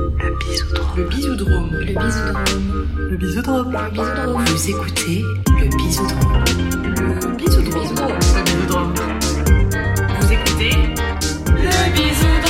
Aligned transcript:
Le 0.00 0.30
bisoudrome. 0.38 0.96
Le 0.96 1.04
bisoudrome. 1.08 1.74
Le 1.76 1.92
bisoudrome. 1.92 2.88
Le 3.06 3.16
bisoudrome. 3.16 3.72
Le 3.72 3.90
bisoudrome. 3.90 4.44
Vous 4.46 4.70
écoutez 4.70 5.22
le 5.60 5.68
bisoudrome. 5.76 6.44
Le 7.20 7.36
bisoudrome. 7.36 7.84
Le 8.36 8.42
bisoudrome. 8.48 8.94
Vous 10.20 10.32
écoutez 10.32 10.74
le 11.46 11.70
bisoudrome. 11.92 12.40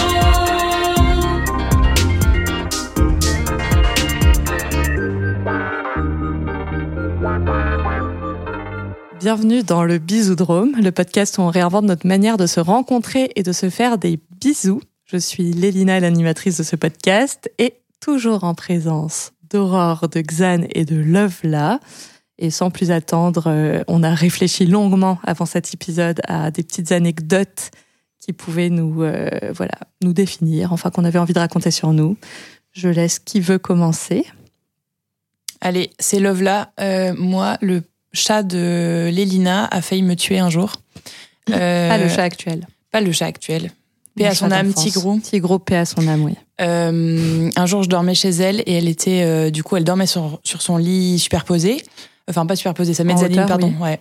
Bienvenue 9.19 9.63
dans 9.65 9.85
le 9.85 9.99
Bisoudrome, 9.99 10.77
le 10.81 10.93
podcast 10.93 11.37
où 11.39 11.43
on 11.43 11.49
réinvente 11.49 11.85
notre 11.85 12.07
manière 12.07 12.37
de 12.37 12.47
se 12.47 12.61
rencontrer 12.61 13.33
et 13.35 13.43
de 13.43 13.53
se 13.53 13.69
faire 13.71 13.99
des 13.99 14.21
bisous. 14.41 14.81
Je 15.13 15.17
suis 15.17 15.51
Lélina, 15.53 15.99
l'animatrice 15.99 16.59
de 16.59 16.63
ce 16.63 16.77
podcast, 16.77 17.51
et 17.59 17.75
toujours 17.99 18.45
en 18.45 18.55
présence 18.55 19.33
d'Aurore, 19.51 20.09
de 20.09 20.21
Xan 20.21 20.67
et 20.73 20.85
de 20.85 20.95
Lovela. 20.95 21.81
Et 22.39 22.51
sans 22.51 22.71
plus 22.71 22.93
attendre, 22.93 23.49
euh, 23.49 23.83
on 23.89 24.05
a 24.05 24.15
réfléchi 24.15 24.67
longuement 24.67 25.19
avant 25.25 25.47
cet 25.47 25.75
épisode 25.75 26.21
à 26.29 26.53
des 26.53 26.63
petites 26.63 26.93
anecdotes 26.93 27.73
qui 28.21 28.33
pouvaient 28.33 28.71
nous, 28.71 29.03
euh, 29.03 29.29
voilà, 29.53 29.75
nous 30.01 30.13
définir, 30.13 30.73
enfin 30.73 30.91
qu'on 30.91 31.05
avait 31.05 31.19
envie 31.19 31.35
de 31.35 31.41
raconter 31.41 31.73
sur 31.73 31.93
nous. 31.93 32.17
Je 32.71 32.87
laisse 32.87 33.19
qui 33.19 33.41
veut 33.41 33.59
commencer. 33.59 34.25
Allez, 35.61 35.91
c'est 35.99 36.21
Love 36.21 36.43
là. 36.43 36.71
Euh, 36.79 37.15
moi, 37.19 37.59
le 37.63 37.83
chat 38.13 38.45
de 38.45 39.11
Lélina 39.13 39.67
a 39.73 39.83
failli 39.83 40.03
me 40.03 40.15
tuer 40.15 40.39
un 40.39 40.51
jour. 40.51 40.75
Euh, 41.51 41.89
Pas 41.89 41.99
le 41.99 42.09
chat 42.09 42.23
actuel. 42.23 42.69
Pas 42.93 43.01
le 43.01 43.11
chat 43.11 43.27
actuel. 43.27 43.73
Paix 44.25 44.31
à 44.31 44.35
son 44.35 44.51
âme. 44.51 44.73
Tigrou. 44.73 45.19
Tigrou, 45.21 45.59
paix 45.59 45.77
à 45.77 45.85
son 45.85 46.07
âme, 46.07 46.25
oui. 46.25 46.35
Euh, 46.61 47.51
un 47.57 47.67
jour, 47.67 47.83
je 47.83 47.89
dormais 47.89 48.15
chez 48.15 48.31
elle 48.31 48.61
et 48.67 48.75
elle 48.75 48.89
était, 48.89 49.23
euh, 49.23 49.51
du 49.51 49.63
coup, 49.63 49.77
elle 49.77 49.85
dormait 49.85 50.07
sur, 50.07 50.41
sur 50.45 50.63
son 50.63 50.77
lit 50.77 51.19
superposé. 51.19 51.83
Enfin, 52.29 52.47
pas 52.47 52.57
superposé, 52.57 52.95
sa 52.95 53.05
mezzanine, 53.05 53.33
hauteur, 53.39 53.49
pardon. 53.49 53.73
oui. 53.79 53.83
Ouais. 53.83 54.01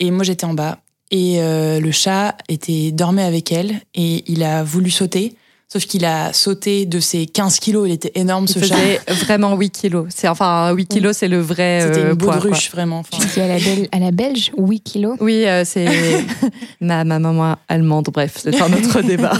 Et 0.00 0.10
moi, 0.10 0.24
j'étais 0.24 0.44
en 0.44 0.54
bas. 0.54 0.78
Et 1.10 1.40
euh, 1.40 1.80
le 1.80 1.90
chat 1.90 2.36
était 2.48 2.92
dormait 2.92 3.24
avec 3.24 3.50
elle 3.50 3.80
et 3.94 4.24
il 4.30 4.42
a 4.42 4.62
voulu 4.62 4.90
sauter. 4.90 5.34
Sauf 5.70 5.84
qu'il 5.84 6.06
a 6.06 6.32
sauté 6.32 6.86
de 6.86 6.98
ses 6.98 7.26
15 7.26 7.58
kilos. 7.60 7.86
Il 7.88 7.92
était 7.92 8.12
énorme, 8.14 8.46
Il 8.48 8.52
ce 8.54 8.58
chat. 8.66 8.74
faisait 8.74 9.00
vraiment 9.26 9.54
8 9.54 9.70
kilos. 9.70 10.06
C'est 10.08 10.26
enfin 10.26 10.72
8 10.72 10.86
kilos, 10.86 11.14
c'est 11.16 11.28
le 11.28 11.40
vrai 11.40 11.80
C'était 11.82 12.00
euh, 12.00 12.10
une 12.12 12.16
poids, 12.16 12.32
quoi. 12.34 12.42
baudruche, 12.44 12.70
vraiment. 12.70 13.00
Enfin, 13.00 13.18
Tu 13.20 13.26
dis 13.34 13.40
à 13.40 13.48
la, 13.48 13.58
belle- 13.58 13.88
à 13.92 13.98
la 13.98 14.10
belge, 14.10 14.50
8 14.56 14.80
kilos? 14.80 15.16
Oui, 15.20 15.44
euh, 15.46 15.64
c'est 15.66 15.86
ma, 16.80 17.04
ma 17.04 17.18
maman 17.18 17.56
allemande. 17.68 18.08
Bref, 18.10 18.38
c'est 18.42 18.58
un 18.62 18.72
autre 18.72 19.02
débat. 19.02 19.34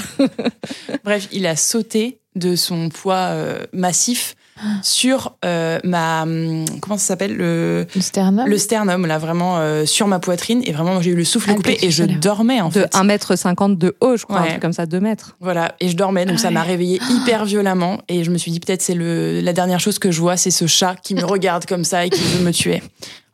Bref, 1.04 1.28
il 1.32 1.46
a 1.46 1.56
sauté 1.56 2.18
de 2.36 2.56
son 2.56 2.88
poids 2.90 3.14
euh, 3.32 3.64
massif 3.72 4.34
sur 4.82 5.36
euh, 5.44 5.78
ma 5.84 6.22
hum, 6.22 6.64
comment 6.80 6.96
ça 6.98 7.06
s'appelle 7.08 7.36
le 7.36 7.86
Le 7.94 8.00
sternum. 8.00 8.46
le 8.48 8.58
sternum 8.58 9.06
là 9.06 9.18
vraiment 9.18 9.58
euh, 9.58 9.84
sur 9.86 10.06
ma 10.06 10.18
poitrine 10.18 10.62
et 10.64 10.72
vraiment 10.72 11.00
j'ai 11.00 11.10
eu 11.10 11.14
le 11.14 11.24
souffle 11.24 11.50
Ah, 11.52 11.54
coupé 11.56 11.78
et 11.82 11.90
je 11.90 12.04
dormais 12.04 12.60
en 12.60 12.68
De 12.68 12.74
fait 12.74 12.92
1m50 12.94 13.76
de 13.78 13.96
haut, 14.00 14.16
je 14.16 14.24
crois, 14.24 14.38
un 14.40 14.42
Ouais. 14.42 14.48
truc 14.50 14.62
comme 14.62 14.72
ça, 14.72 14.86
2 14.86 15.00
mètres. 15.00 15.36
voilà 15.40 15.74
et 15.80 15.88
je 15.88 15.96
dormais 15.96 16.24
donc 16.26 16.38
ça 16.38 16.50
m'a 16.50 16.62
réveillée 16.62 17.00
hyper 17.10 17.44
violemment 17.44 17.98
et 18.08 18.24
je 18.24 18.30
me 18.30 18.38
suis 18.38 18.50
dit 18.50 18.60
peut-être 18.60 18.82
c'est 18.82 18.94
le 18.94 19.40
la 19.40 19.52
dernière 19.52 19.80
chose 19.80 19.98
que 19.98 20.10
je 20.10 20.20
vois 20.20 20.36
c'est 20.36 20.50
ce 20.50 20.66
chat 20.66 20.96
qui 21.02 21.14
me 21.14 21.24
regarde 21.24 21.66
comme 21.66 21.84
ça 21.84 22.04
et 22.06 22.10
qui 22.10 22.22
veut 22.22 22.44
me 22.44 22.52
tuer 22.52 22.82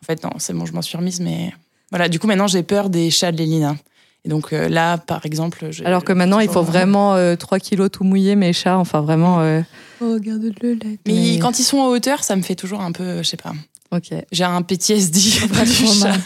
en 0.03 0.07
fait 0.07 0.23
non 0.25 0.31
c'est 0.39 0.53
bon 0.53 0.67
je 0.67 0.73
m'en 0.73 0.83
suis 0.83 0.97
remise 0.97 1.21
mais 1.21 1.53
voilà 1.91 2.09
du 2.09 2.19
coup 2.19 2.27
maintenant 2.27 2.47
j'ai 2.47 2.63
peur 2.63 2.91
des 2.91 3.11
chats 3.11 3.33
de 3.33 3.37
Lélina 3.39 3.77
et 4.25 4.29
donc 4.31 4.53
euh, 4.53 4.69
là 4.69 4.97
par 4.99 5.27
exemple 5.27 5.67
Alors 5.85 6.03
que 6.03 6.13
maintenant, 6.15 6.41
il 6.41 6.49
faut 6.49 6.63
vraiment 6.63 7.15
euh, 7.15 7.37
3 7.37 7.59
kilos 7.59 7.91
tout 7.91 8.05
mouillé, 8.05 8.37
mes 8.37 8.55
chats. 8.55 8.79
Enfin, 8.79 9.03
vraiment. 9.03 9.41
euh, 9.41 9.61
regarde-le 10.01 10.75
là 10.75 10.79
mais 11.07 11.13
Mais- 11.13 11.39
quand 11.39 11.59
ils 11.59 11.65
sont 11.65 11.79
en 11.79 11.89
hauteur 11.89 12.25
ça 12.25 12.37
me 12.37 12.43
fait 12.43 12.55
toujours 12.55 12.81
un 12.81 12.93
peu 12.93 13.19
je 13.23 13.29
sais 13.29 13.37
pas 13.37 13.53
Ok. 13.93 14.09
J'ai 14.33 14.43
un 14.45 14.63
PTSD 14.63 15.21
Pas 15.55 15.65
du 15.65 15.71
chat. 15.71 16.09
mal. 16.09 16.21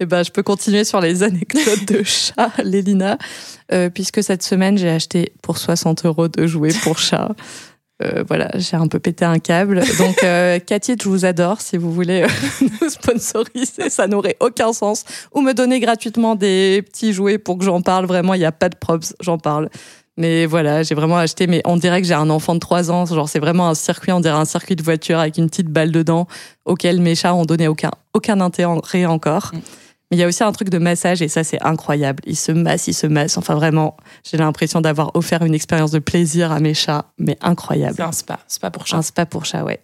Eh 0.00 0.06
ben, 0.06 0.22
je 0.22 0.30
peux 0.30 0.42
continuer 0.42 0.84
sur 0.84 1.00
les 1.00 1.22
anecdotes 1.22 1.84
de 1.86 2.02
chat, 2.02 2.50
Lélina, 2.62 3.18
euh, 3.72 3.90
puisque 3.90 4.22
cette 4.22 4.42
semaine, 4.42 4.78
j'ai 4.78 4.88
acheté 4.88 5.32
pour 5.42 5.58
60 5.58 6.06
euros 6.06 6.28
de 6.28 6.46
jouets 6.46 6.72
pour 6.82 6.98
chat. 6.98 7.34
Euh, 8.02 8.24
voilà, 8.28 8.50
j'ai 8.56 8.76
un 8.76 8.88
peu 8.88 8.98
pété 8.98 9.24
un 9.24 9.38
câble. 9.38 9.82
Donc, 9.96 10.22
euh, 10.22 10.58
Cathy, 10.58 10.96
je 11.02 11.08
vous 11.08 11.24
adore. 11.24 11.62
Si 11.62 11.78
vous 11.78 11.90
voulez 11.90 12.24
euh, 12.24 12.28
nous 12.82 12.90
sponsoriser, 12.90 13.88
ça 13.88 14.06
n'aurait 14.06 14.36
aucun 14.40 14.74
sens. 14.74 15.04
Ou 15.32 15.40
me 15.40 15.54
donner 15.54 15.80
gratuitement 15.80 16.34
des 16.34 16.82
petits 16.82 17.14
jouets 17.14 17.38
pour 17.38 17.56
que 17.56 17.64
j'en 17.64 17.80
parle. 17.80 18.04
Vraiment, 18.04 18.34
il 18.34 18.40
n'y 18.40 18.44
a 18.44 18.52
pas 18.52 18.68
de 18.68 18.76
props, 18.76 19.14
j'en 19.20 19.38
parle. 19.38 19.70
Mais 20.18 20.46
voilà, 20.46 20.82
j'ai 20.82 20.94
vraiment 20.94 21.18
acheté, 21.18 21.46
mais 21.46 21.60
on 21.64 21.76
dirait 21.76 22.00
que 22.00 22.08
j'ai 22.08 22.14
un 22.14 22.30
enfant 22.30 22.54
de 22.54 22.60
3 22.60 22.90
ans. 22.90 23.04
Genre, 23.06 23.28
c'est 23.28 23.38
vraiment 23.38 23.68
un 23.68 23.74
circuit, 23.74 24.12
on 24.12 24.20
dirait 24.20 24.38
un 24.38 24.46
circuit 24.46 24.74
de 24.74 24.82
voiture 24.82 25.18
avec 25.18 25.36
une 25.36 25.48
petite 25.48 25.68
balle 25.68 25.92
dedans, 25.92 26.26
auquel 26.64 27.00
mes 27.00 27.14
chats 27.14 27.34
ont 27.34 27.44
donné 27.44 27.68
aucun, 27.68 27.90
aucun 28.14 28.40
intérêt 28.40 29.04
encore. 29.06 29.50
Mm. 29.52 29.58
Mais 30.10 30.16
il 30.16 30.20
y 30.20 30.22
a 30.22 30.28
aussi 30.28 30.44
un 30.44 30.52
truc 30.52 30.70
de 30.70 30.78
massage 30.78 31.20
et 31.20 31.28
ça, 31.28 31.42
c'est 31.42 31.60
incroyable. 31.62 32.22
Ils 32.26 32.36
se 32.36 32.52
massent, 32.52 32.86
ils 32.86 32.94
se 32.94 33.08
massent. 33.08 33.36
Enfin, 33.36 33.54
vraiment, 33.54 33.96
j'ai 34.22 34.36
l'impression 34.36 34.80
d'avoir 34.80 35.14
offert 35.16 35.42
une 35.42 35.54
expérience 35.54 35.90
de 35.90 35.98
plaisir 35.98 36.52
à 36.52 36.60
mes 36.60 36.74
chats, 36.74 37.06
mais 37.18 37.36
incroyable. 37.40 37.96
C'est 37.96 38.02
un 38.02 38.12
spa, 38.12 38.38
spa 38.46 38.70
pour 38.70 38.86
chat. 38.86 38.98
Un 38.98 39.02
spa 39.02 39.26
pour 39.26 39.44
chat, 39.44 39.64
ouais. 39.64 39.80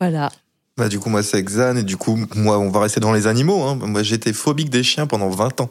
Voilà. 0.00 0.30
Bah, 0.78 0.88
du 0.88 1.00
coup, 1.00 1.10
moi, 1.10 1.22
c'est 1.22 1.42
Xan, 1.42 1.76
et 1.76 1.82
du 1.82 1.96
coup, 1.96 2.18
moi, 2.36 2.58
on 2.58 2.70
va 2.70 2.80
rester 2.80 3.00
dans 3.00 3.12
les 3.12 3.26
animaux. 3.26 3.62
Hein. 3.62 3.74
Moi, 3.74 4.02
j'étais 4.04 4.32
phobique 4.32 4.70
des 4.70 4.84
chiens 4.84 5.06
pendant 5.06 5.28
20 5.28 5.60
ans. 5.60 5.70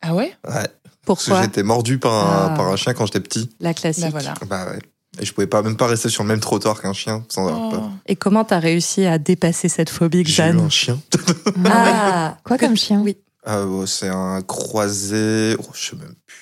Ah 0.00 0.14
ouais? 0.14 0.32
Ouais. 0.48 0.68
Parce 1.16 1.28
que 1.28 1.42
j'étais 1.42 1.62
mordu 1.62 1.98
par 1.98 2.12
un, 2.14 2.46
Ah. 2.52 2.56
par 2.56 2.68
un 2.68 2.76
chien 2.76 2.94
quand 2.94 3.06
j'étais 3.06 3.20
petit. 3.20 3.50
La 3.60 3.74
classique. 3.74 4.04
Bah 4.04 4.10
voilà. 4.10 4.34
Bah 4.48 4.66
ouais. 4.72 4.78
Et 5.20 5.24
je 5.24 5.32
pouvais 5.32 5.46
pas, 5.46 5.62
même 5.62 5.76
pas 5.76 5.86
rester 5.86 6.08
sur 6.10 6.22
le 6.22 6.28
même 6.28 6.38
trottoir 6.40 6.80
qu'un 6.80 6.92
chien 6.92 7.24
sans 7.28 7.48
avoir 7.48 7.70
peur. 7.70 7.82
Oh. 7.86 7.90
Et 8.06 8.14
comment 8.14 8.44
t'as 8.44 8.58
réussi 8.60 9.04
à 9.06 9.18
dépasser 9.18 9.68
cette 9.68 9.90
phobie, 9.90 10.24
J'ai 10.24 10.42
eu 10.44 10.58
un 10.60 10.68
chien. 10.68 10.98
Ah 11.66 12.36
Quoi 12.44 12.58
comme 12.58 12.76
chien? 12.76 13.00
Oui. 13.00 13.16
Ah, 13.44 13.64
ouais, 13.64 13.86
c'est 13.86 14.08
un 14.08 14.42
croisé. 14.42 15.56
Oh, 15.58 15.64
je 15.74 15.90
sais 15.90 15.96
même 15.96 16.14
plus. 16.26 16.36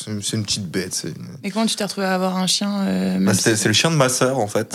C'est 0.00 0.36
une, 0.36 0.44
petite 0.44 0.70
bête. 0.70 1.06
Et 1.42 1.50
comment 1.50 1.66
tu 1.66 1.74
t'es 1.74 1.82
retrouvé 1.82 2.06
à 2.06 2.14
avoir 2.14 2.36
un 2.36 2.46
chien 2.46 2.82
euh, 2.86 3.18
Bah, 3.18 3.34
c'est 3.34 3.64
le 3.66 3.72
chien 3.72 3.90
de 3.90 3.96
ma 3.96 4.08
sœur, 4.08 4.38
en 4.38 4.46
fait. 4.46 4.72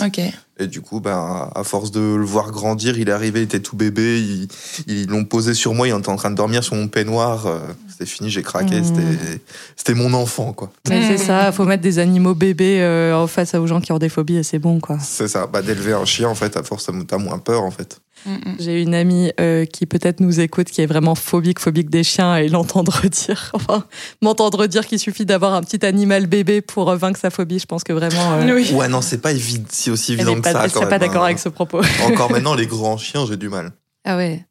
Et 0.58 0.66
du 0.66 0.82
coup, 0.82 1.00
bah, 1.00 1.50
à 1.54 1.64
force 1.64 1.90
de 1.90 2.00
le 2.00 2.24
voir 2.24 2.50
grandir, 2.50 2.98
il 2.98 3.08
est 3.08 3.12
arrivé, 3.12 3.40
il 3.40 3.44
était 3.44 3.60
tout 3.60 3.74
bébé, 3.74 4.20
ils 4.20 4.48
ils 4.86 5.06
l'ont 5.08 5.24
posé 5.24 5.54
sur 5.54 5.72
moi, 5.72 5.88
il 5.88 5.96
était 5.96 6.08
en 6.10 6.16
train 6.16 6.30
de 6.30 6.36
dormir 6.36 6.62
sur 6.62 6.74
mon 6.76 6.88
peignoir. 6.88 7.46
euh, 7.46 7.58
C'était 7.90 8.06
fini, 8.06 8.28
j'ai 8.28 8.42
craqué, 8.42 8.80
Mmh. 8.82 9.38
c'était 9.76 9.94
mon 9.94 10.12
enfant, 10.12 10.52
quoi. 10.52 10.70
C'est 10.86 11.16
ça, 11.16 11.50
faut 11.52 11.64
mettre 11.64 11.82
des 11.82 11.98
animaux 11.98 12.34
bébés 12.34 12.82
euh, 12.82 13.16
en 13.16 13.26
face 13.26 13.54
aux 13.54 13.66
gens 13.66 13.80
qui 13.80 13.92
ont 13.92 13.98
des 13.98 14.10
phobies 14.10 14.36
et 14.36 14.42
c'est 14.42 14.58
bon, 14.58 14.78
quoi. 14.78 14.98
C'est 15.00 15.28
ça, 15.28 15.46
bah, 15.46 15.62
d'élever 15.62 15.94
un 15.94 16.04
chien, 16.04 16.28
en 16.28 16.34
fait, 16.34 16.56
à 16.56 16.62
force, 16.62 16.88
t'as 17.08 17.18
moins 17.18 17.38
peur, 17.38 17.62
en 17.62 17.70
fait. 17.70 17.98
Mm. 18.26 18.36
J'ai 18.58 18.82
une 18.82 18.94
amie 18.94 19.32
euh, 19.40 19.64
qui 19.64 19.86
peut-être 19.86 20.20
nous 20.20 20.40
écoute, 20.40 20.68
qui 20.68 20.80
est 20.80 20.86
vraiment 20.86 21.14
phobique, 21.14 21.58
phobique 21.58 21.90
des 21.90 22.02
chiens, 22.04 22.36
et 22.36 22.48
l'entendre 22.48 23.00
dire, 23.08 23.50
enfin, 23.54 23.84
m'entendre 24.22 24.66
dire 24.66 24.86
qu'il 24.86 24.98
suffit 24.98 25.26
d'avoir 25.26 25.54
un 25.54 25.62
petit 25.62 25.84
animal 25.84 26.26
bébé 26.26 26.60
pour 26.60 26.90
euh, 26.90 26.96
vaincre 26.96 27.20
sa 27.20 27.30
phobie, 27.30 27.58
je 27.58 27.66
pense 27.66 27.84
que 27.84 27.92
vraiment. 27.92 28.32
euh, 28.34 28.54
Oui. 28.54 28.72
Ouais, 28.72 28.88
non, 28.88 29.00
c'est 29.00 29.18
pas 29.18 29.32
évident, 29.32 29.66
si 29.70 29.90
aussi 29.90 30.14
évident 30.14 30.34
que 30.36 30.40
pas, 30.40 30.52
ça. 30.52 30.64
elle 30.64 30.70
quand 30.72 30.80
serait 30.80 30.88
pas 30.90 30.98
d'accord 30.98 31.22
hein. 31.22 31.26
avec 31.26 31.38
ce 31.38 31.48
propos. 31.48 31.80
Encore 32.06 32.30
maintenant, 32.30 32.54
les 32.54 32.66
grands 32.66 32.96
chiens, 32.96 33.26
j'ai 33.26 33.36
du 33.36 33.48
mal. 33.48 33.72
Ah 34.04 34.16
ouais. 34.16 34.44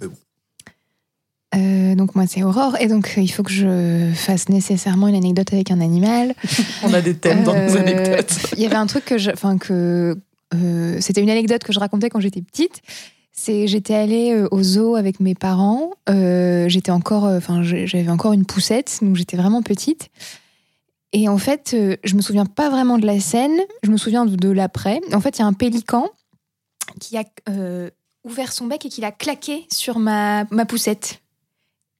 Mais 0.00 0.06
bon. 0.06 0.14
Euh, 1.56 1.96
Donc 1.96 2.14
moi 2.14 2.26
c'est 2.28 2.44
Aurore 2.44 2.76
et 2.78 2.86
donc 2.86 3.14
euh, 3.18 3.20
il 3.20 3.26
faut 3.28 3.42
que 3.42 3.50
je 3.50 4.12
fasse 4.14 4.48
nécessairement 4.48 5.08
une 5.08 5.16
anecdote 5.16 5.52
avec 5.52 5.72
un 5.72 5.80
animal. 5.80 6.34
On 6.84 6.94
a 6.94 7.00
des 7.00 7.14
thèmes 7.16 7.42
dans 7.42 7.54
nos 7.54 7.76
anecdotes. 7.76 8.32
Il 8.56 8.62
y 8.62 8.66
avait 8.66 8.76
un 8.76 8.86
truc 8.86 9.04
que 9.04 9.18
je, 9.18 9.32
enfin 9.32 9.58
que 9.58 10.16
euh, 10.54 10.98
c'était 11.00 11.20
une 11.22 11.30
anecdote 11.30 11.62
que 11.64 11.72
je 11.72 11.78
racontais 11.80 12.08
quand 12.10 12.20
j'étais 12.20 12.42
petite. 12.42 12.82
C'est 13.32 13.66
j'étais 13.68 13.94
allée 13.94 14.32
euh, 14.32 14.48
au 14.50 14.62
zoo 14.62 14.96
avec 14.96 15.20
mes 15.20 15.34
parents. 15.34 15.90
Euh, 16.08 16.68
j'étais 16.68 16.90
encore, 16.90 17.24
enfin 17.24 17.62
j'avais 17.62 18.08
encore 18.10 18.32
une 18.32 18.44
poussette, 18.44 18.98
donc 19.02 19.16
j'étais 19.16 19.36
vraiment 19.36 19.62
petite. 19.62 20.10
Et 21.12 21.28
en 21.28 21.38
fait, 21.38 21.74
je 22.04 22.14
me 22.14 22.20
souviens 22.22 22.46
pas 22.46 22.70
vraiment 22.70 22.96
de 22.98 23.06
la 23.06 23.18
scène. 23.18 23.58
Je 23.82 23.90
me 23.90 23.96
souviens 23.96 24.26
de, 24.26 24.36
de 24.36 24.48
l'après. 24.50 25.00
En 25.12 25.20
fait, 25.20 25.38
il 25.38 25.40
y 25.40 25.44
a 25.44 25.46
un 25.46 25.52
pélican 25.52 26.08
qui 27.00 27.16
a 27.16 27.24
euh, 27.48 27.90
ouvert 28.24 28.52
son 28.52 28.66
bec 28.66 28.84
et 28.86 28.88
qui 28.88 29.00
l'a 29.00 29.10
claqué 29.10 29.66
sur 29.72 29.98
ma, 29.98 30.44
ma 30.50 30.66
poussette. 30.66 31.20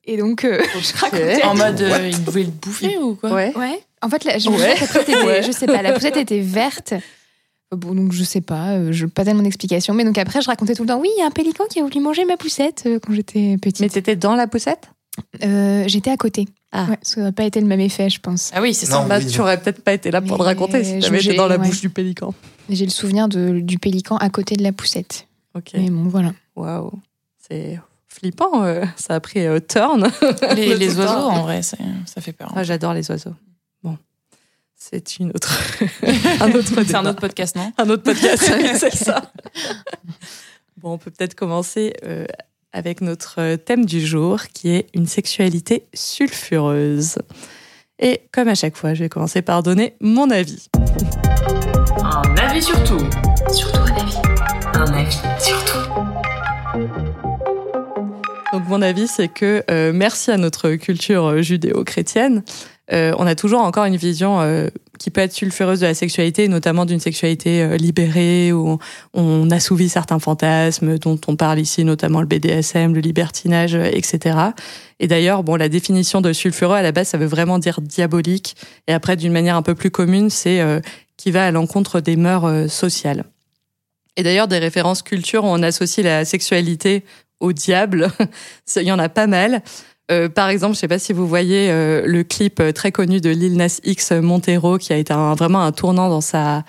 Et 0.05 0.17
donc, 0.17 0.45
euh, 0.45 0.63
je 0.81 0.97
racontais. 0.97 1.43
En 1.45 1.57
mode, 1.57 1.81
euh, 1.81 1.91
What? 1.91 2.07
il 2.09 2.17
voulait 2.25 2.45
le 2.45 2.51
bouffer 2.51 2.99
ou 2.99 3.15
quoi? 3.17 3.33
Ouais. 3.33 3.53
Ouais. 3.57 3.81
En 4.03 4.09
fait, 4.09 4.23
la, 4.25 4.39
je, 4.39 4.49
Ouais. 4.49 4.59
la 4.59 4.75
poussette 4.87 5.09
était, 5.09 5.25
Ouais. 5.25 5.43
je 5.43 5.51
sais 5.53 5.67
pas, 5.67 5.83
la 5.83 5.93
poussette 5.93 6.17
était 6.17 6.41
verte. 6.41 6.95
Euh, 7.73 7.77
Bon, 7.77 7.95
donc 7.95 8.13
je 8.13 8.25
sais 8.25 8.41
pas, 8.41 8.71
euh, 8.73 8.93
je 8.93 9.07
pas 9.07 9.25
tellement 9.25 9.43
d'explications. 9.43 9.95
Mais 9.95 10.05
donc 10.05 10.19
après, 10.19 10.41
je 10.43 10.47
racontais 10.47 10.75
tout 10.75 10.83
le 10.83 10.89
temps, 10.89 10.99
oui, 11.01 11.09
il 11.17 11.21
y 11.21 11.23
a 11.23 11.27
un 11.27 11.31
pélican 11.31 11.65
qui 11.71 11.79
a 11.81 11.83
voulu 11.83 12.01
manger 12.01 12.25
ma 12.25 12.37
poussette 12.37 12.85
euh, 12.87 12.99
quand 13.01 13.13
j'étais 13.15 13.57
petite. 13.59 13.81
Mais 13.81 13.89
t'étais 13.89 14.17
dans 14.17 14.35
la 14.35 14.47
poussette? 14.47 14.91
Euh, 15.45 15.85
j'étais 15.87 16.11
à 16.11 16.17
côté. 16.17 16.47
Ah. 16.73 16.87
Ouais, 16.91 16.99
ça 17.03 17.21
n'aurait 17.21 17.33
pas 17.33 17.45
été 17.45 17.61
le 17.61 17.67
même 17.67 17.81
effet, 17.81 18.09
je 18.11 18.21
pense. 18.21 18.51
Ah 18.55 18.61
oui, 18.63 18.75
c'est 18.75 18.87
ça. 18.87 19.05
Non. 19.05 19.09
Oui, 19.17 19.27
tu 19.27 19.41
aurais 19.41 19.61
peut-être 19.61 19.83
pas 19.83 19.93
été 19.93 20.11
là 20.11 20.21
pour 20.21 20.37
le 20.39 20.45
raconter 20.45 20.85
si 20.85 20.99
t'avais 21.01 21.19
été 21.19 21.31
j'ai- 21.33 21.37
dans 21.37 21.49
la 21.49 21.59
ouais. 21.59 21.67
bouche 21.67 21.81
du 21.81 21.91
pélican. 21.91 22.33
J'ai 22.69 22.85
le 22.85 22.91
souvenir 22.91 23.29
de, 23.29 23.59
du 23.61 23.79
pélican 23.79 24.17
à 24.19 24.31
côté 24.31 24.55
de 24.57 24.63
la 24.63 24.73
poussette. 24.73 25.27
Ok. 25.57 25.73
Mais 25.75 25.91
bon, 25.91 26.05
voilà. 26.05 26.33
Waouh. 26.55 26.93
C'est 27.49 27.79
flippant. 28.07 28.63
euh, 28.63 28.85
Ça 28.97 29.17
a 29.17 29.21
pris 29.21 29.45
euh, 29.47 29.59
turn. 29.61 30.09
Les, 30.55 30.69
Le 30.71 30.75
les 30.77 30.89
tout 30.89 30.99
oiseaux, 31.01 31.13
en 31.29 31.43
vrai, 31.43 31.63
ça 31.63 31.77
fait 32.21 32.33
peur. 32.33 32.53
Ah, 32.55 32.63
J'adore 32.63 32.95
les 32.95 33.11
oiseaux. 33.11 33.35
Bon. 34.81 34.87
c'est 34.91 35.19
une 35.19 35.31
autre, 35.31 35.59
un 36.41 36.53
autre, 36.53 36.83
C'est 36.87 36.95
un 36.95 37.07
autre 37.07 37.21
podcast, 37.21 37.57
non 37.57 37.73
un 37.77 37.91
autre 37.91 38.03
podcast, 38.03 38.43
c'est 38.77 38.95
ça. 38.95 39.31
Bon, 40.79 40.93
on 40.93 40.99
peut 40.99 41.11
peut-être 41.11 41.35
commencer 41.35 41.95
euh, 42.05 42.27
avec 42.73 43.01
notre 43.01 43.57
thème 43.57 43.85
du 43.85 44.05
jour, 44.05 44.43
qui 44.55 44.71
est 44.71 44.87
une 44.95 45.07
sexualité 45.07 45.87
sulfureuse. 45.93 47.19
Et 47.99 48.23
comme 48.33 48.49
à 48.49 48.55
chaque 48.55 48.77
fois, 48.77 48.95
je 48.95 49.03
vais 49.05 49.09
commencer 49.09 49.43
par 49.43 49.63
donner 49.63 49.95
mon 50.01 50.31
avis. 50.31 50.69
Un 51.99 52.37
avis 52.37 52.63
sur 52.63 52.83
tout. 52.85 53.07
Surtout 53.53 53.81
un 53.81 53.97
avis. 53.97 54.17
Un 54.75 54.93
avis 54.95 55.19
sur 55.39 55.65
tout. 55.65 55.81
Donc 58.53 58.67
mon 58.67 58.83
avis, 58.83 59.07
c'est 59.07 59.29
que 59.29 59.63
euh, 59.71 59.93
merci 59.95 60.31
à 60.31 60.37
notre 60.37 60.71
culture 60.73 61.27
euh, 61.27 61.43
judéo-chrétienne, 61.43 62.43
euh, 62.93 63.15
on 63.19 63.27
a 63.27 63.35
toujours 63.35 63.61
encore 63.61 63.85
une 63.85 63.97
vision 63.97 64.41
euh, 64.41 64.69
qui 65.01 65.11
peut 65.11 65.23
être 65.23 65.33
sulfureuse 65.33 65.81
de 65.81 65.87
la 65.87 65.95
sexualité, 65.95 66.47
notamment 66.47 66.85
d'une 66.85 67.01
sexualité 67.01 67.63
euh, 67.63 67.79
libérée, 67.79 68.53
où 68.53 68.79
on, 69.15 69.51
assouvit 69.51 69.89
certains 69.89 70.19
fantasmes 70.19 70.99
dont 70.99 71.19
on 71.27 71.37
parle 71.37 71.59
ici, 71.59 71.85
notamment 71.85 72.21
le 72.21 72.27
BDSM, 72.27 72.95
le 72.95 73.01
libertinage, 73.01 73.75
euh, 73.75 73.89
etc. 73.91 74.37
Et 75.01 75.09
d'ailleurs, 75.09 75.43
bon, 75.43 75.57
la 75.57 75.71
définition 75.71 76.21
de 76.21 76.35
sulfureux, 76.35 76.77
à 76.77 76.83
la 76.83 76.93
base, 76.93 77.09
ça 77.09 77.19
veut 77.19 77.27
vraiment 77.27 77.59
dire 77.59 77.81
diabolique. 77.81 78.57
Et 78.89 78.93
après, 78.93 79.17
d'une 79.17 79.33
manière 79.33 79.57
un 79.57 79.63
peu 79.63 79.75
plus 79.75 79.91
commune, 79.91 80.29
c'est 80.29 80.61
euh, 80.61 80.81
qui 81.17 81.31
va 81.31 81.47
à 81.47 81.51
l'encontre 81.51 82.01
des 82.01 82.17
mœurs 82.17 82.71
sociales. 82.71 83.25
Et 84.19 84.23
d'ailleurs, 84.23 84.49
des 84.49 84.59
références 84.59 85.01
culture 85.01 85.45
où 85.45 85.49
on 85.49 85.63
associe 85.63 86.05
la 86.05 86.27
sexualité 86.27 87.05
au 87.41 87.55
diable. 87.55 88.11
Il 88.77 88.83
y 88.83 88.93
en 88.93 88.99
a 88.99 89.09
pas 89.09 89.27
mal. 89.27 89.63
Euh, 90.11 90.29
par 90.29 90.49
exemple, 90.49 90.75
je 90.75 90.81
sais 90.81 90.89
pas 90.89 90.99
si 90.99 91.13
vous 91.13 91.27
voyez 91.27 91.71
euh, 91.71 92.03
le 92.05 92.25
clip 92.25 92.61
euh, 92.61 92.73
très 92.73 92.91
connu 92.91 93.21
de 93.21 93.31
Lil 93.31 93.57
Nas 93.57 93.81
X 93.85 94.13
Montero, 94.13 94.79
qui 94.79 94.93
a 94.93 94.97
été 94.97 95.15
vraiment 95.15 95.63
un 95.63 95.73
tournant 95.73 96.09
dans 96.09 96.21
sa 96.21 96.65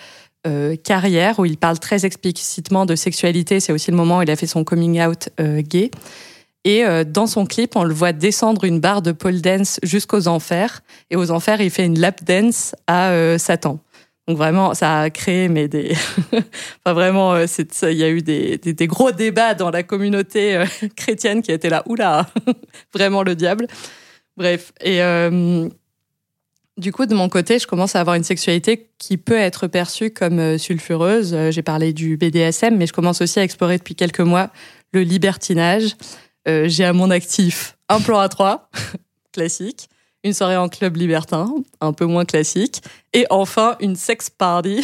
carrière, 0.83 1.37
où 1.37 1.45
il 1.45 1.55
parle 1.55 1.77
très 1.77 2.03
explicitement 2.03 2.87
de 2.87 2.95
sexualité. 2.95 3.59
C'est 3.59 3.73
aussi 3.73 3.91
le 3.91 3.97
moment 3.97 4.17
où 4.17 4.21
il 4.23 4.31
a 4.31 4.35
fait 4.35 4.47
son 4.47 4.63
coming 4.63 4.99
out 4.99 5.29
gay. 5.39 5.91
Et 6.63 6.83
dans 7.05 7.27
son 7.27 7.45
clip, 7.45 7.75
on 7.75 7.83
le 7.83 7.93
voit 7.93 8.11
descendre 8.11 8.63
une 8.63 8.79
barre 8.79 9.03
de 9.03 9.11
pole 9.11 9.39
dance 9.39 9.79
jusqu'aux 9.83 10.27
enfers. 10.27 10.81
Et 11.11 11.15
aux 11.15 11.29
enfers, 11.29 11.61
il 11.61 11.69
fait 11.69 11.85
une 11.85 11.99
lap 11.99 12.23
dance 12.23 12.73
à 12.87 13.37
Satan. 13.37 13.77
Donc 14.31 14.37
vraiment, 14.37 14.73
ça 14.73 15.01
a 15.01 15.09
créé 15.09 15.49
mais 15.49 15.67
des, 15.67 15.91
enfin 16.31 16.93
vraiment, 16.93 17.33
euh, 17.33 17.45
il 17.83 17.97
y 17.97 18.03
a 18.05 18.09
eu 18.09 18.21
des, 18.21 18.87
gros 18.87 19.11
débats 19.11 19.55
dans 19.55 19.69
la 19.69 19.83
communauté 19.83 20.55
euh, 20.55 20.65
chrétienne 20.95 21.41
qui 21.41 21.51
étaient 21.51 21.69
là, 21.69 21.83
oula, 21.85 22.27
vraiment 22.93 23.23
le 23.23 23.35
diable. 23.35 23.67
Bref, 24.37 24.71
et 24.79 25.03
euh, 25.03 25.67
du 26.77 26.93
coup, 26.93 27.05
de 27.07 27.13
mon 27.13 27.27
côté, 27.27 27.59
je 27.59 27.67
commence 27.67 27.97
à 27.97 27.99
avoir 27.99 28.15
une 28.15 28.23
sexualité 28.23 28.87
qui 28.99 29.17
peut 29.17 29.37
être 29.37 29.67
perçue 29.67 30.11
comme 30.11 30.57
sulfureuse. 30.57 31.35
J'ai 31.49 31.61
parlé 31.61 31.91
du 31.91 32.15
BDSM, 32.15 32.77
mais 32.77 32.87
je 32.87 32.93
commence 32.93 33.19
aussi 33.19 33.37
à 33.37 33.43
explorer 33.43 33.79
depuis 33.79 33.95
quelques 33.95 34.21
mois 34.21 34.49
le 34.93 35.01
libertinage. 35.01 35.97
J'ai 36.45 36.85
à 36.85 36.93
mon 36.93 37.11
actif 37.11 37.77
un 37.89 37.99
plan 37.99 38.19
à 38.19 38.29
trois, 38.29 38.69
classique, 39.33 39.89
une 40.23 40.33
soirée 40.33 40.55
en 40.55 40.69
club 40.69 40.95
libertin, 40.95 41.53
un 41.81 41.91
peu 41.91 42.05
moins 42.05 42.23
classique, 42.23 42.81
et 43.13 43.25
enfin 43.29 43.75
une 43.79 43.95
sex 43.95 44.29
party. 44.29 44.81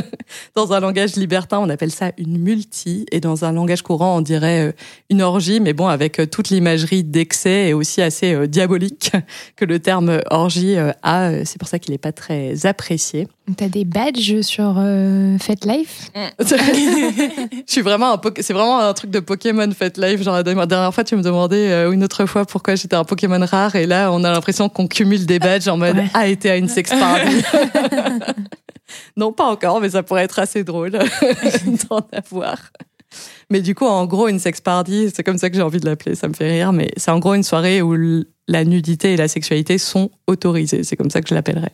dans 0.54 0.72
un 0.72 0.80
langage 0.80 1.16
libertin, 1.16 1.58
on 1.58 1.68
appelle 1.68 1.90
ça 1.90 2.10
une 2.18 2.38
multi, 2.38 3.06
et 3.12 3.20
dans 3.20 3.44
un 3.44 3.52
langage 3.52 3.82
courant, 3.82 4.16
on 4.18 4.20
dirait 4.20 4.68
euh, 4.68 4.72
une 5.10 5.22
orgie, 5.22 5.60
mais 5.60 5.72
bon, 5.72 5.86
avec 5.86 6.18
euh, 6.18 6.26
toute 6.26 6.50
l'imagerie 6.50 7.04
d'excès 7.04 7.68
et 7.68 7.72
aussi 7.74 8.02
assez 8.02 8.34
euh, 8.34 8.46
diabolique 8.46 9.12
que 9.56 9.64
le 9.64 9.78
terme 9.78 10.20
orgie 10.30 10.76
a. 11.02 11.44
C'est 11.44 11.58
pour 11.58 11.68
ça 11.68 11.78
qu'il 11.78 11.92
n'est 11.92 11.98
pas 11.98 12.12
très 12.12 12.66
apprécié. 12.66 13.28
T'as 13.56 13.68
des 13.68 13.84
badges 13.86 14.42
sur 14.42 14.74
euh, 14.78 15.38
Fat 15.38 15.64
Life? 15.64 16.10
Je 16.40 17.62
suis 17.66 17.80
vraiment 17.80 18.12
un 18.12 18.20
c'est 18.40 18.52
vraiment 18.52 18.78
un 18.78 18.92
truc 18.92 19.10
de 19.10 19.20
Pokémon 19.20 19.70
fait 19.70 19.96
live. 19.96 20.22
Genre 20.22 20.34
la 20.34 20.42
dernière 20.42 20.92
fois, 20.92 21.02
tu 21.04 21.16
me 21.16 21.22
demandais 21.22 21.70
euh, 21.70 21.92
une 21.92 22.04
autre 22.04 22.26
fois 22.26 22.44
pourquoi 22.44 22.74
j'étais 22.74 22.96
un 22.96 23.04
Pokémon 23.04 23.44
rare, 23.44 23.74
et 23.76 23.86
là, 23.86 24.12
on 24.12 24.22
a 24.24 24.30
l'impression 24.30 24.68
qu'on 24.68 24.86
cumule 24.86 25.24
des 25.24 25.38
badges 25.38 25.68
en 25.68 25.76
mode 25.76 25.96
Ouais. 25.96 26.10
a 26.12 26.28
été 26.28 26.50
à 26.50 26.56
une 26.56 26.68
sex 26.68 26.90
party. 26.90 27.36
non, 29.16 29.32
pas 29.32 29.46
encore, 29.46 29.80
mais 29.80 29.90
ça 29.90 30.02
pourrait 30.02 30.24
être 30.24 30.38
assez 30.38 30.64
drôle 30.64 30.92
d'en 31.90 32.06
avoir. 32.12 32.70
Mais 33.50 33.60
du 33.60 33.74
coup, 33.74 33.86
en 33.86 34.04
gros, 34.06 34.28
une 34.28 34.38
sex 34.38 34.60
party, 34.60 35.10
c'est 35.14 35.22
comme 35.22 35.38
ça 35.38 35.48
que 35.48 35.56
j'ai 35.56 35.62
envie 35.62 35.80
de 35.80 35.86
l'appeler, 35.86 36.14
ça 36.14 36.28
me 36.28 36.34
fait 36.34 36.50
rire, 36.50 36.72
mais 36.72 36.90
c'est 36.96 37.10
en 37.10 37.18
gros 37.18 37.34
une 37.34 37.42
soirée 37.42 37.80
où 37.80 37.96
la 38.46 38.64
nudité 38.64 39.14
et 39.14 39.16
la 39.16 39.28
sexualité 39.28 39.78
sont 39.78 40.10
autorisées. 40.26 40.84
C'est 40.84 40.96
comme 40.96 41.10
ça 41.10 41.22
que 41.22 41.28
je 41.28 41.34
l'appellerais. 41.34 41.72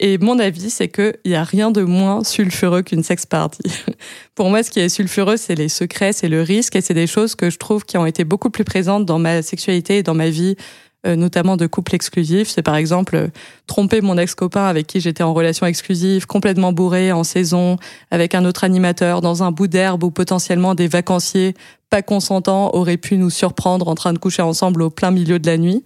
Et 0.00 0.18
mon 0.18 0.40
avis, 0.40 0.70
c'est 0.70 0.88
qu'il 0.88 1.14
n'y 1.24 1.36
a 1.36 1.44
rien 1.44 1.70
de 1.70 1.82
moins 1.82 2.24
sulfureux 2.24 2.82
qu'une 2.82 3.04
sex 3.04 3.26
party. 3.26 3.62
Pour 4.34 4.50
moi, 4.50 4.62
ce 4.64 4.70
qui 4.70 4.80
est 4.80 4.88
sulfureux, 4.88 5.36
c'est 5.36 5.54
les 5.54 5.68
secrets, 5.68 6.12
c'est 6.12 6.28
le 6.28 6.42
risque, 6.42 6.74
et 6.74 6.80
c'est 6.80 6.94
des 6.94 7.06
choses 7.06 7.36
que 7.36 7.48
je 7.48 7.58
trouve 7.58 7.84
qui 7.84 7.96
ont 7.96 8.06
été 8.06 8.24
beaucoup 8.24 8.50
plus 8.50 8.64
présentes 8.64 9.06
dans 9.06 9.20
ma 9.20 9.42
sexualité 9.42 9.98
et 9.98 10.02
dans 10.02 10.14
ma 10.14 10.30
vie, 10.30 10.56
notamment 11.04 11.56
de 11.56 11.66
couple 11.66 11.94
exclusif. 11.94 12.48
C'est 12.48 12.62
par 12.62 12.76
exemple 12.76 13.16
euh, 13.16 13.28
tromper 13.66 14.00
mon 14.00 14.16
ex-copain 14.16 14.64
avec 14.64 14.86
qui 14.86 15.00
j'étais 15.00 15.22
en 15.22 15.34
relation 15.34 15.66
exclusive, 15.66 16.26
complètement 16.26 16.72
bourré, 16.72 17.12
en 17.12 17.24
saison, 17.24 17.76
avec 18.10 18.34
un 18.34 18.44
autre 18.44 18.64
animateur, 18.64 19.20
dans 19.20 19.42
un 19.42 19.50
bout 19.50 19.66
d'herbe 19.66 20.02
où 20.04 20.10
potentiellement 20.10 20.74
des 20.74 20.88
vacanciers 20.88 21.54
pas 21.90 22.02
consentants 22.02 22.74
auraient 22.74 22.96
pu 22.96 23.16
nous 23.18 23.30
surprendre 23.30 23.88
en 23.88 23.94
train 23.94 24.12
de 24.12 24.18
coucher 24.18 24.42
ensemble 24.42 24.82
au 24.82 24.90
plein 24.90 25.10
milieu 25.10 25.38
de 25.38 25.46
la 25.46 25.58
nuit. 25.58 25.84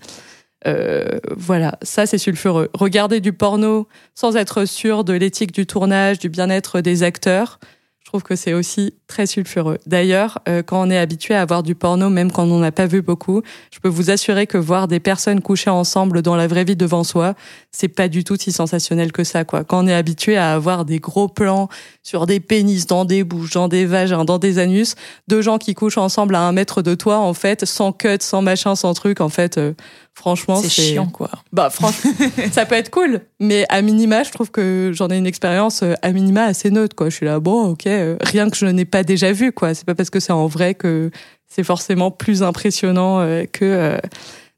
Euh, 0.67 1.19
voilà, 1.37 1.79
ça 1.83 2.07
c'est 2.07 2.19
sulfureux. 2.19 2.69
Regarder 2.75 3.21
du 3.21 3.33
porno 3.33 3.89
sans 4.15 4.37
être 4.37 4.65
sûr 4.65 5.05
de 5.05 5.13
l'éthique 5.13 5.53
du 5.53 5.67
tournage, 5.67 6.19
du 6.19 6.29
bien-être 6.29 6.81
des 6.81 7.03
acteurs, 7.03 7.59
je 8.09 8.11
trouve 8.11 8.23
que 8.23 8.37
c'est 8.37 8.55
aussi 8.55 8.95
très 9.07 9.27
sulfureux. 9.27 9.77
D'ailleurs, 9.85 10.39
euh, 10.49 10.63
quand 10.63 10.81
on 10.81 10.89
est 10.89 10.97
habitué 10.97 11.35
à 11.35 11.45
voir 11.45 11.63
du 11.63 11.75
porno, 11.75 12.09
même 12.09 12.33
quand 12.33 12.45
on 12.45 12.47
n'en 12.47 12.63
a 12.63 12.73
pas 12.73 12.87
vu 12.87 13.03
beaucoup, 13.03 13.43
je 13.71 13.81
peux 13.81 13.89
vous 13.91 14.09
assurer 14.09 14.47
que 14.47 14.57
voir 14.57 14.89
des 14.89 14.99
personnes 14.99 15.43
coucher 15.43 15.69
ensemble 15.69 16.23
dans 16.23 16.35
la 16.35 16.47
vraie 16.47 16.65
vie 16.65 16.75
devant 16.75 17.05
soi, 17.05 17.35
c'est 17.71 17.89
pas 17.89 18.09
du 18.09 18.25
tout 18.25 18.37
si 18.41 18.51
sensationnel 18.51 19.13
que 19.13 19.25
ça, 19.25 19.45
quoi. 19.45 19.63
Quand 19.63 19.85
on 19.85 19.87
est 19.87 19.95
habitué 19.95 20.39
à 20.39 20.55
avoir 20.55 20.87
des 20.87 21.01
gros 21.01 21.29
plans 21.29 21.69
sur 22.03 22.25
des 22.25 22.41
pénis, 22.41 22.87
dans 22.87 23.05
des 23.05 23.25
bouches, 23.25 23.51
dans 23.51 23.69
des 23.69 23.85
vagins, 23.85 24.25
dans 24.25 24.39
des 24.39 24.59
anus, 24.59 24.95
deux 25.29 25.43
gens 25.43 25.59
qui 25.59 25.75
couchent 25.75 25.99
ensemble 25.99 26.35
à 26.35 26.41
un 26.41 26.53
mètre 26.53 26.81
de 26.81 26.95
toi, 26.95 27.19
en 27.19 27.35
fait, 27.35 27.67
sans 27.67 27.93
cut, 27.93 28.17
sans 28.21 28.41
machin, 28.41 28.75
sans 28.75 28.95
truc, 28.95 29.21
en 29.21 29.29
fait, 29.29 29.59
euh, 29.59 29.75
franchement, 30.19 30.61
C'est 30.61 30.69
chiant, 30.69 31.07
quoi. 31.07 31.31
bah 31.53 31.71
franchement, 31.71 32.11
ça 32.53 32.67
peut 32.67 32.75
être 32.75 32.91
cool, 32.91 33.21
mais 33.39 33.65
à 33.69 33.83
minima, 33.83 34.25
je 34.25 34.33
trouve 34.33 34.51
que 34.51 34.91
j'en 34.93 35.09
ai 35.09 35.17
une 35.17 35.27
expérience 35.27 35.83
euh, 35.83 35.95
à 36.03 36.11
minima 36.11 36.43
assez 36.45 36.71
neutre. 36.71 36.97
Quoi. 36.97 37.09
Je 37.09 37.15
suis 37.15 37.27
là, 37.27 37.39
bon, 37.39 37.69
ok, 37.69 37.87
euh, 37.87 38.17
rien 38.21 38.51
que 38.51 38.57
je 38.57 38.67
n'ai 38.67 38.85
pas 38.85 39.05
déjà 39.05 39.33
vu. 39.33 39.53
quoi. 39.53 39.75
C'est 39.75 39.87
pas 39.87 39.95
parce 39.95 40.11
que 40.11 40.19
c'est 40.19 40.33
en 40.33 40.49
vrai 40.49 40.75
que 40.75 41.11
c'est 41.47 41.63
forcément 41.63 42.11
plus 42.11 42.43
impressionnant 42.43 43.21
euh, 43.21 43.45
que 43.51 43.97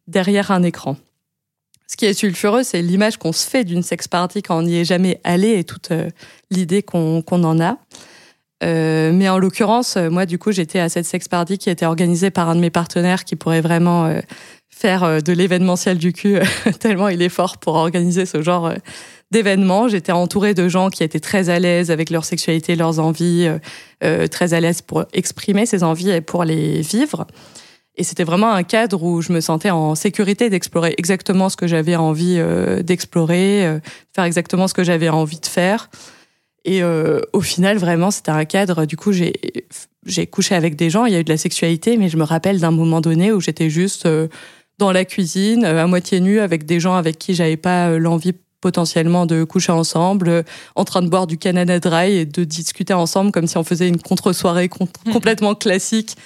derrière 0.09 0.51
un 0.51 0.63
écran. 0.63 0.97
Ce 1.87 1.97
qui 1.97 2.07
est 2.07 2.15
sulfureux, 2.15 2.63
c'est 2.63 2.81
l'image 2.83 3.19
qu'on 3.19 3.33
se 3.33 3.49
fait 3.49 3.65
d'une 3.65 3.83
sex 3.83 4.09
party 4.09 4.43
quand 4.43 4.59
on 4.59 4.63
n'y 4.63 4.79
est 4.79 4.85
jamais 4.85 5.21
allé 5.25 5.59
et 5.59 5.65
toute 5.65 5.91
l'idée 6.51 6.83
qu'on 6.83 7.23
en 7.29 7.61
a. 7.61 7.77
Euh, 8.63 9.11
mais 9.13 9.29
en 9.29 9.39
l'occurrence, 9.39 9.97
moi, 9.97 10.27
du 10.27 10.39
coup, 10.39 10.53
j'étais 10.53 10.81
à 10.81 10.89
cette 10.89 11.07
sex 11.07 11.29
party 11.29 11.59
qui 11.59 11.71
était 11.71 11.87
organisée 11.87 12.31
par 12.31 12.49
un 12.49 12.55
de 12.57 12.61
mes 12.61 12.71
partenaires 12.71 13.25
qui 13.25 13.37
pourrait 13.37 13.61
vraiment 13.61 14.07
euh, 14.07 14.21
faire 14.81 15.05
euh, 15.05 15.21
de 15.21 15.33
l'événementiel 15.33 15.99
du 15.99 16.13
cul, 16.13 16.39
tellement 16.81 17.09
il 17.09 17.21
est 17.23 17.29
fort 17.29 17.59
pour 17.59 17.75
organiser 17.75 18.27
ce 18.27 18.43
genre 18.43 18.67
euh, 18.67 18.77
d'événement. 19.31 19.89
J'étais 19.89 20.13
entourée 20.13 20.55
de 20.55 20.69
gens 20.69 20.91
qui 20.91 21.05
étaient 21.05 21.21
très 21.21 21.51
à 21.51 21.59
l'aise 21.59 21.91
avec 21.91 22.11
leur 22.11 22.25
sexualité, 22.25 22.77
leurs 22.77 22.99
envies, 22.99 23.47
euh, 23.47 23.59
euh, 24.03 24.27
très 24.27 24.55
à 24.55 24.61
l'aise 24.61 24.83
pour 24.83 25.05
exprimer 25.13 25.67
ces 25.67 25.83
envies 25.85 26.11
et 26.11 26.21
pour 26.21 26.45
les 26.45 26.81
vivre. 26.81 27.27
Et 27.97 28.03
c'était 28.03 28.25
vraiment 28.25 28.53
un 28.53 28.63
cadre 28.63 29.03
où 29.03 29.21
je 29.21 29.33
me 29.33 29.41
sentais 29.41 29.71
en 29.71 29.95
sécurité 29.95 30.49
d'explorer 30.49 30.95
exactement 30.97 31.49
ce 31.49 31.57
que 31.57 31.67
j'avais 31.67 31.97
envie 31.97 32.37
euh, 32.39 32.83
d'explorer, 32.83 33.67
euh, 33.67 33.79
faire 34.15 34.25
exactement 34.25 34.69
ce 34.69 34.75
que 34.75 34.85
j'avais 34.85 35.09
envie 35.09 35.41
de 35.41 35.47
faire. 35.47 35.91
Et 36.65 36.83
euh, 36.83 37.21
au 37.33 37.41
final, 37.41 37.79
vraiment, 37.79 38.11
c'était 38.11 38.31
un 38.31 38.45
cadre. 38.45 38.85
Du 38.85 38.97
coup, 38.97 39.13
j'ai 39.13 39.33
j'ai 40.07 40.27
couché 40.27 40.55
avec 40.55 40.77
des 40.77 40.91
gens. 40.91 41.05
Il 41.05 41.13
y 41.13 41.17
a 41.17 41.21
eu 41.21 41.25
de 41.25 41.31
la 41.31 41.37
sexualité, 41.37 41.97
mais 41.97 42.09
je 42.09 42.17
me 42.17 42.25
rappelle 42.25 42.59
d'un 42.59 42.71
moment 42.71 43.01
donné 43.01 43.33
où 43.33 43.41
j'étais 43.41 43.71
juste 43.71 44.07
euh, 44.07 44.29
dans 44.81 44.91
la 44.91 45.05
cuisine, 45.05 45.65
euh, 45.65 45.85
à 45.85 45.87
moitié 45.87 46.21
nue, 46.21 46.41
avec 46.41 46.65
des 46.67 46.81
gens 46.81 46.95
avec 46.95 47.19
qui 47.19 47.35
j'avais 47.35 47.57
pas 47.59 47.91
euh, 47.91 47.99
l'envie 47.99 48.33
potentiellement 48.61 49.27
de 49.27 49.45
coucher 49.45 49.73
ensemble, 49.73 50.29
euh, 50.29 50.43
en 50.75 50.85
train 50.85 51.03
de 51.03 51.09
boire 51.09 51.27
du 51.27 51.39
Canada 51.39 51.79
Dry 51.79 52.17
et 52.17 52.27
de 52.27 52.45
discuter 52.45 52.95
ensemble 52.95 53.31
comme 53.31 53.47
si 53.47 53.57
on 53.57 53.65
faisait 53.65 53.89
une 53.89 54.01
contre-soirée 54.01 54.69
com- 54.69 54.89
complètement 55.13 55.55
classique 55.55 56.17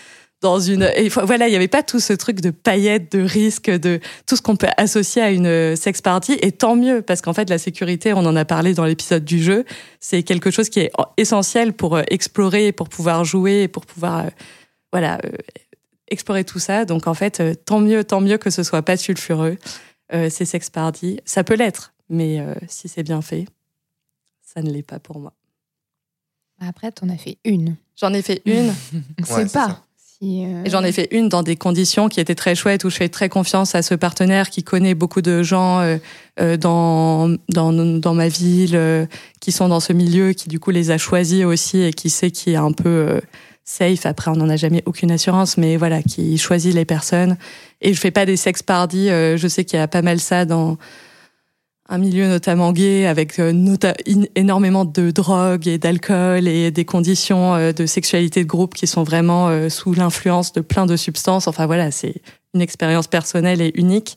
dans 0.42 0.60
une 0.60 0.82
et 0.94 1.08
voilà 1.08 1.48
il 1.48 1.52
y 1.52 1.56
avait 1.56 1.68
pas 1.68 1.82
tout 1.82 2.00
ce 2.00 2.12
truc 2.12 2.42
de 2.42 2.50
paillettes 2.50 3.12
de 3.12 3.22
risques 3.22 3.70
de 3.70 4.00
tout 4.26 4.36
ce 4.36 4.42
qu'on 4.42 4.56
peut 4.56 4.68
associer 4.76 5.22
à 5.22 5.30
une 5.30 5.74
sex 5.74 6.02
party 6.02 6.36
et 6.42 6.52
tant 6.52 6.76
mieux 6.76 7.00
parce 7.00 7.22
qu'en 7.22 7.32
fait 7.32 7.48
la 7.48 7.56
sécurité 7.56 8.12
on 8.12 8.26
en 8.26 8.36
a 8.36 8.44
parlé 8.44 8.74
dans 8.74 8.84
l'épisode 8.84 9.24
du 9.24 9.42
jeu 9.42 9.64
c'est 10.00 10.22
quelque 10.22 10.50
chose 10.50 10.68
qui 10.68 10.80
est 10.80 10.90
essentiel 11.16 11.72
pour 11.72 11.98
explorer 12.10 12.72
pour 12.72 12.90
pouvoir 12.90 13.24
jouer 13.24 13.68
pour 13.68 13.86
pouvoir 13.86 14.26
euh, 14.26 14.28
voilà 14.92 15.18
euh, 15.24 15.30
explorer 16.08 16.44
tout 16.44 16.58
ça 16.58 16.84
donc 16.84 17.06
en 17.06 17.14
fait 17.14 17.40
euh, 17.40 17.54
tant 17.54 17.80
mieux 17.80 18.04
tant 18.04 18.20
mieux 18.20 18.38
que 18.38 18.50
ce 18.50 18.62
soit 18.62 18.82
pas 18.82 18.96
sulfureux 18.96 19.56
euh, 20.12 20.28
ces 20.30 20.44
sex 20.44 20.70
parties 20.70 21.20
ça 21.24 21.44
peut 21.44 21.54
l'être 21.56 21.92
Mais 22.10 22.38
euh, 22.40 22.54
si 22.68 22.88
c'est 22.88 23.02
bien 23.02 23.22
fait, 23.22 23.46
ça 24.42 24.60
ne 24.62 24.70
l'est 24.70 24.82
pas 24.86 24.98
pour 24.98 25.18
moi. 25.18 25.32
Après, 26.60 26.92
t'en 26.92 27.08
as 27.08 27.16
fait 27.16 27.38
une. 27.44 27.76
J'en 28.00 28.12
ai 28.12 28.22
fait 28.22 28.42
une. 28.44 28.72
On 29.18 29.34
Ouais, 29.34 29.42
sait 29.42 29.48
c'est 29.48 29.52
pas. 29.52 29.82
Si, 29.96 30.44
euh, 30.44 30.62
Et 30.64 30.70
j'en 30.70 30.84
ai 30.84 30.92
fait 30.92 31.08
une 31.10 31.28
dans 31.28 31.42
des 31.42 31.56
conditions 31.56 32.08
qui 32.08 32.20
étaient 32.20 32.34
très 32.36 32.54
chouettes, 32.54 32.84
où 32.84 32.90
je 32.90 32.96
fais 32.96 33.08
très 33.08 33.28
confiance 33.28 33.74
à 33.74 33.82
ce 33.82 33.94
partenaire 33.94 34.50
qui 34.50 34.62
connaît 34.62 34.94
beaucoup 34.94 35.22
de 35.22 35.42
gens 35.42 35.80
euh, 35.80 36.56
dans, 36.56 37.34
dans, 37.48 37.72
dans 37.72 38.14
ma 38.14 38.28
ville, 38.28 38.76
euh, 38.76 39.06
qui 39.40 39.50
sont 39.50 39.68
dans 39.68 39.80
ce 39.80 39.92
milieu, 39.92 40.32
qui 40.34 40.48
du 40.48 40.60
coup 40.60 40.70
les 40.70 40.90
a 40.90 40.98
choisis 40.98 41.44
aussi 41.44 41.80
et 41.80 41.92
qui 41.92 42.10
sait 42.10 42.30
qui 42.30 42.50
est 42.52 42.56
un 42.56 42.72
peu 42.72 42.88
euh, 42.88 43.20
safe. 43.64 44.06
Après, 44.06 44.30
on 44.30 44.36
n'en 44.36 44.48
a 44.48 44.56
jamais 44.56 44.82
aucune 44.86 45.10
assurance, 45.10 45.56
mais 45.56 45.76
voilà, 45.76 46.02
qui 46.02 46.38
choisit 46.38 46.74
les 46.74 46.84
personnes. 46.84 47.36
Et 47.80 47.94
je 47.94 48.00
fais 48.00 48.10
pas 48.10 48.26
des 48.26 48.36
sex 48.36 48.62
parties. 48.62 49.10
euh, 49.10 49.36
je 49.36 49.48
sais 49.48 49.64
qu'il 49.64 49.78
y 49.78 49.82
a 49.82 49.88
pas 49.88 50.02
mal 50.02 50.20
ça 50.20 50.44
dans 50.44 50.76
un 51.88 51.98
milieu 51.98 52.28
notamment 52.28 52.72
gay 52.72 53.06
avec 53.06 53.38
euh, 53.38 53.52
nota- 53.52 53.94
énormément 54.34 54.84
de 54.84 55.10
drogue 55.10 55.68
et 55.68 55.76
d'alcool 55.78 56.48
et 56.48 56.70
des 56.70 56.84
conditions 56.84 57.54
euh, 57.54 57.72
de 57.72 57.84
sexualité 57.86 58.42
de 58.42 58.48
groupe 58.48 58.74
qui 58.74 58.86
sont 58.86 59.02
vraiment 59.02 59.68
sous 59.68 59.92
l'influence 59.92 60.52
de 60.52 60.60
plein 60.60 60.86
de 60.86 60.96
substances. 60.96 61.46
Enfin 61.46 61.66
voilà, 61.66 61.90
c'est 61.90 62.22
une 62.54 62.60
expérience 62.60 63.06
personnelle 63.06 63.60
et 63.60 63.72
unique, 63.74 64.16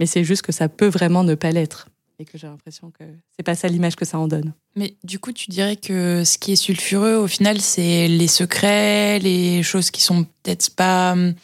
mais 0.00 0.06
c'est 0.06 0.24
juste 0.24 0.42
que 0.42 0.52
ça 0.52 0.68
peut 0.68 0.88
vraiment 0.88 1.24
ne 1.24 1.34
pas 1.34 1.50
l'être 1.50 1.88
et 2.18 2.24
que 2.24 2.36
j'ai 2.36 2.46
l'impression 2.48 2.90
que 2.90 3.04
c'est 3.36 3.42
pas 3.44 3.54
ça 3.54 3.68
l'image 3.68 3.94
que 3.96 4.04
ça 4.04 4.18
en 4.18 4.26
donne. 4.26 4.52
Mais 4.74 4.96
du 5.04 5.18
coup, 5.18 5.32
tu 5.32 5.50
dirais 5.50 5.76
que 5.76 6.24
ce 6.24 6.36
qui 6.38 6.52
est 6.52 6.56
sulfureux, 6.56 7.14
au 7.16 7.26
final, 7.28 7.60
c'est 7.60 8.08
les 8.08 8.26
secrets, 8.28 9.18
les 9.20 9.62
choses 9.62 9.90
qui 9.90 10.02
sont 10.02 10.24
peut-être 10.24 10.70
pas 10.74 11.12
hum, 11.12 11.34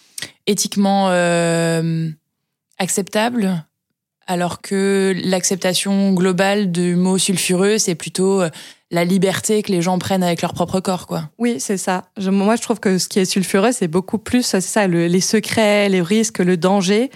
éthiquement 0.47 1.11
euh, 1.11 2.09
acceptables, 2.79 3.65
alors 4.27 4.61
que 4.63 5.15
l'acceptation 5.25 6.13
globale 6.13 6.73
du 6.73 6.97
mot 6.97 7.19
sulfureux, 7.19 7.79
c'est 7.79 7.95
plutôt 7.95 8.41
euh, 8.43 8.51
la 8.91 9.05
liberté 9.05 9.63
que 9.63 9.71
les 9.71 9.83
gens 9.83 9.99
prennent 9.99 10.23
avec 10.23 10.41
leur 10.43 10.55
propre 10.55 10.81
corps, 10.81 11.07
quoi. 11.07 11.31
Oui, 11.39 11.61
c'est 11.61 11.77
ça. 11.77 12.07
Je- 12.17 12.31
moi, 12.31 12.57
je 12.57 12.63
trouve 12.63 12.81
que 12.81 12.99
ce 12.99 13.09
qui 13.09 13.19
est 13.19 13.25
sulfureux, 13.27 13.73
c'est 13.73 13.89
beaucoup 13.89 14.19
plus, 14.19 14.43
c'est 14.43 14.61
ça, 14.61 14.87
le- 14.87 15.07
les 15.09 15.21
secrets, 15.21 15.89
les 15.89 16.01
risques, 16.03 16.39
le 16.39 16.57
danger, 16.57 17.11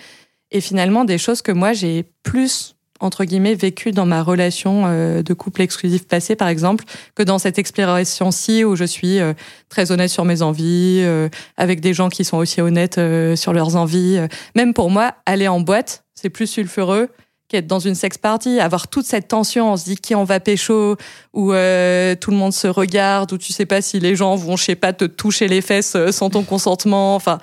et 0.51 0.61
finalement 0.61 1.05
des 1.05 1.19
choses 1.19 1.43
que 1.43 1.53
moi 1.53 1.73
j'ai 1.75 2.05
plus 2.23 2.75
entre 3.01 3.25
guillemets 3.25 3.55
vécu 3.55 3.93
dans 3.93 4.07
ma 4.07 4.23
relation 4.23 4.85
euh, 4.87 5.23
de 5.23 5.35
couple 5.35 5.63
exclusif 5.63 6.07
passé 6.07 6.37
par 6.37 6.49
exemple 6.49 6.85
que 7.15 7.23
dans 7.23 7.39
cette 7.39 7.59
exploration-ci 7.59 8.65
où 8.65 8.77
je 8.77 8.85
suis 8.85 9.21
euh, 9.21 9.35
très 9.69 9.93
honnête 9.93 10.11
sur 10.11 10.25
mes 10.25 10.43
envies 10.43 11.01
euh, 11.03 11.29
avec 11.57 11.81
des 11.81 11.95
gens 11.95 12.09
qui 12.09 12.25
sont 12.25 12.37
aussi 12.37 12.61
honnêtes 12.61 12.99
euh, 12.99 13.37
sur 13.37 13.53
leurs 13.53 13.77
envies 13.77 13.99
Euh, 13.99 14.29
même 14.55 14.75
pour 14.75 14.91
moi 14.91 15.15
aller 15.27 15.49
en 15.49 15.61
boîte 15.61 16.05
c'est 16.15 16.31
plus 16.31 16.47
sulfureux 16.47 17.09
qu'être 17.49 17.67
dans 17.67 17.79
une 17.79 17.95
sex 17.95 18.19
party 18.19 18.61
avoir 18.61 18.89
toute 18.89 19.07
cette 19.07 19.29
tension 19.29 19.73
on 19.73 19.77
se 19.77 19.85
dit 19.85 19.97
qui 19.97 20.15
on 20.15 20.25
va 20.25 20.41
pécho 20.41 20.97
où 21.33 21.53
euh, 21.53 22.15
tout 22.15 22.31
le 22.31 22.37
monde 22.37 22.53
se 22.53 22.69
regarde 22.69 23.33
où 23.33 23.39
tu 23.39 23.53
sais 23.53 23.67
pas 23.67 23.81
si 23.81 24.01
les 24.01 24.17
gens 24.17 24.37
vont 24.37 24.57
je 24.57 24.65
sais 24.65 24.77
pas 24.77 24.93
te 24.93 25.05
toucher 25.05 25.49
les 25.49 25.61
fesses 25.61 25.95
euh, 25.97 26.13
sans 26.13 26.31
ton 26.31 26.43
consentement 26.43 27.15
enfin 27.15 27.39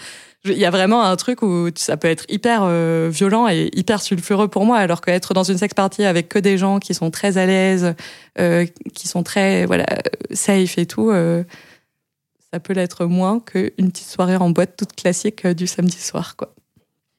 il 0.45 0.57
y 0.57 0.65
a 0.65 0.69
vraiment 0.71 1.03
un 1.03 1.15
truc 1.15 1.41
où 1.41 1.69
ça 1.75 1.97
peut 1.97 2.07
être 2.07 2.25
hyper 2.29 2.61
euh, 2.63 3.09
violent 3.11 3.47
et 3.47 3.69
hyper 3.73 4.01
sulfureux 4.01 4.47
pour 4.47 4.65
moi, 4.65 4.77
alors 4.77 5.01
qu'être 5.01 5.33
dans 5.33 5.43
une 5.43 5.57
sex 5.57 5.73
party 5.73 6.03
avec 6.03 6.29
que 6.29 6.39
des 6.39 6.57
gens 6.57 6.79
qui 6.79 6.93
sont 6.93 7.11
très 7.11 7.37
à 7.37 7.45
l'aise, 7.45 7.95
euh, 8.39 8.65
qui 8.93 9.07
sont 9.07 9.23
très 9.23 9.65
voilà 9.65 9.85
safe 10.31 10.77
et 10.77 10.85
tout, 10.85 11.09
euh, 11.09 11.43
ça 12.53 12.59
peut 12.59 12.73
l'être 12.73 13.05
moins 13.05 13.39
qu'une 13.39 13.91
petite 13.91 14.07
soirée 14.07 14.35
en 14.37 14.49
boîte 14.49 14.75
toute 14.77 14.93
classique 14.93 15.45
du 15.47 15.67
samedi 15.67 15.99
soir, 15.99 16.35
quoi. 16.35 16.53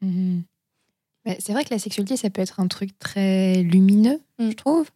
Mhm. 0.03 0.43
Mais 1.25 1.37
C'est 1.41 1.53
vrai 1.53 1.65
que 1.65 1.75
la 1.75 1.81
sexualité, 1.81 2.17
ça 2.17 2.31
peut 2.31 2.43
être 2.43 2.61
un 2.61 2.69
truc 2.69 2.97
très 2.99 3.57
lumineux, 3.63 4.21
Mm. 4.39 4.51
je 4.51 4.55
trouve. 4.55 4.87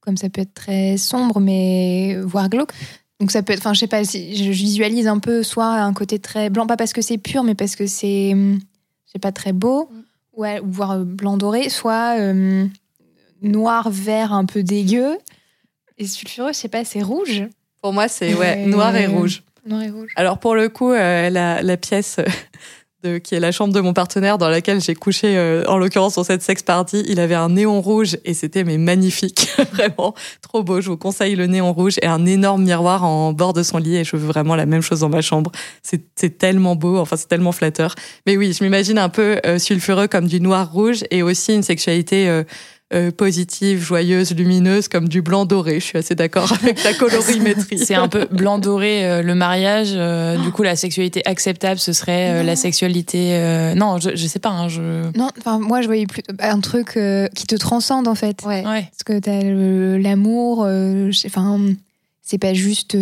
Comme 0.00 0.16
ça 0.16 0.28
peut 0.30 0.40
être 0.40 0.54
très 0.54 0.96
sombre, 0.96 1.38
mais 1.40 2.16
voire 2.22 2.48
glauque. 2.48 2.72
Donc 3.20 3.30
ça 3.32 3.42
peut 3.42 3.52
être, 3.52 3.58
enfin, 3.60 3.74
je 3.74 3.80
sais 3.80 3.86
pas, 3.88 4.02
je 4.04 4.50
visualise 4.50 5.08
un 5.08 5.18
peu 5.18 5.42
soit 5.42 5.66
un 5.66 5.92
côté 5.92 6.18
très 6.20 6.50
blanc, 6.50 6.66
pas 6.66 6.76
parce 6.76 6.92
que 6.92 7.02
c'est 7.02 7.18
pur, 7.18 7.42
mais 7.42 7.54
parce 7.56 7.74
que 7.74 7.86
c'est, 7.86 8.30
je 8.30 9.12
sais 9.12 9.18
pas, 9.18 9.32
très 9.32 9.52
beau, 9.52 9.90
ou, 10.34 10.44
ou 10.46 10.70
voire 10.70 10.92
euh, 10.92 11.04
blanc 11.04 11.36
doré, 11.36 11.68
soit 11.68 12.16
euh, 12.18 12.66
noir, 13.42 13.90
vert, 13.90 14.32
un 14.32 14.44
peu 14.44 14.62
dégueu. 14.62 15.18
Et 15.98 16.06
sulfureux, 16.06 16.52
je 16.52 16.58
sais 16.58 16.68
pas, 16.68 16.84
c'est 16.84 17.02
rouge. 17.02 17.42
Pour 17.82 17.92
moi, 17.92 18.06
c'est 18.06 18.34
ouais, 18.34 18.38
Ouais. 18.54 18.66
noir 18.66 18.94
et 18.94 19.06
rouge. 19.08 19.42
Noir 19.66 19.82
et 19.82 19.90
rouge. 19.90 20.12
Alors 20.16 20.38
pour 20.38 20.54
le 20.54 20.68
coup, 20.68 20.92
euh, 20.92 21.28
la, 21.28 21.60
la 21.62 21.76
pièce 21.76 22.20
de, 23.04 23.18
qui 23.18 23.34
est 23.34 23.40
la 23.40 23.52
chambre 23.52 23.72
de 23.72 23.80
mon 23.80 23.92
partenaire 23.92 24.38
dans 24.38 24.48
laquelle 24.48 24.80
j'ai 24.80 24.94
couché, 24.94 25.36
euh, 25.36 25.64
en 25.68 25.78
l'occurrence 25.78 26.14
sur 26.14 26.24
cette 26.24 26.42
sex 26.42 26.62
party, 26.62 27.04
il 27.08 27.20
avait 27.20 27.34
un 27.34 27.50
néon 27.50 27.80
rouge 27.80 28.16
et 28.24 28.34
c'était 28.34 28.64
mais 28.64 28.76
magnifique, 28.76 29.48
vraiment 29.72 30.14
trop 30.42 30.64
beau. 30.64 30.80
Je 30.80 30.90
vous 30.90 30.96
conseille 30.96 31.36
le 31.36 31.46
néon 31.46 31.72
rouge 31.72 31.94
et 32.02 32.06
un 32.06 32.26
énorme 32.26 32.64
miroir 32.64 33.04
en 33.04 33.32
bord 33.32 33.52
de 33.52 33.62
son 33.62 33.78
lit 33.78 33.96
et 33.96 34.04
je 34.04 34.16
veux 34.16 34.26
vraiment 34.26 34.56
la 34.56 34.66
même 34.66 34.82
chose 34.82 35.00
dans 35.00 35.08
ma 35.08 35.22
chambre. 35.22 35.52
C'est 35.82 36.38
tellement 36.38 36.74
beau, 36.74 36.98
enfin 36.98 37.16
c'est 37.16 37.28
tellement 37.28 37.52
flatteur. 37.52 37.94
Mais 38.26 38.36
oui, 38.36 38.52
je 38.52 38.64
m'imagine 38.64 38.98
un 38.98 39.08
peu 39.08 39.38
euh, 39.46 39.58
sulfureux 39.58 40.08
comme 40.08 40.26
du 40.26 40.40
noir 40.40 40.72
rouge 40.72 41.04
et 41.10 41.22
aussi 41.22 41.54
une 41.54 41.62
sexualité 41.62 42.28
euh, 42.28 42.42
euh, 42.94 43.10
positive, 43.10 43.80
joyeuse, 43.82 44.34
lumineuse 44.34 44.88
comme 44.88 45.08
du 45.08 45.20
blanc 45.20 45.44
doré. 45.44 45.74
Je 45.80 45.84
suis 45.84 45.98
assez 45.98 46.14
d'accord 46.14 46.50
avec 46.62 46.82
ta 46.82 46.94
colorimétrie. 46.94 47.78
C'est 47.84 47.94
un 47.94 48.08
peu 48.08 48.26
blanc 48.30 48.58
doré 48.58 49.04
euh, 49.04 49.22
le 49.22 49.34
mariage. 49.34 49.90
euh, 49.92 50.36
du 50.38 50.50
coup, 50.52 50.62
la 50.62 50.74
sexualité 50.76 51.20
acceptable, 51.26 51.78
ce 51.78 51.92
serait 51.92 52.30
euh, 52.30 52.42
la 52.42 52.56
sexualité. 52.56 53.34
euh, 53.34 53.74
Non, 53.74 53.98
je, 53.98 54.16
je 54.16 54.26
sais 54.26 54.38
pas. 54.38 54.48
hein, 54.50 54.68
je... 54.68 54.80
Non, 55.18 55.28
enfin, 55.38 55.58
moi, 55.58 55.82
je 55.82 55.86
voyais 55.86 56.06
plutôt 56.06 56.32
un 56.38 56.60
truc 56.60 56.96
euh, 56.96 57.28
qui 57.34 57.46
te 57.46 57.56
transcende, 57.56 58.08
en 58.08 58.14
fait. 58.14 58.42
Ouais. 58.46 58.64
Ouais. 58.66 58.88
Parce 58.90 59.02
que 59.04 59.18
t'as 59.18 59.42
l'amour, 60.02 60.64
euh, 60.66 61.10
je 61.10 61.18
sais- 61.18 61.28
enfin, 61.28 61.60
c'est 62.22 62.38
pas 62.38 62.54
juste. 62.54 62.96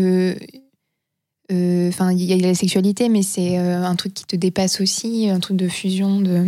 Euh, 1.50 1.54
euh, 1.54 1.88
Enfin, 1.88 2.12
il 2.12 2.22
y 2.22 2.32
a 2.32 2.36
la 2.36 2.54
sexualité, 2.54 3.08
mais 3.08 3.22
c'est 3.22 3.58
euh, 3.58 3.84
un 3.84 3.94
truc 3.96 4.12
qui 4.14 4.24
te 4.24 4.36
dépasse 4.36 4.80
aussi, 4.80 5.28
un 5.28 5.40
truc 5.40 5.56
de 5.56 5.68
fusion. 5.68 6.20
De... 6.20 6.44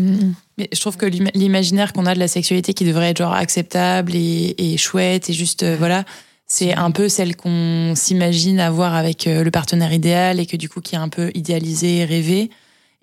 Mais 0.59 0.69
je 0.73 0.81
trouve 0.81 0.97
que 0.97 1.07
l'ima- 1.07 1.31
l'imaginaire 1.35 1.93
qu'on 1.93 2.07
a 2.07 2.15
de 2.15 2.19
la 2.19 2.29
sexualité 2.29 2.75
qui 2.75 2.85
devrait 2.85 3.11
être 3.11 3.19
genre 3.19 3.33
acceptable 3.35 4.13
et, 4.15 4.55
et 4.59 4.77
chouette 4.77 5.31
et 5.31 5.33
juste 5.33 5.63
euh, 5.63 5.77
voilà, 5.79 6.05
c'est 6.47 6.75
un 6.75 6.91
peu 6.91 7.09
celle 7.09 7.37
qu'on 7.37 7.95
s'imagine 7.95 8.59
avoir 8.59 8.95
avec 8.95 9.27
le 9.27 9.51
partenaire 9.51 9.93
idéal 9.93 10.41
et 10.41 10.47
que 10.47 10.57
du 10.57 10.69
coup 10.69 10.81
qui 10.81 10.95
est 10.95 10.99
un 10.99 11.09
peu 11.11 11.31
idéalisé, 11.35 12.05
rêvé. 12.05 12.51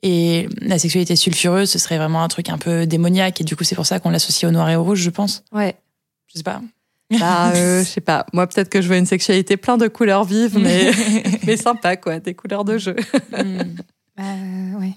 Et 0.04 0.48
la 0.62 0.78
sexualité 0.80 1.16
sulfureuse, 1.16 1.70
ce 1.70 1.80
serait 1.80 1.98
vraiment 1.98 2.22
un 2.24 2.28
truc 2.28 2.50
un 2.50 2.58
peu 2.58 2.86
démoniaque 2.86 3.42
et 3.42 3.44
du 3.44 3.56
coup 3.56 3.64
c'est 3.64 3.76
pour 3.76 3.86
ça 3.86 4.00
qu'on 4.00 4.10
l'associe 4.10 4.50
au 4.50 4.52
noir 4.54 4.70
et 4.70 4.76
au 4.76 4.84
rouge, 4.84 5.00
je 5.00 5.10
pense. 5.12 5.44
Ouais. 5.52 5.76
Je 6.28 6.38
sais 6.40 6.44
pas. 6.44 6.62
Bah, 7.20 7.52
euh, 7.54 7.84
je 7.84 7.88
sais 7.88 8.02
pas. 8.02 8.26
Moi, 8.34 8.48
peut-être 8.48 8.70
que 8.70 8.82
je 8.82 8.90
veux 8.90 8.98
une 8.98 9.06
sexualité 9.06 9.58
plein 9.58 9.78
de 9.78 9.88
couleurs 9.88 10.24
vives, 10.24 10.58
mais, 10.58 10.92
mais 11.46 11.56
sympa, 11.56 11.98
quoi. 11.98 12.20
Des 12.20 12.34
couleurs 12.34 12.66
de 12.66 12.78
jeu. 12.78 12.96
Hmm. 13.32 13.76
Bah, 14.18 14.24
ouais. 14.80 14.94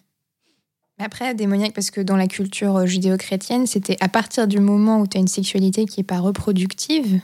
Mais 0.96 1.04
Après, 1.04 1.34
démoniaque, 1.34 1.72
parce 1.72 1.90
que 1.90 2.00
dans 2.00 2.16
la 2.16 2.28
culture 2.28 2.86
judéo-chrétienne, 2.86 3.66
c'était 3.66 3.96
à 3.98 4.08
partir 4.08 4.46
du 4.46 4.60
moment 4.60 5.00
où 5.00 5.08
tu 5.08 5.16
as 5.16 5.20
une 5.20 5.26
sexualité 5.26 5.86
qui 5.86 6.02
est 6.02 6.04
pas 6.04 6.20
reproductive, 6.20 7.20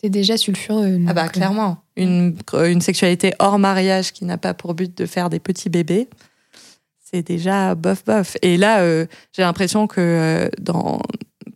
c'est 0.00 0.08
déjà 0.08 0.36
sulfureux. 0.36 1.00
Ah 1.08 1.14
bah, 1.14 1.24
euh, 1.24 1.28
clairement. 1.28 1.78
Une, 1.96 2.36
une 2.64 2.80
sexualité 2.80 3.34
hors 3.40 3.58
mariage 3.58 4.12
qui 4.12 4.24
n'a 4.24 4.38
pas 4.38 4.54
pour 4.54 4.74
but 4.74 4.96
de 4.96 5.04
faire 5.04 5.30
des 5.30 5.40
petits 5.40 5.68
bébés, 5.68 6.08
c'est 6.98 7.22
déjà 7.22 7.74
bof 7.74 8.04
bof. 8.04 8.36
Et 8.42 8.56
là, 8.56 8.80
euh, 8.80 9.06
j'ai 9.32 9.42
l'impression 9.42 9.86
que 9.86 10.00
euh, 10.00 10.48
dans, 10.60 11.00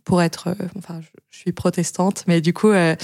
pour 0.07 0.21
être, 0.21 0.47
euh, 0.47 0.67
enfin, 0.77 1.01
je, 1.01 1.37
suis 1.37 1.51
protestante, 1.51 2.23
mais 2.27 2.39
du 2.39 2.53
coup, 2.53 2.69
euh, 2.69 2.95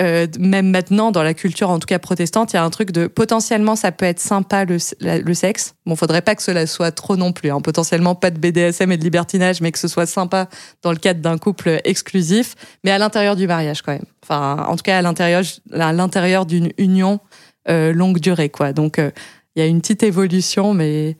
euh, 0.00 0.28
même 0.38 0.70
maintenant, 0.70 1.10
dans 1.10 1.24
la 1.24 1.34
culture, 1.34 1.68
en 1.70 1.80
tout 1.80 1.86
cas 1.86 1.98
protestante, 1.98 2.52
il 2.52 2.56
y 2.56 2.58
a 2.58 2.62
un 2.62 2.70
truc 2.70 2.92
de 2.92 3.08
potentiellement, 3.08 3.74
ça 3.74 3.90
peut 3.90 4.06
être 4.06 4.20
sympa 4.20 4.64
le, 4.64 4.76
la- 5.00 5.18
le 5.18 5.34
sexe. 5.34 5.74
Bon, 5.86 5.96
faudrait 5.96 6.22
pas 6.22 6.36
que 6.36 6.42
cela 6.42 6.68
soit 6.68 6.92
trop 6.92 7.16
non 7.16 7.32
plus. 7.32 7.50
Hein. 7.50 7.60
Potentiellement 7.60 8.14
pas 8.14 8.30
de 8.30 8.38
BDSM 8.38 8.92
et 8.92 8.96
de 8.96 9.02
libertinage, 9.02 9.60
mais 9.60 9.72
que 9.72 9.78
ce 9.78 9.88
soit 9.88 10.06
sympa 10.06 10.48
dans 10.82 10.92
le 10.92 10.98
cadre 10.98 11.20
d'un 11.20 11.36
couple 11.36 11.80
exclusif, 11.82 12.54
mais 12.84 12.92
à 12.92 12.98
l'intérieur 12.98 13.34
du 13.34 13.48
mariage 13.48 13.82
quand 13.82 13.92
même. 13.92 14.06
Enfin, 14.22 14.64
en 14.68 14.76
tout 14.76 14.84
cas 14.84 14.98
à 14.98 15.02
l'intérieur, 15.02 16.46
d'une 16.46 16.70
union 16.78 17.18
longue 17.66 18.20
durée, 18.20 18.50
quoi. 18.50 18.72
Donc, 18.72 18.98
il 18.98 19.60
y 19.60 19.62
a 19.62 19.66
une 19.66 19.80
petite 19.80 20.04
évolution, 20.04 20.74
mais 20.74 21.16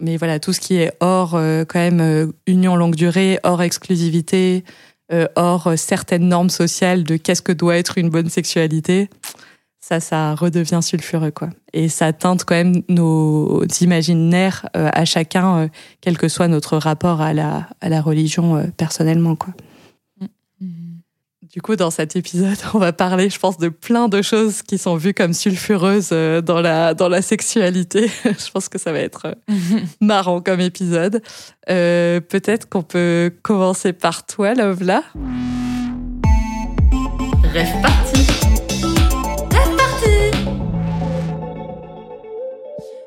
mais 0.00 0.16
voilà, 0.16 0.40
tout 0.40 0.52
ce 0.52 0.60
qui 0.60 0.76
est 0.76 0.92
hors 1.00 1.34
euh, 1.34 1.64
quand 1.64 1.78
même 1.78 2.00
euh, 2.00 2.26
union 2.46 2.76
longue 2.76 2.94
durée, 2.94 3.38
hors 3.42 3.62
exclusivité, 3.62 4.64
euh, 5.12 5.26
hors 5.36 5.72
certaines 5.76 6.28
normes 6.28 6.50
sociales 6.50 7.04
de 7.04 7.16
qu'est-ce 7.16 7.42
que 7.42 7.52
doit 7.52 7.76
être 7.76 7.98
une 7.98 8.10
bonne 8.10 8.28
sexualité, 8.28 9.08
ça, 9.80 10.00
ça 10.00 10.34
redevient 10.34 10.80
sulfureux, 10.82 11.30
quoi. 11.30 11.50
Et 11.74 11.88
ça 11.90 12.12
teinte 12.14 12.44
quand 12.44 12.54
même 12.54 12.82
nos 12.88 13.62
imaginaires 13.82 14.66
à 14.72 15.04
chacun, 15.04 15.68
quel 16.00 16.16
que 16.16 16.28
soit 16.28 16.48
notre 16.48 16.78
rapport 16.78 17.20
à 17.20 17.34
la, 17.34 17.68
à 17.82 17.90
la 17.90 18.00
religion 18.00 18.72
personnellement, 18.78 19.36
quoi. 19.36 19.52
Du 21.54 21.62
coup, 21.62 21.76
dans 21.76 21.92
cet 21.92 22.16
épisode, 22.16 22.56
on 22.74 22.80
va 22.80 22.92
parler, 22.92 23.30
je 23.30 23.38
pense, 23.38 23.58
de 23.58 23.68
plein 23.68 24.08
de 24.08 24.22
choses 24.22 24.62
qui 24.62 24.76
sont 24.76 24.96
vues 24.96 25.14
comme 25.14 25.32
sulfureuses 25.32 26.08
euh, 26.10 26.40
dans 26.40 26.60
la, 26.60 26.94
dans 26.94 27.08
la 27.08 27.22
sexualité. 27.22 28.10
je 28.24 28.50
pense 28.50 28.68
que 28.68 28.76
ça 28.76 28.90
va 28.90 28.98
être 28.98 29.26
euh, 29.26 29.54
marrant 30.00 30.40
comme 30.40 30.58
épisode. 30.58 31.22
Euh, 31.70 32.18
Peut-être 32.18 32.68
qu'on 32.68 32.82
peut 32.82 33.32
commencer 33.42 33.92
par 33.92 34.26
toi, 34.26 34.54
Lovela. 34.54 35.04
Rêve 37.52 37.80
parti. 37.80 38.20
Rêve 39.52 39.76
parti. 39.76 40.08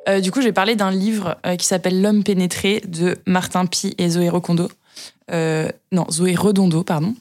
Euh, 0.08 0.22
du 0.22 0.32
coup, 0.32 0.42
j'ai 0.42 0.54
parlé 0.54 0.78
d'un 0.78 0.92
livre 0.92 1.36
qui 1.60 1.66
s'appelle 1.66 2.02
L'homme 2.02 2.24
pénétré 2.24 2.82
de 2.88 3.18
Martin 3.26 3.66
Pi 3.66 3.94
et 3.98 4.08
Zoé 4.08 4.30
Recondo. 4.30 4.70
Euh, 5.32 5.70
non, 5.92 6.06
Zoé 6.10 6.36
Redondo, 6.36 6.84
pardon. 6.84 7.14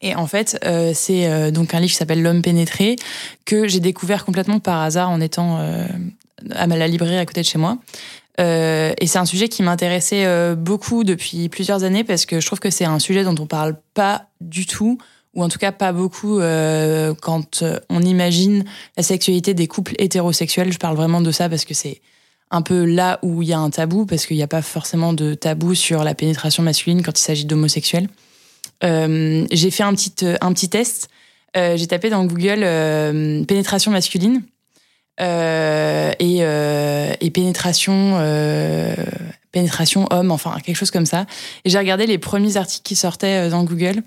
Et 0.00 0.14
en 0.14 0.26
fait, 0.26 0.58
euh, 0.64 0.92
c'est 0.94 1.26
euh, 1.26 1.50
donc 1.50 1.74
un 1.74 1.80
livre 1.80 1.90
qui 1.90 1.96
s'appelle 1.96 2.22
L'homme 2.22 2.42
pénétré 2.42 2.96
que 3.44 3.66
j'ai 3.66 3.80
découvert 3.80 4.24
complètement 4.24 4.60
par 4.60 4.80
hasard 4.80 5.10
en 5.10 5.20
étant 5.20 5.58
euh, 5.58 5.86
à 6.52 6.66
la 6.66 6.88
librairie 6.88 7.18
à 7.18 7.26
côté 7.26 7.40
de 7.40 7.46
chez 7.46 7.58
moi. 7.58 7.78
Euh, 8.40 8.92
et 9.00 9.06
c'est 9.06 9.18
un 9.18 9.24
sujet 9.24 9.48
qui 9.48 9.62
m'intéressait 9.62 10.24
euh, 10.24 10.54
beaucoup 10.54 11.02
depuis 11.02 11.48
plusieurs 11.48 11.82
années 11.82 12.04
parce 12.04 12.24
que 12.24 12.40
je 12.40 12.46
trouve 12.46 12.60
que 12.60 12.70
c'est 12.70 12.84
un 12.84 12.98
sujet 12.98 13.24
dont 13.24 13.34
on 13.38 13.46
parle 13.46 13.76
pas 13.94 14.26
du 14.40 14.66
tout 14.66 14.98
ou 15.34 15.42
en 15.42 15.48
tout 15.48 15.58
cas 15.58 15.72
pas 15.72 15.92
beaucoup 15.92 16.38
euh, 16.38 17.14
quand 17.20 17.64
on 17.90 18.02
imagine 18.02 18.64
la 18.96 19.02
sexualité 19.02 19.54
des 19.54 19.66
couples 19.66 19.94
hétérosexuels. 19.98 20.72
Je 20.72 20.78
parle 20.78 20.96
vraiment 20.96 21.20
de 21.20 21.32
ça 21.32 21.48
parce 21.48 21.64
que 21.64 21.74
c'est 21.74 22.00
un 22.50 22.62
peu 22.62 22.84
là 22.84 23.18
où 23.22 23.42
il 23.42 23.48
y 23.48 23.52
a 23.52 23.58
un 23.58 23.70
tabou 23.70 24.06
parce 24.06 24.24
qu'il 24.24 24.36
n'y 24.36 24.42
a 24.42 24.48
pas 24.48 24.62
forcément 24.62 25.12
de 25.12 25.34
tabou 25.34 25.74
sur 25.74 26.04
la 26.04 26.14
pénétration 26.14 26.62
masculine 26.62 27.02
quand 27.02 27.18
il 27.18 27.22
s'agit 27.22 27.44
d'homosexuels. 27.44 28.08
Euh, 28.84 29.46
j'ai 29.50 29.70
fait 29.70 29.82
un 29.82 29.94
petit, 29.94 30.12
un 30.40 30.52
petit 30.52 30.68
test. 30.68 31.08
Euh, 31.56 31.76
j'ai 31.76 31.86
tapé 31.86 32.10
dans 32.10 32.24
Google 32.24 32.62
euh, 32.62 33.42
pénétration 33.44 33.90
masculine 33.90 34.42
euh, 35.20 36.12
et, 36.18 36.38
euh, 36.40 37.12
et 37.20 37.30
pénétration, 37.30 38.16
euh, 38.18 38.94
pénétration 39.50 40.06
homme, 40.10 40.30
enfin 40.30 40.56
quelque 40.64 40.76
chose 40.76 40.90
comme 40.90 41.06
ça. 41.06 41.26
Et 41.64 41.70
j'ai 41.70 41.78
regardé 41.78 42.06
les 42.06 42.18
premiers 42.18 42.56
articles 42.56 42.84
qui 42.84 42.96
sortaient 42.96 43.46
euh, 43.46 43.50
dans 43.50 43.64
Google. 43.64 44.02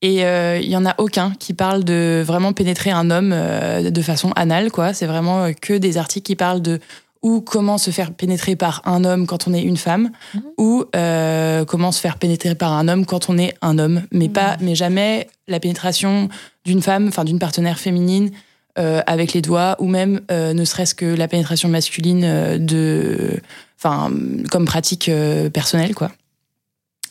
Et 0.00 0.24
euh, 0.24 0.60
il 0.62 0.68
y 0.68 0.76
en 0.76 0.86
a 0.86 0.94
aucun 0.98 1.32
qui 1.32 1.54
parle 1.54 1.82
de 1.82 2.22
vraiment 2.24 2.52
pénétrer 2.52 2.90
un 2.90 3.10
homme 3.10 3.32
euh, 3.34 3.90
de 3.90 4.02
façon 4.02 4.30
anale, 4.36 4.70
quoi. 4.70 4.94
C'est 4.94 5.06
vraiment 5.06 5.44
euh, 5.44 5.52
que 5.52 5.74
des 5.74 5.98
articles 5.98 6.24
qui 6.24 6.36
parlent 6.36 6.62
de 6.62 6.78
ou 7.22 7.40
comment 7.40 7.78
se 7.78 7.90
faire 7.90 8.12
pénétrer 8.12 8.56
par 8.56 8.82
un 8.86 9.04
homme 9.04 9.26
quand 9.26 9.48
on 9.48 9.54
est 9.54 9.62
une 9.62 9.76
femme, 9.76 10.10
ou 10.56 10.84
euh, 10.94 11.64
comment 11.64 11.92
se 11.92 12.00
faire 12.00 12.18
pénétrer 12.18 12.54
par 12.54 12.72
un 12.72 12.88
homme 12.88 13.06
quand 13.06 13.28
on 13.28 13.38
est 13.38 13.54
un 13.60 13.78
homme, 13.78 14.02
mais 14.12 14.28
pas, 14.28 14.56
mais 14.60 14.74
jamais 14.74 15.28
la 15.48 15.58
pénétration 15.58 16.28
d'une 16.64 16.82
femme, 16.82 17.08
enfin 17.08 17.24
d'une 17.24 17.38
partenaire 17.38 17.78
féminine 17.78 18.30
euh, 18.78 19.02
avec 19.06 19.32
les 19.32 19.42
doigts, 19.42 19.76
ou 19.80 19.88
même 19.88 20.20
euh, 20.30 20.52
ne 20.52 20.64
serait-ce 20.64 20.94
que 20.94 21.06
la 21.06 21.26
pénétration 21.26 21.68
masculine 21.68 22.58
de, 22.58 23.40
enfin 23.78 24.12
comme 24.50 24.64
pratique 24.64 25.10
personnelle, 25.52 25.94
quoi. 25.94 26.12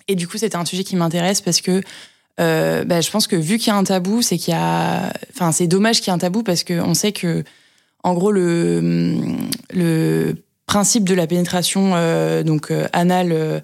Et 0.08 0.16
du 0.16 0.26
coup, 0.26 0.38
c'était 0.38 0.56
un 0.56 0.64
sujet 0.64 0.86
qui 0.86 0.96
m'intéresse 0.96 1.42
parce 1.42 1.60
que 1.60 1.82
bah, 2.38 3.02
je 3.02 3.10
pense 3.12 3.28
que 3.28 3.36
vu 3.36 3.58
qu'il 3.58 3.74
y 3.74 3.76
a 3.76 3.76
un 3.76 3.84
tabou, 3.84 4.22
c'est 4.22 4.38
qu'il 4.38 4.54
y 4.54 4.58
a, 4.58 5.12
enfin 5.34 5.52
c'est 5.52 5.68
dommage 5.68 6.00
qu'il 6.00 6.08
y 6.08 6.10
ait 6.12 6.14
un 6.14 6.20
tabou 6.20 6.44
parce 6.44 6.64
que 6.64 6.80
on 6.80 6.94
sait 6.94 7.12
que 7.12 7.44
en 8.08 8.14
gros, 8.14 8.32
le, 8.32 9.22
principe 10.66 11.08
de 11.08 11.14
la 11.14 11.28
pénétration 11.28 11.92
euh, 11.96 12.44
donc 12.44 12.72
euh, 12.72 12.88
anale 12.94 13.32
euh, 13.32 13.60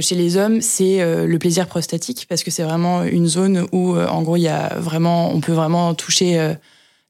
chez 0.00 0.14
les 0.14 0.36
hommes, 0.38 0.60
c'est 0.62 1.04
le 1.26 1.38
plaisir 1.38 1.66
prostatique 1.66 2.24
parce 2.26 2.42
que 2.42 2.50
c'est 2.50 2.62
vraiment 2.62 3.02
une 3.02 3.26
zone 3.26 3.66
où, 3.72 3.94
en 3.94 4.22
gros, 4.22 4.36
il 4.36 4.42
y 4.42 4.48
a 4.48 4.74
vraiment, 4.78 5.30
on 5.34 5.40
peut 5.40 5.52
vraiment 5.52 5.92
toucher 5.92 6.54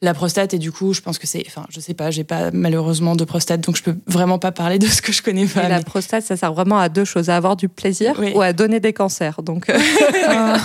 la 0.02 0.14
prostate 0.14 0.52
et 0.52 0.58
du 0.58 0.72
coup, 0.72 0.92
je 0.92 1.00
pense 1.00 1.16
que 1.18 1.26
c'est, 1.28 1.44
enfin, 1.46 1.64
je 1.70 1.78
sais 1.80 1.94
pas, 1.94 2.10
j'ai 2.10 2.24
pas 2.24 2.50
malheureusement 2.52 3.14
de 3.16 3.24
prostate, 3.24 3.60
donc 3.60 3.76
je 3.76 3.82
peux 3.84 3.94
vraiment 4.08 4.38
pas 4.40 4.50
parler 4.52 4.78
de 4.80 4.86
ce 4.88 5.00
que 5.00 5.12
je 5.12 5.22
connais 5.22 5.46
pas. 5.46 5.62
Et 5.64 5.68
la 5.68 5.80
prostate, 5.80 6.24
ça 6.24 6.36
sert 6.36 6.52
vraiment 6.52 6.78
à 6.78 6.88
deux 6.88 7.04
choses, 7.04 7.30
à 7.30 7.36
avoir 7.36 7.56
du 7.56 7.68
plaisir 7.68 8.14
Oui. 8.18 8.32
ou 8.34 8.42
à 8.42 8.52
donner 8.52 8.80
des 8.80 8.92
cancers. 8.92 9.42
Donc, 9.42 9.70
euh, 9.70 9.78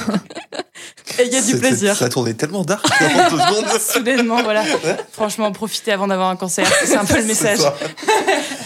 Et 1.20 1.26
il 1.26 1.34
y 1.34 1.36
a 1.36 1.42
du 1.42 1.58
plaisir. 1.58 1.96
Ça 1.96 2.10
tournait 2.10 2.34
tellement 2.36 2.64
dark. 2.64 2.86
Soudainement, 3.80 4.44
voilà. 4.44 4.64
Franchement, 5.12 5.52
profitez 5.52 5.92
avant 5.92 6.08
d'avoir 6.08 6.30
un 6.30 6.36
cancer. 6.36 6.68
C'est 6.86 6.96
un 6.98 7.06
peu 7.06 7.18
le 7.18 7.24
message. 7.28 7.60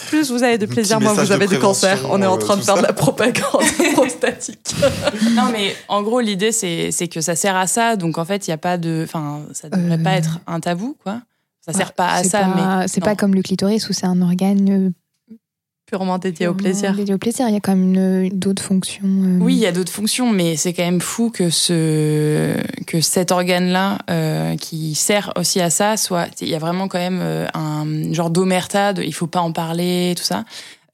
plus 0.09 0.31
vous 0.31 0.43
avez 0.43 0.57
de 0.57 0.65
plaisir, 0.65 0.99
moins 0.99 1.13
vous 1.13 1.31
avez 1.31 1.47
de 1.47 1.55
de 1.55 1.57
cancer. 1.57 1.99
On 2.09 2.21
est 2.21 2.25
en 2.25 2.35
euh, 2.35 2.37
train 2.39 2.57
de 2.57 2.61
faire 2.63 2.75
ça. 2.75 2.81
de 2.81 2.87
la 2.87 2.93
propagande 2.93 3.63
prostatique. 3.93 4.75
Non, 5.31 5.43
mais 5.51 5.75
en 5.87 6.01
gros, 6.01 6.19
l'idée, 6.19 6.51
c'est 6.51 7.07
que 7.07 7.21
ça 7.21 7.35
sert 7.35 7.55
à 7.55 7.67
ça. 7.67 7.95
Donc, 7.95 8.17
en 8.17 8.25
fait, 8.25 8.47
il 8.47 8.49
n'y 8.49 8.53
a 8.55 8.57
pas 8.57 8.77
de. 8.77 9.03
Enfin, 9.05 9.41
ça 9.53 9.69
devrait 9.69 9.97
Euh. 9.99 10.03
pas 10.03 10.13
être 10.13 10.39
un 10.47 10.59
tabou, 10.61 10.95
quoi. 11.03 11.21
Ça 11.65 11.73
sert 11.73 11.93
pas 11.93 12.07
à 12.13 12.23
ça, 12.23 12.39
pas- 12.39 12.79
mais. 12.81 12.87
C'est 12.87 13.01
pas 13.01 13.15
comme 13.15 13.35
le 13.35 13.41
clitoris 13.43 13.87
où 13.89 13.93
c'est 13.93 14.05
un 14.07 14.21
organe 14.21 14.69
euh, 14.69 15.35
Purement 15.85 16.17
dédié 16.17 16.47
au 16.47 16.53
plaisir. 16.53 16.95
dédié 16.95 17.13
au 17.13 17.17
plaisir. 17.17 17.47
Il 17.49 17.53
y 17.53 17.57
a 17.57 17.59
quand 17.59 17.75
même 17.75 18.29
d'autres 18.29 18.63
fonctions. 18.63 19.03
euh, 19.05 19.37
Oui, 19.41 19.55
il 19.55 19.59
y 19.59 19.65
a 19.67 19.73
d'autres 19.73 19.91
fonctions, 19.91 20.31
mais 20.31 20.55
c'est 20.55 20.71
quand 20.73 20.83
même 20.85 21.01
fou 21.01 21.29
que 21.29 21.49
ce 21.49 22.55
que 22.87 23.01
cet 23.01 23.31
organe-là, 23.31 23.99
euh, 24.09 24.55
qui 24.55 24.95
sert 24.95 25.33
aussi 25.35 25.59
à 25.59 25.69
ça, 25.69 25.97
soit. 25.97 26.27
Il 26.41 26.47
y 26.47 26.55
a 26.55 26.59
vraiment 26.59 26.87
quand 26.87 26.97
même 26.97 27.21
un 27.53 28.13
genre 28.13 28.29
d'omerta, 28.29 28.93
de 28.93 29.03
il 29.03 29.13
faut 29.13 29.27
pas 29.27 29.41
en 29.41 29.51
parler, 29.51 30.13
tout 30.17 30.23
ça. 30.23 30.45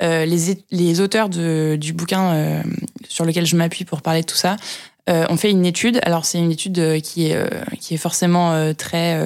Euh, 0.04 0.26
les, 0.26 0.58
les 0.72 1.00
auteurs 1.00 1.30
de, 1.30 1.76
du 1.80 1.94
bouquin 1.94 2.64
sur 3.08 3.24
lequel 3.24 3.46
je 3.46 3.56
m'appuie 3.56 3.86
pour 3.86 4.02
parler 4.02 4.22
de 4.22 4.26
tout 4.28 4.36
ça 4.36 4.56
euh, 5.10 5.26
ont 5.30 5.38
fait 5.38 5.52
une 5.52 5.66
étude. 5.66 6.00
Alors 6.04 6.26
c'est 6.26 6.38
une 6.38 6.52
étude 6.52 6.80
euh, 6.80 7.00
qui 7.00 7.28
est 7.28 7.36
euh, 7.36 7.48
qui 7.80 7.94
est 7.94 7.98
forcément 7.98 8.74
très 8.74 9.18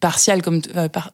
partielle 0.00 0.42
comme 0.42 0.60
par, 0.92 1.12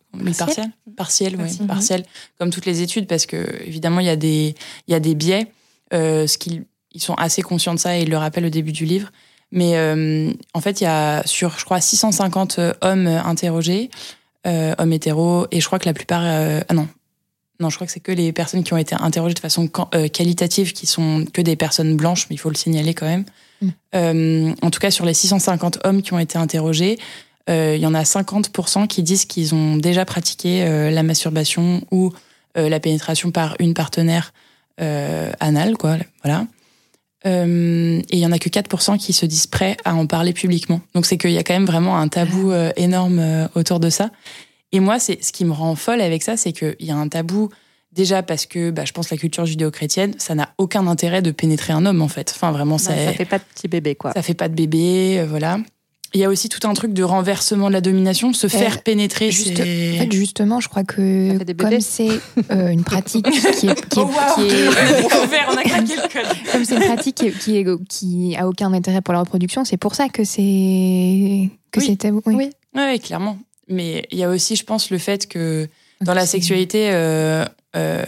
partielle 0.97 1.37
partielle 1.67 2.05
comme 2.39 2.51
toutes 2.51 2.67
les 2.67 2.81
études 2.81 3.07
parce 3.07 3.27
que 3.27 3.37
évidemment 3.65 4.01
il 4.01 4.07
y 4.07 4.11
a 4.11 4.17
des 4.17 4.55
il 4.89 4.93
y 4.93 4.95
a 4.95 5.01
des 5.01 5.15
biais. 5.15 5.49
Ce 5.93 6.39
qu'ils 6.39 6.65
ils 6.93 7.03
sont 7.03 7.15
assez 7.15 7.43
conscients 7.43 7.75
de 7.75 7.79
ça 7.79 7.99
et 7.99 8.03
ils 8.03 8.11
le 8.11 8.17
rappellent 8.17 8.47
au 8.47 8.51
début 8.51 8.73
du 8.73 8.85
livre. 8.85 9.11
Mais 9.53 9.77
en 10.55 10.61
fait, 10.61 10.81
il 10.81 10.85
y 10.85 10.87
a 10.87 11.23
sur, 11.27 11.59
je 11.59 11.65
crois, 11.65 11.81
650 11.81 12.61
hommes 12.83 13.07
interrogés, 13.07 13.91
hommes 14.45 14.93
hétéros, 14.93 15.47
et 15.51 15.61
je 15.61 15.67
crois 15.67 15.79
que 15.79 15.87
la 15.87 15.93
plupart... 15.93 16.23
ah 16.23 16.75
non, 16.75 16.89
non, 17.61 17.69
je 17.69 17.77
crois 17.77 17.87
que 17.87 17.93
c'est 17.93 18.01
que 18.01 18.13
les 18.13 18.33
personnes 18.33 18.65
qui 18.65 18.73
ont 18.73 18.77
été 18.77 18.95
interrogées 18.95 19.35
de 19.35 19.41
façon 19.41 19.69
qualitative, 20.13 20.73
qui 20.73 20.87
sont 20.87 21.25
que 21.33 21.43
des 21.43 21.57
personnes 21.57 21.97
blanches, 21.97 22.27
mais 22.31 22.35
il 22.35 22.39
faut 22.39 22.51
le 22.51 22.57
signaler 22.57 22.95
quand 22.95 23.07
même. 23.07 23.25
Euh, 23.95 24.55
en 24.63 24.71
tout 24.71 24.81
cas, 24.81 24.91
sur 24.91 25.05
les 25.05 25.15
650 25.15 25.81
hommes 25.85 26.03
qui 26.03 26.13
ont 26.13 26.19
été 26.19 26.39
interrogés, 26.39 26.99
euh, 27.49 27.75
il 27.77 27.83
y 27.83 27.87
en 27.87 27.95
a 27.95 28.03
50% 28.03 28.87
qui 28.87 29.03
disent 29.03 29.25
qu'ils 29.25 29.55
ont 29.55 29.77
déjà 29.77 30.05
pratiqué 30.05 30.63
euh, 30.63 30.91
la 30.91 31.03
masturbation 31.03 31.83
ou 31.91 32.13
la 32.57 32.81
pénétration 32.81 33.31
par 33.31 33.55
une 33.61 33.75
partenaire 33.75 34.35
anale, 34.77 35.77
quoi. 35.77 35.99
Voilà. 36.25 36.47
Et 37.25 38.03
il 38.11 38.19
y 38.19 38.27
en 38.27 38.33
a 38.33 38.41
que 38.41 38.49
4% 38.49 38.99
qui 38.99 39.13
se 39.13 39.25
disent 39.25 39.47
prêts 39.47 39.77
à 39.85 39.95
en 39.95 40.09
parler 40.09 40.33
publiquement. 40.33 40.81
Donc 40.93 41.07
c'est 41.07 41.17
qu'il 41.17 41.31
y 41.31 41.39
a 41.39 41.45
quand 41.45 41.55
même 41.55 41.65
vraiment 41.65 41.97
un 41.97 42.09
tabou 42.09 42.53
énorme 42.75 43.49
autour 43.55 43.79
de 43.79 43.89
ça. 43.89 44.11
Et 44.73 44.81
moi, 44.81 44.99
c'est 44.99 45.23
ce 45.23 45.31
qui 45.31 45.45
me 45.45 45.53
rend 45.53 45.77
folle 45.77 46.01
avec 46.01 46.25
ça, 46.25 46.37
c'est 46.37 46.53
qu'il 46.53 46.75
y 46.81 46.91
a 46.91 46.97
un 46.97 47.07
tabou 47.07 47.51
déjà 47.93 48.23
parce 48.23 48.47
que 48.47 48.71
bah, 48.71 48.85
je 48.85 48.93
pense 48.93 49.11
la 49.11 49.17
culture 49.17 49.47
judéo-chrétienne, 49.47 50.15
ça 50.19 50.35
n'a 50.35 50.51
aucun 50.59 50.87
intérêt 50.87 51.23
de 51.23 51.31
pénétrer 51.31 51.73
un 51.73 51.85
homme 51.87 52.03
en 52.03 52.09
fait. 52.09 52.33
Enfin 52.35 52.53
vraiment, 52.53 52.79
ça, 52.79 52.95
ça 52.97 53.13
fait 53.13 53.25
pas 53.25 53.39
de 53.39 53.45
petit 53.55 53.69
bébé, 53.69 53.95
quoi. 53.95 54.13
ça 54.13 54.23
fait 54.23 54.35
pas 54.35 54.49
de 54.49 54.55
bébé, 54.55 55.19
euh, 55.21 55.27
voilà. 55.27 55.59
Il 56.13 56.19
y 56.19 56.25
a 56.25 56.29
aussi 56.29 56.49
tout 56.49 56.67
un 56.67 56.75
truc 56.75 56.93
de 56.93 57.05
renversement 57.05 57.69
de 57.69 57.73
la 57.73 57.81
domination, 57.81 58.33
se 58.33 58.49
faire 58.49 58.83
pénétrer. 58.83 59.31
juste- 59.31 59.61
En 59.61 59.63
fait, 59.63 60.09
justement, 60.11 60.59
je 60.59 60.69
crois 60.69 60.83
que 60.83 61.39
comme 61.55 61.81
c'est 61.81 62.09
euh, 62.51 62.67
une 62.69 62.83
pratique 62.83 63.31
qui 63.31 63.39
est, 63.47 63.53
qui 63.61 63.67
est- 63.69 63.85
Oh, 63.97 64.01
wow 64.01 64.35
qui 64.35 64.43
est- 64.53 64.69
On 65.49 65.57
a 65.57 65.63
craqué 65.63 65.95
le 65.95 66.13
code. 66.13 66.37
comme 66.51 66.65
c'est 66.65 66.75
une 66.75 66.83
pratique 66.83 67.15
qui, 67.15 67.27
est- 67.29 67.39
qui, 67.39 67.57
est- 67.59 67.85
qui 67.89 68.37
a 68.37 68.49
aucun 68.49 68.73
intérêt 68.73 69.03
pour 69.03 69.15
la 69.15 69.21
reproduction, 69.21 69.65
c'est 69.65 69.77
pour 69.77 69.95
ça 69.95 70.09
que 70.09 70.25
c'est 70.25 71.49
que 71.71 71.79
Oui. 71.79 71.87
c'est 71.87 71.97
tabou. 71.97 72.23
Oui. 72.27 72.35
Oui. 72.37 72.51
Ouais, 72.75 72.99
clairement. 72.99 73.39
Mais 73.69 74.05
il 74.11 74.19
y 74.19 74.25
a 74.25 74.31
aussi, 74.31 74.57
je 74.57 74.65
pense, 74.65 74.91
le 74.91 74.99
fait 74.99 75.29
que 75.29 75.69
dans 76.01 76.15
la 76.15 76.27
sexualité 76.27 76.89
euh, 76.93 77.45
euh, 77.77 78.03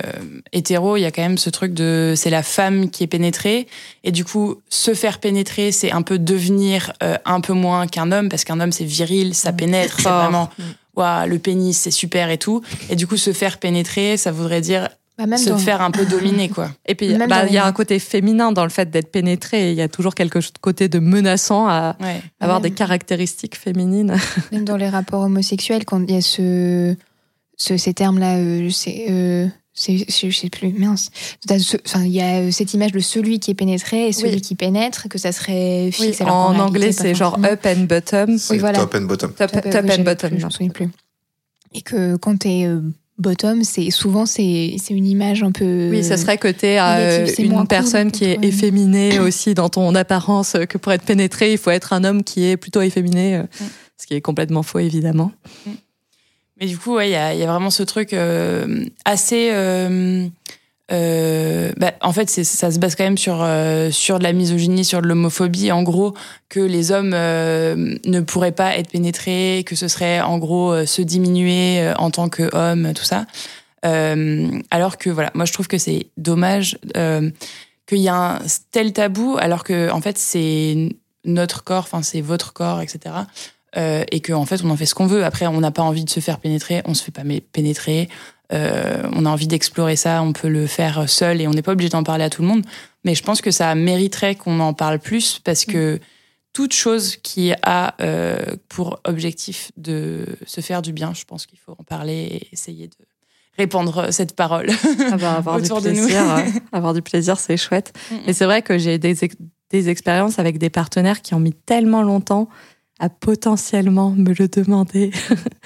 hétéro, 0.53 0.97
il 0.97 1.01
y 1.03 1.05
a 1.05 1.11
quand 1.11 1.23
même 1.23 1.39
ce 1.39 1.51
truc 1.51 1.73
de 1.75 2.15
c'est 2.17 2.31
la 2.31 2.43
femme 2.43 2.91
qui 2.91 3.05
est 3.05 3.07
pénétrée 3.07 3.67
et 4.03 4.11
du 4.13 4.25
coup 4.25 4.57
se 4.69 4.95
faire 4.95 5.19
pénétrer, 5.19 5.71
c'est 5.73 5.93
un 5.93 6.03
peu 6.03 6.19
devenir 6.19 6.93
euh, 7.03 7.17
un 7.25 7.41
peu 7.41 7.53
moins 7.53 7.87
qu'un 7.87 8.11
homme 8.11 8.29
parce 8.29 8.45
qu'un 8.45 8.59
homme 8.61 8.73
c'est 8.73 8.85
viril, 8.85 9.35
ça 9.35 9.53
pénètre, 9.53 9.97
c'est 9.99 10.09
vraiment 10.09 10.51
waouh 10.97 11.27
le 11.29 11.39
pénis 11.39 11.77
c'est 11.79 11.91
super 11.93 12.29
et 12.31 12.39
tout 12.39 12.61
et 12.91 12.97
du 12.97 13.07
coup 13.07 13.17
se 13.17 13.33
faire 13.33 13.59
pénétrer, 13.59 14.17
ça 14.17 14.33
voudrait 14.33 14.61
dire 14.63 14.89
Bah, 15.17 15.27
même 15.27 15.39
se 15.39 15.51
dans- 15.51 15.59
faire 15.59 15.81
un 15.83 15.91
peu 15.93 16.07
dominer 16.07 16.49
quoi. 16.49 16.71
Et 16.87 16.95
puis, 16.97 17.15
bah, 17.29 17.45
il 17.47 17.53
y 17.53 17.59
a 17.59 17.65
un 17.67 17.73
côté 17.73 17.99
féminin 17.99 18.51
dans 18.51 18.65
le 18.65 18.71
fait 18.71 18.91
d'être 18.91 19.13
pénétré. 19.13 19.71
Il 19.71 19.77
y 19.77 19.83
a 19.83 19.89
toujours 19.89 20.15
quelque 20.15 20.41
chose- 20.41 20.53
côté 20.63 20.89
de 20.89 20.99
menaçant 20.99 21.69
à 21.69 21.97
Ouais. 22.01 22.21
avoir 22.41 22.61
Même- 22.61 22.71
des 22.71 22.75
caractéristiques 22.75 23.57
féminines. 23.57 24.17
Même 24.53 24.65
dans 24.65 24.77
les 24.79 24.89
rapports 24.89 25.21
homosexuels, 25.25 25.85
quand 25.85 26.03
il 26.09 26.15
y 26.15 26.17
a 26.19 26.23
ce, 26.23 26.97
ce 27.57 27.77
ces 27.77 27.95
termes-là, 27.95 28.37
euh, 28.37 28.71
c'est, 28.71 29.07
euh, 29.11 29.47
c'est, 29.75 29.97
je 29.99 30.37
sais 30.37 30.51
plus, 30.51 30.73
mince. 30.73 31.11
Enfin, 31.87 32.05
il 32.05 32.13
y 32.13 32.21
a 32.21 32.41
euh, 32.41 32.51
cette 32.51 32.75
image 32.75 32.93
de 32.93 33.01
celui 33.01 33.39
qui 33.41 33.51
est 33.51 33.55
pénétré 33.55 34.09
et 34.09 34.13
celui 34.13 34.35
Oui. 34.35 34.41
qui 34.41 34.55
pénètre, 34.55 35.09
que 35.09 35.19
ça 35.19 35.33
serait 35.33 35.91
fixe. 35.93 36.21
en 36.21 36.59
anglais, 36.59 36.93
c'est 36.93 37.15
genre 37.15 37.37
forcément. 37.39 37.53
up 37.53 37.67
and 37.67 37.85
bottom. 37.85 38.37
Oui, 38.51 38.59
voilà. 38.59 38.79
top 38.81 38.95
and 38.95 39.03
bottom. 39.03 39.33
Top, 39.33 39.51
Top, 39.53 39.63
top 39.71 39.85
oui, 39.85 39.91
and 39.99 40.03
bottom. 40.03 40.31
plus, 40.31 40.41
Je 40.41 40.45
me 40.47 40.51
souviens 40.51 40.69
plus. 40.71 40.89
Et 41.75 41.81
que 41.81 42.17
quand 42.17 42.37
t'es 42.41 42.65
euh, 42.67 42.81
bottom, 43.19 43.65
c'est 43.65 43.91
souvent 43.91 44.27
c'est 44.27 44.75
c'est 44.79 44.93
une 44.93 45.07
image 45.07 45.43
un 45.43 45.53
peu. 45.53 45.89
Oui, 45.91 46.05
ça 46.05 46.19
serait 46.19 46.37
que 46.37 46.49
tu 46.49 46.67
es 46.67 46.75
négative, 46.75 47.35
c'est 47.35 47.45
moins 47.45 47.53
une 47.53 47.59
cool, 47.61 47.69
personne 47.69 48.11
qui 48.13 48.25
est 48.25 48.39
ouais. 48.39 48.47
efféminée 48.47 49.19
aussi 49.21 49.55
dans 49.55 49.71
ton 49.71 49.95
apparence, 49.95 50.55
euh, 50.55 50.65
que 50.67 50.77
pour 50.77 50.93
être 50.93 51.05
pénétré, 51.05 51.53
il 51.53 51.59
faut 51.59 51.71
être 51.71 51.95
un 51.95 52.05
homme 52.05 52.25
qui 52.25 52.45
est 52.45 52.59
plutôt 52.59 52.83
efféminé, 52.83 53.37
euh, 53.37 53.43
ce 53.97 54.07
qui 54.07 54.13
est 54.15 54.21
complètement 54.21 54.63
faux 54.63 54.81
évidemment. 54.81 55.33
Mais 56.63 56.69
du 56.69 56.79
coup, 56.79 56.95
ouais, 56.95 57.09
il 57.09 57.13
y 57.13 57.17
a, 57.17 57.35
y 57.35 57.43
a 57.43 57.47
vraiment 57.49 57.71
ce 57.71 57.83
truc 57.83 58.13
euh, 58.13 58.85
assez. 59.05 59.51
euh, 59.51 60.29
euh, 60.93 61.73
bah, 61.77 61.93
en 62.01 62.13
fait, 62.13 62.31
ça 62.31 62.71
se 62.71 62.79
base 62.79 62.95
quand 62.95 63.03
même 63.03 63.19
sur, 63.19 63.45
sur 63.91 64.21
de 64.21 64.23
la 64.23 64.33
misogynie, 64.33 64.85
sur 64.85 65.03
de 65.03 65.09
l'homophobie. 65.09 65.73
En 65.73 65.83
gros, 65.83 66.15
que 66.49 66.61
les 66.61 66.93
hommes 66.93 67.11
ne 67.11 68.21
pourraient 68.21 68.53
pas 68.53 68.77
être 68.77 68.93
pénétrés, 68.93 69.65
que 69.67 69.75
ce 69.75 69.89
serait 69.89 70.21
en 70.21 70.39
gros 70.39 70.87
se 70.87 71.03
diminuer 71.03 71.93
en 71.99 72.13
tant 72.13 72.29
qu'homme, 72.29 72.93
tout 72.95 73.03
ça. 73.03 73.27
Alors 73.83 74.99
que 74.99 75.11
voilà, 75.11 75.33
moi 75.35 75.47
je 75.47 75.53
trouve 75.53 75.67
que 75.67 75.79
c'est 75.79 76.07
dommage 76.17 76.79
qu'il 76.95 77.99
y 77.99 78.09
a 78.09 78.15
un 78.15 78.39
tel 78.71 78.93
tabou, 78.93 79.37
alors 79.41 79.65
que 79.65 79.91
en 79.91 80.01
fait 80.01 80.17
c'est 80.17 80.91
notre 81.25 81.65
corps, 81.65 81.83
enfin 81.91 82.03
c'est 82.03 82.21
votre 82.21 82.53
corps, 82.53 82.81
etc. 82.81 83.15
Euh, 83.77 84.05
et 84.11 84.21
qu'en 84.21 84.43
en 84.43 84.45
fait 84.45 84.63
on 84.65 84.71
en 84.71 84.77
fait 84.77 84.87
ce 84.87 84.95
qu'on 84.95 85.07
veut. 85.07 85.25
Après, 85.25 85.47
on 85.47 85.61
n'a 85.61 85.71
pas 85.71 85.83
envie 85.83 86.05
de 86.05 86.11
se 86.11 86.21
faire 86.21 86.39
pénétrer, 86.39 86.83
on 86.85 86.95
se 86.95 87.03
fait 87.03 87.13
pas 87.13 87.23
pénétrer. 87.53 88.09
Euh, 88.53 89.03
on 89.15 89.25
a 89.25 89.31
envie 89.31 89.47
d'explorer 89.47 89.97
ça, 89.97 90.23
on 90.23 90.35
peut 90.35 90.49
le 90.49 90.67
faire 90.67 91.09
seul 91.09 91.41
et 91.41 91.49
on 91.49 91.53
n'est 91.53 91.63
pas 91.63 91.73
obligé 91.73 91.89
d'en 91.89 92.03
parler 92.03 92.25
à 92.25 92.31
tout 92.31 92.43
le 92.43 92.49
monde. 92.49 92.65
Mais 93.05 93.15
je 93.15 93.23
pense 93.23 93.41
que 93.41 93.51
ça 93.51 93.75
mériterait 93.75 94.35
qu'on 94.35 94.61
en 94.61 94.75
parle 94.75 94.99
plus 94.99 95.41
parce 95.43 95.65
que 95.65 95.99
toute 96.53 96.75
chose 96.75 97.17
qui 97.17 97.53
a 97.63 97.95
euh, 98.03 98.37
pour 98.69 99.01
objectif 99.05 99.73
de 99.79 100.27
se 100.47 100.61
faire 100.61 100.83
du 100.83 100.93
bien, 100.93 101.15
je 101.15 101.25
pense 101.25 101.47
qu'il 101.47 101.59
faut 101.59 101.75
en 101.79 101.83
parler 101.83 102.29
et 102.31 102.49
essayer 102.53 102.89
de 102.89 102.97
répandre 103.57 104.13
cette 104.13 104.37
parole. 104.37 104.71
Ah 105.11 105.17
bah, 105.17 105.33
avoir 105.37 105.59
du 105.59 105.65
Autour 105.65 105.81
de 105.81 105.91
nous. 105.91 106.05
plaisir, 106.05 106.23
avoir 106.73 106.93
du 106.93 107.01
plaisir, 107.01 107.39
c'est 107.39 107.57
chouette. 107.57 107.95
Mm, 108.11 108.15
mm. 108.15 108.21
Et 108.27 108.33
c'est 108.35 108.45
vrai 108.45 108.61
que 108.61 108.77
j'ai 108.77 108.99
des, 108.99 109.17
des 109.71 109.89
expériences 109.89 110.39
avec 110.39 110.59
des 110.59 110.71
partenaires 110.71 111.23
qui 111.23 111.33
ont 111.33 111.41
mis 111.41 111.55
tellement 111.55 112.03
longtemps 112.03 112.51
à 113.03 113.11
potentiellement 113.11 114.11
me 114.11 114.33
le 114.33 114.49
demander 114.49 115.11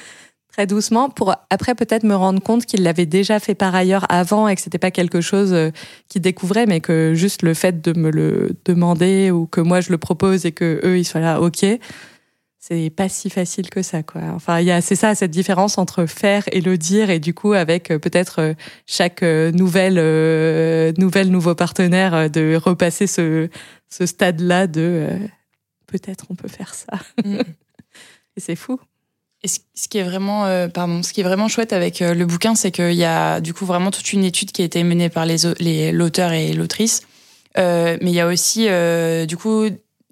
très 0.52 0.66
doucement 0.66 1.10
pour 1.10 1.34
après 1.50 1.74
peut-être 1.74 2.02
me 2.02 2.14
rendre 2.14 2.40
compte 2.42 2.64
qu'ils 2.64 2.82
l'avaient 2.82 3.06
déjà 3.06 3.38
fait 3.40 3.54
par 3.54 3.74
ailleurs 3.74 4.06
avant 4.08 4.48
et 4.48 4.56
que 4.56 4.62
c'était 4.62 4.78
pas 4.78 4.90
quelque 4.90 5.20
chose 5.20 5.52
euh, 5.52 5.70
qu'ils 6.08 6.22
découvraient, 6.22 6.66
mais 6.66 6.80
que 6.80 7.12
juste 7.14 7.42
le 7.42 7.52
fait 7.52 7.82
de 7.82 7.92
me 7.98 8.10
le 8.10 8.56
demander 8.64 9.30
ou 9.30 9.46
que 9.46 9.60
moi 9.60 9.80
je 9.80 9.90
le 9.90 9.98
propose 9.98 10.46
et 10.46 10.52
que 10.52 10.80
eux 10.82 10.98
ils 10.98 11.04
soient 11.04 11.20
là, 11.20 11.40
ok. 11.40 11.64
C'est 12.58 12.90
pas 12.90 13.08
si 13.08 13.30
facile 13.30 13.70
que 13.70 13.80
ça, 13.80 14.02
quoi. 14.02 14.22
Enfin, 14.34 14.58
il 14.58 14.66
y 14.66 14.72
a, 14.72 14.80
c'est 14.80 14.96
ça, 14.96 15.14
cette 15.14 15.30
différence 15.30 15.78
entre 15.78 16.04
faire 16.06 16.42
et 16.50 16.60
le 16.60 16.76
dire, 16.76 17.10
et 17.10 17.20
du 17.20 17.32
coup, 17.32 17.52
avec 17.52 17.92
euh, 17.92 18.00
peut-être 18.00 18.40
euh, 18.40 18.54
chaque 18.86 19.22
nouvelle, 19.22 19.98
euh, 19.98 20.92
nouvelle 20.98 21.30
nouveau 21.30 21.54
partenaire, 21.54 22.28
de 22.28 22.56
repasser 22.56 23.06
ce, 23.06 23.48
ce 23.88 24.06
stade-là 24.06 24.66
de 24.66 24.80
euh, 24.80 25.18
peut-être 25.86 26.26
on 26.30 26.34
peut 26.34 26.48
faire 26.48 26.74
ça. 26.74 26.98
Mm. 27.24 27.36
et 28.36 28.40
c'est 28.40 28.56
fou. 28.56 28.80
Et 29.42 29.48
ce 29.48 29.60
ce 29.74 29.88
qui 29.88 29.98
est 29.98 30.02
vraiment, 30.02 30.46
euh, 30.46 30.68
pardon, 30.68 31.02
ce 31.02 31.12
qui 31.12 31.20
est 31.20 31.24
vraiment 31.24 31.48
chouette 31.48 31.72
avec 31.72 32.00
euh, 32.02 32.14
le 32.14 32.24
bouquin, 32.26 32.54
c'est 32.54 32.70
qu'il 32.72 32.94
y 32.94 33.04
a 33.04 33.40
du 33.40 33.52
coup 33.54 33.66
vraiment 33.66 33.90
toute 33.90 34.12
une 34.12 34.24
étude 34.24 34.50
qui 34.50 34.62
a 34.62 34.64
été 34.64 34.82
menée 34.82 35.08
par 35.10 35.26
les 35.26 35.46
au- 35.46 35.54
les- 35.58 35.92
l'auteur 35.92 36.32
et 36.32 36.52
l'autrice. 36.54 37.02
Euh, 37.58 37.96
mais 38.02 38.10
il 38.10 38.14
y 38.14 38.20
a 38.20 38.26
aussi, 38.26 38.66
du 39.26 39.36
coup, 39.36 39.64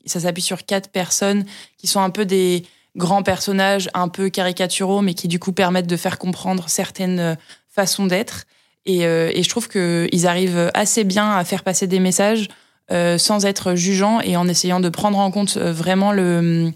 ça 0.07 0.21
s'appuie 0.21 0.43
sur 0.43 0.65
quatre 0.65 0.91
personnes 0.91 1.45
qui 1.79 1.87
sont 1.87 2.01
un 2.01 2.11
peu 2.11 2.25
des 2.27 2.65
grands 2.97 3.23
personnages, 3.23 3.91
un 3.95 4.09
peu 4.09 4.29
caricaturaux, 4.31 5.01
mais 5.03 5.15
qui 5.15 5.29
du 5.29 5.39
coup 5.39 5.53
permettent 5.53 5.87
de 5.89 5.97
faire 5.97 6.19
comprendre 6.19 6.69
certaines 6.69 7.37
façons 7.69 8.07
d'être. 8.07 8.45
Et, 8.87 9.01
et 9.01 9.43
je 9.43 9.49
trouve 9.49 9.69
qu'ils 9.69 10.27
arrivent 10.27 10.71
assez 10.75 11.05
bien 11.05 11.33
à 11.37 11.45
faire 11.45 11.65
passer 11.65 11.87
des 11.87 12.01
messages 12.01 12.49
euh, 12.93 13.17
sans 13.17 13.47
être 13.47 13.75
jugeants 13.75 14.21
et 14.21 14.37
en 14.37 14.47
essayant 14.47 14.79
de 14.79 14.91
prendre 14.91 15.19
en 15.19 15.31
compte 15.31 15.57
euh, 15.57 15.73
vraiment 15.73 16.13
le 16.13 16.71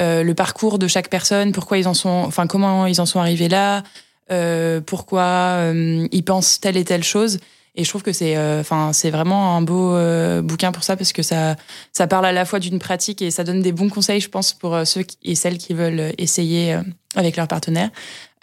euh, 0.00 0.24
le 0.24 0.34
parcours 0.34 0.80
de 0.80 0.88
chaque 0.88 1.08
personne, 1.08 1.52
pourquoi 1.52 1.78
ils 1.78 1.86
en 1.86 1.94
sont, 1.94 2.24
enfin 2.26 2.48
comment 2.48 2.86
ils 2.86 3.00
en 3.00 3.06
sont 3.06 3.20
arrivés 3.20 3.48
là, 3.48 3.84
pourquoi 4.86 5.70
ils 5.72 6.24
pensent 6.24 6.58
telle 6.58 6.76
et 6.76 6.84
telle 6.84 7.04
chose. 7.04 7.38
Et 7.76 7.84
je 7.84 7.88
trouve 7.88 8.02
que 8.02 8.12
c'est, 8.12 8.36
enfin 8.58 8.92
c'est 8.92 9.10
vraiment 9.10 9.56
un 9.56 9.62
beau 9.62 9.94
euh, 9.94 10.42
bouquin 10.42 10.72
pour 10.72 10.82
ça 10.82 10.96
parce 10.96 11.12
que 11.12 11.22
ça, 11.22 11.54
ça 11.92 12.08
parle 12.08 12.26
à 12.26 12.32
la 12.32 12.44
fois 12.44 12.58
d'une 12.58 12.80
pratique 12.80 13.22
et 13.22 13.30
ça 13.30 13.44
donne 13.44 13.62
des 13.62 13.70
bons 13.70 13.88
conseils, 13.88 14.20
je 14.20 14.28
pense, 14.28 14.52
pour 14.52 14.76
ceux 14.84 15.04
et 15.22 15.36
celles 15.36 15.58
qui 15.58 15.74
veulent 15.74 16.12
essayer 16.18 16.76
avec 17.14 17.36
leur 17.36 17.46
partenaire. 17.46 17.90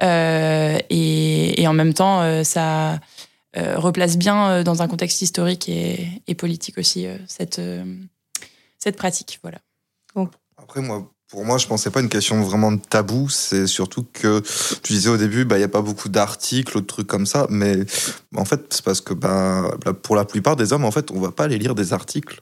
Et, 0.01 1.61
et 1.61 1.67
en 1.67 1.73
même 1.73 1.93
temps, 1.93 2.43
ça 2.45 3.01
euh, 3.57 3.77
replace 3.77 4.17
bien 4.17 4.49
euh, 4.49 4.63
dans 4.63 4.81
un 4.81 4.87
contexte 4.87 5.21
historique 5.21 5.67
et, 5.67 6.07
et 6.27 6.35
politique 6.35 6.77
aussi 6.77 7.05
euh, 7.05 7.17
cette 7.27 7.59
euh, 7.59 7.83
cette 8.77 8.97
pratique. 8.97 9.39
Voilà. 9.41 9.59
Après, 10.57 10.81
moi, 10.81 11.11
pour 11.31 11.45
moi, 11.45 11.57
je 11.57 11.65
pensais 11.65 11.89
pas 11.89 12.01
une 12.01 12.09
question 12.09 12.41
vraiment 12.43 12.73
de 12.73 12.81
tabou. 12.81 13.29
C'est 13.29 13.65
surtout 13.65 14.05
que 14.11 14.41
tu 14.83 14.91
disais 14.91 15.09
au 15.09 15.15
début, 15.15 15.45
bah, 15.45 15.57
il 15.57 15.61
y 15.61 15.63
a 15.63 15.69
pas 15.69 15.81
beaucoup 15.81 16.09
d'articles 16.09 16.77
ou 16.77 16.81
de 16.81 16.85
trucs 16.85 17.07
comme 17.07 17.25
ça. 17.25 17.47
Mais 17.49 17.85
en 18.35 18.43
fait, 18.43 18.65
c'est 18.69 18.83
parce 18.83 18.99
que, 18.99 19.13
bah, 19.13 19.71
pour 20.03 20.17
la 20.17 20.25
plupart 20.25 20.57
des 20.57 20.73
hommes, 20.73 20.83
en 20.83 20.91
fait, 20.91 21.09
on 21.09 21.21
va 21.21 21.31
pas 21.31 21.45
aller 21.45 21.57
lire 21.57 21.73
des 21.73 21.93
articles. 21.93 22.41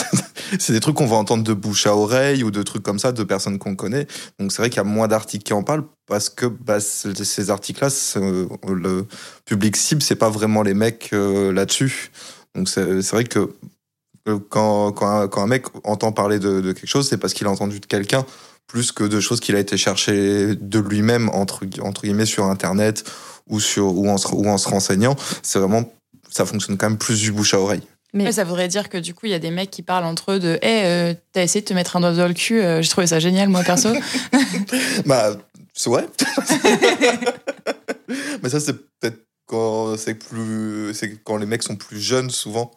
c'est 0.58 0.72
des 0.72 0.80
trucs 0.80 0.96
qu'on 0.96 1.06
va 1.06 1.14
entendre 1.14 1.44
de 1.44 1.52
bouche 1.52 1.86
à 1.86 1.94
oreille 1.94 2.42
ou 2.42 2.50
de 2.50 2.64
trucs 2.64 2.82
comme 2.82 2.98
ça 2.98 3.12
de 3.12 3.22
personnes 3.22 3.60
qu'on 3.60 3.76
connaît. 3.76 4.08
Donc, 4.40 4.50
c'est 4.50 4.60
vrai 4.60 4.70
qu'il 4.70 4.78
y 4.78 4.80
a 4.80 4.84
moins 4.84 5.06
d'articles 5.06 5.44
qui 5.44 5.52
en 5.52 5.62
parlent 5.62 5.84
parce 6.08 6.28
que, 6.28 6.46
bah, 6.46 6.80
ces 6.80 7.50
articles-là, 7.50 7.90
euh, 8.16 8.48
le 8.68 9.06
public 9.44 9.76
cible, 9.76 10.02
c'est 10.02 10.16
pas 10.16 10.30
vraiment 10.30 10.62
les 10.62 10.74
mecs 10.74 11.10
euh, 11.12 11.52
là-dessus. 11.52 12.10
Donc, 12.56 12.68
c'est 12.68 13.10
vrai 13.10 13.22
que 13.22 13.50
quand, 14.34 14.92
quand, 14.92 15.08
un, 15.08 15.28
quand 15.28 15.42
un 15.42 15.46
mec 15.46 15.66
entend 15.84 16.12
parler 16.12 16.38
de, 16.38 16.60
de 16.60 16.72
quelque 16.72 16.88
chose, 16.88 17.08
c'est 17.08 17.18
parce 17.18 17.34
qu'il 17.34 17.46
a 17.46 17.50
entendu 17.50 17.80
de 17.80 17.86
quelqu'un 17.86 18.24
plus 18.66 18.92
que 18.92 19.04
de 19.04 19.20
choses 19.20 19.40
qu'il 19.40 19.54
a 19.54 19.60
été 19.60 19.76
chercher 19.76 20.56
de 20.56 20.78
lui-même 20.78 21.28
entre, 21.30 21.64
entre 21.80 22.02
guillemets 22.02 22.26
sur 22.26 22.44
internet 22.46 23.04
ou 23.48 23.60
sur 23.60 23.96
ou 23.96 24.08
en 24.08 24.18
se, 24.18 24.28
ou 24.28 24.46
en 24.46 24.58
se 24.58 24.68
renseignant. 24.68 25.16
C'est 25.42 25.58
vraiment 25.58 25.90
ça 26.28 26.44
fonctionne 26.44 26.76
quand 26.76 26.90
même 26.90 26.98
plus 26.98 27.20
du 27.20 27.32
bouche 27.32 27.54
à 27.54 27.60
oreille. 27.60 27.82
Mais 28.12 28.32
ça 28.32 28.44
voudrait 28.44 28.68
dire 28.68 28.88
que 28.88 28.98
du 28.98 29.14
coup, 29.14 29.26
il 29.26 29.32
y 29.32 29.34
a 29.34 29.38
des 29.38 29.50
mecs 29.50 29.70
qui 29.70 29.82
parlent 29.82 30.04
entre 30.04 30.32
eux 30.32 30.38
de 30.38 30.58
Hé, 30.62 30.84
euh, 30.84 31.14
t'as 31.32 31.42
essayé 31.42 31.60
de 31.60 31.66
te 31.66 31.74
mettre 31.74 31.96
un 31.96 32.00
doigt 32.00 32.12
dans 32.12 32.28
le 32.28 32.34
cul, 32.34 32.60
euh, 32.60 32.80
j'ai 32.80 32.88
trouvé 32.88 33.06
ça 33.06 33.18
génial, 33.18 33.48
moi 33.48 33.62
perso. 33.62 33.90
Bah 35.06 35.36
c'est 35.74 35.90
ouais. 35.90 36.06
Mais 38.42 38.48
ça 38.48 38.60
c'est 38.60 38.72
peut-être 38.72 39.18
quand 39.46 39.96
c'est 39.96 40.14
plus 40.14 40.94
c'est 40.94 41.22
quand 41.22 41.36
les 41.36 41.46
mecs 41.46 41.62
sont 41.62 41.76
plus 41.76 42.00
jeunes 42.00 42.30
souvent. 42.30 42.70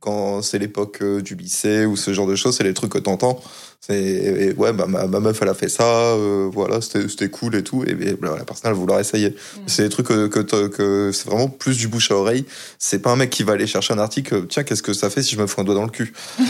Quand 0.00 0.40
c'est 0.40 0.58
l'époque 0.58 0.98
euh, 1.02 1.20
du 1.20 1.34
lycée 1.34 1.84
ou 1.84 1.94
ce 1.94 2.14
genre 2.14 2.26
de 2.26 2.34
choses, 2.34 2.56
c'est 2.56 2.64
les 2.64 2.72
trucs 2.72 2.90
que 2.92 2.98
t'entends. 2.98 3.38
C'est 3.80 4.02
et 4.02 4.52
ouais, 4.54 4.72
bah, 4.72 4.86
ma, 4.86 5.06
ma 5.06 5.20
meuf 5.20 5.38
elle 5.42 5.48
a 5.48 5.54
fait 5.54 5.68
ça, 5.68 5.84
euh, 5.84 6.48
voilà, 6.52 6.80
c'était 6.80 7.28
cool 7.28 7.54
et 7.54 7.62
tout. 7.62 7.84
Et, 7.84 7.90
et, 7.90 8.14
bah, 8.14 8.34
la 8.36 8.44
personne 8.44 8.70
elle 8.70 8.72
va 8.72 8.78
vouloir 8.78 8.98
essayer. 9.00 9.34
C'est 9.66 9.82
des 9.82 9.88
trucs 9.90 10.06
que, 10.06 10.26
que, 10.26 11.10
c'est 11.12 11.26
vraiment 11.28 11.48
plus 11.48 11.76
du 11.76 11.86
bouche 11.88 12.10
à 12.10 12.14
oreille. 12.16 12.46
C'est 12.78 13.00
pas 13.00 13.10
un 13.10 13.16
mec 13.16 13.28
qui 13.30 13.42
va 13.42 13.52
aller 13.52 13.66
chercher 13.66 13.92
un 13.92 13.98
article. 13.98 14.34
euh, 14.34 14.46
Tiens, 14.48 14.64
qu'est-ce 14.64 14.82
que 14.82 14.94
ça 14.94 15.10
fait 15.10 15.22
si 15.22 15.34
je 15.34 15.40
me 15.40 15.46
fous 15.46 15.60
un 15.60 15.64
doigt 15.64 15.74
dans 15.74 15.84
le 15.84 15.90
cul? 15.90 16.12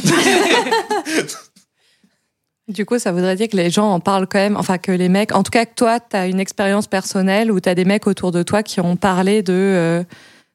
Du 2.69 2.87
coup, 2.87 3.01
ça 3.01 3.11
voudrait 3.11 3.35
dire 3.35 3.49
que 3.49 3.57
les 3.57 3.69
gens 3.69 3.91
en 3.91 3.99
parlent 3.99 4.29
quand 4.29 4.39
même, 4.39 4.57
enfin 4.57 4.79
que 4.79 4.93
les 4.93 5.09
mecs, 5.09 5.33
en 5.33 5.43
tout 5.43 5.51
cas 5.51 5.65
que 5.65 5.75
toi, 5.75 5.99
tu 5.99 6.17
as 6.17 6.29
une 6.29 6.39
expérience 6.39 6.87
personnelle 6.87 7.51
où 7.51 7.59
tu 7.59 7.69
as 7.69 7.75
des 7.75 7.85
mecs 7.85 8.07
autour 8.07 8.31
de 8.31 8.45
toi 8.45 8.63
qui 8.63 8.79
ont 8.81 8.95
parlé 8.95 9.43
de, 9.43 9.53
euh, 9.53 10.05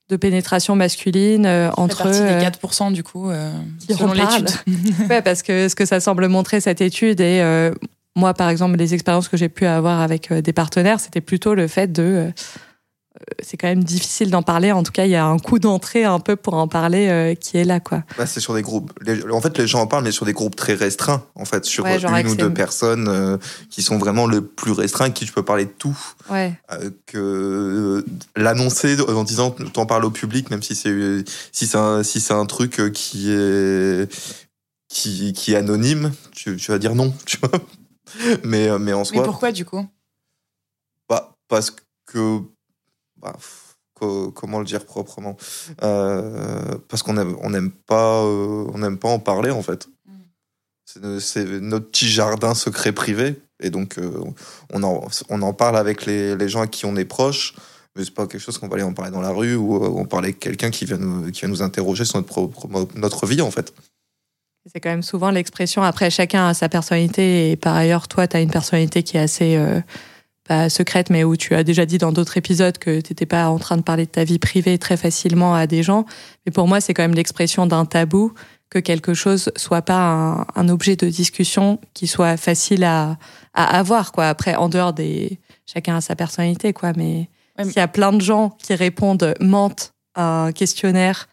de 0.09 0.15
pénétration 0.17 0.75
masculine 0.75 1.45
euh, 1.45 1.71
entre 1.77 2.07
eux. 2.07 2.11
des 2.11 2.19
euh, 2.19 2.41
4% 2.41 2.91
du 2.91 3.03
coup, 3.03 3.29
euh, 3.29 3.51
selon 3.89 4.13
l'étude. 4.13 4.49
Ouais, 5.09 5.21
parce 5.21 5.41
que 5.41 5.67
ce 5.67 5.75
que 5.75 5.85
ça 5.85 5.99
semble 5.99 6.27
montrer 6.27 6.61
cette 6.61 6.81
étude 6.81 7.21
et 7.21 7.41
euh, 7.41 7.73
moi, 8.15 8.33
par 8.33 8.49
exemple, 8.49 8.77
les 8.77 8.93
expériences 8.93 9.27
que 9.27 9.37
j'ai 9.37 9.49
pu 9.49 9.65
avoir 9.65 9.99
avec 10.01 10.31
des 10.31 10.53
partenaires, 10.53 10.99
c'était 10.99 11.21
plutôt 11.21 11.53
le 11.53 11.67
fait 11.67 11.91
de. 11.91 12.31
Euh, 13.15 13.23
c'est 13.41 13.57
quand 13.57 13.67
même 13.67 13.83
difficile 13.83 14.29
d'en 14.29 14.43
parler. 14.43 14.71
En 14.71 14.83
tout 14.83 14.91
cas, 14.91 15.05
il 15.05 15.11
y 15.11 15.15
a 15.15 15.25
un 15.25 15.39
coup 15.39 15.59
d'entrée 15.59 16.03
un 16.03 16.19
peu 16.19 16.35
pour 16.35 16.53
en 16.55 16.67
parler 16.67 17.07
euh, 17.07 17.35
qui 17.35 17.57
est 17.57 17.63
là, 17.63 17.79
quoi. 17.79 18.03
Bah, 18.17 18.25
c'est 18.25 18.39
sur 18.39 18.53
des 18.53 18.61
groupes. 18.61 18.91
Les- 19.01 19.23
en 19.31 19.41
fait, 19.41 19.57
les 19.57 19.67
gens 19.67 19.81
en 19.81 19.87
parlent, 19.87 20.03
mais 20.03 20.11
sur 20.11 20.25
des 20.25 20.33
groupes 20.33 20.55
très 20.55 20.73
restreints. 20.73 21.23
En 21.35 21.45
fait, 21.45 21.65
sur 21.65 21.83
Ouais, 21.85 21.97
une 21.99 22.27
ou 22.27 22.35
deux 22.35 22.53
personnes 22.53 23.07
euh, 23.07 23.37
qui 23.69 23.81
sont 23.81 23.97
vraiment 23.97 24.27
le 24.27 24.45
plus 24.45 24.71
restreints, 24.71 25.11
qui 25.11 25.25
tu 25.25 25.31
peux 25.31 25.43
parler 25.43 25.65
de 25.65 25.71
tout. 25.71 25.97
Ouais. 26.29 26.53
Euh, 26.71 26.89
que 27.05 28.03
l'annoncer 28.35 28.97
en 29.07 29.23
disant 29.23 29.51
t'en 29.51 29.85
parles 29.85 30.05
au 30.05 30.11
public, 30.11 30.49
même 30.49 30.61
si 30.63 30.75
c'est 30.75 31.23
si 31.51 31.67
c'est 31.67 31.77
un, 31.77 32.03
si 32.03 32.19
c'est 32.19 32.33
un 32.33 32.45
truc 32.45 32.91
qui 32.93 33.31
est 33.31 34.07
qui, 34.87 35.33
qui 35.33 35.53
est 35.53 35.57
anonyme, 35.57 36.11
tu, 36.31 36.55
tu 36.57 36.71
vas 36.71 36.77
dire 36.79 36.95
non, 36.95 37.13
tu 37.25 37.37
vois. 37.37 37.51
Mais 38.43 38.69
mais 38.79 38.93
en 38.93 38.99
Mais 38.99 39.05
soi, 39.05 39.23
pourquoi 39.23 39.51
du 39.51 39.65
coup? 39.65 39.85
Bah, 41.09 41.35
parce 41.47 41.73
que 42.07 42.39
bah, 43.25 43.33
pff, 43.33 43.75
co- 43.99 44.31
comment 44.31 44.59
le 44.59 44.65
dire 44.65 44.85
proprement 44.85 45.35
Euh, 45.83 46.75
parce 46.89 47.01
qu'on 47.03 47.17
aime 47.17 47.35
on 47.41 47.49
n'aime 47.49 47.71
pas 47.71 48.21
euh, 48.23 48.67
on 48.73 48.77
n'aime 48.77 48.97
pas 48.97 49.09
en 49.09 49.19
parler 49.19 49.51
en 49.51 49.61
fait 49.61 49.87
c'est 50.85 51.19
c'est 51.19 51.45
notre 51.61 51.87
petit 51.89 52.07
jardin 52.07 52.53
secret 52.53 52.91
privé 52.91 53.41
et 53.59 53.69
donc 53.71 53.97
euh, 53.97 54.11
on 54.73 54.83
en 54.83 55.07
on 55.29 55.41
en 55.41 55.53
parle 55.53 55.77
avec 55.77 56.05
les, 56.05 56.35
les 56.35 56.49
gens 56.49 56.61
à 56.61 56.67
qui 56.67 56.85
on 56.85 56.95
est 56.95 57.05
proche 57.05 57.55
mais 57.95 58.03
c'est 58.05 58.13
pas 58.13 58.27
quelque 58.27 58.41
chose 58.41 58.57
qu'on 58.57 58.67
va 58.67 58.75
aller 58.75 58.83
en 58.83 58.93
parler 58.93 59.11
dans 59.11 59.21
la 59.21 59.31
rue 59.31 59.55
ou 59.55 59.75
on 59.83 60.05
parler 60.05 60.27
avec 60.29 60.39
quelqu'un 60.39 60.69
qui 60.69 60.83
vient 60.85 60.97
nous, 60.97 61.31
qui 61.31 61.39
vient 61.41 61.49
nous 61.49 61.61
interroger 61.61 62.03
sur 62.05 62.17
notre, 62.17 62.27
propre- 62.27 62.89
notre 62.95 63.25
vie 63.25 63.41
en 63.41 63.51
fait. 63.51 63.73
C'est 64.71 64.79
quand 64.81 64.89
même 64.89 65.03
souvent 65.03 65.29
l'expression. 65.29 65.81
Après, 65.83 66.09
chacun 66.09 66.47
a 66.47 66.53
sa 66.53 66.67
personnalité. 66.69 67.51
Et 67.51 67.55
par 67.55 67.75
ailleurs, 67.75 68.07
toi, 68.09 68.27
tu 68.27 68.35
as 68.35 68.41
une 68.41 68.49
personnalité 68.49 69.03
qui 69.03 69.15
est 69.15 69.21
assez 69.21 69.55
euh, 69.55 69.79
pas 70.47 70.69
secrète, 70.69 71.09
mais 71.09 71.23
où 71.23 71.35
tu 71.35 71.55
as 71.55 71.63
déjà 71.63 71.85
dit 71.85 71.97
dans 71.97 72.11
d'autres 72.11 72.37
épisodes 72.37 72.77
que 72.77 73.01
tu 73.01 73.11
n'étais 73.11 73.25
pas 73.25 73.49
en 73.49 73.57
train 73.59 73.77
de 73.77 73.81
parler 73.81 74.05
de 74.05 74.11
ta 74.11 74.23
vie 74.23 74.39
privée 74.39 74.77
très 74.77 74.95
facilement 74.97 75.55
à 75.55 75.67
des 75.67 75.83
gens. 75.83 76.05
Mais 76.45 76.51
pour 76.51 76.67
moi, 76.67 76.81
c'est 76.81 76.93
quand 76.93 77.03
même 77.03 77.15
l'expression 77.15 77.65
d'un 77.65 77.85
tabou 77.85 78.33
que 78.69 78.79
quelque 78.79 79.13
chose 79.13 79.51
soit 79.55 79.81
pas 79.81 79.97
un, 79.99 80.45
un 80.55 80.69
objet 80.69 80.95
de 80.95 81.07
discussion 81.09 81.79
qui 81.93 82.07
soit 82.07 82.37
facile 82.37 82.83
à, 82.83 83.17
à 83.53 83.77
avoir. 83.77 84.11
Quoi. 84.11 84.27
Après, 84.27 84.55
en 84.55 84.69
dehors 84.69 84.93
des. 84.93 85.39
Chacun 85.65 85.97
a 85.97 86.01
sa 86.01 86.15
personnalité, 86.15 86.73
quoi. 86.73 86.91
Mais 86.95 87.29
Ouais, 87.57 87.63
mais- 87.63 87.65
s'il 87.65 87.77
y 87.77 87.79
a 87.79 87.87
plein 87.87 88.11
de 88.13 88.21
gens 88.21 88.49
qui 88.61 88.73
répondent, 88.75 89.33
mentent 89.39 89.93
à 90.13 90.45
un 90.45 90.51
questionnaire, 90.51 91.27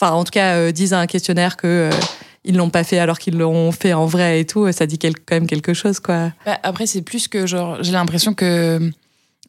enfin, 0.00 0.12
en 0.12 0.24
tout 0.24 0.32
cas, 0.32 0.56
euh, 0.56 0.72
disent 0.72 0.92
à 0.92 1.00
un 1.00 1.06
questionnaire 1.06 1.56
que. 1.56 1.66
euh, 1.66 1.90
ils 2.44 2.56
l'ont 2.56 2.70
pas 2.70 2.84
fait 2.84 2.98
alors 2.98 3.18
qu'ils 3.18 3.36
l'ont 3.36 3.72
fait 3.72 3.92
en 3.92 4.06
vrai 4.06 4.40
et 4.40 4.46
tout, 4.46 4.70
ça 4.72 4.86
dit 4.86 4.98
quand 4.98 5.10
même 5.32 5.46
quelque 5.46 5.74
chose, 5.74 6.00
quoi. 6.00 6.32
Bah, 6.46 6.58
après, 6.62 6.86
c'est 6.86 7.02
plus 7.02 7.28
que 7.28 7.46
genre, 7.46 7.82
j'ai 7.82 7.92
l'impression 7.92 8.34
que 8.34 8.90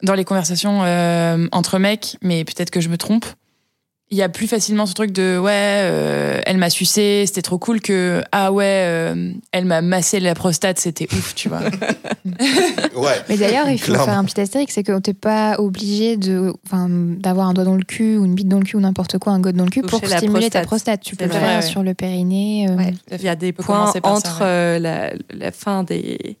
dans 0.02 0.14
les 0.14 0.24
conversations 0.24 0.82
euh, 0.82 1.46
entre 1.52 1.78
mecs, 1.78 2.16
mais 2.22 2.44
peut-être 2.44 2.70
que 2.70 2.80
je 2.80 2.88
me 2.88 2.98
trompe, 2.98 3.24
il 4.12 4.18
y 4.18 4.22
a 4.22 4.28
plus 4.28 4.46
facilement 4.46 4.84
ce 4.86 4.92
truc 4.92 5.10
de 5.10 5.38
ouais, 5.38 5.50
euh, 5.52 6.38
elle 6.44 6.58
m'a 6.58 6.68
sucé, 6.70 7.24
c'était 7.26 7.40
trop 7.42 7.58
cool 7.58 7.80
que 7.80 8.22
ah 8.30 8.52
ouais, 8.52 8.84
euh, 8.86 9.32
elle 9.52 9.64
m'a 9.64 9.80
massé 9.80 10.20
la 10.20 10.34
prostate, 10.34 10.78
c'était 10.78 11.08
ouf, 11.12 11.34
tu 11.34 11.48
vois. 11.48 11.60
Ouais. 12.94 13.14
Mais 13.28 13.36
d'ailleurs, 13.36 13.68
il 13.68 13.78
faut 13.78 13.86
Clairement. 13.86 14.04
faire 14.04 14.18
un 14.18 14.24
petit 14.24 14.40
astérix, 14.40 14.72
c'est 14.74 14.82
que 14.82 14.96
t'es 14.98 15.14
pas 15.14 15.56
obligé 15.58 16.16
de, 16.16 16.52
enfin, 16.66 16.86
d'avoir 16.90 17.48
un 17.48 17.54
doigt 17.54 17.64
dans 17.64 17.74
le 17.74 17.82
cul 17.82 18.16
ou 18.16 18.24
une 18.24 18.34
bite 18.34 18.48
dans 18.48 18.58
le 18.58 18.64
cul 18.64 18.76
ou 18.76 18.80
n'importe 18.80 19.18
quoi, 19.18 19.32
un 19.32 19.40
god 19.40 19.56
dans 19.56 19.64
le 19.64 19.70
cul 19.70 19.82
pour 19.82 20.00
Toucher 20.00 20.18
stimuler 20.18 20.50
ta 20.50 20.62
prostate. 20.62 21.00
Tu 21.00 21.16
peux 21.16 21.24
le 21.24 21.30
faire 21.30 21.56
ouais. 21.56 21.62
sur 21.62 21.82
le 21.82 21.94
périnée. 21.94 22.66
euh, 22.68 22.76
Ouais. 22.76 22.94
Il 23.10 23.22
y 23.22 23.28
a 23.28 23.34
des 23.36 23.52
points 23.52 23.90
ça, 23.92 23.98
entre 24.04 24.40
ouais. 24.40 24.46
euh, 24.46 24.78
la, 24.78 25.12
la 25.34 25.50
fin 25.52 25.82
des, 25.84 26.36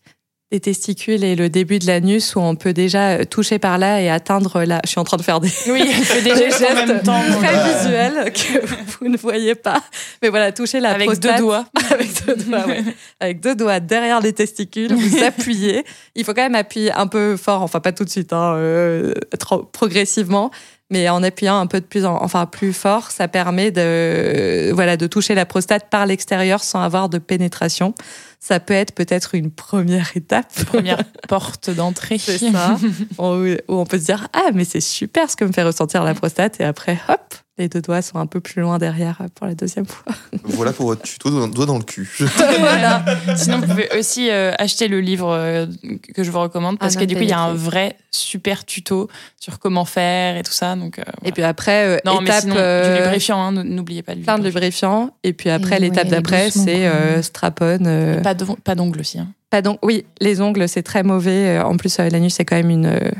des 0.52 0.60
testicules 0.60 1.24
et 1.24 1.34
le 1.34 1.48
début 1.48 1.78
de 1.78 1.86
l'anus 1.86 2.36
où 2.36 2.40
on 2.40 2.54
peut 2.56 2.74
déjà 2.74 3.12
euh, 3.12 3.24
toucher 3.24 3.58
par 3.58 3.78
là 3.78 4.02
et 4.02 4.10
atteindre 4.10 4.64
la. 4.64 4.80
Je 4.84 4.90
suis 4.90 5.00
en 5.00 5.04
train 5.04 5.16
de 5.16 5.22
faire 5.22 5.40
des, 5.40 5.48
Oui, 5.66 5.80
des 6.24 6.36
gestes 6.36 6.62
en 6.70 6.86
même 6.86 7.02
temps. 7.02 7.18
très 7.40 7.56
euh, 7.56 7.72
visuels 7.72 8.32
que 8.34 8.66
vous 9.00 9.08
ne 9.08 9.16
voyez 9.16 9.54
pas. 9.54 9.82
Mais 10.22 10.28
voilà, 10.28 10.52
toucher 10.52 10.78
la 10.78 10.90
avec 10.90 11.18
deux 11.18 11.34
doigts. 11.38 11.64
avec 11.90 12.26
deux 12.26 12.36
doigts, 12.36 12.66
ouais. 12.66 12.84
avec 13.18 13.40
deux 13.40 13.54
doigts 13.54 13.80
derrière 13.80 14.20
les 14.20 14.34
testicules, 14.34 14.92
vous 14.94 15.24
appuyez. 15.24 15.84
Il 16.14 16.24
faut 16.24 16.34
quand 16.34 16.42
même 16.42 16.54
appuyer 16.54 16.92
un 16.92 17.06
peu 17.06 17.38
fort, 17.38 17.62
enfin 17.62 17.80
pas 17.80 17.92
tout 17.92 18.04
de 18.04 18.10
suite, 18.10 18.34
hein, 18.34 18.52
euh, 18.56 19.14
trop- 19.40 19.62
progressivement, 19.64 20.50
mais 20.92 21.08
en 21.08 21.22
appuyant 21.24 21.58
un 21.58 21.66
peu 21.66 21.80
de 21.80 21.84
plus, 21.86 22.04
en- 22.04 22.22
enfin 22.22 22.46
plus 22.46 22.72
fort, 22.72 23.10
ça 23.10 23.26
permet 23.26 23.70
de, 23.72 24.70
voilà, 24.72 24.96
de 24.96 25.06
toucher 25.08 25.34
la 25.34 25.46
prostate 25.46 25.88
par 25.90 26.06
l'extérieur 26.06 26.62
sans 26.62 26.80
avoir 26.82 27.08
de 27.08 27.18
pénétration. 27.18 27.94
Ça 28.38 28.60
peut 28.60 28.74
être 28.74 28.92
peut-être 28.94 29.34
une 29.34 29.50
première 29.50 30.16
étape. 30.16 30.52
Première 30.66 31.02
porte 31.28 31.70
d'entrée. 31.70 32.18
C'est 32.18 32.38
ça. 32.38 32.76
où, 33.18 33.22
où 33.22 33.56
on 33.68 33.86
peut 33.86 33.98
se 33.98 34.04
dire 34.04 34.28
ah 34.32 34.50
mais 34.54 34.64
c'est 34.64 34.80
super 34.80 35.30
ce 35.30 35.36
que 35.36 35.44
me 35.44 35.52
fait 35.52 35.62
ressentir 35.62 36.04
la 36.04 36.14
prostate 36.14 36.60
et 36.60 36.64
après 36.64 36.98
hop 37.08 37.34
les 37.58 37.68
deux 37.68 37.82
doigts 37.82 38.00
sont 38.02 38.18
un 38.18 38.26
peu 38.26 38.40
plus 38.40 38.62
loin 38.62 38.78
derrière 38.78 39.18
pour 39.34 39.46
la 39.46 39.54
deuxième 39.54 39.84
fois. 39.86 40.12
Voilà 40.44 40.72
pour 40.72 40.86
votre 40.86 41.02
tuto 41.02 41.46
doigt 41.48 41.66
dans 41.66 41.78
le 41.78 41.84
cul. 41.84 42.08
voilà. 42.58 43.04
Sinon, 43.36 43.58
vous 43.60 43.66
pouvez 43.66 43.88
aussi 43.98 44.28
euh, 44.30 44.52
acheter 44.58 44.88
le 44.88 45.00
livre 45.00 45.28
euh, 45.30 45.66
que 46.14 46.24
je 46.24 46.30
vous 46.30 46.40
recommande 46.40 46.78
parce 46.78 46.96
Ah, 46.96 47.00
que 47.00 47.04
du 47.04 47.14
coup, 47.14 47.22
il 47.22 47.28
y 47.28 47.32
a 47.32 47.40
un 47.40 47.54
vrai 47.54 47.96
super 48.10 48.64
tuto 48.64 49.08
sur 49.38 49.58
comment 49.58 49.84
faire 49.84 50.36
et 50.36 50.42
tout 50.42 50.52
ça. 50.52 50.74
Donc, 50.76 50.98
euh, 50.98 51.02
Et 51.24 51.32
puis 51.32 51.42
après 51.42 51.84
euh, 51.86 51.98
non, 52.04 52.20
mais 52.20 52.26
étape 52.28 52.42
sinon, 52.42 52.54
euh, 52.58 52.96
du 52.96 53.02
lubrifiant, 53.02 53.40
hein, 53.40 53.52
n'oubliez 53.64 54.02
pas 54.02 54.14
le 54.14 54.22
plein 54.22 54.38
de 54.38 54.44
lubrifiant 54.44 55.10
et 55.22 55.32
puis 55.32 55.50
après 55.50 55.76
Et 55.76 55.80
l'étape 55.80 56.04
ouais, 56.04 56.10
d'après 56.10 56.50
c'est 56.50 56.64
quand 56.64 56.70
euh, 56.96 57.12
même. 57.14 57.22
strapon 57.22 57.78
euh, 57.86 58.20
Pas 58.20 58.34
de- 58.34 58.44
pas 58.64 58.74
d'ongles 58.74 59.00
aussi. 59.00 59.18
hein. 59.18 59.28
pas 59.50 59.62
d'ong- 59.62 59.78
oui 59.82 60.04
les 60.20 60.40
ongles 60.40 60.68
c'est 60.68 60.82
très 60.82 61.02
mauvais 61.02 61.58
Euh, 61.58 61.64
en 61.64 61.76
plus 61.76 61.98
euh, 61.98 62.08
l'anus 62.08 62.34
c'est 62.34 62.44
quand 62.44 62.56
même 62.56 62.70
une 62.70 62.86
euh, 62.86 63.10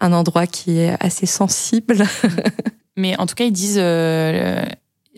un 0.00 0.12
endroit 0.12 0.46
qui 0.46 0.78
est 0.78 0.94
assez 1.00 1.26
sensible 1.26 2.04
Mais 2.96 3.18
en 3.18 3.26
tout 3.26 3.34
cas, 3.34 3.44
ils 3.44 3.52
disent 3.52 3.78
euh, 3.80 4.64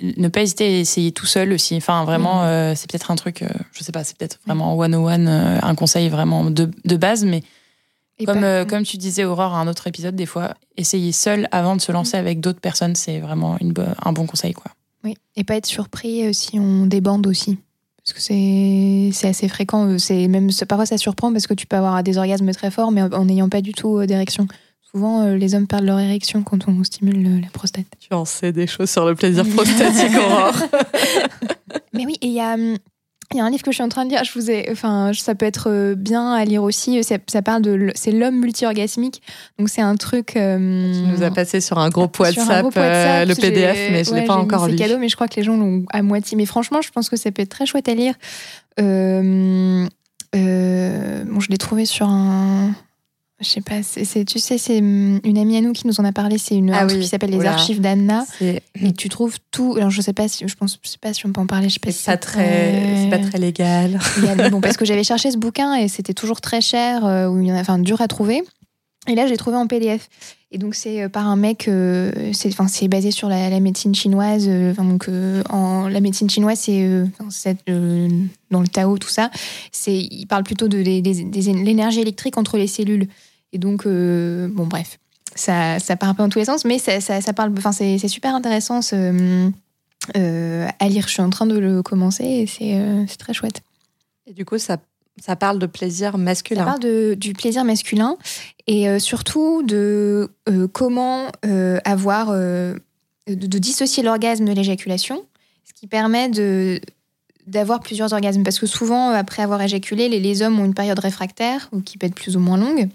ne 0.02 0.28
pas 0.28 0.42
hésiter 0.42 0.64
à 0.64 0.78
essayer 0.80 1.12
tout 1.12 1.26
seul 1.26 1.52
aussi. 1.52 1.76
Enfin, 1.76 2.04
vraiment, 2.04 2.44
euh, 2.44 2.72
c'est 2.76 2.90
peut-être 2.90 3.10
un 3.10 3.16
truc, 3.16 3.42
euh, 3.42 3.48
je 3.72 3.82
sais 3.84 3.92
pas, 3.92 4.04
c'est 4.04 4.16
peut-être 4.16 4.38
vraiment 4.46 4.76
one-on-one, 4.76 5.28
euh, 5.28 5.58
un 5.62 5.74
conseil 5.74 6.08
vraiment 6.08 6.50
de, 6.50 6.70
de 6.84 6.96
base, 6.96 7.24
mais 7.24 7.42
et 8.20 8.24
comme, 8.24 8.40
pas- 8.40 8.64
comme 8.64 8.82
tu 8.82 8.96
disais, 8.96 9.24
Aurore, 9.24 9.54
à 9.54 9.60
un 9.60 9.68
autre 9.68 9.86
épisode, 9.86 10.16
des 10.16 10.26
fois, 10.26 10.54
essayer 10.76 11.12
seul 11.12 11.48
avant 11.52 11.76
de 11.76 11.80
se 11.80 11.92
lancer 11.92 12.16
avec 12.16 12.40
d'autres 12.40 12.60
personnes, 12.60 12.96
c'est 12.96 13.20
vraiment 13.20 13.56
une 13.60 13.72
bo- 13.72 13.82
un 14.04 14.12
bon 14.12 14.26
conseil. 14.26 14.54
quoi. 14.54 14.72
Oui, 15.04 15.16
et 15.36 15.44
pas 15.44 15.54
être 15.54 15.66
surpris 15.66 16.34
si 16.34 16.58
on 16.58 16.86
débande 16.86 17.26
aussi. 17.28 17.58
Parce 18.04 18.12
que 18.14 18.20
c'est 18.20 19.10
c'est 19.12 19.28
assez 19.28 19.48
fréquent. 19.48 19.98
C'est 19.98 20.26
même 20.28 20.48
parfois 20.66 20.86
ça 20.86 20.96
surprend 20.98 21.30
parce 21.30 21.46
que 21.46 21.54
tu 21.54 21.66
peux 21.66 21.76
avoir 21.76 22.02
des 22.02 22.16
orgasmes 22.18 22.50
très 22.52 22.70
forts, 22.72 22.90
mais 22.90 23.02
en- 23.02 23.24
n'ayant 23.26 23.48
pas 23.50 23.60
du 23.60 23.72
tout 23.74 24.04
d'érection. 24.06 24.48
Souvent, 24.98 25.22
euh, 25.22 25.36
les 25.36 25.54
hommes 25.54 25.68
perdent 25.68 25.84
leur 25.84 26.00
érection 26.00 26.42
quand 26.42 26.66
on 26.66 26.82
stimule 26.82 27.24
euh, 27.24 27.40
la 27.40 27.48
prostate. 27.52 27.86
tu 28.00 28.12
en 28.14 28.24
sais 28.24 28.50
des 28.50 28.66
choses 28.66 28.90
sur 28.90 29.06
le 29.06 29.14
plaisir 29.14 29.46
prostatique 29.54 30.16
Aurore 30.16 30.56
Mais 31.92 32.04
oui, 32.04 32.16
et 32.20 32.26
il 32.26 32.32
y 32.32 32.40
a, 32.40 32.54
hum, 32.54 32.76
il 33.32 33.36
y 33.36 33.40
a 33.40 33.44
un 33.44 33.50
livre 33.50 33.62
que 33.62 33.70
je 33.70 33.76
suis 33.76 33.84
en 33.84 33.88
train 33.90 34.06
de 34.06 34.10
lire. 34.10 34.24
Je 34.24 34.32
vous 34.32 34.50
ai, 34.50 34.68
enfin, 34.72 35.12
ça 35.14 35.34
peut 35.34 35.44
être 35.44 35.68
euh, 35.70 35.94
bien 35.94 36.32
à 36.32 36.44
lire 36.44 36.62
aussi. 36.62 37.04
Ça, 37.04 37.16
ça 37.26 37.42
parle 37.42 37.60
de, 37.62 37.92
c'est 37.94 38.10
l'homme 38.10 38.40
multi-orgasmique. 38.40 39.22
Donc 39.58 39.68
c'est 39.68 39.82
un 39.82 39.96
truc. 39.96 40.34
euh, 40.36 40.92
tu 40.92 41.00
nous 41.00 41.22
as 41.22 41.30
passé 41.30 41.60
sur 41.60 41.78
un 41.78 41.90
groupe 41.90 42.16
un 42.20 42.24
WhatsApp, 42.24 42.64
euh, 42.64 42.64
WhatsApp, 42.64 43.28
le 43.28 43.34
PDF 43.34 43.76
mais 43.92 44.04
je 44.04 44.14
l'ai 44.14 44.20
ouais, 44.20 44.26
pas 44.26 44.32
j'ai 44.32 44.38
mis 44.38 44.44
encore 44.44 44.66
lu 44.66 44.76
cadeaux, 44.76 44.98
mais 44.98 45.08
je 45.08 45.14
crois 45.14 45.28
que 45.28 45.36
les 45.36 45.42
gens 45.44 45.56
l'ont 45.56 45.84
à 45.90 46.02
moitié. 46.02 46.36
Mais 46.36 46.46
franchement, 46.46 46.80
je 46.80 46.90
pense 46.90 47.10
que 47.10 47.16
ça 47.16 47.30
peut 47.30 47.42
être 47.42 47.50
très 47.50 47.66
chouette 47.66 47.88
à 47.88 47.94
lire. 47.94 48.14
Euh, 48.80 49.86
bon, 50.34 51.40
je 51.40 51.48
l'ai 51.50 51.58
trouvé 51.58 51.84
sur 51.84 52.08
un. 52.08 52.72
Je 53.40 53.46
sais 53.46 53.60
pas, 53.60 53.82
c'est, 53.84 54.24
tu 54.24 54.40
sais, 54.40 54.58
c'est 54.58 54.78
hum, 54.78 55.20
une 55.22 55.38
amie 55.38 55.56
à 55.56 55.60
nous 55.60 55.72
qui 55.72 55.86
nous 55.86 56.00
en 56.00 56.04
a 56.04 56.10
parlé. 56.12 56.38
C'est 56.38 56.56
une, 56.56 56.72
Ah 56.72 56.86
oui, 56.86 56.98
qui 56.98 57.06
s'appelle 57.06 57.30
Les 57.30 57.36
oula. 57.36 57.52
Archives 57.52 57.80
d'Anna. 57.80 58.24
Et 58.40 58.62
tu 58.96 59.08
trouves 59.08 59.36
tout. 59.52 59.74
Alors, 59.76 59.90
je 59.90 60.00
sais 60.00 60.12
pas 60.12 60.26
si, 60.26 60.46
je 60.46 60.54
pense, 60.56 60.78
je 60.82 60.88
sais 60.88 60.98
pas 60.98 61.12
si 61.12 61.24
on 61.24 61.32
peut 61.32 61.40
en 61.40 61.46
parler. 61.46 61.68
Je 61.68 61.74
sais 61.74 61.80
pas 61.80 61.92
si 61.92 61.98
c'est 61.98 62.10
pas 62.10 62.16
très 62.16 62.96
c'est 62.96 63.10
pas 63.10 63.18
très 63.18 63.38
légal 63.38 63.98
légal. 64.20 64.50
bon, 64.50 64.60
parce 64.60 64.76
que 64.76 64.84
j'avais 64.84 65.04
cherché 65.04 65.30
ce 65.30 65.36
bouquin 65.36 65.74
et 65.74 65.86
c'était 65.86 66.14
toujours 66.14 66.40
très 66.40 66.60
cher, 66.60 67.06
euh, 67.06 67.28
ou 67.28 67.48
enfin, 67.52 67.78
dur 67.78 68.00
à 68.00 68.08
trouver. 68.08 68.42
Et 69.06 69.14
là, 69.14 69.26
j'ai 69.26 69.36
trouvé 69.36 69.56
en 69.56 69.66
PDF. 69.66 70.08
Et 70.50 70.58
donc, 70.58 70.74
c'est 70.74 71.02
euh, 71.02 71.08
par 71.08 71.26
un 71.26 71.36
mec, 71.36 71.68
euh, 71.68 72.30
c'est 72.32 72.48
enfin, 72.48 72.68
c'est 72.68 72.88
basé 72.88 73.10
sur 73.10 73.28
la, 73.28 73.50
la 73.50 73.60
médecine 73.60 73.94
chinoise. 73.94 74.46
euh, 74.48 74.72
enfin, 74.72 74.84
donc, 74.84 75.08
euh, 75.08 75.42
en, 75.50 75.88
la 75.88 76.00
médecine 76.00 76.28
chinoise, 76.30 76.58
c'est 76.58 77.04
dans 77.66 78.60
le 78.60 78.68
Tao, 78.68 78.96
tout 78.98 79.08
ça. 79.08 79.30
C'est, 79.72 79.96
il 79.96 80.26
parle 80.26 80.44
plutôt 80.44 80.68
de, 80.68 80.78
l'énergie 80.78 82.00
électrique 82.00 82.38
entre 82.38 82.56
les 82.56 82.66
cellules. 82.66 83.08
Et 83.52 83.58
donc, 83.58 83.86
euh, 83.86 84.48
bon, 84.50 84.66
bref, 84.66 84.98
ça, 85.34 85.78
ça 85.78 85.96
part 85.96 86.10
un 86.10 86.14
peu 86.14 86.22
dans 86.22 86.28
tous 86.28 86.38
les 86.38 86.44
sens, 86.44 86.64
mais 86.64 86.78
ça, 86.78 87.00
ça, 87.00 87.20
ça 87.20 87.32
parle, 87.32 87.52
enfin, 87.56 87.72
c'est, 87.72 87.98
super 88.08 88.34
intéressant 88.34 88.82
ce, 88.82 89.50
euh, 90.16 90.68
à 90.78 90.88
lire. 90.88 91.06
Je 91.06 91.12
suis 91.12 91.22
en 91.22 91.30
train 91.30 91.46
de 91.46 91.58
le 91.58 91.82
commencer 91.82 92.24
et 92.24 92.46
c'est, 92.46 92.74
euh, 92.74 93.04
très 93.18 93.32
chouette. 93.32 93.62
et 94.26 94.32
du 94.32 94.44
coup 94.44 94.58
ça 94.58 94.78
ça 95.22 95.36
parle 95.36 95.58
de 95.58 95.66
plaisir 95.66 96.12
Ça 96.12 96.18
masculin 96.18 96.64
parle 96.64 96.80
de, 96.80 97.14
du 97.14 97.32
plaisir 97.32 97.64
masculin 97.64 98.16
et 98.66 98.88
euh, 98.88 98.98
surtout 98.98 99.62
de 99.62 100.30
euh, 100.48 100.68
comment 100.68 101.26
euh, 101.44 101.78
avoir 101.84 102.28
euh, 102.30 102.74
de, 103.26 103.34
de 103.34 103.58
dissocier 103.58 104.02
l'orgasme 104.02 104.44
de 104.44 104.52
l'éjaculation, 104.52 105.24
ce 105.64 105.72
qui 105.74 105.86
permet 105.86 106.28
de 106.28 106.80
d'avoir 107.46 107.80
plusieurs 107.80 108.12
orgasmes 108.12 108.42
parce 108.42 108.58
que 108.58 108.66
souvent 108.66 109.10
après 109.10 109.42
avoir 109.42 109.62
éjaculé 109.62 110.10
les, 110.10 110.20
les 110.20 110.42
hommes 110.42 110.60
ont 110.60 110.66
une 110.66 110.74
période 110.74 110.98
réfractaire 110.98 111.68
ou 111.72 111.80
qui 111.80 111.96
peut 111.96 112.06
être 112.06 112.14
plus 112.14 112.36
ou 112.36 112.40
moins 112.40 112.58
longue 112.58 112.88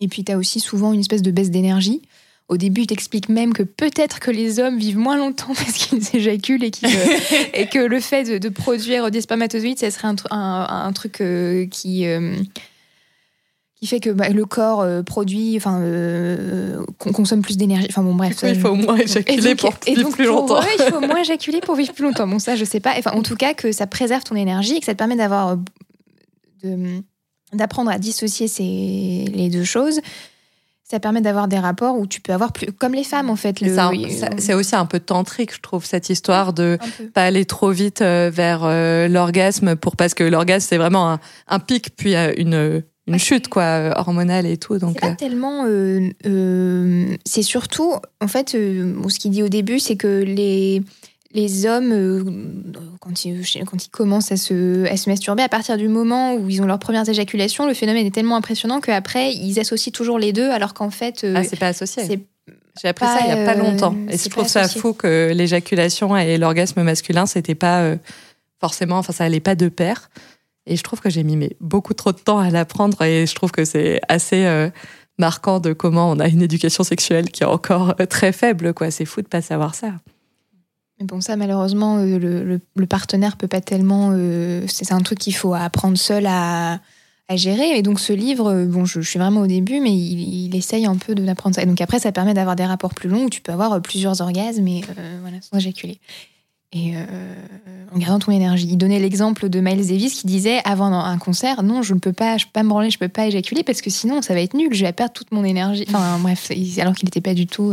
et 0.00 0.08
puis 0.08 0.24
tu 0.24 0.32
as 0.32 0.36
aussi 0.38 0.60
souvent 0.60 0.92
une 0.92 1.00
espèce 1.00 1.22
de 1.22 1.30
baisse 1.30 1.50
d'énergie 1.50 2.02
au 2.48 2.56
début, 2.58 2.82
il 2.82 2.86
t'explique 2.86 3.28
même 3.28 3.52
que 3.52 3.64
peut-être 3.64 4.20
que 4.20 4.30
les 4.30 4.60
hommes 4.60 4.78
vivent 4.78 4.98
moins 4.98 5.16
longtemps 5.16 5.48
parce 5.54 5.72
qu'ils 5.72 6.00
éjaculent 6.14 6.62
et, 7.54 7.66
que 7.66 7.78
le 7.84 7.98
fait 7.98 8.22
de, 8.22 8.38
de 8.38 8.48
produire 8.48 9.10
des 9.10 9.20
spermatozoïdes, 9.20 9.80
ça 9.80 9.90
serait 9.90 10.06
un, 10.06 10.14
tru- 10.14 10.28
un- 10.30 10.66
un 10.86 10.92
truc 10.92 11.20
euh, 11.20 11.66
qui, 11.66 12.06
euh, 12.06 12.36
qui 13.74 13.88
fait 13.88 13.98
que 13.98 14.10
bah, 14.10 14.28
le 14.28 14.44
corps 14.44 14.80
euh, 14.82 15.02
produit, 15.02 15.56
enfin, 15.56 15.80
qu'on 16.98 17.10
consomme 17.12 17.42
plus 17.42 17.56
d'énergie. 17.56 17.88
Enfin 17.90 18.04
bon, 18.04 18.14
bref. 18.14 18.36
il 18.44 18.60
faut 18.60 18.68
au 18.68 18.74
moins 18.76 18.96
éjaculer 18.96 19.54
pour 19.56 19.74
vivre 19.84 20.02
donc, 20.02 20.12
plus 20.14 20.26
pour 20.26 20.36
longtemps 20.36 20.60
eux, 20.62 20.66
il 20.78 20.84
faut 20.84 21.00
moins 21.00 21.20
éjaculer 21.22 21.60
pour 21.60 21.74
vivre 21.74 21.92
plus 21.92 22.04
longtemps. 22.04 22.28
Bon, 22.28 22.38
ça, 22.38 22.54
je 22.54 22.64
sais 22.64 22.78
pas. 22.78 22.94
Enfin, 22.96 23.10
en 23.10 23.22
tout 23.22 23.34
cas, 23.34 23.54
que 23.54 23.72
ça 23.72 23.88
préserve 23.88 24.22
ton 24.22 24.36
énergie 24.36 24.76
et 24.76 24.78
que 24.78 24.86
ça 24.86 24.92
te 24.94 24.98
permet 24.98 25.16
d'avoir 25.16 25.56
de- 26.62 27.02
d'apprendre 27.52 27.90
à 27.90 27.98
dissocier 27.98 28.48
ces, 28.48 29.24
les 29.32 29.48
deux 29.50 29.64
choses. 29.64 30.00
Ça 30.88 31.00
permet 31.00 31.20
d'avoir 31.20 31.48
des 31.48 31.58
rapports 31.58 31.98
où 31.98 32.06
tu 32.06 32.20
peux 32.20 32.32
avoir 32.32 32.52
plus, 32.52 32.70
comme 32.72 32.94
les 32.94 33.02
femmes 33.02 33.28
en 33.28 33.34
fait. 33.34 33.60
Le- 33.60 33.74
ça- 33.74 34.26
euh, 34.26 34.36
c'est 34.38 34.54
aussi 34.54 34.76
un 34.76 34.86
peu 34.86 35.00
tantrique 35.00 35.52
je 35.52 35.60
trouve 35.60 35.84
cette 35.84 36.10
histoire 36.10 36.52
de 36.52 36.78
pas 37.12 37.24
aller 37.24 37.44
trop 37.44 37.70
vite 37.72 38.02
euh, 38.02 38.30
vers 38.32 38.60
euh, 38.62 39.08
l'orgasme 39.08 39.74
pour 39.74 39.96
parce 39.96 40.14
que 40.14 40.22
l'orgasme 40.22 40.64
c'est 40.68 40.76
vraiment 40.76 41.10
un, 41.10 41.20
un 41.48 41.58
pic 41.58 41.90
puis 41.96 42.14
une 42.14 42.84
une 43.08 43.18
chute 43.18 43.48
quoi 43.48 43.94
hormonale 43.96 44.46
et 44.46 44.58
tout. 44.58 44.78
Donc 44.78 44.92
C'est 44.94 45.00
pas 45.08 45.14
tellement. 45.16 45.64
euh, 45.66 46.08
euh, 46.26 47.06
c'est 47.24 47.42
surtout, 47.42 47.92
en 48.20 48.26
fait, 48.28 48.54
euh, 48.54 48.94
ce 49.08 49.18
qu'il 49.20 49.30
dit 49.32 49.42
au 49.44 49.48
début, 49.48 49.78
c'est 49.80 49.96
que 49.96 50.22
les, 50.24 50.82
les 51.32 51.66
hommes, 51.66 51.92
euh, 51.92 52.24
quand, 53.00 53.24
ils, 53.24 53.44
quand 53.66 53.84
ils 53.84 53.90
commencent 53.90 54.32
à 54.32 54.36
se, 54.36 54.84
à 54.86 54.96
se 54.96 55.08
masturber, 55.10 55.42
à 55.42 55.48
partir 55.48 55.76
du 55.76 55.88
moment 55.88 56.34
où 56.34 56.48
ils 56.48 56.62
ont 56.62 56.66
leurs 56.66 56.78
premières 56.78 57.08
éjaculations, 57.08 57.66
le 57.66 57.74
phénomène 57.74 58.06
est 58.06 58.14
tellement 58.14 58.36
impressionnant 58.36 58.80
qu'après, 58.80 59.32
ils 59.32 59.58
associent 59.58 59.92
toujours 59.92 60.18
les 60.18 60.32
deux, 60.32 60.50
alors 60.50 60.74
qu'en 60.74 60.90
fait, 60.90 61.24
euh, 61.24 61.34
ah, 61.36 61.44
c'est 61.44 61.58
pas 61.58 61.68
associé. 61.68 62.26
J'ai 62.80 62.88
appris 62.88 63.06
pas, 63.06 63.18
ça 63.18 63.24
il 63.24 63.28
y 63.28 63.32
a 63.32 63.44
pas 63.46 63.58
euh, 63.58 63.62
longtemps 63.62 63.96
et 64.10 64.18
c'est 64.18 64.26
je 64.26 64.30
trouve 64.30 64.46
ça 64.46 64.68
fou 64.68 64.92
que 64.92 65.32
l'éjaculation 65.32 66.14
et 66.14 66.36
l'orgasme 66.36 66.82
masculin 66.82 67.24
c'était 67.24 67.54
pas 67.54 67.96
forcément, 68.60 68.98
enfin 68.98 69.14
ça 69.14 69.24
allait 69.24 69.40
pas 69.40 69.54
de 69.54 69.70
pair. 69.70 70.10
Et 70.66 70.76
je 70.76 70.82
trouve 70.82 71.00
que 71.00 71.10
j'ai 71.10 71.22
mis 71.22 71.36
mais, 71.36 71.56
beaucoup 71.60 71.94
trop 71.94 72.12
de 72.12 72.18
temps 72.18 72.38
à 72.38 72.50
l'apprendre 72.50 73.02
et 73.02 73.26
je 73.26 73.34
trouve 73.34 73.52
que 73.52 73.64
c'est 73.64 74.00
assez 74.08 74.44
euh, 74.44 74.68
marquant 75.18 75.60
de 75.60 75.72
comment 75.72 76.10
on 76.10 76.18
a 76.18 76.28
une 76.28 76.42
éducation 76.42 76.84
sexuelle 76.84 77.30
qui 77.30 77.44
est 77.44 77.46
encore 77.46 77.94
très 78.10 78.32
faible. 78.32 78.74
quoi. 78.74 78.90
C'est 78.90 79.04
fou 79.04 79.22
de 79.22 79.28
pas 79.28 79.42
savoir 79.42 79.74
ça. 79.74 79.92
Mais 80.98 81.06
bon, 81.06 81.20
ça, 81.20 81.36
malheureusement, 81.36 81.98
euh, 81.98 82.18
le, 82.18 82.60
le, 82.74 82.86
partenaire 82.86 83.36
peut 83.36 83.48
pas 83.48 83.60
tellement. 83.60 84.12
euh, 84.14 84.64
c'est 84.66 84.92
un 84.92 85.00
truc 85.02 85.18
qu'il 85.18 85.34
faut 85.34 85.52
apprendre 85.52 85.98
seul 85.98 86.26
à, 86.26 86.80
à 87.28 87.36
gérer. 87.36 87.76
Et 87.76 87.82
donc, 87.82 88.00
ce 88.00 88.12
livre, 88.14 88.50
euh, 88.50 88.64
bon, 88.64 88.86
je, 88.86 89.00
suis 89.00 89.18
vraiment 89.18 89.42
au 89.42 89.46
début, 89.46 89.80
mais 89.80 89.92
il, 89.92 90.54
essaye 90.56 90.86
un 90.86 90.96
peu 90.96 91.14
de 91.14 91.26
ça. 91.52 91.62
Et 91.62 91.66
donc, 91.66 91.80
après, 91.82 91.98
ça 91.98 92.12
permet 92.12 92.32
d'avoir 92.32 92.56
des 92.56 92.64
rapports 92.64 92.94
plus 92.94 93.10
longs 93.10 93.24
où 93.24 93.30
tu 93.30 93.42
peux 93.42 93.52
avoir 93.52 93.80
plusieurs 93.82 94.20
orgasmes 94.22 94.66
et 94.68 94.82
voilà, 95.20 95.36
sans 95.42 95.58
éjaculer. 95.58 96.00
Et 96.72 96.96
euh, 96.96 97.04
en 97.94 97.98
gardant 97.98 98.18
ton 98.18 98.32
énergie. 98.32 98.66
Il 98.68 98.76
donnait 98.76 98.98
l'exemple 98.98 99.48
de 99.48 99.60
Miles 99.60 99.86
Davis 99.86 100.14
qui 100.14 100.26
disait 100.26 100.60
avant 100.64 100.92
un 100.92 101.18
concert 101.18 101.62
Non, 101.62 101.82
je 101.82 101.94
ne 101.94 101.98
peux 101.98 102.12
pas, 102.12 102.38
je 102.38 102.46
peux 102.46 102.52
pas 102.52 102.62
me 102.62 102.68
branler, 102.68 102.90
je 102.90 102.98
peux 102.98 103.08
pas 103.08 103.26
éjaculer 103.26 103.62
parce 103.62 103.80
que 103.82 103.90
sinon, 103.90 104.20
ça 104.22 104.34
va 104.34 104.40
être 104.40 104.54
nul, 104.54 104.72
je 104.72 104.84
vais 104.84 104.92
perdre 104.92 105.12
toute 105.12 105.30
mon 105.30 105.44
énergie. 105.44 105.84
Enfin, 105.88 106.18
bref, 106.18 106.50
alors 106.78 106.94
qu'il 106.94 107.06
n'était 107.06 107.20
pas 107.20 107.34
du 107.34 107.46
tout. 107.46 107.72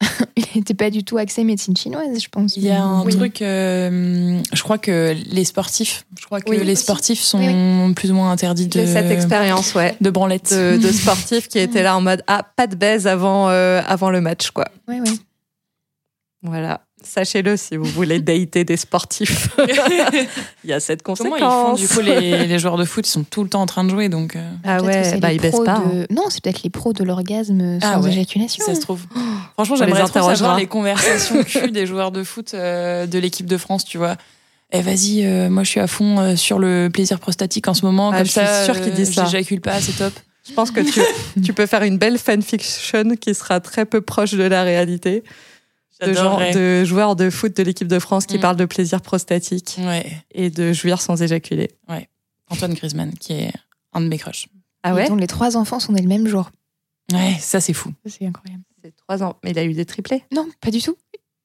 il 0.36 0.44
n'était 0.54 0.74
pas 0.74 0.90
du 0.90 1.04
tout 1.04 1.16
axé 1.18 1.42
médecine 1.44 1.76
chinoise, 1.76 2.20
je 2.22 2.28
pense. 2.28 2.56
Il 2.56 2.64
y 2.64 2.70
a 2.70 2.82
un 2.82 3.02
Oui. 3.04 3.16
truc, 3.16 3.40
euh, 3.42 4.40
je 4.52 4.62
crois 4.62 4.78
que 4.78 5.14
les 5.30 5.44
sportifs, 5.44 6.04
je 6.18 6.24
crois 6.26 6.40
que 6.40 6.50
Oui, 6.50 6.58
les 6.62 6.72
aussi. 6.72 6.82
sportifs 6.82 7.20
sont 7.20 7.38
Oui, 7.38 7.94
plus 7.94 8.10
ou 8.10 8.14
moins 8.14 8.30
interdits 8.30 8.66
de, 8.66 8.80
De 8.80 8.86
cette 8.86 9.10
expérience, 9.10 9.74
ouais. 9.74 9.96
de 10.00 10.10
branlette. 10.10 10.52
De, 10.52 10.76
de 10.76 10.92
sportifs 10.92 11.48
qui 11.48 11.58
étaient 11.58 11.82
là 11.82 11.96
en 11.96 12.00
mode 12.02 12.22
ah 12.26 12.42
pas 12.56 12.66
de 12.66 12.76
baise 12.76 13.06
avant 13.06 13.48
euh, 13.48 13.80
avant 13.86 14.10
le 14.10 14.20
match 14.20 14.50
quoi. 14.50 14.66
Oui, 14.88 15.00
oui. 15.04 15.20
Voilà. 16.42 16.82
Sachez-le 17.06 17.56
si 17.56 17.76
vous 17.76 17.84
voulez 17.84 18.18
dater 18.20 18.64
des 18.64 18.76
sportifs. 18.76 19.48
Il 20.64 20.70
y 20.70 20.72
a 20.72 20.80
cette 20.80 21.02
Comment 21.02 21.16
conséquence. 21.16 21.80
ils 21.80 21.86
font 21.86 22.00
du 22.02 22.06
coup 22.10 22.20
les, 22.20 22.46
les 22.46 22.58
joueurs 22.58 22.76
de 22.76 22.84
foot 22.84 23.06
Ils 23.06 23.10
sont 23.10 23.24
tout 23.24 23.42
le 23.42 23.48
temps 23.48 23.62
en 23.62 23.66
train 23.66 23.84
de 23.84 23.90
jouer, 23.90 24.08
donc 24.08 24.36
euh, 24.36 24.50
Ah 24.64 24.82
ouais, 24.82 25.18
bah 25.18 25.32
ils 25.32 25.40
baissent 25.40 25.52
pros 25.52 25.64
pas. 25.64 25.76
hein. 25.76 25.90
de- 25.92 26.14
Non, 26.14 26.24
c'est 26.28 26.42
peut-être 26.42 26.62
les 26.62 26.70
pros 26.70 26.92
de 26.92 27.04
l'orgasme 27.04 27.78
Ah 27.82 27.94
sans 27.94 28.02
ouais, 28.02 28.10
éjaculation. 28.12 28.64
ça 28.64 28.74
se 28.74 28.80
trouve. 28.80 29.02
Franchement, 29.54 29.76
On 29.78 29.84
les 29.84 29.86
j'aimerais 29.94 30.08
trop 30.08 30.22
savoir 30.30 30.56
les 30.58 30.66
conversations 30.66 31.42
cul 31.44 31.70
des 31.70 31.86
joueurs 31.86 32.10
de 32.10 32.22
foot 32.24 32.52
euh, 32.54 33.06
de 33.06 33.18
l'équipe 33.18 33.46
de 33.46 33.56
France, 33.56 33.84
tu 33.84 33.98
vois. 33.98 34.16
Eh 34.72 34.82
vas-y, 34.82 35.24
euh, 35.24 35.48
moi 35.48 35.62
je 35.62 35.70
suis 35.70 35.80
à 35.80 35.86
fond 35.86 36.18
euh, 36.18 36.34
sur 36.36 36.58
le 36.58 36.88
plaisir 36.92 37.20
prostatique 37.20 37.68
en 37.68 37.74
ce 37.74 37.84
moment. 37.86 38.10
Ah, 38.12 38.16
comme 38.18 38.26
je 38.26 38.32
suis 38.32 38.40
ça, 38.40 38.64
sûre 38.64 38.80
qu'ils 38.80 38.92
disent 38.94 39.14
ça. 39.14 39.24
J'éjacule 39.24 39.60
pas, 39.60 39.80
c'est 39.80 39.92
top. 39.96 40.12
Je 40.48 40.52
pense 40.54 40.70
que 40.72 40.80
tu, 40.80 41.00
tu 41.44 41.52
peux 41.52 41.66
faire 41.66 41.82
une 41.82 41.98
belle 41.98 42.18
fanfiction 42.18 43.14
qui 43.20 43.34
sera 43.34 43.60
très 43.60 43.84
peu 43.84 44.00
proche 44.00 44.32
de 44.34 44.42
la 44.42 44.62
réalité. 44.64 45.22
De, 46.00 46.12
genre, 46.12 46.38
J'adorerais. 46.40 46.52
de 46.52 46.84
joueurs 46.84 47.16
de 47.16 47.30
foot 47.30 47.56
de 47.56 47.62
l'équipe 47.62 47.88
de 47.88 47.98
France 47.98 48.26
qui 48.26 48.36
Mm. 48.36 48.40
parlent 48.40 48.56
de 48.56 48.64
plaisir 48.66 49.00
prostatique 49.00 49.76
Ouais, 49.78 50.04
et 50.32 50.50
de 50.50 50.72
jouir 50.74 51.00
sans 51.00 51.22
éjaculer. 51.22 51.70
Antoine 52.50 52.74
Griezmann, 52.74 53.12
qui 53.14 53.32
est 53.32 53.52
un 53.92 54.00
de 54.02 54.08
mes 54.08 54.18
crushs. 54.18 54.46
Ah 54.82 54.90
Et 54.90 54.92
ouais 54.92 55.08
dont 55.08 55.16
les 55.16 55.26
trois 55.26 55.56
enfants 55.56 55.80
sont 55.80 55.92
nés 55.92 56.02
le 56.02 56.08
même 56.08 56.28
jour. 56.28 56.50
Ouais, 57.12 57.34
ça 57.40 57.60
c'est 57.60 57.72
fou. 57.72 57.92
C'est 58.04 58.26
incroyable. 58.26 58.62
C'est 58.84 58.94
trois 58.96 59.22
ans. 59.22 59.36
Mais 59.42 59.50
il 59.52 59.58
a 59.58 59.64
eu 59.64 59.72
des 59.72 59.84
triplés? 59.84 60.22
Non, 60.32 60.46
pas 60.60 60.70
du 60.70 60.80
tout. 60.82 60.96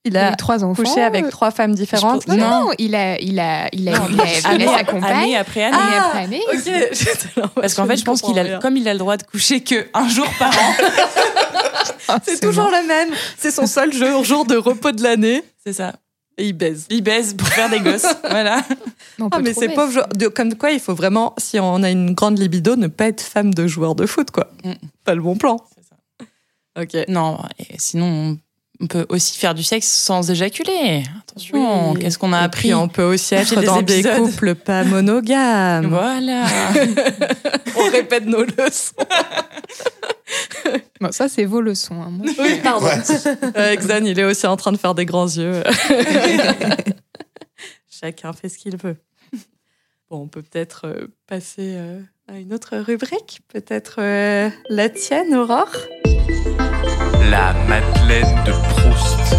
Il 0.03 0.13
Il 0.13 0.17
a 0.17 0.31
eu 0.31 0.35
trois 0.35 0.63
enfants. 0.63 0.81
couché 0.83 1.01
avec 1.01 1.25
euh, 1.25 1.29
trois 1.29 1.51
femmes 1.51 1.75
différentes. 1.75 2.27
Non, 2.27 2.35
non, 2.35 2.49
Non. 2.49 2.65
non, 2.65 2.71
il 2.79 2.93
a, 2.95 3.19
il 3.21 3.39
a, 3.39 3.67
il 3.71 3.87
a, 3.87 3.93
il 3.93 3.99
a, 3.99 4.03
il 4.09 4.19
a 4.19 4.49
année, 4.49 4.65
sa 4.65 4.73
année 4.77 4.85
compagne. 4.85 5.35
après 5.35 5.63
année. 5.63 5.77
année 5.77 5.95
après 5.97 6.19
année. 6.23 6.41
Ok. 6.51 6.63
j'étais 6.91 7.39
là, 7.39 7.51
Parce 7.55 7.73
qu'en 7.75 7.85
fait, 7.85 7.97
je 7.97 8.03
pense 8.03 8.21
qu'il 8.21 8.37
a, 8.39 8.57
comme 8.59 8.77
il 8.77 8.87
a 8.87 8.93
le 8.93 8.99
droit 8.99 9.17
de 9.17 9.23
coucher 9.23 9.61
que 9.61 9.87
un 9.93 10.07
jour 10.09 10.27
par 10.39 10.49
an. 10.49 10.73
C'est 12.25 12.39
toujours 12.39 12.69
le 12.69 12.88
même. 12.88 13.10
C'est 13.38 13.51
son 13.51 13.67
seul 13.67 13.93
jour, 13.93 14.23
jour 14.23 14.45
de 14.45 14.55
repos 14.55 14.91
de 14.91 15.01
l'année. 15.03 15.43
C'est 15.63 15.73
ça. 15.73 15.93
Et 16.38 16.47
il 16.47 16.53
baise. 16.53 16.88
Il 16.89 17.03
baise 17.03 17.34
pour 17.36 17.47
faire 17.47 17.69
des 17.69 17.79
gosses. 17.81 18.05
voilà. 18.29 18.63
On 19.19 19.27
Ah, 19.31 19.39
mais 19.39 19.53
c'est 19.53 19.69
pauvre. 19.69 20.07
de- 20.15 20.27
Comme 20.27 20.55
quoi, 20.55 20.71
il 20.71 20.79
faut 20.79 20.95
vraiment, 20.95 21.34
si 21.38 21.60
on 21.60 21.84
a 21.84 21.91
une 21.91 22.13
grande 22.13 22.39
libido, 22.39 22.75
ne 22.75 22.88
pas 22.88 23.07
être 23.07 23.21
femme 23.21 23.53
de 23.53 23.67
joueur 23.67 23.95
de 23.95 24.05
foot, 24.05 24.31
quoi. 24.31 24.49
Mm. 24.63 24.71
Pas 25.03 25.13
le 25.13 25.21
bon 25.21 25.36
plan. 25.36 25.57
C'est 25.75 25.84
ça. 25.88 26.81
Ok. 26.81 27.07
Non, 27.10 27.38
et 27.60 27.75
sinon, 27.77 28.38
on 28.81 28.87
peut 28.87 29.05
aussi 29.09 29.37
faire 29.37 29.53
du 29.53 29.63
sexe 29.63 29.87
sans 29.87 30.29
éjaculer. 30.31 31.03
Attention, 31.21 31.91
Oui. 31.91 31.99
qu'est-ce 31.99 32.17
qu'on 32.17 32.33
a 32.33 32.41
Et 32.41 32.43
appris 32.43 32.61
puis, 32.69 32.73
on 32.73 32.87
peut 32.87 33.03
aussi 33.03 33.35
être 33.35 33.59
des 33.59 33.65
dans 33.65 33.81
des 33.81 34.03
couples 34.03 34.55
pas 34.55 34.83
monogames. 34.83 35.87
Voilà. 35.87 36.45
on 37.77 37.89
répète 37.91 38.25
nos 38.25 38.43
leçons. 38.43 38.93
Bon, 40.99 41.11
ça, 41.11 41.29
c'est 41.29 41.45
vos 41.45 41.61
leçons. 41.61 42.01
hein. 42.01 42.09
Moi, 42.11 42.25
Oui, 42.39 42.59
pardon. 42.63 42.85
Ouais. 42.87 42.97
Euh, 43.57 43.75
Xan, 43.75 44.03
il 44.05 44.19
est 44.19 44.23
aussi 44.23 44.47
en 44.47 44.57
train 44.57 44.71
de 44.71 44.77
faire 44.77 44.95
des 44.95 45.05
grands 45.05 45.27
yeux. 45.27 45.61
Chacun 47.89 48.33
fait 48.33 48.49
ce 48.49 48.57
qu'il 48.57 48.77
veut. 48.77 48.97
Bon, 50.09 50.21
on 50.23 50.27
peut 50.27 50.41
peut-être 50.41 50.87
euh, 50.87 51.07
passer 51.27 51.75
euh, 51.77 51.99
à 52.27 52.37
une 52.37 52.53
autre 52.53 52.77
rubrique. 52.77 53.41
Peut-être 53.47 53.95
euh, 53.99 54.49
la 54.69 54.89
tienne, 54.89 55.33
Aurore? 55.35 55.69
La 57.29 57.53
Madeleine 57.67 58.43
de 58.45 58.51
Proust. 58.51 59.36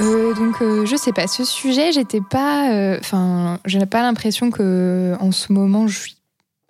Euh, 0.00 0.34
donc, 0.34 0.60
euh, 0.62 0.86
je 0.86 0.96
sais 0.96 1.12
pas. 1.12 1.26
Ce 1.26 1.44
sujet, 1.44 1.92
j'étais 1.92 2.20
pas. 2.20 2.72
euh, 2.72 2.98
Enfin, 3.00 3.58
j'avais 3.64 3.86
pas 3.86 4.02
l'impression 4.02 4.50
que 4.50 5.14
en 5.20 5.32
ce 5.32 5.52
moment, 5.52 5.86
je 5.86 5.98
suis 5.98 6.16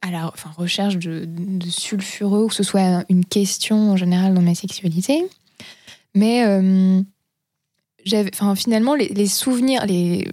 à 0.02 0.10
la 0.10 0.32
recherche 0.56 0.96
de, 0.96 1.26
sulfureux 1.68 2.44
ou 2.44 2.48
que 2.48 2.54
ce 2.54 2.62
soit 2.62 3.04
une 3.08 3.24
question 3.24 3.92
en 3.92 3.96
général 3.96 4.34
dans 4.34 4.42
ma 4.42 4.54
sexualité. 4.54 5.26
Mais 6.14 6.44
euh, 6.46 7.00
finalement, 8.56 8.94
les, 8.94 9.26
souvenirs 9.26 9.84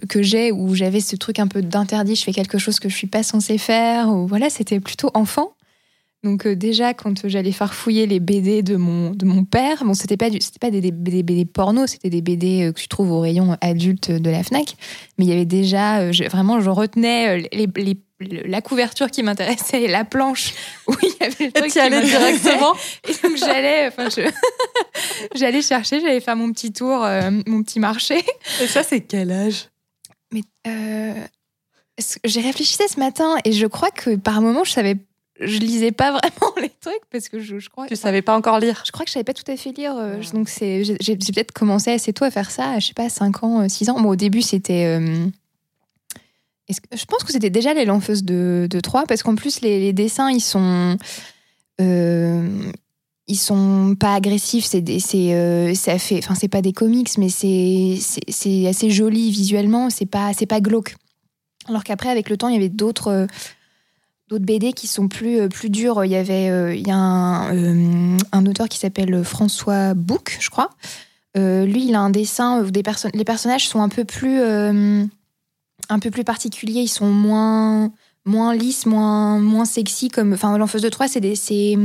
que 0.08 0.22
j'ai 0.22 0.52
où 0.52 0.74
j'avais 0.74 1.00
ce 1.00 1.16
truc 1.16 1.38
un 1.38 1.46
peu 1.46 1.62
d'interdit, 1.62 2.16
je 2.16 2.24
fais 2.24 2.32
quelque 2.32 2.58
chose 2.58 2.80
que 2.80 2.88
je 2.88 2.96
suis 2.96 3.06
pas 3.06 3.22
censée 3.22 3.58
faire, 3.58 4.08
ou 4.08 4.26
voilà, 4.26 4.50
c'était 4.50 4.80
plutôt 4.80 5.10
enfant. 5.14 5.52
Donc 6.24 6.46
euh, 6.46 6.56
déjà 6.56 6.92
quand 6.92 7.28
j'allais 7.28 7.52
farfouiller 7.52 8.06
les 8.06 8.18
BD 8.18 8.62
de 8.62 8.74
mon 8.76 9.10
de 9.12 9.24
mon 9.24 9.44
père, 9.44 9.84
bon 9.84 9.94
c'était 9.94 10.16
pas 10.16 10.28
du 10.28 10.38
pas 10.60 10.70
des, 10.72 10.80
des, 10.80 10.90
des 10.90 11.22
BD 11.22 11.44
porno, 11.44 11.86
c'était 11.86 12.10
des 12.10 12.20
BD 12.22 12.64
euh, 12.64 12.72
que 12.72 12.80
tu 12.80 12.88
trouves 12.88 13.12
au 13.12 13.20
rayon 13.20 13.56
adulte 13.60 14.10
de 14.10 14.30
la 14.30 14.42
Fnac, 14.42 14.74
mais 15.18 15.24
il 15.26 15.28
y 15.28 15.32
avait 15.32 15.44
déjà 15.44 16.00
euh, 16.00 16.12
vraiment 16.28 16.60
je 16.60 16.70
retenais 16.70 17.48
les- 17.52 17.98
le- 18.18 18.42
la 18.48 18.60
couverture 18.62 19.10
qui 19.10 19.22
m'intéressait 19.22 19.82
et 19.82 19.88
la 19.88 20.04
planche 20.04 20.52
où 20.86 20.94
il 21.02 21.10
y 21.20 21.24
avait 21.24 21.46
le 21.46 21.52
truc 21.52 21.70
qui 21.72 21.78
allais 21.80 22.00
directement 22.02 22.74
Et 23.08 23.12
donc 23.26 23.36
j'allais 23.36 23.88
enfin 23.88 24.08
je 24.08 24.22
j'allais 25.34 25.62
chercher, 25.62 26.00
j'allais 26.00 26.20
faire 26.20 26.36
mon 26.36 26.52
petit 26.52 26.72
tour 26.72 27.04
euh, 27.04 27.30
mon 27.46 27.62
petit 27.62 27.80
marché. 27.80 28.22
Et 28.62 28.66
ça, 28.66 28.82
c'est 28.82 29.00
quel 29.02 29.30
âge? 29.32 29.68
Mais 30.32 30.42
euh, 30.66 31.14
j'ai 32.24 32.40
réfléchi 32.40 32.76
ce 32.88 32.98
matin 33.00 33.36
et 33.44 33.52
je 33.52 33.66
crois 33.66 33.90
que 33.90 34.16
par 34.16 34.40
moment 34.40 34.64
je 34.64 34.72
savais 34.72 34.96
je 35.38 35.58
lisais 35.58 35.92
pas 35.92 36.10
vraiment 36.12 36.54
les 36.60 36.70
trucs 36.80 37.04
parce 37.10 37.28
que 37.28 37.40
je, 37.40 37.58
je 37.58 37.68
crois 37.68 37.86
Tu 37.86 37.94
savais 37.96 38.22
pas 38.22 38.34
encore 38.34 38.58
lire? 38.58 38.82
Je 38.86 38.92
crois 38.92 39.04
que 39.04 39.10
je 39.10 39.12
savais 39.14 39.24
pas 39.24 39.34
tout 39.34 39.50
à 39.50 39.56
fait 39.58 39.70
lire. 39.72 39.94
euh, 39.98 40.16
Donc, 40.32 40.48
c'est, 40.48 40.82
j'ai, 40.82 41.14
peut-être 41.16 41.52
commencé 41.52 41.90
assez 41.92 42.14
tôt 42.14 42.24
à 42.24 42.30
faire 42.30 42.50
ça, 42.50 42.78
je 42.78 42.86
sais 42.86 42.94
pas, 42.94 43.10
5 43.10 43.42
ans, 43.44 43.68
6 43.68 43.90
ans. 43.90 44.00
Bon, 44.00 44.08
au 44.08 44.16
début, 44.16 44.40
c'était. 44.40 44.86
euh, 44.86 45.26
je 46.68 47.04
pense 47.04 47.24
que 47.24 47.32
c'était 47.32 47.50
déjà 47.50 47.74
les 47.74 47.84
Lanfeuses 47.84 48.24
de, 48.24 48.66
de 48.68 48.80
Troyes, 48.80 49.04
parce 49.06 49.22
qu'en 49.22 49.34
plus, 49.34 49.60
les, 49.60 49.92
dessins, 49.92 50.30
ils 50.30 50.40
sont. 50.40 50.96
euh, 51.80 52.72
ils 53.28 53.36
sont 53.36 53.96
pas 53.98 54.14
agressifs, 54.14 54.66
c'est 54.66 54.84
euh, 55.34 55.74
pas 56.50 56.62
des 56.62 56.72
comics, 56.72 57.18
mais 57.18 57.28
c'est, 57.28 58.66
assez 58.68 58.90
joli 58.90 59.30
visuellement, 59.30 59.90
c'est 59.90 60.06
pas, 60.06 60.30
pas 60.48 60.60
glauque. 60.60 60.94
Alors 61.68 61.82
qu'après, 61.82 62.10
avec 62.10 62.30
le 62.30 62.36
temps, 62.36 62.48
il 62.48 62.54
y 62.54 62.58
avait 62.58 62.68
d'autres, 62.68 63.08
euh, 63.08 63.26
d'autres 64.28 64.44
BD 64.44 64.72
qui 64.72 64.86
sont 64.86 65.08
plus, 65.08 65.40
euh, 65.40 65.48
plus 65.48 65.70
durs. 65.70 66.04
Il 66.04 66.12
y 66.12 66.16
avait, 66.16 66.48
euh, 66.50 66.74
il 66.74 66.86
y 66.86 66.90
a 66.92 66.96
un, 66.96 68.16
un 68.30 68.46
auteur 68.46 68.68
qui 68.68 68.78
s'appelle 68.78 69.24
François 69.24 69.94
Bouc, 69.94 70.38
je 70.40 70.50
crois. 70.50 70.70
Lui, 71.34 71.88
il 71.88 71.94
a 71.94 72.00
un 72.00 72.08
dessin 72.08 72.62
où 72.62 72.70
des 72.70 72.82
personnes, 72.82 73.10
les 73.12 73.24
personnages 73.24 73.68
sont 73.68 73.82
un 73.82 73.90
peu 73.90 74.06
plus, 74.06 74.40
un 75.88 75.98
peu 75.98 76.10
plus 76.10 76.24
particuliers. 76.24 76.80
Ils 76.80 76.88
sont 76.88 77.06
moins, 77.10 77.92
moins 78.24 78.54
lisses, 78.54 78.86
moins, 78.86 79.38
moins 79.38 79.64
sexy. 79.64 80.08
Comme, 80.08 80.32
enfin, 80.32 80.56
l'enfeuse 80.58 80.82
de 80.82 80.88
Troyes, 80.88 81.08
c'est 81.08 81.20
des, 81.20 81.36
c'est, 81.36 81.76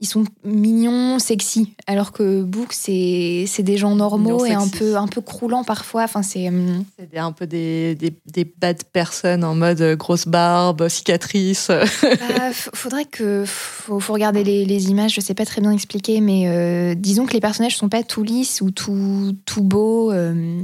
ils 0.00 0.06
sont 0.06 0.24
mignons, 0.44 1.18
sexy, 1.18 1.72
alors 1.86 2.12
que 2.12 2.42
Book 2.42 2.72
c'est 2.72 3.44
c'est 3.46 3.62
des 3.62 3.78
gens 3.78 3.94
normaux 3.94 4.44
et 4.44 4.52
un 4.52 4.68
peu 4.68 4.96
un 4.96 5.06
peu 5.06 5.20
croulants 5.20 5.64
parfois. 5.64 6.02
Enfin 6.02 6.22
c'est 6.22 6.48
hum, 6.48 6.84
C'est 6.98 7.16
un 7.18 7.32
peu 7.32 7.46
des, 7.46 7.94
des, 7.94 8.12
des 8.26 8.44
bad 8.44 8.82
personnes 8.92 9.44
en 9.44 9.54
mode 9.54 9.80
euh, 9.80 9.96
grosse 9.96 10.26
barbe, 10.26 10.88
cicatrice. 10.88 11.68
bah, 12.02 12.52
faudrait 12.52 13.06
que 13.06 13.44
faut, 13.46 13.98
faut 14.00 14.12
regarder 14.12 14.44
les, 14.44 14.66
les 14.66 14.90
images. 14.90 15.14
Je 15.14 15.20
sais 15.20 15.34
pas 15.34 15.46
très 15.46 15.60
bien 15.60 15.70
expliquer, 15.70 16.20
mais 16.20 16.48
euh, 16.48 16.94
disons 16.94 17.24
que 17.24 17.32
les 17.32 17.40
personnages 17.40 17.76
sont 17.76 17.88
pas 17.88 18.02
tout 18.02 18.24
lisses 18.24 18.60
ou 18.60 18.72
tout 18.72 19.34
tout 19.46 19.62
beaux. 19.62 20.12
euh, 20.12 20.60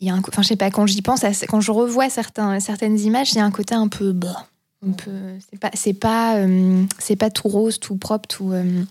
Il 0.00 0.06
y 0.06 0.10
a 0.10 0.14
un, 0.14 0.18
enfin 0.20 0.42
je 0.42 0.48
sais 0.48 0.56
pas 0.56 0.70
quand 0.70 0.86
j'y 0.86 1.02
pense, 1.02 1.24
quand 1.48 1.60
je 1.60 1.70
revois 1.70 2.08
certains 2.08 2.58
certaines 2.60 2.98
images, 2.98 3.32
il 3.32 3.36
y 3.36 3.40
a 3.40 3.44
un 3.44 3.50
côté 3.50 3.74
un 3.74 3.88
peu 3.88 4.12
bah, 4.12 4.46
un 4.86 4.92
peu 4.92 5.10
c'est 5.50 5.60
pas 5.60 5.70
c'est 5.74 5.92
pas 5.92 6.36
euh, 6.36 6.84
c'est 6.98 7.16
pas 7.16 7.30
tout 7.30 7.48
rose, 7.48 7.78
tout 7.78 7.96
propre, 7.96 8.26
tout 8.28 8.52
euh, 8.52 8.82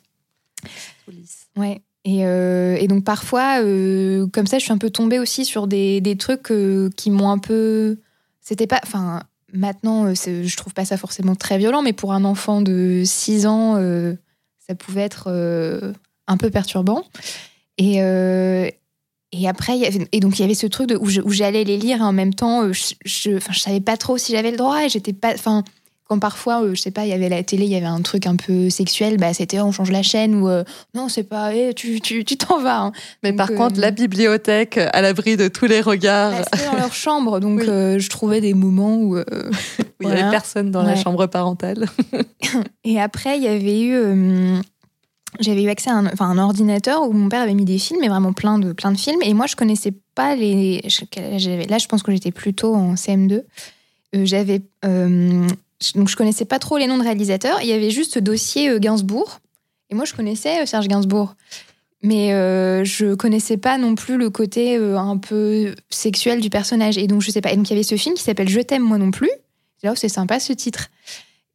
Ouais. 1.55 1.81
Et, 2.05 2.25
euh, 2.25 2.77
et 2.79 2.87
donc 2.87 3.03
parfois, 3.03 3.57
comme 3.59 4.47
ça, 4.47 4.57
je 4.57 4.63
suis 4.63 4.71
un 4.71 4.77
peu 4.77 4.89
tombée 4.89 5.19
aussi 5.19 5.43
sur 5.43 5.67
des, 5.67 5.99
des 5.99 6.15
trucs 6.15 6.53
qui 6.95 7.11
m'ont 7.11 7.29
un 7.29 7.37
peu. 7.37 7.97
C'était 8.39 8.67
pas. 8.67 8.79
Enfin, 8.83 9.23
maintenant, 9.51 10.13
je 10.13 10.55
trouve 10.55 10.73
pas 10.73 10.85
ça 10.85 10.95
forcément 10.95 11.35
très 11.35 11.57
violent, 11.57 11.81
mais 11.81 11.93
pour 11.93 12.13
un 12.13 12.23
enfant 12.23 12.61
de 12.61 13.03
6 13.05 13.47
ans, 13.47 13.75
ça 14.65 14.75
pouvait 14.75 15.01
être 15.01 15.29
un 16.27 16.37
peu 16.37 16.49
perturbant. 16.49 17.03
Et, 17.77 18.01
euh, 18.03 18.69
et 19.31 19.47
après, 19.47 19.77
y 19.77 19.85
avait- 19.85 20.07
et 20.11 20.19
donc 20.19 20.39
il 20.39 20.41
y 20.41 20.45
avait 20.45 20.53
ce 20.55 20.67
truc 20.67 20.87
de, 20.89 20.97
où 20.97 21.31
j'allais 21.31 21.63
les 21.63 21.77
lire 21.77 21.97
et 21.99 22.03
en 22.03 22.13
même 22.13 22.33
temps, 22.33 22.63
euh, 22.63 22.73
je, 22.73 22.93
je, 23.05 23.39
savais 23.53 23.79
pas 23.81 23.97
trop 23.97 24.17
si 24.17 24.31
j'avais 24.33 24.51
le 24.51 24.57
droit 24.57 24.83
et 24.85 24.89
j'étais 24.89 25.13
pas. 25.13 25.33
Enfin, 25.33 25.63
quand 26.07 26.17
parfois, 26.17 26.63
euh, 26.63 26.73
je 26.73 26.81
sais 26.81 26.89
pas, 26.89 27.05
il 27.05 27.09
y 27.09 27.13
avait 27.13 27.29
la 27.29 27.43
télé, 27.43 27.65
il 27.65 27.71
y 27.71 27.75
avait 27.75 27.85
un 27.85 28.01
truc 28.01 28.25
un 28.25 28.35
peu 28.35 28.71
sexuel, 28.71 29.17
bah, 29.17 29.31
c'était 29.35 29.59
on 29.61 29.71
change 29.71 29.91
la 29.91 30.01
chaîne 30.01 30.33
ou 30.41 30.49
euh, 30.49 30.63
non, 30.95 31.07
c'est 31.07 31.21
pas, 31.21 31.53
eh, 31.53 31.75
tu 31.75 32.01
tu 32.01 32.25
tu 32.25 32.35
t'en 32.35 32.59
vas. 32.59 32.79
hein. 32.79 32.91
Mais 33.21 33.29
Donc, 33.29 33.37
par 33.37 33.51
euh, 33.51 33.55
contre, 33.55 33.79
la 33.79 33.91
bibliothèque, 33.91 34.79
à 34.79 35.01
l'abri 35.03 35.37
de 35.37 35.47
tous 35.47 35.67
les 35.67 35.81
regards, 35.81 36.31
Bah, 36.31 36.41
C'était 36.51 36.65
dans 36.65 36.77
leur 36.77 36.93
chambre, 36.95 37.39
donc 37.45 37.59
Oui. 37.59 37.69
euh, 37.69 37.99
je 37.99 38.09
trouvais 38.09 38.41
des 38.41 38.55
moments 38.55 38.95
où. 38.97 39.17
où 39.19 39.21
il 40.01 40.07
n'y 40.07 40.11
voilà. 40.13 40.21
avait 40.21 40.31
personne 40.31 40.71
dans 40.71 40.81
la 40.81 40.95
chambre 40.95 41.27
parentale. 41.27 41.85
Et 42.83 42.99
après, 42.99 43.37
il 43.37 43.43
y 43.43 43.47
avait 43.47 43.81
eu. 43.81 43.95
J'avais 45.39 45.63
eu 45.63 45.69
accès 45.69 45.89
à 45.89 45.95
un, 45.95 46.07
enfin, 46.07 46.25
un 46.25 46.37
ordinateur 46.39 47.03
où 47.03 47.13
mon 47.13 47.29
père 47.29 47.41
avait 47.41 47.53
mis 47.53 47.65
des 47.65 47.77
films, 47.77 48.03
et 48.03 48.09
vraiment 48.09 48.33
plein 48.33 48.57
de, 48.57 48.73
plein 48.73 48.91
de 48.91 48.97
films. 48.97 49.21
Et 49.21 49.33
moi, 49.33 49.45
je 49.45 49.55
connaissais 49.55 49.93
pas 50.15 50.35
les. 50.35 50.81
Là, 51.69 51.77
je 51.77 51.87
pense 51.87 52.03
que 52.03 52.11
j'étais 52.11 52.31
plutôt 52.31 52.75
en 52.75 52.95
CM2. 52.95 53.43
Euh, 54.15 54.25
J'avais. 54.25 54.61
euh, 54.85 55.47
donc, 55.95 56.09
je 56.09 56.15
connaissais 56.15 56.45
pas 56.45 56.59
trop 56.59 56.77
les 56.77 56.87
noms 56.87 56.97
de 56.97 57.03
réalisateurs. 57.03 57.61
Il 57.61 57.67
y 57.67 57.73
avait 57.73 57.91
juste 57.91 58.13
ce 58.13 58.19
dossier 58.19 58.69
euh, 58.69 58.79
Gainsbourg. 58.79 59.39
Et 59.91 59.95
moi, 59.95 60.05
je 60.05 60.13
connaissais 60.13 60.63
euh, 60.63 60.65
Serge 60.65 60.87
Gainsbourg. 60.87 61.35
Mais 62.01 62.29
je 62.85 63.13
connaissais 63.13 63.57
pas 63.57 63.77
non 63.77 63.93
plus 63.93 64.15
le 64.15 64.29
côté 64.29 64.77
un 64.77 65.17
peu 65.17 65.75
sexuel 65.89 66.39
du 66.39 66.49
personnage. 66.49 66.97
Et 66.97 67.07
donc, 67.07 67.21
je 67.21 67.29
sais 67.29 67.41
pas. 67.41 67.51
Et 67.51 67.57
donc, 67.57 67.69
il 67.69 67.73
y 67.73 67.75
avait 67.75 67.83
ce 67.83 67.97
film 67.97 68.15
qui 68.15 68.23
s'appelle 68.23 68.47
Je 68.47 68.61
t'aime, 68.61 68.83
moi 68.83 68.97
non 68.97 69.11
plus. 69.11 69.29
Dit, 69.83 69.89
oh, 69.89 69.95
c'est 69.95 70.07
sympa 70.07 70.39
ce 70.39 70.53
titre. 70.53 70.89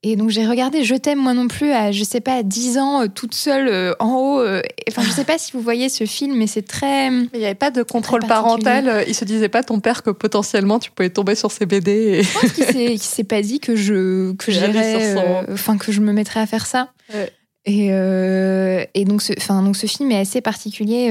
Et 0.07 0.17
donc 0.17 0.29
j'ai 0.29 0.47
regardé 0.47 0.85
Je 0.85 0.95
t'aime 0.95 1.19
moi 1.19 1.33
non 1.33 1.49
plus 1.49 1.71
à 1.71 1.91
je 1.91 2.05
sais 2.05 2.21
pas 2.21 2.35
à 2.35 2.43
10 2.43 2.79
ans 2.79 3.03
euh, 3.03 3.07
toute 3.13 3.35
seule 3.35 3.69
euh, 3.69 3.95
en 3.99 4.13
haut 4.13 4.39
euh, 4.41 4.61
et- 4.61 4.91
enfin 4.91 5.03
je 5.03 5.11
sais 5.11 5.25
pas 5.25 5.39
si 5.39 5.53
vous 5.53 5.61
voyez 5.61 5.89
ce 5.89 6.05
film 6.05 6.37
mais 6.37 6.47
c'est 6.47 6.63
très 6.63 7.11
Mais 7.11 7.27
il 7.33 7.39
n'y 7.41 7.47
avait 7.47 7.55
pas 7.55 7.71
de 7.71 7.83
contrôle 7.83 8.21
parental. 8.21 9.05
Il 9.09 9.15
se 9.15 9.25
disait 9.25 9.49
pas 9.49 9.63
ton 9.63 9.81
père 9.81 10.03
que 10.03 10.11
potentiellement 10.11 10.79
tu 10.79 10.91
pouvais 10.91 11.09
tomber 11.09 11.35
sur 11.35 11.51
ces 11.51 11.65
BD. 11.65 11.91
Et... 11.91 12.23
je 12.23 12.33
pense 12.39 12.53
qu'il 12.53 12.99
s'est 13.01 13.25
pas 13.25 13.41
dit 13.41 13.61
que 13.61 13.75
je 13.77 14.33
que 14.35 14.53
j'irais 14.53 15.17
euh, 15.17 15.77
que 15.79 15.91
je 15.91 16.01
me 16.01 16.13
mettrais 16.13 16.41
à 16.41 16.47
faire 16.47 16.67
ça. 16.67 16.91
Ouais. 17.13 17.33
Et 17.65 17.87
et 17.89 19.05
donc 19.07 19.23
ce 19.23 19.33
donc 19.63 19.77
ce 19.77 19.87
film 19.87 20.13
est 20.13 20.21
assez 20.21 20.43
particulier 20.43 21.09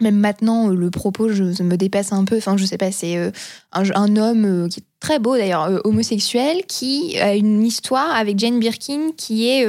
même 0.00 0.16
maintenant, 0.16 0.70
euh, 0.70 0.74
le 0.74 0.90
propos 0.90 1.30
je, 1.30 1.62
me 1.62 1.76
dépasse 1.76 2.12
un 2.12 2.24
peu. 2.24 2.36
Enfin, 2.36 2.56
je 2.56 2.64
sais 2.64 2.78
pas, 2.78 2.92
c'est 2.92 3.16
euh, 3.16 3.30
un, 3.72 4.16
homme 4.16 4.44
euh, 4.44 4.68
qui 4.68 4.80
est 4.80 4.84
très 5.00 5.18
beau 5.18 5.36
d'ailleurs, 5.36 5.80
homosexuel, 5.84 6.64
qui 6.66 7.18
a 7.18 7.34
une 7.34 7.64
histoire 7.64 8.14
avec 8.14 8.38
Jane 8.38 8.58
Birkin, 8.58 9.12
qui 9.16 9.48
est 9.48 9.66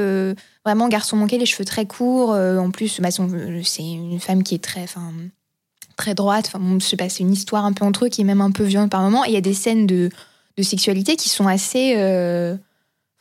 vraiment 0.64 0.88
garçon 0.88 1.16
manqué, 1.16 1.38
les 1.38 1.46
cheveux 1.46 1.64
très 1.64 1.86
courts. 1.86 2.30
en 2.30 2.70
plus, 2.70 3.00
bah, 3.00 3.10
c'est 3.10 3.82
une 3.82 4.20
femme 4.20 4.42
qui 4.42 4.54
est 4.54 4.62
très, 4.62 4.86
très 5.96 6.14
droite. 6.14 6.50
Enfin, 6.52 6.78
je 6.80 6.84
sais 6.84 6.96
pas, 6.96 7.08
c'est 7.08 7.22
une 7.22 7.32
histoire 7.32 7.64
un 7.64 7.72
peu 7.72 7.84
entre 7.84 8.06
eux 8.06 8.08
qui 8.08 8.22
est 8.22 8.24
même 8.24 8.40
un 8.40 8.50
peu 8.50 8.64
violente 8.64 8.90
par 8.90 9.02
moment. 9.02 9.24
Et 9.24 9.28
il 9.28 9.34
y 9.34 9.36
a 9.38 9.42
des 9.42 9.54
scènes 9.54 9.86
de, 9.86 10.10
sexualité 10.60 11.14
qui 11.14 11.28
sont 11.28 11.46
assez, 11.46 11.94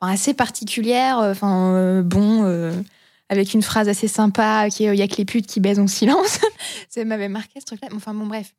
assez 0.02 0.34
particulières. 0.34 1.20
Enfin, 1.20 2.02
bon. 2.04 2.72
Euh, 3.32 3.34
avec 3.34 3.54
une 3.54 3.62
phrase 3.62 3.90
assez 3.90 4.08
sympa 4.08 4.68
qui 4.70 4.86
est 4.86 4.94
il 4.94 5.00
y 5.00 5.02
a 5.02 5.08
que 5.08 5.16
les 5.18 5.26
putes 5.26 5.48
qui 5.48 5.60
baisent 5.60 5.80
en 5.80 5.88
silence. 5.88 6.40
ça 6.90 7.04
m'avait 7.06 7.30
marqué 7.30 7.60
ce 7.60 7.66
truc-là. 7.66 7.90
Enfin 7.96 8.14
bon 8.14 8.26
bref. 8.28 8.54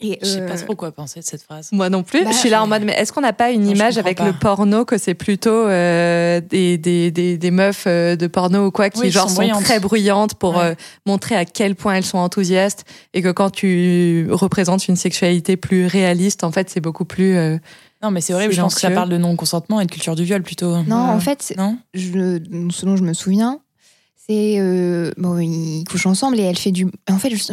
Et 0.00 0.20
Je 0.22 0.26
sais 0.26 0.40
euh, 0.42 0.46
pas 0.48 0.56
trop 0.56 0.76
quoi 0.76 0.92
penser 0.92 1.18
de 1.18 1.24
cette 1.24 1.42
phrase. 1.42 1.70
Moi 1.72 1.90
non 1.90 2.04
plus. 2.04 2.22
Bah, 2.24 2.30
je 2.30 2.36
suis 2.36 2.48
là 2.48 2.62
en 2.62 2.68
mode, 2.68 2.84
mais 2.84 2.92
est-ce 2.92 3.12
qu'on 3.12 3.22
n'a 3.22 3.32
pas 3.32 3.50
une 3.50 3.64
Non, 3.64 3.72
image 3.72 3.98
avec 3.98 4.18
pas. 4.18 4.24
le 4.26 4.32
porno 4.32 4.84
que 4.84 4.98
c'est 4.98 5.14
plutôt 5.14 5.50
euh, 5.50 6.40
des, 6.40 6.78
des, 6.78 7.10
des, 7.10 7.36
des 7.36 7.50
meufs 7.50 7.84
euh, 7.88 8.14
de 8.14 8.28
porno 8.28 8.66
ou 8.66 8.70
quoi 8.70 8.88
qui 8.88 9.00
Oui, 9.00 9.10
genre 9.10 9.24
sont 9.24 9.30
sont, 9.30 9.40
bruyantes. 9.42 9.64
très 9.64 9.80
bruyantes 9.80 10.34
pour 10.34 10.56
Ouais. 10.56 10.62
euh, 10.64 10.74
montrer 11.06 11.34
à 11.34 11.44
quel 11.44 11.74
point 11.74 11.94
elles 11.94 12.04
sont 12.04 12.18
enthousiastes 12.18 12.84
et 13.14 13.20
que 13.20 13.32
quand 13.32 13.50
tu 13.50 14.28
représentes 14.30 14.86
une 14.86 14.94
sexualité 14.96 15.56
plus 15.56 15.86
réaliste, 15.86 16.44
en 16.44 16.52
fait, 16.52 16.70
c'est 16.70 16.80
beaucoup 16.80 17.04
plus. 17.04 17.36
Euh, 18.02 18.06
Non, 18.06 18.10
mais 18.10 18.20
c'est 18.20 18.34
horrible. 18.34 18.52
Je 18.52 18.60
pense 18.60 18.74
que 18.74 18.80
ça 18.80 18.90
parle 18.90 19.08
de 19.10 19.16
non-consentement 19.18 19.80
et 19.80 19.86
de 19.86 19.90
culture 19.90 20.14
du 20.16 20.24
viol 20.24 20.42
plutôt. 20.42 20.82
non, 20.84 20.96
Euh, 21.10 21.14
en 21.16 21.20
fait, 21.20 21.52
Non 21.56 21.78
je, 21.94 22.40
ce 22.70 22.86
dont 22.86 22.96
je 22.96 23.02
me 23.02 23.12
souviens, 23.12 23.60
c'est 24.16 24.56
euh, 24.60 25.12
bon, 25.16 25.38
ils 25.38 25.84
couchent 25.84 26.06
ensemble 26.06 26.38
et 26.38 26.42
elle 26.42 26.58
fait 26.58 26.72
du. 26.72 26.86
En 27.10 27.18
fait, 27.18 27.30
je- 27.34 27.52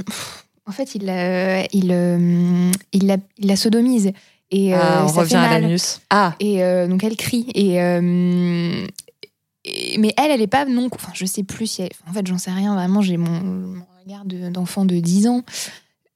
en 0.65 0.71
fait, 0.71 0.95
il 0.95 1.05
la, 1.05 1.63
il, 1.73 1.91
euh, 1.91 2.71
il 2.91 3.07
la, 3.07 3.17
il 3.37 3.47
la 3.47 3.55
sodomise 3.55 4.11
et 4.51 4.73
euh, 4.75 4.79
ah, 4.81 5.03
on 5.05 5.07
ça 5.07 5.19
revient 5.21 5.29
fait 5.31 5.35
à 5.37 5.49
mal. 5.49 5.61
l'anus. 5.63 6.01
Ah, 6.09 6.35
Et 6.39 6.63
euh, 6.63 6.87
donc 6.87 7.03
elle 7.03 7.15
crie. 7.17 7.47
Et, 7.55 7.81
euh, 7.81 8.85
et- 9.65 9.97
mais 9.97 10.13
elle, 10.17 10.31
elle 10.31 10.41
est 10.41 10.47
pas 10.47 10.65
non. 10.65 10.87
Enfin, 10.93 11.11
je 11.13 11.25
sais 11.25 11.43
plus 11.43 11.67
si. 11.67 11.81
elle- 11.83 11.89
en 12.09 12.13
fait, 12.13 12.25
j'en 12.27 12.37
sais 12.37 12.51
rien 12.51 12.73
vraiment. 12.75 13.01
J'ai 13.01 13.17
mon, 13.17 13.29
mon 13.41 13.85
regard 14.05 14.25
de- 14.25 14.49
d'enfant 14.49 14.85
de 14.85 14.99
10 14.99 15.27
ans. 15.27 15.43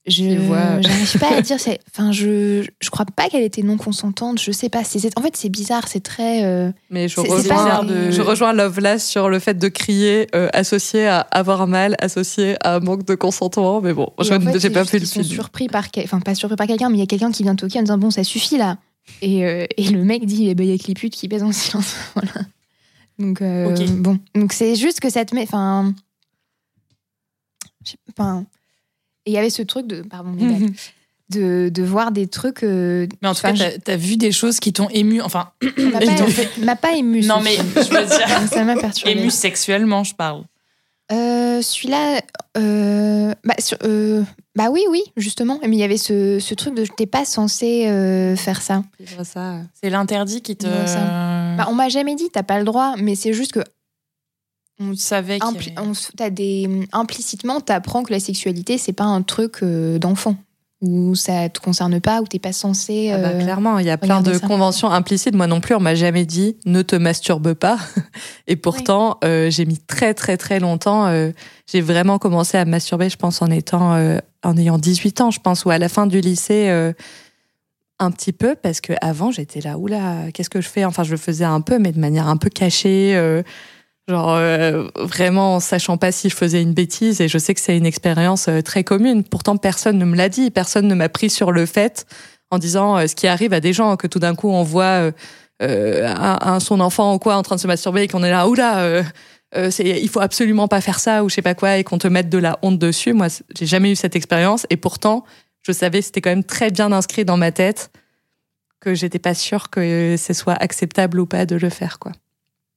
Je 0.08 0.36
vois. 0.40 0.82
j'arrive 0.82 1.20
pas 1.20 1.36
à 1.36 1.42
dire. 1.42 1.58
Enfin, 1.92 2.12
je 2.12 2.66
je 2.80 2.90
crois 2.90 3.06
pas 3.06 3.30
qu'elle 3.30 3.44
était 3.44 3.62
non 3.62 3.78
consentante. 3.78 4.42
Je 4.42 4.52
sais 4.52 4.68
pas. 4.68 4.84
C'est 4.84 5.16
en 5.16 5.22
fait 5.22 5.36
c'est 5.38 5.50
bizarre. 5.50 5.88
C'est 5.88 6.00
très. 6.02 6.44
euh, 6.44 6.72
mais 6.90 7.08
je 7.08 7.20
rejoins, 7.20 7.44
pas- 7.44 7.84
de... 7.84 8.10
je 8.10 8.22
rejoins 8.22 8.52
Lovelace 8.54 9.06
sur 9.08 9.30
le 9.30 9.38
fait 9.38 9.54
de 9.60 9.68
crier 9.68 10.28
euh, 10.34 10.50
associé 10.54 11.06
à 11.08 11.20
avoir 11.20 11.68
mal, 11.68 11.96
associé 12.00 12.56
à 12.66 12.80
manque 12.80 13.06
de 13.06 13.14
consentement. 13.14 13.80
Mais 13.80 13.94
bon, 13.94 14.12
et 14.20 14.24
je 14.24 14.34
en 14.34 14.40
fait, 14.42 14.70
pas 14.72 14.84
vu 14.84 14.98
le 14.98 15.04
Ils 15.04 15.08
sont 15.08 15.22
film. 15.22 15.34
surpris 15.36 15.68
par. 15.68 15.92
quel- 15.92 16.04
Enfin, 16.06 16.20
pas 16.20 16.34
surpris 16.34 16.56
par 16.56 16.66
quelqu'un, 16.66 16.90
mais 16.90 16.98
il 16.98 17.02
y 17.02 17.04
a 17.04 17.08
quelqu'un 17.08 17.32
qui 17.32 17.44
vient 17.44 17.56
toquer 17.56 17.78
en 17.78 17.84
disant 17.84 18.00
bon, 18.00 18.10
ça 18.10 18.24
suffit 18.24 18.58
là. 18.58 18.78
Et, 19.22 19.46
euh, 19.46 19.66
et 19.78 19.84
le 19.90 20.04
mec 20.04 20.26
dit 20.26 20.48
eh 20.50 20.56
ben, 20.56 20.64
il 20.66 20.72
y 20.72 20.74
a 20.74 20.78
que 20.80 20.88
les 20.88 20.94
putes 20.96 21.14
qui 21.14 21.28
baisent 21.28 21.44
en 21.44 21.52
silence. 21.52 21.94
voilà. 22.16 22.32
Donc 23.20 23.40
euh, 23.44 23.76
bon, 23.98 24.18
donc 24.34 24.52
c'est 24.54 24.76
juste 24.76 25.00
que 25.00 25.12
ça 25.12 25.26
te 25.26 25.36
met. 25.36 25.44
Enfin, 25.44 25.94
enfin, 28.10 28.46
il 29.32 29.34
y 29.34 29.38
avait 29.38 29.50
ce 29.50 29.62
truc 29.64 29.88
de 29.88 30.02
pardon, 30.02 30.30
mes 30.32 30.46
blagues, 30.46 30.72
de, 31.30 31.70
de 31.74 31.84
voir 31.84 32.12
des 32.12 32.28
trucs. 32.28 32.64
euh, 32.64 33.08
Mais 33.22 33.28
en 33.30 33.34
tout 33.34 33.42
cas, 33.42 33.54
t'as- 33.54 33.78
t'as 33.80 33.96
vu 33.96 34.18
des 34.18 34.32
choses 34.32 34.60
qui 34.60 34.74
t'ont 34.74 34.90
ému. 34.90 35.22
Enfin, 35.22 35.52
ça 35.64 35.84
m'a 35.90 36.00
pas, 36.00 36.16
t'ont 36.16 36.28
fait- 36.28 36.58
m'a 36.58 36.76
pas 36.76 36.94
ému. 36.96 37.22
non, 37.22 37.40
mais 37.42 37.56
je 37.56 37.80
veux 37.94 38.06
dire, 38.06 38.42
ça 38.52 38.64
m'a 38.64 38.76
perturbé. 38.76 39.18
ému 39.20 39.30
sexuellement, 39.32 40.04
je 40.04 40.14
parle. 40.14 40.44
Euh, 41.12 41.62
Celui-là, 41.62 42.22
euh, 42.58 43.34
bah, 43.44 43.56
sur- 43.60 43.78
euh, 43.84 44.24
bah 44.56 44.70
oui, 44.72 44.84
oui, 44.90 45.04
justement. 45.18 45.60
Mais 45.62 45.76
il 45.76 45.80
y 45.80 45.84
avait 45.84 45.98
ce, 45.98 46.40
ce 46.40 46.54
truc 46.54 46.74
de 46.74 46.86
t'es 46.86 47.06
pas 47.06 47.26
censé 47.26 47.88
euh, 47.88 48.36
faire 48.38 48.62
ça. 48.62 48.84
C'est 49.82 49.90
l'interdit 49.90 50.42
qui 50.42 50.56
te. 50.56 50.68
Bah, 51.58 51.68
on 51.70 51.74
m'a 51.76 51.90
jamais 51.90 52.16
dit 52.16 52.30
t'as 52.32 52.44
pas 52.44 52.58
le 52.60 52.64
droit, 52.66 52.96
mais 52.98 53.16
c'est 53.16 53.34
juste 53.34 53.52
que 53.54 53.60
on 54.82 54.96
savait 54.96 55.38
y 55.38 55.40
impli- 55.40 55.74
des 56.30 56.88
implicitement 56.92 57.62
t'apprends 57.62 58.04
que 58.04 58.12
la 58.12 58.20
sexualité 58.20 58.78
c'est 58.78 58.94
pas 58.94 59.04
un 59.04 59.22
truc 59.22 59.58
euh, 59.64 60.00
d'enfant 60.00 60.36
où 60.82 61.14
ça 61.14 61.48
te 61.50 61.60
concerne 61.60 62.02
pas 62.02 62.22
où 62.22 62.26
t'es 62.26 62.40
pas 62.40 62.54
censé. 62.54 63.12
Ah 63.14 63.20
bah, 63.20 63.28
euh, 63.28 63.40
clairement, 63.44 63.78
il 63.78 63.86
y 63.86 63.92
a 63.92 64.00
plein 64.00 64.20
de 64.24 64.34
ça. 64.34 64.48
conventions 64.48 64.90
implicites. 64.90 65.36
Moi 65.36 65.46
non 65.46 65.60
plus, 65.62 65.76
on 65.76 65.80
m'a 65.80 65.94
jamais 65.94 66.26
dit 66.26 66.58
ne 66.66 66.82
te 66.82 66.96
masturbe 66.96 67.54
pas. 67.54 67.78
Et 68.48 68.56
pourtant, 68.56 69.20
euh, 69.24 69.52
j'ai 69.52 69.66
mis 69.68 69.78
très 69.78 70.16
très 70.16 70.38
très 70.38 70.60
longtemps. 70.60 71.06
euh, 71.06 71.32
j'ai 71.72 71.82
vraiment 71.82 72.18
commencé 72.18 72.58
à 72.58 72.66
me 72.66 72.72
masturber, 72.72 73.10
je 73.10 73.18
pense, 73.18 73.44
en 73.44 73.52
étant, 73.52 73.94
euh, 73.94 74.18
en 74.44 74.58
ayant 74.58 74.80
18 74.80 75.22
ans, 75.22 75.30
je 75.30 75.40
pense, 75.40 75.66
ou 75.66 75.70
à 75.70 75.78
la 75.78 75.88
fin 75.88 76.08
du 76.08 76.20
lycée. 76.20 76.70
euh, 76.70 76.94
un 78.00 78.10
petit 78.10 78.34
peu 78.34 78.56
parce 78.56 78.82
que 78.82 78.94
avant 79.02 79.30
j'étais 79.30 79.62
là 79.62 79.78
oula 79.78 80.32
qu'est-ce 80.34 80.50
que 80.50 80.60
je 80.62 80.68
fais? 80.68 80.86
Enfin 80.86 81.04
je 81.04 81.12
le 81.12 81.18
faisais 81.18 81.46
un 81.46 81.62
peu 81.62 81.78
mais 81.78 81.92
de 81.92 82.00
manière 82.00 82.28
un 82.28 82.38
peu 82.38 82.50
cachée 82.50 83.14
euh, 83.16 83.44
genre 84.08 84.36
euh, 84.36 84.88
vraiment 84.98 85.56
en 85.56 85.60
sachant 85.60 85.98
pas 85.98 86.12
si 86.12 86.30
je 86.30 86.36
faisais 86.36 86.62
une 86.62 86.74
bêtise 86.74 87.22
et 87.22 87.28
je 87.28 87.38
sais 87.38 87.54
que 87.54 87.62
c'est 87.62 87.78
une 87.78 87.86
expérience 87.86 88.48
euh, 88.48 88.62
très 88.62 88.84
commune 88.84 89.24
pourtant 89.24 89.58
personne 89.58 89.98
ne 89.98 90.06
me 90.06 90.16
l'a 90.18 90.28
dit 90.30 90.50
personne 90.52 90.88
ne 90.88 90.96
m'a 90.96 91.08
pris 91.10 91.30
sur 91.30 91.52
le 91.52 91.66
fait 91.66 92.06
en 92.50 92.58
disant 92.58 92.98
euh, 92.98 93.08
ce 93.08 93.16
qui 93.16 93.28
arrive 93.28 93.54
à 93.54 93.60
des 93.60 93.74
gens 93.74 93.96
que 93.98 94.08
tout 94.08 94.20
d'un 94.20 94.36
coup 94.36 94.50
on 94.50 94.64
voit 94.64 94.84
euh, 94.84 95.12
euh, 95.62 96.08
un, 96.08 96.40
un- 96.42 96.60
son 96.60 96.80
enfant 96.80 97.14
ou 97.14 97.20
quoi 97.20 97.36
en 97.36 97.44
train 97.44 97.56
de 97.56 97.62
se 97.62 97.68
masturber 97.68 98.02
et 98.04 98.08
qu'on 98.08 98.24
est 98.24 98.32
là 98.32 98.48
oula 98.48 99.04
il 99.80 100.10
faut 100.10 100.22
absolument 100.22 100.68
pas 100.68 100.80
faire 100.82 101.00
ça 101.00 101.24
ou 101.24 101.30
je 101.30 101.36
sais 101.36 101.42
pas 101.42 101.56
quoi 101.56 101.78
et 101.78 101.84
qu'on 101.84 101.98
te 101.98 102.08
mette 102.08 102.30
de 102.30 102.38
la 102.38 102.58
honte 102.62 102.80
dessus. 102.80 103.12
Moi, 103.12 103.28
j'ai 103.58 103.66
jamais 103.66 103.92
eu 103.92 103.96
cette 103.98 104.16
expérience 104.16 104.66
et 104.70 104.78
pourtant, 104.78 105.26
je 105.62 105.74
savais 105.74 106.02
c'était 106.02 106.22
quand 106.22 106.30
même 106.30 106.46
très 106.46 106.72
bien 106.72 106.92
inscrit 106.94 107.26
dans 107.26 107.36
ma 107.38 107.52
tête 107.52 107.92
que 108.80 108.96
j'étais 108.96 109.20
pas 109.20 109.34
sûre 109.36 109.70
que 109.70 110.16
ce 110.18 110.34
soit 110.34 110.54
acceptable 110.54 111.20
ou 111.20 111.26
pas 111.26 111.46
de 111.46 111.58
le 111.58 111.70
faire 111.70 112.00
quoi. 112.00 112.14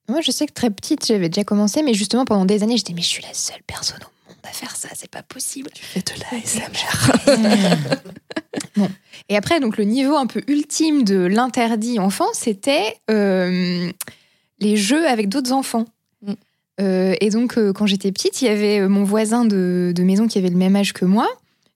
Moi, 0.09 0.21
je 0.21 0.31
sais 0.31 0.47
que 0.47 0.53
très 0.53 0.71
petite, 0.71 1.07
j'avais 1.07 1.29
déjà 1.29 1.45
commencé, 1.45 1.83
mais 1.83 1.95
justement, 1.95 2.25
pendant 2.25 2.45
des 2.45 2.63
années, 2.63 2.77
j'étais, 2.77 2.93
mais 2.93 3.03
je 3.03 3.09
suis 3.09 3.23
la 3.23 3.33
seule 3.33 3.63
personne 3.67 4.01
au 4.01 4.29
monde 4.31 4.39
à 4.45 4.53
faire 4.53 4.77
ça, 4.77 4.89
c'est 4.95 5.11
pas 5.11 5.23
possible. 5.23 5.71
Tu 5.73 5.85
fais 5.85 6.01
de 6.01 6.13
l'ASMR. 6.31 6.69
Et 9.29 9.37
après, 9.37 9.61
donc, 9.61 9.79
le 9.79 9.85
niveau 9.85 10.17
un 10.17 10.27
peu 10.27 10.43
ultime 10.47 11.05
de 11.05 11.17
l'interdit 11.17 11.99
enfant, 11.99 12.29
c'était 12.35 12.99
euh, 13.11 13.91
les 14.61 14.77
jeux 14.77 15.07
avec 15.09 15.29
d'autres 15.29 15.53
enfants. 15.53 15.87
Mm. 16.23 16.33
Euh, 16.81 17.15
et 17.21 17.31
donc, 17.31 17.57
euh, 17.57 17.73
quand 17.73 17.87
j'étais 17.87 18.13
petite, 18.13 18.43
il 18.43 18.47
y 18.47 18.49
avait 18.49 18.87
mon 18.89 19.05
voisin 19.05 19.45
de, 19.45 19.93
de 19.95 20.03
maison 20.03 20.27
qui 20.27 20.39
avait 20.39 20.51
le 20.51 20.57
même 20.57 20.77
âge 20.77 20.93
que 20.93 21.05
moi. 21.05 21.29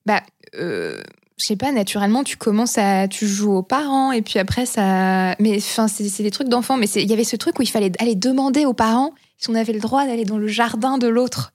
Bah, 0.04 0.22
euh, 0.56 1.00
je 1.38 1.44
sais 1.44 1.56
pas, 1.56 1.70
naturellement, 1.72 2.24
tu 2.24 2.36
commences 2.36 2.78
à. 2.78 3.06
Tu 3.08 3.26
joues 3.26 3.54
aux 3.54 3.62
parents, 3.62 4.12
et 4.12 4.22
puis 4.22 4.38
après, 4.38 4.66
ça. 4.66 5.36
Mais 5.38 5.56
enfin, 5.58 5.86
c'est 5.88 6.22
des 6.22 6.30
trucs 6.30 6.48
d'enfants, 6.48 6.76
mais 6.76 6.88
il 6.88 7.08
y 7.08 7.12
avait 7.12 7.24
ce 7.24 7.36
truc 7.36 7.58
où 7.58 7.62
il 7.62 7.68
fallait 7.68 7.92
aller 8.00 8.16
demander 8.16 8.66
aux 8.66 8.74
parents 8.74 9.12
si 9.38 9.48
on 9.50 9.54
avait 9.54 9.72
le 9.72 9.80
droit 9.80 10.04
d'aller 10.04 10.24
dans 10.24 10.38
le 10.38 10.48
jardin 10.48 10.98
de 10.98 11.06
l'autre. 11.06 11.52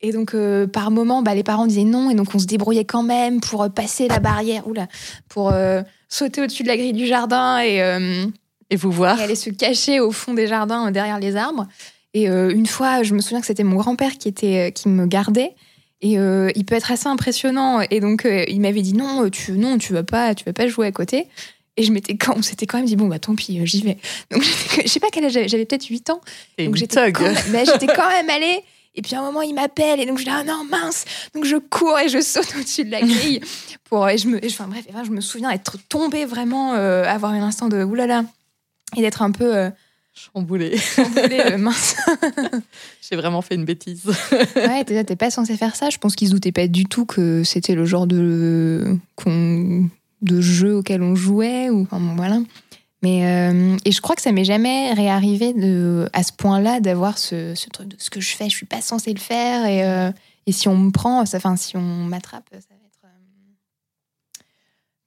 Et 0.00 0.10
donc, 0.10 0.34
euh, 0.34 0.66
par 0.66 0.90
moment, 0.90 1.22
bah, 1.22 1.34
les 1.36 1.44
parents 1.44 1.66
disaient 1.66 1.84
non, 1.84 2.10
et 2.10 2.14
donc 2.14 2.34
on 2.34 2.40
se 2.40 2.46
débrouillait 2.46 2.84
quand 2.84 3.04
même 3.04 3.40
pour 3.40 3.62
euh, 3.62 3.68
passer 3.68 4.08
la 4.08 4.18
barrière, 4.18 4.66
oula, 4.66 4.88
pour 5.28 5.50
euh, 5.50 5.82
sauter 6.08 6.42
au-dessus 6.42 6.64
de 6.64 6.68
la 6.68 6.76
grille 6.76 6.92
du 6.92 7.06
jardin 7.06 7.60
et, 7.60 7.80
euh, 7.80 8.26
Et 8.70 8.76
vous 8.76 8.90
voir. 8.90 9.20
et 9.20 9.22
aller 9.22 9.36
se 9.36 9.50
cacher 9.50 10.00
au 10.00 10.10
fond 10.10 10.34
des 10.34 10.48
jardins, 10.48 10.90
derrière 10.90 11.20
les 11.20 11.36
arbres. 11.36 11.68
Et 12.14 12.26
une 12.26 12.66
fois, 12.66 13.02
je 13.04 13.14
me 13.14 13.20
souviens 13.20 13.40
que 13.40 13.46
c'était 13.46 13.64
mon 13.64 13.76
grand-père 13.76 14.18
qui 14.18 14.28
était, 14.28 14.70
qui 14.74 14.90
me 14.90 15.06
gardait. 15.06 15.54
Et 16.02 16.18
euh, 16.18 16.50
il 16.56 16.64
peut 16.64 16.74
être 16.74 16.90
assez 16.90 17.06
impressionnant. 17.06 17.80
Et 17.90 18.00
donc, 18.00 18.24
euh, 18.26 18.44
il 18.48 18.60
m'avait 18.60 18.82
dit 18.82 18.92
non, 18.94 19.30
tu, 19.30 19.52
non, 19.52 19.78
tu 19.78 19.92
vas 19.92 20.02
pas, 20.02 20.34
tu 20.34 20.44
vas 20.44 20.52
pas 20.52 20.66
jouer 20.68 20.86
à 20.88 20.92
côté. 20.92 21.28
Et 21.76 21.84
je 21.84 21.92
m'étais 21.92 22.16
quand, 22.16 22.34
on 22.36 22.42
s'était 22.42 22.66
quand 22.66 22.76
même 22.76 22.86
dit 22.86 22.96
bon 22.96 23.06
bah 23.06 23.18
tant 23.18 23.34
pis, 23.34 23.58
euh, 23.60 23.64
j'y 23.64 23.82
vais. 23.82 23.96
Donc 24.30 24.42
je 24.84 24.86
sais 24.88 25.00
pas 25.00 25.08
quel 25.10 25.24
âge 25.24 25.32
j'avais, 25.32 25.48
j'avais 25.48 25.64
peut-être 25.64 25.86
8 25.86 26.10
ans. 26.10 26.20
T'es 26.56 26.66
Donc 26.66 26.76
j'étais 26.76 26.96
quand, 27.12 27.22
même- 27.24 27.36
mais 27.50 27.64
j'étais 27.64 27.86
quand 27.86 28.08
même 28.08 28.28
allée. 28.28 28.60
Et 28.94 29.00
puis 29.00 29.14
à 29.14 29.20
un 29.20 29.22
moment, 29.22 29.40
il 29.40 29.54
m'appelle 29.54 30.00
et 30.00 30.04
donc 30.04 30.18
je 30.18 30.24
dis 30.24 30.30
ah 30.30 30.44
non 30.44 30.64
mince. 30.70 31.06
Donc 31.34 31.44
je 31.46 31.56
cours 31.56 31.98
et 31.98 32.10
je 32.10 32.20
saute 32.20 32.52
au-dessus 32.58 32.84
de 32.84 32.90
la 32.90 33.00
grille 33.00 33.40
pour 33.84 34.06
et 34.08 34.18
je 34.18 34.26
me, 34.28 34.44
et 34.44 34.50
je- 34.50 34.54
enfin 34.54 34.66
bref, 34.68 34.84
et 34.86 34.92
ben, 34.92 35.02
je 35.04 35.10
me 35.12 35.22
souviens 35.22 35.50
être 35.50 35.78
tombée 35.88 36.26
vraiment, 36.26 36.74
euh, 36.74 37.04
avoir 37.04 37.32
un 37.32 37.42
instant 37.42 37.68
de 37.68 37.82
oulala 37.84 38.24
et 38.96 39.00
d'être 39.00 39.22
un 39.22 39.30
peu 39.30 39.70
Chamboulé. 40.14 40.76
chamboulée, 40.76 41.40
euh, 41.40 41.58
mince. 41.58 41.96
J'ai 43.10 43.16
vraiment 43.16 43.40
fait 43.42 43.54
une 43.54 43.64
bêtise. 43.64 44.04
Ouais, 44.56 44.84
t'es 44.84 45.16
pas 45.16 45.30
censé 45.30 45.56
faire 45.56 45.74
ça. 45.74 45.88
Je 45.90 45.98
pense 45.98 46.14
qu'ils 46.14 46.28
se 46.28 46.32
doutaient 46.32 46.52
pas 46.52 46.68
du 46.68 46.84
tout 46.84 47.06
que 47.06 47.42
c'était 47.44 47.74
le 47.74 47.86
genre 47.86 48.06
de 48.06 48.98
jeu 50.40 50.76
auquel 50.76 51.02
on 51.02 51.14
jouait 51.14 51.70
ou 51.70 51.82
enfin 51.82 51.98
bon, 51.98 52.14
voilà. 52.14 52.40
Mais 53.02 53.26
euh, 53.26 53.76
et 53.84 53.90
je 53.90 54.00
crois 54.00 54.14
que 54.14 54.22
ça 54.22 54.30
m'est 54.32 54.44
jamais 54.44 54.92
réarrivé 54.92 55.54
de 55.54 56.08
à 56.12 56.22
ce 56.22 56.32
point-là 56.32 56.78
d'avoir 56.80 57.18
ce, 57.18 57.54
ce 57.56 57.68
truc 57.68 57.88
de 57.88 57.96
ce 57.98 58.10
que 58.10 58.20
je 58.20 58.36
fais, 58.36 58.44
je 58.44 58.54
suis 58.54 58.66
pas 58.66 58.80
censée 58.80 59.12
le 59.12 59.18
faire 59.18 59.66
et 59.66 59.84
euh, 59.84 60.12
et 60.46 60.52
si 60.52 60.68
on 60.68 60.76
me 60.76 60.90
prend, 60.90 61.24
ça, 61.26 61.38
enfin 61.38 61.56
si 61.56 61.76
on 61.76 61.80
m'attrape, 62.04 62.48
ça 62.52 62.58
va 62.58 62.76
être. 62.86 63.00
euh, 63.04 64.42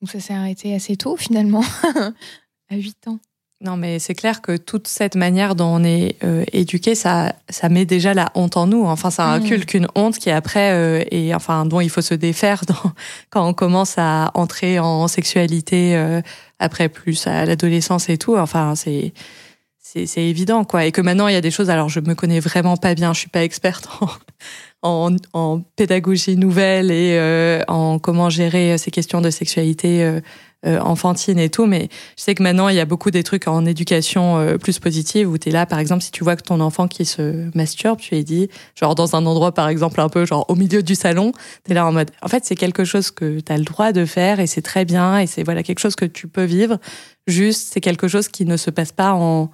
Donc 0.01 0.11
ça 0.11 0.19
s'est 0.19 0.33
arrêté 0.33 0.73
assez 0.75 0.97
tôt 0.97 1.15
finalement, 1.15 1.63
à 2.69 2.75
8 2.75 3.07
ans. 3.07 3.19
Non, 3.61 3.77
mais 3.77 3.99
c'est 3.99 4.15
clair 4.15 4.41
que 4.41 4.57
toute 4.57 4.87
cette 4.87 5.15
manière 5.15 5.55
dont 5.55 5.67
on 5.79 5.83
est 5.83 6.17
euh, 6.25 6.43
éduqué, 6.51 6.93
ça, 6.93 7.33
ça 7.49 7.69
met 7.69 7.85
déjà 7.85 8.13
la 8.13 8.29
honte 8.35 8.57
en 8.57 8.67
nous. 8.67 8.83
Enfin, 8.85 9.09
ça 9.09 9.27
Mhm. 9.27 9.43
inculque 9.43 9.73
une 9.73 9.87
honte 9.95 10.17
qui 10.19 10.29
après, 10.29 10.71
euh, 10.73 11.03
et 11.09 11.33
enfin, 11.33 11.65
dont 11.65 11.79
il 11.79 11.89
faut 11.89 12.01
se 12.01 12.13
défaire 12.13 12.63
dans- 12.67 12.91
quand 13.29 13.47
on 13.47 13.53
commence 13.53 13.95
à 13.97 14.31
entrer 14.33 14.77
en 14.79 15.07
sexualité 15.07 15.95
euh, 15.95 16.21
après 16.59 16.89
plus 16.89 17.27
à 17.27 17.45
l'adolescence 17.45 18.09
et 18.09 18.17
tout. 18.17 18.35
Enfin, 18.37 18.75
c'est 18.75 19.13
c'est 19.79 20.05
c'est 20.05 20.23
évident 20.25 20.65
quoi. 20.65 20.85
Et 20.85 20.91
que 20.91 20.99
maintenant 21.01 21.27
il 21.29 21.33
y 21.33 21.37
a 21.37 21.41
des 21.41 21.51
choses. 21.51 21.69
Alors, 21.69 21.87
je 21.87 22.01
me 22.01 22.13
connais 22.13 22.41
vraiment 22.41 22.75
pas 22.75 22.93
bien. 22.93 23.13
Je 23.13 23.19
suis 23.21 23.29
pas 23.29 23.43
experte 23.43 23.87
en 24.01 25.09
en, 25.11 25.15
en 25.33 25.61
pédagogie 25.77 26.35
nouvelle 26.35 26.91
et 26.91 27.17
euh, 27.17 27.63
en 27.69 27.99
comment 27.99 28.29
gérer 28.29 28.77
ces 28.77 28.91
questions 28.91 29.21
de 29.21 29.29
sexualité. 29.31 30.03
Euh, 30.65 30.79
enfantine 30.79 31.39
et 31.39 31.49
tout, 31.49 31.65
mais 31.65 31.89
je 32.17 32.23
sais 32.23 32.35
que 32.35 32.43
maintenant, 32.43 32.69
il 32.69 32.75
y 32.75 32.79
a 32.79 32.85
beaucoup 32.85 33.11
des 33.11 33.23
trucs 33.23 33.47
en 33.47 33.65
éducation 33.65 34.37
euh, 34.37 34.57
plus 34.57 34.79
positive 34.79 35.29
où 35.29 35.37
tu 35.37 35.49
es 35.49 35.51
là, 35.51 35.65
par 35.65 35.79
exemple, 35.79 36.03
si 36.03 36.11
tu 36.11 36.23
vois 36.23 36.35
que 36.35 36.41
ton 36.41 36.59
enfant 36.59 36.87
qui 36.87 37.05
se 37.05 37.55
masturbe, 37.55 37.99
tu 37.99 38.15
lui 38.15 38.23
dis, 38.23 38.49
genre 38.79 38.95
dans 38.95 39.15
un 39.15 39.25
endroit, 39.25 39.53
par 39.53 39.67
exemple, 39.69 40.01
un 40.01 40.09
peu 40.09 40.25
genre 40.25 40.45
au 40.49 40.55
milieu 40.55 40.83
du 40.83 40.95
salon, 40.95 41.31
tu 41.65 41.71
es 41.71 41.73
là 41.73 41.85
en 41.85 41.91
mode, 41.91 42.11
en 42.21 42.27
fait, 42.27 42.45
c'est 42.45 42.55
quelque 42.55 42.83
chose 42.83 43.11
que 43.11 43.39
tu 43.39 43.51
as 43.51 43.57
le 43.57 43.63
droit 43.63 43.91
de 43.91 44.05
faire 44.05 44.39
et 44.39 44.47
c'est 44.47 44.61
très 44.61 44.85
bien 44.85 45.19
et 45.19 45.27
c'est 45.27 45.43
voilà 45.43 45.63
quelque 45.63 45.79
chose 45.79 45.95
que 45.95 46.05
tu 46.05 46.27
peux 46.27 46.45
vivre. 46.45 46.77
Juste, 47.27 47.69
c'est 47.73 47.81
quelque 47.81 48.07
chose 48.07 48.27
qui 48.27 48.45
ne 48.45 48.57
se 48.57 48.69
passe 48.69 48.91
pas 48.91 49.13
en, 49.13 49.51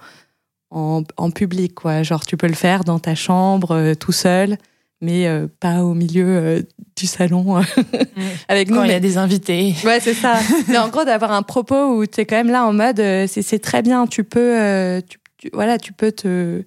en, 0.70 1.02
en 1.16 1.30
public, 1.30 1.74
quoi. 1.74 2.02
Genre, 2.02 2.24
tu 2.24 2.36
peux 2.36 2.48
le 2.48 2.54
faire 2.54 2.84
dans 2.84 2.98
ta 2.98 3.14
chambre, 3.14 3.72
euh, 3.72 3.94
tout 3.94 4.12
seul, 4.12 4.56
mais 5.02 5.26
euh, 5.26 5.48
pas 5.60 5.82
au 5.84 5.92
milieu 5.92 6.24
euh, 6.26 6.62
du 6.96 7.06
salon 7.06 7.58
euh, 7.58 7.62
avec 8.48 8.70
nous. 8.70 8.76
Quand 8.76 8.84
il 8.84 8.86
y 8.86 8.88
mais- 8.90 8.94
a 8.94 9.00
des 9.00 9.18
invités. 9.18 9.74
Ouais, 9.84 10.00
c'est 10.00 10.14
ça. 10.14 10.38
Mais 10.68 10.78
en 10.78 10.88
gros, 10.88 11.04
d'avoir 11.04 11.32
un 11.32 11.42
propos 11.42 11.96
où 11.98 12.06
tu 12.06 12.20
es 12.20 12.24
quand 12.24 12.36
même 12.36 12.50
là 12.50 12.64
en 12.64 12.72
mode, 12.72 13.02
c'est 13.26 13.58
très 13.60 13.82
bien, 13.82 14.06
tu 14.06 14.24
peux, 14.24 15.02
tu, 15.08 15.18
tu- 15.36 15.50
voilà, 15.52 15.76
tu 15.78 15.92
peux 15.92 16.12
te, 16.12 16.62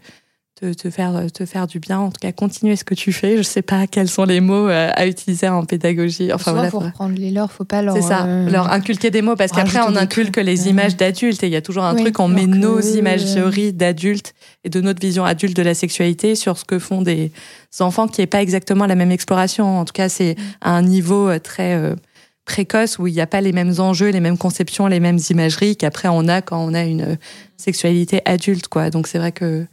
te, 0.55 0.73
te 0.73 0.89
faire, 0.89 1.25
te 1.33 1.45
faire 1.45 1.67
du 1.67 1.79
bien. 1.79 1.99
En 1.99 2.09
tout 2.09 2.19
cas, 2.21 2.31
continuer 2.31 2.75
ce 2.75 2.83
que 2.83 2.95
tu 2.95 3.11
fais. 3.11 3.37
Je 3.37 3.41
sais 3.41 3.61
pas 3.61 3.87
quels 3.87 4.07
sont 4.07 4.23
les 4.23 4.39
mots 4.39 4.69
euh, 4.69 4.89
à 4.93 5.05
utiliser 5.05 5.49
en 5.49 5.65
pédagogie. 5.65 6.31
Enfin, 6.31 6.51
Souvent, 6.51 6.55
voilà. 6.55 6.69
faut 6.71 6.79
reprendre 6.79 7.15
les 7.17 7.31
leurs, 7.31 7.51
faut 7.51 7.65
pas 7.65 7.81
leur. 7.81 7.95
C'est 7.95 8.01
ça, 8.01 8.25
euh, 8.25 8.49
leur 8.49 8.71
inculquer 8.71 9.11
des 9.11 9.21
mots 9.21 9.35
parce 9.35 9.51
qu'après 9.51 9.79
on 9.87 9.95
inculque 9.95 10.37
les 10.37 10.67
euh. 10.67 10.69
images 10.69 10.95
d'adultes 10.95 11.43
et 11.43 11.47
il 11.47 11.53
y 11.53 11.57
a 11.57 11.61
toujours 11.61 11.83
un 11.83 11.95
truc, 11.95 12.19
on 12.19 12.27
met 12.27 12.47
nos 12.47 12.79
euh, 12.79 12.97
imageries 12.97 13.73
d'adultes 13.73 14.33
et 14.63 14.69
de 14.69 14.81
notre 14.81 15.01
vision 15.01 15.25
adulte 15.25 15.55
de 15.55 15.61
la 15.61 15.73
sexualité 15.73 16.35
sur 16.35 16.57
ce 16.57 16.65
que 16.65 16.79
font 16.79 17.01
des 17.01 17.31
enfants 17.83 18.07
qui 18.07 18.21
est 18.21 18.27
pas 18.27 18.41
exactement 18.41 18.85
la 18.85 18.95
même 18.95 19.11
exploration. 19.11 19.79
En 19.79 19.85
tout 19.85 19.93
cas, 19.93 20.09
c'est 20.09 20.35
à 20.61 20.71
un 20.71 20.81
niveau 20.81 21.29
euh, 21.29 21.39
très 21.39 21.73
euh, 21.75 21.95
précoce 22.45 22.99
où 22.99 23.07
il 23.07 23.13
n'y 23.13 23.21
a 23.21 23.27
pas 23.27 23.41
les 23.41 23.51
mêmes 23.51 23.73
enjeux, 23.79 24.09
les 24.09 24.19
mêmes 24.19 24.37
conceptions, 24.37 24.87
les 24.87 24.99
mêmes 24.99 25.19
imageries 25.29 25.75
qu'après 25.75 26.07
on 26.07 26.27
a 26.27 26.41
quand 26.41 26.63
on 26.63 26.73
a 26.73 26.83
une 26.83 27.01
euh, 27.01 27.15
sexualité 27.57 28.21
adulte, 28.25 28.67
quoi. 28.67 28.89
Donc 28.89 29.07
c'est 29.07 29.17
vrai 29.17 29.31
que 29.31 29.65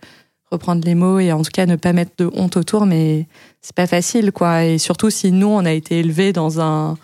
reprendre 0.53 0.85
les 0.85 0.95
mots 0.95 1.19
et 1.19 1.33
en 1.33 1.43
tout 1.43 1.51
cas 1.53 1.67
ne 1.67 1.77
pas 1.77 1.93
mettre 1.93 2.13
de 2.19 2.31
honte 2.35 2.57
autour, 2.57 2.87
mais 2.87 3.27
c'est 3.61 3.75
pas 3.75 3.87
facile, 3.87 4.33
quoi. 4.33 4.65
Et 4.65 4.79
surtout 4.79 5.11
si 5.11 5.33
nous 5.33 5.49
on 5.49 5.65
a 5.65 5.73
été 5.73 5.99
élevés 5.99 6.33
dans 6.33 6.61
un 6.61 6.97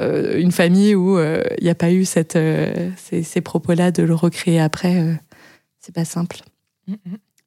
euh, 0.00 0.38
une 0.38 0.52
famille 0.52 0.94
où 0.94 1.18
euh, 1.18 1.42
il 1.58 1.64
n'y 1.64 1.70
a 1.70 1.74
pas 1.74 1.90
eu 1.90 2.04
cette, 2.04 2.36
euh, 2.36 2.90
ces, 2.96 3.22
ces 3.22 3.40
propos-là 3.40 3.90
de 3.90 4.02
le 4.02 4.14
recréer 4.14 4.60
après, 4.60 5.00
euh, 5.00 5.14
c'est 5.80 5.94
pas 5.94 6.04
simple. 6.04 6.38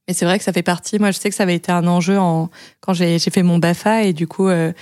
Mais 0.07 0.13
c'est 0.13 0.25
vrai 0.25 0.37
que 0.37 0.43
ça 0.43 0.53
fait 0.53 0.63
partie. 0.63 0.99
Moi, 0.99 1.11
je 1.11 1.19
sais 1.19 1.29
que 1.29 1.35
ça 1.35 1.43
avait 1.43 1.55
été 1.55 1.71
un 1.71 1.87
enjeu 1.87 2.17
en, 2.17 2.49
quand 2.79 2.93
j'ai 2.93 3.19
fait 3.19 3.43
mon 3.43 3.59
BAFA 3.59 4.03
et 4.03 4.13
du 4.13 4.27
coup, 4.27 4.47
euh, 4.47 4.73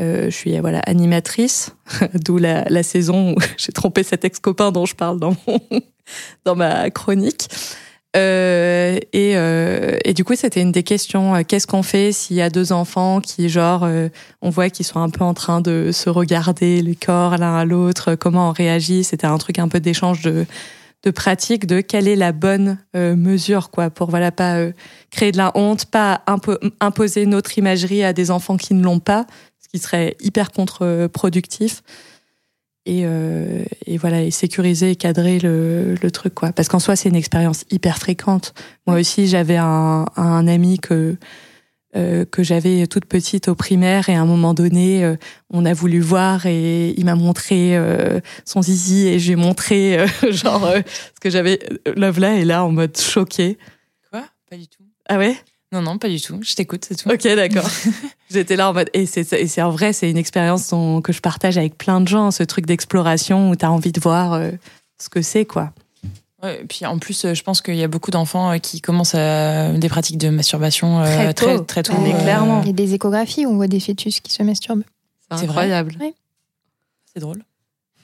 euh, 0.00 0.24
je 0.24 0.34
suis 0.34 0.58
voilà 0.58 0.80
animatrice, 0.80 1.76
d'où 2.14 2.38
la, 2.38 2.64
la 2.64 2.82
saison 2.82 3.34
où 3.34 3.36
j'ai 3.56 3.72
trompé 3.72 4.02
cet 4.02 4.24
ex-copain 4.24 4.72
dont 4.72 4.86
je 4.86 4.94
parle 4.94 5.20
dans 5.20 5.36
mon, 5.46 5.60
dans 6.44 6.56
ma 6.56 6.90
chronique. 6.90 7.48
Euh, 8.16 8.98
et, 9.12 9.32
euh, 9.36 9.98
du 10.14 10.22
coup, 10.24 10.34
c'était 10.36 10.62
une 10.62 10.70
des 10.72 10.84
questions. 10.84 11.34
euh, 11.34 11.42
Qu'est-ce 11.46 11.66
qu'on 11.66 11.82
fait 11.82 12.12
s'il 12.12 12.36
y 12.36 12.42
a 12.42 12.48
deux 12.50 12.70
enfants 12.72 13.20
qui, 13.20 13.48
genre, 13.48 13.82
euh, 13.84 14.08
on 14.40 14.50
voit 14.50 14.70
qu'ils 14.70 14.86
sont 14.86 15.00
un 15.00 15.10
peu 15.10 15.24
en 15.24 15.34
train 15.34 15.60
de 15.60 15.90
se 15.92 16.08
regarder 16.08 16.80
les 16.80 16.94
corps 16.94 17.36
l'un 17.38 17.56
à 17.56 17.64
l'autre, 17.64 18.14
comment 18.14 18.50
on 18.50 18.52
réagit 18.52 19.02
C'était 19.02 19.26
un 19.26 19.38
truc 19.38 19.58
un 19.58 19.66
peu 19.68 19.80
d'échange 19.80 20.22
de, 20.22 20.46
pratique, 21.10 21.66
de 21.66 21.80
quelle 21.80 22.06
est 22.08 22.16
la 22.16 22.32
bonne 22.32 22.78
euh, 22.96 23.16
mesure, 23.16 23.70
quoi, 23.70 23.90
pour 23.90 24.10
voilà 24.10 24.30
pas 24.32 24.54
euh, 24.56 24.72
créer 25.10 25.32
de 25.32 25.36
la 25.36 25.50
honte, 25.54 25.86
pas 25.86 26.22
impo- 26.26 26.58
imposer 26.80 27.26
notre 27.26 27.58
imagerie 27.58 28.04
à 28.04 28.12
des 28.12 28.30
enfants 28.30 28.56
qui 28.56 28.74
ne 28.74 28.82
l'ont 28.82 29.00
pas, 29.00 29.26
ce 29.60 29.68
qui 29.68 29.78
serait 29.80 30.16
hyper 30.20 30.50
contre-productif. 30.52 31.82
Et, 32.86 33.02
euh, 33.04 33.64
et 33.86 33.96
voilà, 33.96 34.22
et 34.22 34.30
sécuriser 34.30 34.90
et 34.90 34.96
cadrer 34.96 35.38
le, 35.38 35.94
le 36.00 36.10
truc, 36.10 36.34
quoi. 36.34 36.52
Parce 36.52 36.68
qu'en 36.68 36.78
soi, 36.78 36.96
c'est 36.96 37.08
une 37.08 37.16
expérience 37.16 37.64
hyper 37.70 37.96
fréquente. 37.98 38.52
Moi 38.86 39.00
aussi, 39.00 39.26
j'avais 39.26 39.56
un, 39.56 40.04
un 40.16 40.46
ami 40.46 40.78
que 40.78 41.16
euh, 41.96 42.24
que 42.24 42.42
j'avais 42.42 42.88
toute 42.88 43.04
petite 43.04 43.46
au 43.46 43.54
primaire 43.54 44.08
et 44.08 44.16
à 44.16 44.20
un 44.20 44.24
moment 44.24 44.52
donné, 44.52 45.04
euh, 45.04 45.14
on 45.50 45.64
a 45.64 45.72
voulu 45.72 46.00
voir 46.00 46.44
et 46.44 46.90
il 46.96 47.04
m'a 47.04 47.14
montré 47.14 47.76
euh, 47.76 48.18
son 48.44 48.62
zizi 48.62 49.06
et 49.06 49.20
j'ai 49.20 49.36
montré 49.36 50.00
euh, 50.00 50.06
genre 50.32 50.68
ce 51.14 51.20
que 51.20 51.30
j'avais. 51.30 51.60
Love 51.94 52.18
là 52.18 52.34
est 52.34 52.44
là 52.44 52.64
en 52.64 52.72
mode 52.72 52.98
choqué. 52.98 53.58
Quoi? 54.10 54.24
Pas 54.50 54.56
du 54.56 54.66
tout. 54.66 54.82
Ah 55.08 55.18
ouais? 55.18 55.36
Non, 55.74 55.82
non, 55.82 55.98
pas 55.98 56.08
du 56.08 56.20
tout. 56.20 56.38
Je 56.42 56.54
t'écoute, 56.54 56.84
c'est 56.88 56.94
tout. 56.94 57.10
Ok, 57.10 57.22
d'accord. 57.24 57.68
J'étais 58.30 58.56
là 58.56 58.70
en 58.70 58.72
mode 58.72 58.88
et 58.94 59.04
c'est 59.06 59.30
et 59.34 59.46
c'est 59.48 59.60
en 59.60 59.70
vrai, 59.70 59.92
c'est 59.92 60.08
une 60.10 60.16
expérience 60.16 60.70
dont- 60.70 61.00
que 61.02 61.12
je 61.12 61.20
partage 61.20 61.58
avec 61.58 61.76
plein 61.76 62.00
de 62.00 62.08
gens, 62.08 62.30
ce 62.30 62.42
truc 62.44 62.64
d'exploration 62.64 63.50
où 63.50 63.56
t'as 63.56 63.68
envie 63.68 63.92
de 63.92 64.00
voir 64.00 64.32
euh, 64.34 64.52
ce 64.98 65.08
que 65.08 65.20
c'est 65.20 65.44
quoi. 65.44 65.72
Ouais, 66.42 66.60
et 66.62 66.64
puis 66.64 66.86
en 66.86 66.98
plus, 66.98 67.24
euh, 67.24 67.34
je 67.34 67.42
pense 67.42 67.60
qu'il 67.60 67.74
y 67.76 67.82
a 67.82 67.88
beaucoup 67.88 68.10
d'enfants 68.12 68.52
euh, 68.52 68.58
qui 68.58 68.80
commencent 68.80 69.14
à 69.16 69.70
des 69.72 69.88
pratiques 69.88 70.18
de 70.18 70.28
masturbation 70.28 71.00
euh, 71.00 71.04
Très 71.06 71.34
très, 71.34 71.56
tôt. 71.56 71.64
très 71.64 71.82
tôt. 71.82 71.94
Mais 72.00 72.14
euh, 72.14 72.22
clairement. 72.22 72.60
Il 72.62 72.66
y 72.68 72.70
a 72.70 72.72
des 72.74 72.94
échographies 72.94 73.44
où 73.46 73.50
on 73.50 73.56
voit 73.56 73.66
des 73.66 73.80
fœtus 73.80 74.20
qui 74.20 74.32
se 74.32 74.42
masturbent. 74.42 74.84
C'est 75.30 75.38
C'est 75.38 75.46
vrai 75.46 75.64
incroyable. 75.72 75.96
C'est 77.12 77.20
drôle. 77.20 77.42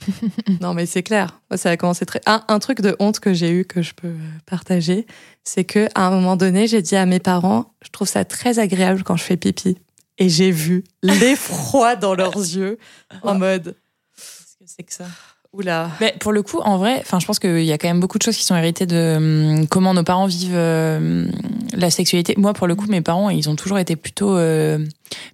Non, 0.62 0.72
mais 0.72 0.86
c'est 0.86 1.02
clair. 1.02 1.40
Ça 1.56 1.68
a 1.70 1.76
commencé 1.76 2.06
très. 2.06 2.20
Un, 2.26 2.42
un 2.48 2.58
truc 2.58 2.80
de 2.80 2.96
honte 3.00 3.20
que 3.20 3.34
j'ai 3.34 3.50
eu 3.50 3.64
que 3.66 3.82
je 3.82 3.92
peux 3.92 4.08
euh, 4.08 4.16
partager, 4.46 5.06
c'est 5.44 5.64
que 5.64 5.88
à 5.94 6.06
un 6.06 6.10
moment 6.10 6.36
donné, 6.36 6.66
j'ai 6.66 6.82
dit 6.82 6.96
à 6.96 7.06
mes 7.06 7.20
parents, 7.20 7.74
je 7.82 7.88
trouve 7.90 8.08
ça 8.08 8.24
très 8.24 8.58
agréable 8.58 9.02
quand 9.02 9.16
je 9.16 9.24
fais 9.24 9.36
pipi. 9.36 9.78
Et 10.18 10.28
j'ai 10.28 10.50
vu 10.50 10.84
l'effroi 11.02 11.96
dans 11.96 12.14
leurs 12.14 12.36
yeux, 12.36 12.78
en 13.22 13.38
mode, 13.38 13.76
Qu'est-ce 14.16 14.56
que 14.58 14.64
c'est 14.66 14.82
que 14.82 14.92
ça? 14.92 15.06
Oula. 15.52 15.90
Mais 16.00 16.14
pour 16.20 16.32
le 16.32 16.42
coup, 16.42 16.58
en 16.60 16.78
vrai, 16.78 16.98
enfin, 17.00 17.18
je 17.18 17.26
pense 17.26 17.38
qu'il 17.38 17.64
y 17.64 17.72
a 17.72 17.78
quand 17.78 17.88
même 17.88 18.00
beaucoup 18.00 18.18
de 18.18 18.22
choses 18.22 18.36
qui 18.36 18.44
sont 18.44 18.54
héritées 18.56 18.86
de 18.86 19.14
hum, 19.16 19.66
comment 19.68 19.94
nos 19.94 20.04
parents 20.04 20.26
vivent 20.26 20.52
euh, 20.54 21.26
la 21.72 21.90
sexualité. 21.90 22.34
Moi, 22.36 22.52
pour 22.52 22.66
le 22.66 22.74
coup, 22.74 22.86
mes 22.88 23.00
parents, 23.00 23.30
ils 23.30 23.48
ont 23.50 23.56
toujours 23.56 23.78
été 23.78 23.96
plutôt 23.96 24.36
euh, 24.36 24.78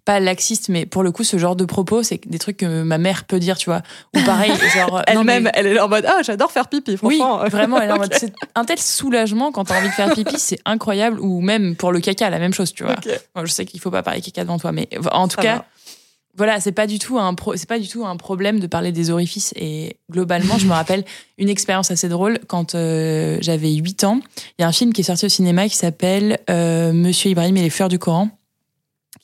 pas 0.07 0.19
laxistes, 0.21 0.69
mais 0.71 0.87
pour 0.87 1.03
le 1.03 1.12
coup, 1.12 1.23
ce 1.25 1.37
genre 1.37 1.55
de 1.57 1.64
propos, 1.67 2.03
c'est 2.03 2.21
des 2.27 2.39
trucs 2.39 2.57
que 2.59 2.83
ma 2.83 2.97
mère 2.99 3.25
peut 3.25 3.39
dire, 3.39 3.59
tu 3.59 3.69
vois. 3.69 3.83
Ou 4.17 4.23
pareil, 4.23 4.53
genre 4.75 5.03
mais- 5.07 5.12
Elle-même, 5.14 5.51
elle 5.55 5.67
est 5.67 5.79
en 5.81 5.89
mode, 5.89 6.07
ah, 6.09 6.21
j'adore 6.23 6.51
faire 6.51 6.69
pipi, 6.69 6.97
Oui, 7.03 7.19
franchement. 7.19 7.49
vraiment, 7.51 7.79
elle 7.81 7.91
est 7.91 7.93
en 7.93 7.99
mode, 7.99 8.14
c'est 8.14 8.33
un 8.55 8.64
tel 8.64 8.79
soulagement 8.79 9.53
quand 9.53 9.64
t'as 9.64 9.79
envie 9.79 9.89
de 9.89 9.93
faire 9.93 10.12
pipi, 10.14 10.35
c'est 10.39 10.61
incroyable. 10.64 11.21
Ou 11.21 11.41
même 11.43 11.77
pour 11.77 11.93
le 11.93 12.01
caca, 12.01 12.31
la 12.31 12.39
même 12.39 12.55
chose, 12.55 12.73
tu 12.73 12.85
vois. 12.85 12.95
Ok. 12.95 13.09
Moi, 13.35 13.45
je 13.45 13.53
sais 13.53 13.67
qu'il 13.67 13.81
faut 13.81 13.91
pas 13.91 14.03
parler 14.03 14.23
caca 14.23 14.43
devant 14.45 14.59
toi, 14.59 14.73
mais 14.73 14.89
en 15.12 15.29
tout 15.29 15.37
Ça 15.37 15.43
cas, 15.43 15.55
va. 15.57 15.64
Voilà, 16.37 16.61
c'est 16.61 16.72
pas 16.72 16.87
du 16.87 16.99
tout 16.99 17.18
un 17.18 17.34
pro- 17.34 17.57
c'est 17.57 17.68
pas 17.68 17.78
du 17.78 17.89
tout 17.89 18.05
un 18.07 18.16
problème 18.16 18.61
de 18.61 18.66
parler 18.66 18.93
des 18.93 19.11
orifices. 19.11 19.53
Et 19.57 19.97
globalement, 20.11 20.59
je 20.59 20.66
me 20.66 20.72
rappelle 20.72 21.05
une 21.39 21.49
expérience 21.49 21.91
assez 21.91 22.09
drôle 22.09 22.39
quand 22.47 22.74
euh, 22.74 23.39
j'avais 23.41 23.72
8 23.72 24.05
ans. 24.05 24.20
Il 24.59 24.62
y 24.62 24.64
a 24.64 24.68
un 24.68 24.72
film 24.72 24.93
qui 24.93 25.01
est 25.01 25.05
sorti 25.05 25.26
au 25.26 25.28
cinéma 25.30 25.68
qui 25.68 25.76
s'appelle 25.76 26.39
euh, 26.51 26.93
Monsieur 26.93 27.30
Ibrahim 27.30 27.57
et 27.57 27.62
les 27.62 27.70
fleurs 27.70 27.89
du 27.89 27.99
Coran, 27.99 28.28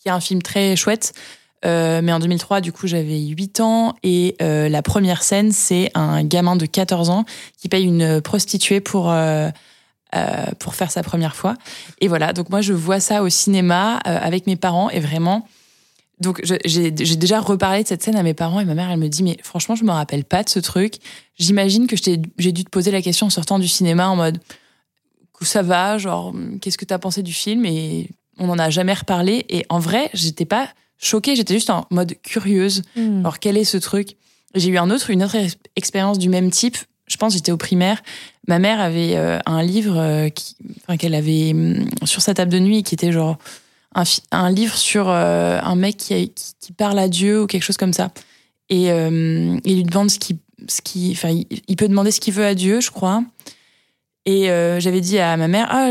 qui 0.01 0.09
est 0.09 0.13
un 0.13 0.21
film 0.21 0.43
très 0.43 0.75
chouette. 0.77 1.13
Euh, 1.65 2.01
mais 2.03 2.13
en 2.13 2.19
2003, 2.19 2.61
du 2.61 2.73
coup, 2.73 2.89
j'avais 2.89 3.21
8 3.21 3.61
ans 3.61 3.95
et 4.03 4.35
euh, 4.43 4.69
la 4.69 4.83
première 4.83 5.23
scène, 5.23 5.53
c'est 5.53 5.91
un 5.95 6.25
gamin 6.25 6.57
de 6.57 6.67
14 6.67 7.09
ans 7.11 7.25
qui 7.57 7.69
paye 7.69 7.85
une 7.85 8.21
prostituée 8.21 8.81
pour 8.81 9.11
euh, 9.13 9.49
euh, 10.15 10.45
pour 10.59 10.75
faire 10.75 10.91
sa 10.91 11.03
première 11.03 11.37
fois. 11.37 11.55
Et 12.01 12.09
voilà, 12.09 12.33
donc 12.33 12.51
moi 12.51 12.61
je 12.61 12.73
vois 12.73 13.01
ça 13.01 13.23
au 13.23 13.29
cinéma 13.29 13.97
avec 13.99 14.47
mes 14.47 14.57
parents 14.57 14.91
et 14.91 14.99
vraiment. 15.01 15.47
Donc 16.23 16.41
j'ai 16.45 16.91
déjà 16.91 17.41
reparlé 17.41 17.83
de 17.83 17.89
cette 17.89 18.03
scène 18.03 18.17
à 18.17 18.23
mes 18.23 18.35
parents 18.35 18.61
et 18.61 18.65
ma 18.65 18.75
mère 18.75 18.91
elle 18.91 18.99
me 18.99 19.09
dit 19.09 19.23
mais 19.23 19.37
franchement 19.43 19.75
je 19.75 19.85
me 19.85 19.91
rappelle 19.91 20.25
pas 20.25 20.43
de 20.43 20.49
ce 20.49 20.59
truc. 20.59 20.95
J'imagine 21.39 21.87
que 21.87 21.97
j'ai 21.97 22.53
dû 22.53 22.65
te 22.65 22.71
poser 22.71 22.91
la 22.91 23.03
question 23.03 23.27
en 23.27 23.31
sortant 23.31 23.59
du 23.59 23.69
cinéma 23.69 24.09
en 24.09 24.17
mode 24.17 24.39
ça 25.45 25.63
va, 25.63 25.99
genre 25.99 26.35
qu'est-ce 26.61 26.79
que 26.79 26.85
t'as 26.85 26.99
pensé 26.99 27.23
du 27.23 27.33
film? 27.33 27.65
Et 27.65 28.11
on 28.39 28.47
n'en 28.47 28.59
a 28.59 28.71
jamais 28.71 28.95
reparlé 28.95 29.45
et 29.49 29.65
en 29.69 29.79
vrai 29.79 30.11
j'étais 30.15 30.45
pas 30.45 30.69
choquée, 30.99 31.37
j'étais 31.37 31.55
juste 31.55 31.71
en 31.71 31.87
mode 31.91 32.15
curieuse. 32.23 32.83
Hmm. 32.97 33.21
Alors 33.21 33.39
quel 33.39 33.57
est 33.57 33.65
ce 33.65 33.77
truc? 33.77 34.17
J'ai 34.55 34.69
eu 34.69 34.79
un 34.79 34.91
autre, 34.91 35.11
une 35.11 35.23
autre 35.23 35.37
ex- 35.37 35.57
expérience 35.77 36.19
du 36.19 36.29
même 36.29 36.51
type. 36.51 36.77
Je 37.07 37.17
pense 37.17 37.35
j'étais 37.35 37.53
au 37.53 37.57
primaire. 37.57 38.03
Ma 38.47 38.59
mère 38.59 38.81
avait 38.81 39.17
euh, 39.17 39.39
un 39.47 39.63
livre 39.63 39.99
euh, 39.99 40.29
qui, 40.29 40.57
enfin, 40.83 40.97
qu'elle 40.97 41.15
avait 41.15 41.53
hum, 41.53 41.87
sur 42.05 42.23
sa 42.23 42.35
table 42.35 42.51
de 42.51 42.59
nuit 42.59 42.83
qui 42.83 42.95
était 42.95 43.13
genre 43.13 43.39
un, 43.95 44.51
livre 44.51 44.77
sur 44.77 45.09
euh, 45.09 45.59
un 45.63 45.75
mec 45.75 45.97
qui, 45.97 46.15
a- 46.15 46.27
qui, 46.61 46.73
parle 46.73 46.99
à 46.99 47.09
Dieu 47.09 47.43
ou 47.43 47.47
quelque 47.47 47.63
chose 47.63 47.77
comme 47.77 47.93
ça. 47.93 48.11
Et 48.69 48.91
euh, 48.91 49.59
il 49.65 49.77
lui 49.77 49.83
demande 49.85 50.11
ce 50.11 50.19
qui, 50.19 50.39
ce 50.69 50.81
qui, 50.81 51.11
enfin, 51.13 51.39
il, 51.69 51.77
peut 51.77 51.89
demander 51.89 52.11
ce 52.11 52.21
qu'il 52.21 52.35
veut 52.35 52.47
à 52.47 52.55
Dieu, 52.55 52.81
je 52.81 52.91
crois. 52.91 53.23
Et 54.25 54.51
euh, 54.51 54.81
j'avais 54.81 55.01
dit 55.01 55.19
à 55.19 55.37
ma 55.37 55.49
mère, 55.49 55.69
ah, 55.71 55.91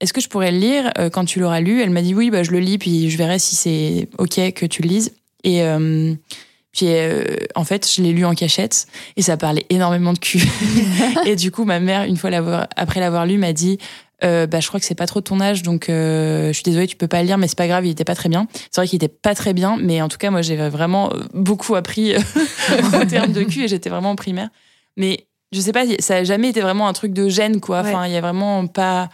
est-ce 0.00 0.12
que 0.12 0.20
je 0.20 0.28
pourrais 0.28 0.52
le 0.52 0.58
lire 0.58 0.92
euh, 0.98 1.10
quand 1.10 1.24
tu 1.24 1.40
l'auras 1.40 1.60
lu? 1.60 1.82
Elle 1.82 1.90
m'a 1.90 2.02
dit 2.02 2.14
oui, 2.14 2.30
bah, 2.30 2.42
je 2.42 2.50
le 2.50 2.60
lis, 2.60 2.78
puis 2.78 3.10
je 3.10 3.18
verrai 3.18 3.38
si 3.38 3.54
c'est 3.56 4.08
ok 4.18 4.52
que 4.52 4.66
tu 4.66 4.82
le 4.82 4.88
lises. 4.88 5.12
Et 5.42 5.62
puis 6.72 6.86
en 7.54 7.64
fait, 7.64 7.88
je 7.88 8.00
l'ai 8.00 8.12
lu 8.12 8.24
en 8.24 8.34
cachette 8.34 8.86
et 9.16 9.22
ça 9.22 9.36
parlait 9.36 9.66
énormément 9.68 10.14
de 10.14 10.18
cul. 10.18 10.42
et 11.26 11.36
du 11.36 11.50
coup, 11.50 11.64
ma 11.64 11.80
mère, 11.80 12.04
une 12.04 12.16
fois 12.16 12.30
après 12.76 13.00
l'avoir 13.00 13.26
lu, 13.26 13.36
m'a 13.36 13.52
dit. 13.52 13.78
Euh, 14.24 14.46
bah, 14.46 14.60
je 14.60 14.68
crois 14.68 14.80
que 14.80 14.86
c'est 14.86 14.94
pas 14.94 15.06
trop 15.06 15.20
ton 15.20 15.40
âge, 15.40 15.62
donc 15.62 15.88
euh, 15.88 16.48
je 16.48 16.52
suis 16.52 16.62
désolée, 16.62 16.86
tu 16.86 16.96
peux 16.96 17.08
pas 17.08 17.20
le 17.20 17.26
lire, 17.26 17.38
mais 17.38 17.46
c'est 17.46 17.58
pas 17.58 17.66
grave, 17.66 17.84
il 17.86 17.90
était 17.90 18.04
pas 18.04 18.14
très 18.14 18.28
bien. 18.28 18.46
C'est 18.70 18.80
vrai 18.80 18.88
qu'il 18.88 18.96
était 18.96 19.08
pas 19.08 19.34
très 19.34 19.52
bien, 19.52 19.76
mais 19.80 20.00
en 20.00 20.08
tout 20.08 20.18
cas, 20.18 20.30
moi, 20.30 20.42
j'ai 20.42 20.56
vraiment 20.56 21.12
euh, 21.12 21.24
beaucoup 21.34 21.74
appris 21.74 22.14
en 22.94 23.06
termes 23.06 23.32
de 23.32 23.42
cul 23.42 23.64
et 23.64 23.68
j'étais 23.68 23.90
vraiment 23.90 24.10
en 24.10 24.16
primaire. 24.16 24.48
Mais 24.96 25.26
je 25.52 25.60
sais 25.60 25.72
pas, 25.72 25.84
ça 25.98 26.16
a 26.16 26.24
jamais 26.24 26.50
été 26.50 26.60
vraiment 26.60 26.88
un 26.88 26.92
truc 26.92 27.12
de 27.12 27.28
gêne, 27.28 27.60
quoi. 27.60 27.82
Ouais. 27.82 27.90
Enfin, 27.90 28.06
il 28.06 28.12
y 28.12 28.16
a 28.16 28.20
vraiment 28.20 28.66
pas. 28.66 29.10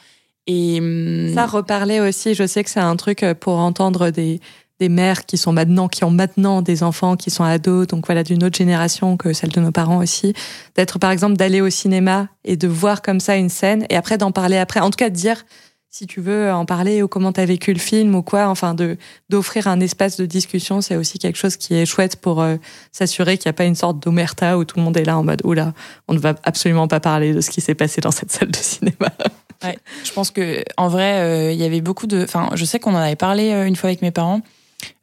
Et 0.47 0.79
hum, 0.79 1.33
Ça, 1.35 1.47
reparler 1.47 2.01
aussi, 2.01 2.35
je 2.35 2.47
sais 2.47 2.63
que 2.63 2.71
c'est 2.71 2.81
un 2.81 2.97
truc 2.97 3.25
pour 3.41 3.59
entendre 3.59 4.11
des, 4.11 4.41
des 4.81 4.89
mères 4.89 5.27
qui 5.27 5.37
sont 5.37 5.53
maintenant, 5.53 5.89
qui 5.89 6.05
ont 6.05 6.11
maintenant 6.11 6.63
des 6.63 6.83
enfants, 6.83 7.15
qui 7.15 7.31
sont 7.31 7.45
ados, 7.45 7.87
donc 7.87 8.07
voilà, 8.07 8.25
d'une 8.25 8.43
autre 8.43 8.57
génération 8.57 9.17
que 9.17 9.33
celle 9.33 9.51
de 9.51 9.61
nos 9.61 9.71
parents 9.71 9.99
aussi. 9.99 10.33
D'être, 10.75 10.99
par 10.99 11.11
exemple, 11.11 11.37
d'aller 11.37 11.61
au 11.61 11.71
cinéma 11.71 12.29
et 12.45 12.57
de 12.57 12.67
voir 12.67 13.03
comme 13.03 13.21
ça 13.21 13.37
une 13.37 13.51
scène 13.51 13.87
et 13.91 13.97
après 13.97 14.19
d'en 14.19 14.33
parler 14.33 14.57
après. 14.57 14.81
En 14.81 14.91
tout 14.91 14.97
cas, 14.97 15.11
de 15.11 15.15
dire, 15.15 15.45
si 15.91 16.07
tu 16.07 16.23
veux 16.23 16.51
en 16.51 16.65
parler 16.65 17.03
ou 17.03 17.09
comment 17.09 17.31
t'as 17.31 17.45
vécu 17.45 17.75
le 17.75 17.79
film 17.79 18.15
ou 18.15 18.23
quoi, 18.23 18.49
enfin, 18.49 18.73
de, 18.73 18.97
d'offrir 19.29 19.67
un 19.67 19.81
espace 19.81 20.17
de 20.17 20.25
discussion, 20.25 20.81
c'est 20.81 20.97
aussi 20.97 21.19
quelque 21.19 21.37
chose 21.37 21.59
qui 21.59 21.75
est 21.75 21.85
chouette 21.85 22.17
pour 22.17 22.41
euh, 22.41 22.57
s'assurer 22.91 23.37
qu'il 23.37 23.49
n'y 23.49 23.51
a 23.51 23.55
pas 23.55 23.65
une 23.65 23.75
sorte 23.75 24.03
d'omerta 24.03 24.57
où 24.57 24.65
tout 24.65 24.79
le 24.79 24.85
monde 24.85 24.97
est 24.97 25.05
là 25.05 25.19
en 25.19 25.25
mode, 25.25 25.43
oula, 25.45 25.75
on 26.09 26.15
ne 26.15 26.19
va 26.19 26.35
absolument 26.45 26.89
pas 26.89 27.01
parler 27.01 27.35
de 27.35 27.43
ce 27.43 27.51
qui 27.51 27.61
s'est 27.61 27.75
passé 27.75 28.01
dans 28.01 28.13
cette 28.13 28.33
salle 28.33 28.51
de 28.51 28.57
cinéma. 28.57 29.11
Ouais, 29.63 29.79
je 30.05 30.13
pense 30.13 30.31
que 30.31 30.65
en 30.79 30.89
vrai, 30.89 31.19
euh, 31.19 31.53
il 31.53 31.59
y 31.59 31.65
avait 31.65 31.83
beaucoup 31.83 32.07
de. 32.07 32.23
Enfin, 32.23 32.49
je 32.55 32.65
sais 32.65 32.79
qu'on 32.79 32.95
en 32.95 32.99
avait 32.99 33.15
parlé 33.15 33.51
euh, 33.51 33.67
une 33.67 33.77
fois 33.77 33.89
avec 33.89 34.01
mes 34.01 34.11
parents 34.11 34.41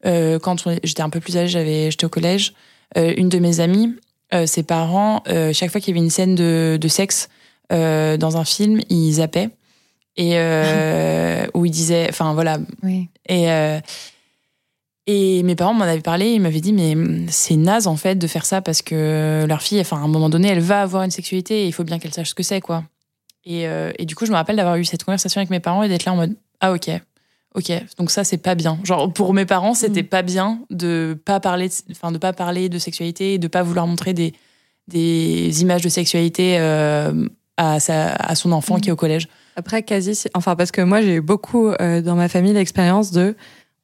euh, 0.05 0.39
quand 0.39 0.67
j'étais 0.83 1.01
un 1.01 1.09
peu 1.09 1.19
plus 1.19 1.37
âgée, 1.37 1.47
j'avais, 1.47 1.91
j'étais 1.91 2.05
au 2.05 2.09
collège. 2.09 2.53
Euh, 2.97 3.13
une 3.17 3.29
de 3.29 3.39
mes 3.39 3.59
amies, 3.59 3.95
euh, 4.33 4.45
ses 4.45 4.63
parents, 4.63 5.23
chaque 5.53 5.71
fois 5.71 5.81
qu'il 5.81 5.93
y 5.95 5.97
avait 5.97 6.03
une 6.05 6.09
scène 6.11 6.35
de, 6.35 6.77
de 6.79 6.87
sexe 6.87 7.29
dans 7.69 8.37
un 8.37 8.45
film, 8.45 8.81
ils 8.89 9.13
zappaient 9.13 9.49
et 10.15 10.37
où 11.53 11.65
ils 11.65 11.71
disaient, 11.71 12.07
enfin 12.09 12.33
voilà, 12.33 12.57
Oui. 12.83 13.07
et 13.27 13.47
et 15.09 15.41
mes 15.43 15.55
parents 15.55 15.73
m'en 15.73 15.85
avaient 15.85 16.01
parlé, 16.01 16.33
ils 16.33 16.41
m'avaient 16.41 16.59
dit 16.59 16.73
mais 16.73 16.93
c'est 17.29 17.55
naze 17.55 17.87
en 17.87 17.95
fait 17.95 18.15
de 18.15 18.27
faire 18.27 18.45
ça 18.45 18.61
parce 18.61 18.81
que 18.81 19.45
leur 19.47 19.61
fille, 19.61 19.79
enfin 19.79 19.97
à 19.97 20.01
un 20.01 20.07
moment 20.09 20.29
donné, 20.29 20.49
elle 20.49 20.59
va 20.59 20.81
avoir 20.81 21.03
une 21.03 21.11
sexualité 21.11 21.63
et 21.63 21.67
il 21.67 21.71
faut 21.71 21.85
bien 21.85 21.97
qu'elle 21.97 22.13
sache 22.13 22.29
ce 22.29 22.35
que 22.35 22.43
c'est 22.43 22.59
quoi. 22.59 22.83
Et, 23.45 23.67
euh, 23.67 23.93
et 23.97 24.05
du 24.05 24.15
coup, 24.15 24.25
je 24.25 24.31
me 24.31 24.35
rappelle 24.35 24.57
d'avoir 24.57 24.75
eu 24.75 24.83
cette 24.83 25.05
conversation 25.05 25.39
avec 25.39 25.49
mes 25.49 25.61
parents 25.61 25.81
et 25.83 25.87
d'être 25.87 26.03
là 26.03 26.11
en 26.11 26.17
mode 26.17 26.35
ah 26.59 26.73
ok, 26.73 26.89
ok, 27.57 27.71
donc 27.97 28.11
ça 28.11 28.23
c'est 28.23 28.37
pas 28.37 28.55
bien. 28.55 28.79
Genre 28.83 29.11
pour 29.11 29.33
mes 29.33 29.45
parents, 29.45 29.73
c'était 29.73 30.03
Mm. 30.03 30.07
pas 30.07 30.21
bien 30.21 30.59
de 30.69 31.17
pas 31.25 31.39
parler, 31.41 31.67
de, 31.67 31.73
enfin 31.91 32.11
de 32.13 32.17
pas 32.17 32.31
parler 32.33 32.69
de 32.69 32.77
sexualité 32.79 33.33
et 33.33 33.37
de 33.39 33.47
pas 33.47 33.63
vouloir 33.63 33.87
montrer 33.87 34.13
des 34.13 34.33
des 34.87 35.61
images 35.61 35.81
de 35.81 35.89
sexualité 35.89 36.57
euh, 36.59 37.27
à 37.57 37.79
sa 37.79 38.13
à 38.13 38.35
son 38.35 38.51
enfant 38.53 38.77
Mm. 38.77 38.81
qui 38.81 38.89
est 38.89 38.91
au 38.93 38.95
collège. 38.95 39.27
Après, 39.55 39.81
quasi, 39.83 40.23
enfin, 40.35 40.55
parce 40.55 40.71
que 40.71 40.81
moi, 40.81 41.01
j'ai 41.01 41.15
eu 41.15 41.21
beaucoup 41.21 41.69
euh, 41.69 42.01
dans 42.01 42.15
ma 42.15 42.29
famille 42.29 42.53
l'expérience 42.53 43.11
de 43.11 43.35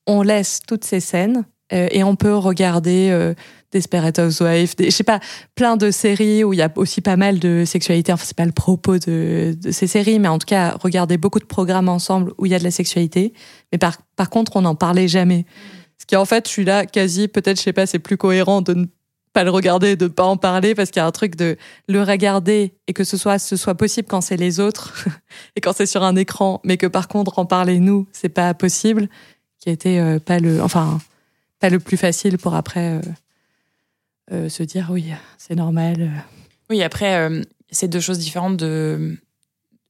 on 0.06 0.22
laisse 0.22 0.60
toutes 0.68 0.84
ces 0.86 1.00
scènes 1.00 1.46
euh, 1.72 1.88
et 1.92 2.04
on 2.04 2.16
peut 2.16 2.36
regarder 2.36 3.10
euh, 3.12 3.34
Desperate 3.72 4.20
Housewives, 4.20 4.76
des, 4.76 4.86
je 4.86 4.90
sais 4.92 5.04
pas, 5.04 5.20
plein 5.56 5.78
de 5.78 5.92
séries 5.92 6.44
où 6.44 6.54
il 6.54 6.58
y 6.58 6.62
a 6.62 6.72
aussi 6.76 7.02
pas 7.02 7.16
mal 7.16 7.40
de 7.40 7.64
sexualité. 7.66 8.12
Enfin, 8.12 8.26
c'est 8.26 8.38
pas 8.38 8.46
le 8.46 8.52
propos 8.52 8.98
de, 8.98 9.56
ces 9.72 9.88
séries, 9.88 10.20
mais 10.20 10.28
en 10.28 10.40
tout 10.40 10.46
cas, 10.46 10.76
regarder 10.82 11.18
beaucoup 11.18 11.40
de 11.40 11.46
programmes 11.46 11.90
ensemble 11.90 12.34
où 12.38 12.46
il 12.46 12.52
y 12.52 12.56
a 12.56 12.60
de 12.60 12.64
la 12.64 12.72
sexualité. 12.72 13.34
Mais 13.72 13.78
par, 13.78 13.98
par 14.16 14.30
contre, 14.30 14.56
on 14.56 14.62
n'en 14.62 14.76
parlait 14.76 15.08
jamais. 15.08 15.46
Ce 15.98 16.06
qui, 16.06 16.16
en 16.16 16.26
fait, 16.26 16.48
je 16.48 16.52
suis 16.52 16.66
là 16.66 16.86
quasi, 16.86 17.28
peut-être, 17.28 17.58
je 17.58 17.64
sais 17.64 17.74
pas, 17.74 17.86
c'est 17.86 18.00
plus 18.00 18.18
cohérent 18.18 18.62
de 18.62 18.74
ne 18.74 18.86
pas 19.34 19.44
le 19.44 19.50
regarder 19.50 19.96
de 19.96 20.06
ne 20.06 20.10
pas 20.10 20.24
en 20.24 20.38
parler 20.38 20.76
parce 20.76 20.92
qu'il 20.92 21.00
y 21.00 21.04
a 21.04 21.08
un 21.08 21.12
truc 21.12 21.36
de 21.36 21.58
le 21.88 22.04
regarder 22.04 22.76
et 22.88 22.94
que 22.94 23.04
ce 23.04 23.18
soit, 23.18 23.40
ce 23.40 23.56
soit 23.56 23.74
possible 23.74 24.08
quand 24.08 24.22
c'est 24.22 24.38
les 24.38 24.60
autres 24.60 25.08
et 25.56 25.62
quand 25.62 25.74
c'est 25.74 25.88
sur 25.88 26.04
un 26.04 26.16
écran, 26.16 26.62
mais 26.64 26.78
que 26.78 26.86
par 26.86 27.08
contre 27.08 27.40
en 27.40 27.46
parler 27.46 27.80
nous, 27.80 28.08
c'est 28.12 28.30
pas 28.30 28.54
possible, 28.54 29.10
qui 29.60 29.70
été 29.72 30.00
euh, 30.00 30.20
pas 30.20 30.40
le, 30.40 30.62
enfin, 30.62 31.00
pas 31.64 31.70
le 31.70 31.80
plus 31.80 31.96
facile 31.96 32.38
pour 32.38 32.56
après 32.56 33.00
euh, 33.00 33.02
euh, 34.34 34.50
se 34.50 34.64
dire 34.64 34.90
oui, 34.92 35.06
c'est 35.38 35.56
normal. 35.56 35.96
euh. 36.02 36.10
Oui, 36.70 36.84
après 36.84 37.16
euh, 37.16 37.42
c'est 37.72 37.88
deux 37.88 38.02
choses 38.02 38.20
différentes 38.20 38.58
de 38.58 39.18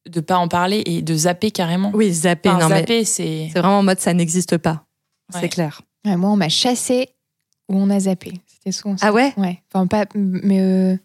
de 0.07 0.19
pas 0.19 0.37
en 0.37 0.47
parler 0.47 0.83
et 0.85 1.01
de 1.01 1.15
zapper 1.15 1.49
carrément. 1.49 1.89
Oui, 1.95 2.13
zapper, 2.13 2.49
Enfin, 2.49 2.59
non 2.59 2.69
zapper, 2.69 3.05
c'est 3.05 3.49
c'est 3.51 3.59
vraiment 3.59 3.79
en 3.79 3.83
mode 3.83 3.99
ça 3.99 4.13
n'existe 4.13 4.57
pas, 4.57 4.85
Ouais. 5.33 5.39
c'est 5.41 5.49
clair. 5.49 5.81
Ouais, 6.05 6.15
moi, 6.15 6.29
on 6.29 6.35
m'a 6.35 6.49
chassé 6.49 7.09
ou 7.69 7.77
on 7.77 7.89
a 7.89 8.01
zappé. 8.01 8.33
C'était 8.45 8.71
souvent 8.71 8.95
ça. 8.97 9.07
Ah 9.07 9.11
ouais? 9.13 9.33
Ouais. 9.37 9.63
Enfin, 9.73 9.87
pas. 9.87 10.05
Mais. 10.15 10.59
euh, 10.61 10.95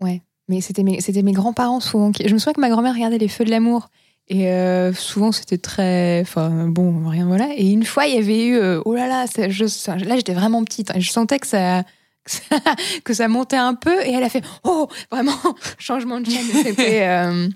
Ouais. 0.00 0.22
Mais 0.48 0.62
c'était 0.62 0.82
mes, 0.84 1.00
c'était 1.02 1.22
mes 1.22 1.32
grands-parents 1.32 1.80
souvent. 1.80 2.12
Qui... 2.12 2.26
Je 2.26 2.32
me 2.32 2.38
souviens 2.38 2.54
que 2.54 2.60
ma 2.62 2.70
grand-mère 2.70 2.94
regardait 2.94 3.18
Les 3.18 3.28
Feux 3.28 3.44
de 3.44 3.50
l'amour. 3.50 3.90
Et 4.32 4.46
euh, 4.48 4.94
souvent, 4.94 5.32
c'était 5.32 5.58
très. 5.58 6.20
Enfin, 6.22 6.68
bon, 6.68 7.08
rien, 7.08 7.26
voilà. 7.26 7.48
Et 7.56 7.68
une 7.68 7.84
fois, 7.84 8.06
il 8.06 8.14
y 8.14 8.18
avait 8.18 8.46
eu. 8.46 8.56
euh, 8.56 8.80
oh 8.84 8.94
là 8.94 9.08
là, 9.08 9.26
ça- 9.26 9.48
je... 9.50 9.66
ça- 9.66 9.96
là, 9.96 10.14
j'étais 10.16 10.34
vraiment 10.34 10.62
petite. 10.64 10.90
hein, 10.92 10.94
et 10.96 11.00
je 11.00 11.10
sentais 11.10 11.38
que 11.40 11.46
ça. 11.48 11.82
que 12.24 12.30
ça, 12.30 12.40
que 13.04 13.12
ça 13.12 13.26
montait 13.28 13.56
un 13.56 13.74
peu 13.74 14.00
et 14.06 14.12
elle 14.12 14.22
a 14.22 14.28
fait 14.28 14.44
oh 14.64 14.88
vraiment 15.10 15.34
changement 15.78 16.20
de 16.20 16.26
chaîne. 16.30 16.46
C'était 16.62 17.02
euh, 17.08 17.48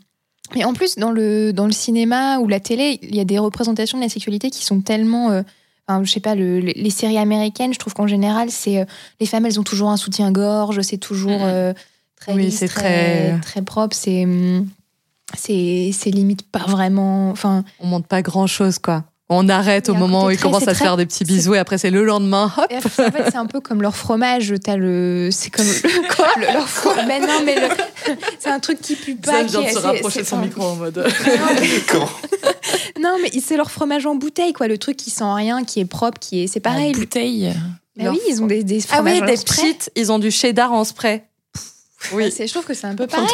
Mais 0.56 0.64
en 0.64 0.72
plus 0.74 0.96
dans 0.96 1.12
le 1.12 1.52
dans 1.52 1.66
le 1.66 1.72
cinéma 1.72 2.38
ou 2.40 2.48
la 2.48 2.58
télé, 2.60 2.98
il 3.02 3.14
y 3.14 3.20
a 3.20 3.24
des 3.24 3.38
représentations 3.38 3.98
de 3.98 4.02
la 4.02 4.08
sexualité 4.08 4.50
qui 4.50 4.64
sont 4.64 4.80
tellement 4.80 5.30
euh, 5.30 5.42
Enfin, 5.86 6.02
je 6.02 6.10
sais 6.10 6.20
pas, 6.20 6.34
le- 6.34 6.60
le- 6.60 6.72
les 6.74 6.88
séries 6.90 7.18
américaines, 7.18 7.74
je 7.74 7.78
trouve 7.78 7.92
qu'en 7.92 8.06
général, 8.06 8.50
c'est 8.50 8.86
les 9.20 9.26
femmes, 9.26 9.44
elles 9.44 9.60
ont 9.60 9.64
toujours 9.64 9.90
un 9.90 9.98
soutien-gorge, 9.98 10.80
c'est 10.80 10.96
toujours 10.96 11.40
euh, 11.44 11.74
très 12.18 12.32
Oui, 12.32 12.44
lisse, 12.46 12.60
c'est 12.60 12.68
très, 12.68 13.32
très- 13.32 13.40
très 13.42 13.62
propre, 13.62 13.94
c'est 13.94 14.24
hum, 14.24 14.66
c'est 15.36 15.90
c'est 15.92 16.10
limite 16.10 16.50
pas 16.50 16.64
vraiment. 16.66 17.30
Enfin, 17.30 17.64
On 17.80 17.86
monte 17.86 18.06
pas 18.06 18.22
grand 18.22 18.46
chose, 18.46 18.78
quoi. 18.78 19.04
On 19.30 19.48
arrête 19.48 19.88
au 19.88 19.94
moment 19.94 20.26
où 20.26 20.30
ils 20.30 20.38
commencent 20.38 20.68
à 20.68 20.74
se 20.74 20.80
faire 20.82 20.98
des 20.98 21.06
petits 21.06 21.24
bisous 21.24 21.54
et 21.54 21.58
après 21.58 21.78
c'est 21.78 21.90
le 21.90 22.04
lendemain, 22.04 22.52
hop. 22.58 22.66
Et 22.68 22.76
après, 22.76 23.06
en 23.06 23.10
fait, 23.10 23.24
c'est 23.30 23.36
un 23.38 23.46
peu 23.46 23.60
comme 23.60 23.80
leur 23.80 23.96
fromage. 23.96 24.52
T'as 24.62 24.76
le, 24.76 25.30
c'est 25.32 25.48
comme 25.48 25.64
le, 25.82 26.14
quoi 26.14 26.28
le- 26.36 26.52
leur 26.52 26.68
fromage. 26.68 27.06
Mais 27.08 27.20
non, 27.20 27.40
mais 27.44 27.54
le- 27.54 27.74
c'est 28.38 28.50
un 28.50 28.60
truc 28.60 28.82
qui 28.82 28.94
pue 28.96 29.14
pas. 29.16 29.42
qui 29.44 29.56
est- 29.56 29.72
c'est- 29.72 30.10
c'est- 30.10 30.20
enfin, 30.34 30.42
en 30.58 30.76
mode. 30.76 30.98
non, 31.26 31.46
mais- 31.58 31.68
Comment 31.90 32.10
Non, 33.02 33.16
mais 33.22 33.30
c'est 33.40 33.56
leur 33.56 33.70
fromage 33.70 34.04
en 34.04 34.14
bouteille, 34.14 34.52
quoi. 34.52 34.68
Le 34.68 34.76
truc 34.76 34.98
qui 34.98 35.08
sent 35.10 35.24
rien, 35.24 35.64
qui 35.64 35.80
est 35.80 35.84
propre, 35.86 36.18
qui 36.20 36.42
est, 36.44 36.46
c'est 36.46 36.60
pareil. 36.60 36.92
La 36.92 36.98
bouteille. 36.98 37.54
Bah 37.96 38.10
oui, 38.10 38.20
ils 38.28 38.42
ont 38.42 38.46
des, 38.46 38.62
des 38.62 38.80
Ah 38.90 38.96
fromages 38.96 39.14
oui, 39.16 39.22
en 39.22 39.26
des 39.26 39.36
spray. 39.38 39.56
petites, 39.72 39.90
ils 39.96 40.12
ont 40.12 40.18
du 40.18 40.30
cheddar 40.30 40.70
en 40.72 40.84
spray. 40.84 41.24
Oui. 42.12 42.30
Je 42.38 42.44
trouve 42.52 42.66
que 42.66 42.74
c'est 42.74 42.86
un 42.88 42.94
peu 42.94 43.06
pareil. 43.06 43.26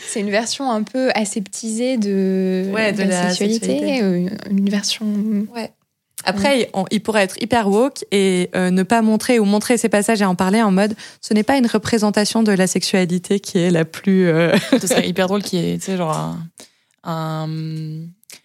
Est 0.00 0.06
de 0.06 0.08
C'est 0.10 0.20
une 0.20 0.30
version 0.30 0.70
un 0.70 0.82
peu 0.82 1.10
aseptisée 1.14 1.96
de, 1.96 2.70
Ouais, 2.72 2.92
de 2.92 3.02
la 3.04 3.28
sexualité. 3.28 3.66
sexualité. 3.66 4.02
euh, 4.02 4.28
Une 4.50 4.68
version. 4.70 5.06
Après, 6.24 6.68
on- 6.74 6.84
il 6.90 7.02
pourrait 7.02 7.22
être 7.22 7.40
hyper 7.42 7.68
woke 7.68 8.04
et 8.12 8.50
euh, 8.54 8.70
ne 8.70 8.82
pas 8.82 9.00
montrer 9.00 9.38
ou 9.38 9.46
montrer 9.46 9.78
ces 9.78 9.88
passages 9.88 10.20
et 10.20 10.24
en 10.26 10.34
parler 10.34 10.60
en 10.60 10.70
mode 10.70 10.94
ce 11.22 11.32
n'est 11.32 11.42
pas 11.44 11.56
une 11.56 11.66
représentation 11.66 12.42
de 12.42 12.52
la 12.52 12.66
sexualité 12.66 13.40
qui 13.40 13.56
est 13.58 13.70
la 13.70 13.86
plus. 13.86 14.28
euh, 14.28 14.54
Ce 14.80 14.86
serait 14.86 15.08
hyper 15.08 15.28
drôle 15.28 15.42
qu'il 15.42 15.60
y 15.60 15.70
ait, 15.72 15.78
tu 15.78 15.84
sais, 15.86 15.96
genre 15.96 16.12
un, 16.14 16.38
un, 17.04 17.48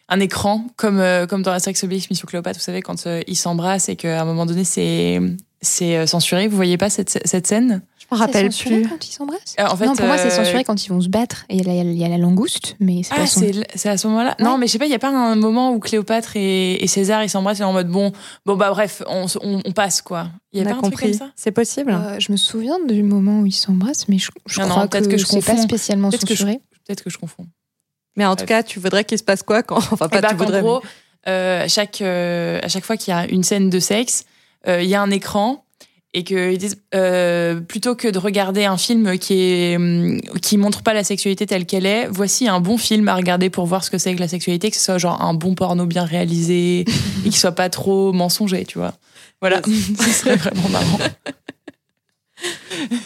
un 0.08 0.20
écran 0.22 0.66
comme, 0.78 0.99
euh, 1.01 1.26
comme 1.28 1.41
dans 1.43 1.51
la 1.51 1.60
Sex 1.60 1.84
Obélix 1.84 2.10
Mission 2.10 2.26
Cléopâtre, 2.28 2.60
vous 2.60 2.64
savez, 2.64 2.82
quand 2.82 3.08
euh, 3.08 3.22
ils 3.28 3.36
s'embrassent 3.36 3.89
et 3.89 3.97
qu'à 3.97 4.22
un 4.22 4.26
moment 4.26 4.45
donné, 4.45 4.64
c'est 4.64 5.20
c'est 5.62 6.06
censuré. 6.08 6.47
Vous 6.47 6.56
voyez 6.56 6.78
pas 6.78 6.89
cette, 6.91 7.20
cette 7.28 7.47
scène? 7.47 7.82
Je 8.12 8.16
me 8.16 8.20
rappelle 8.20 8.49
plus. 8.49 8.88
quand 8.88 9.08
ils 9.08 9.12
s'embrassent. 9.12 9.56
Euh, 9.60 9.66
En 9.68 9.76
fait, 9.76 9.86
non, 9.86 9.95
pour 9.95 10.06
moi, 10.06 10.18
c'est 10.18 10.28
euh, 10.28 10.43
censuré 10.43 10.64
quand 10.64 10.86
ils 10.86 10.89
vont 10.89 11.01
se 11.01 11.10
battre. 11.10 11.45
Et 11.49 11.56
il 11.58 11.66
y 11.66 11.70
a 11.70 11.74
la, 11.84 11.89
il 11.91 11.97
y 11.97 12.03
a 12.06 12.08
la 12.08 12.18
langouste, 12.18 12.76
mais 12.80 13.01
c'est 13.03 13.14
Ah, 13.14 13.22
pas 13.22 13.28
son- 13.28 13.41
c'est 13.76 13.89
à 13.89 13.97
ce 13.97 14.08
moment-là 14.08 14.36
Non, 14.39 14.58
mais 14.58 14.68
je 14.68 14.74
sais 14.74 14.80
pas, 14.80 14.86
il 14.86 14.91
y 14.91 14.95
a 14.95 14.99
pas 14.99 15.10
un 15.10 15.36
moment 15.36 15.74
où 15.74 15.80
Cléopâtre 15.80 16.36
et, 16.36 16.84
et 16.84 16.88
César 16.88 17.24
ils 17.24 17.30
s'embrassent 17.30 17.60
et 17.60 17.64
en 17.64 17.74
mode 17.74 17.89
bon, 17.89 18.12
bon 18.45 18.56
bah 18.56 18.70
bref, 18.70 19.01
on, 19.08 19.26
s- 19.26 19.38
on, 19.41 19.62
on 19.66 19.72
passe 19.72 20.01
quoi. 20.01 20.30
Il 20.53 20.60
y 20.60 20.62
a 20.62 20.66
On 20.66 20.70
pas 20.70 20.76
a 20.76 20.78
un 20.78 20.82
truc 20.82 20.93
compris. 20.93 21.12
comme 21.12 21.28
ça? 21.28 21.32
C'est 21.36 21.51
possible. 21.51 21.91
Euh, 21.91 22.20
je 22.20 22.32
me 22.32 22.38
souviens 22.38 22.78
du 22.88 23.01
moment 23.03 23.41
où 23.41 23.45
ils 23.45 23.51
s'embrassent, 23.51 24.08
mais 24.08 24.18
je, 24.20 24.30
je 24.45 24.62
Non, 24.62 24.68
non, 24.68 24.72
crois 24.76 24.88
peut-être 24.88 25.08
que, 25.08 25.12
que 25.14 25.18
je 25.18 25.26
c'est 25.26 25.39
pas 25.43 25.51
confonds. 25.53 25.64
spécialement 25.64 26.10
Peut-être 26.10 26.26
que 26.28 26.34
je- 26.36 26.39
censuré. 26.39 26.60
Peut-être 26.86 27.03
que 27.03 27.10
je 27.10 27.18
confonds. 27.18 27.47
Mais 28.16 28.26
en 28.26 28.36
tout 28.36 28.45
cas, 28.45 28.62
tu 28.64 28.80
voudrais 28.80 29.03
qu'il 29.03 29.18
se 29.18 29.24
passe 29.24 29.41
quoi 29.43 29.64
quand 29.64 29.78
Enfin, 29.91 30.08
pas 30.08 30.22
ben, 30.22 30.30
tu 30.30 30.36
voudrais. 30.36 30.62
gros, 30.62 30.82
euh, 31.28 31.64
à 31.64 31.68
chaque 31.68 32.01
euh, 32.01 32.60
à 32.62 32.68
chaque 32.70 32.86
fois 32.86 32.95
qu'il 32.97 33.14
y 33.14 33.18
a 33.18 33.26
une 33.28 33.43
scène 33.43 33.70
de 33.72 33.80
sexe, 33.80 34.26
euh, 34.68 34.82
il 34.84 34.88
y 34.89 34.95
a 34.95 35.01
un 35.01 35.10
écran 35.12 35.64
et 36.18 36.24
que 36.24 36.51
ils 36.53 36.57
disent, 36.57 36.82
euh, 36.95 37.59
plutôt 37.59 37.93
que 37.95 38.07
de 38.07 38.18
regarder 38.18 38.63
un 38.66 38.78
film 38.78 39.20
qui 39.20 39.34
est 39.41 39.76
hum, 39.76 40.20
qui 40.41 40.57
montre 40.57 40.82
pas 40.82 40.93
la 40.93 41.03
sexualité 41.03 41.45
telle 41.45 41.66
qu'elle 41.66 41.86
est, 41.86 42.07
voici 42.07 42.47
un 42.47 42.59
bon 42.61 42.78
film 42.78 43.07
à 43.09 43.16
regarder 43.16 43.49
pour 43.49 43.66
voir 43.66 43.84
ce 43.84 43.91
que 43.91 43.97
c'est 43.97 44.16
que 44.16 44.20
la 44.22 44.28
sexualité, 44.30 44.70
que 44.72 44.78
ce 44.78 44.82
soit 44.84 44.97
genre 44.97 45.22
un 45.22 45.34
bon 45.34 45.55
porno 45.55 45.86
bien 45.86 46.05
réalisé 46.05 46.86
et 47.26 47.30
qui 47.30 47.38
soit 47.38 47.51
pas 47.51 47.70
trop 47.70 48.13
mensonger, 48.13 48.63
tu 48.66 48.78
vois. 48.78 48.93
Voilà, 49.41 49.61
ce 49.99 50.09
serait 50.09 50.38
vraiment 50.38 50.70
marrant. 50.70 50.99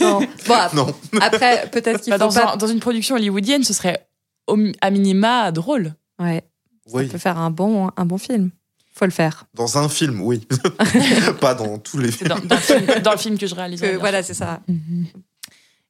Non. 0.02 0.20
Bon, 0.48 0.56
Non. 0.76 0.88
après, 1.22 1.68
peut-être 1.72 2.02
qu'il 2.02 2.12
Bah, 2.12 2.20
faut 2.20 2.26
dans, 2.34 2.34
pas. 2.42 2.54
un- 2.54 2.58
dans 2.58 2.68
une 2.68 2.80
production 2.80 3.16
hollywoodienne, 3.16 3.64
ce 3.64 3.74
serait 3.74 4.08
au 4.48 4.58
à 4.82 4.90
minima 4.92 5.52
drôle. 5.52 5.94
Ouais, 6.22 6.44
Oui. 6.92 7.06
ça 7.08 7.12
peut 7.14 7.18
faire 7.18 7.38
un 7.38 7.50
bon, 7.52 7.90
un 7.96 8.06
bon 8.06 8.18
film. 8.18 8.52
Faut 9.00 9.06
le 9.06 9.12
faire. 9.12 9.46
Dans 9.54 9.78
un 9.78 9.88
film, 9.88 10.20
oui. 10.22 10.46
pas 11.40 11.56
dans 11.56 11.78
tous 11.78 12.00
les 12.00 12.12
films. 12.12 12.28
dans, 12.28 12.36
dans 12.40 12.56
le 12.56 12.62
film, 12.62 12.86
dans 13.02 13.12
le 13.12 13.18
film 13.18 13.38
que 13.38 13.48
je 13.48 13.56
réalise. 13.56 13.80
Que- 13.80 13.96
voilà, 13.96 14.22
c'est 14.24 14.34
ça. 14.34 14.60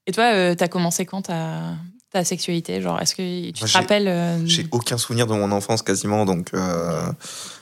Et 0.05 0.11
toi, 0.11 0.25
euh, 0.33 0.53
t'as 0.55 0.67
commencé 0.67 1.07
quand 1.07 1.23
ta, 1.23 1.73
ta 2.11 2.23
sexualité 2.23 2.81
Genre, 2.81 3.01
est-ce 3.01 3.15
que 3.15 3.47
tu 3.47 3.53
te 3.53 3.65
j'ai- 3.65 3.77
rappelles 3.79 4.07
euh, 4.07 4.45
J'ai 4.45 4.67
aucun 4.71 4.97
souvenir 4.99 5.25
de 5.25 5.33
mon 5.33 5.51
enfance 5.51 5.81
quasiment, 5.81 6.23
donc 6.25 6.49
euh, 6.53 7.11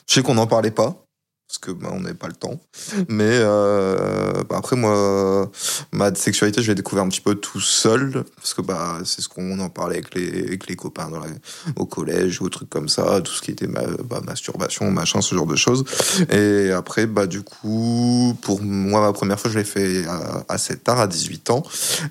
je 0.08 0.16
sais 0.16 0.22
qu'on 0.22 0.34
n'en 0.36 0.48
parlait 0.48 0.72
pas 0.72 1.07
parce 1.48 1.60
que 1.60 1.72
bah, 1.72 1.90
on 1.94 2.02
n'avait 2.02 2.14
pas 2.14 2.28
le 2.28 2.34
temps. 2.34 2.60
Mais 3.08 3.24
euh, 3.42 4.44
bah, 4.50 4.58
après 4.58 4.76
moi, 4.76 5.50
ma 5.94 6.14
sexualité, 6.14 6.62
je 6.62 6.68
l'ai 6.70 6.76
découvert 6.76 7.04
un 7.06 7.10
petit 7.10 7.22
peu 7.22 7.36
tout 7.36 7.62
seul 7.62 8.26
parce 8.36 8.54
que 8.54 8.62
bah 8.62 9.00
c'est 9.06 9.22
ce 9.22 9.30
qu'on 9.30 9.58
en 9.60 9.70
parlait 9.70 9.96
avec 9.96 10.14
les, 10.14 10.44
avec 10.46 10.68
les 10.68 10.76
copains 10.76 11.10
dans 11.10 11.20
la- 11.20 11.28
au 11.78 11.86
collège 11.86 12.42
ou 12.42 12.50
trucs 12.50 12.70
comme 12.70 12.90
ça, 12.90 13.22
tout 13.22 13.32
ce 13.32 13.42
qui 13.42 13.52
était 13.52 13.68
ma, 13.68 13.82
bah, 14.04 14.20
masturbation, 14.26 14.92
machin, 14.92 15.22
ce 15.22 15.36
genre 15.36 15.46
de 15.48 15.56
choses. 15.56 15.86
Et 16.30 16.72
après 16.72 17.08
bah 17.08 17.28
du 17.28 17.42
coup, 17.44 18.36
pour 18.42 18.62
moi 18.62 19.00
ma 19.02 19.14
première 19.14 19.40
fois, 19.40 19.50
je 19.50 19.58
l'ai 19.58 19.64
fait 19.64 20.04
assez 20.50 20.78
tard, 20.78 21.00
à 21.00 21.08
18 21.08 21.50
ans, 21.52 21.64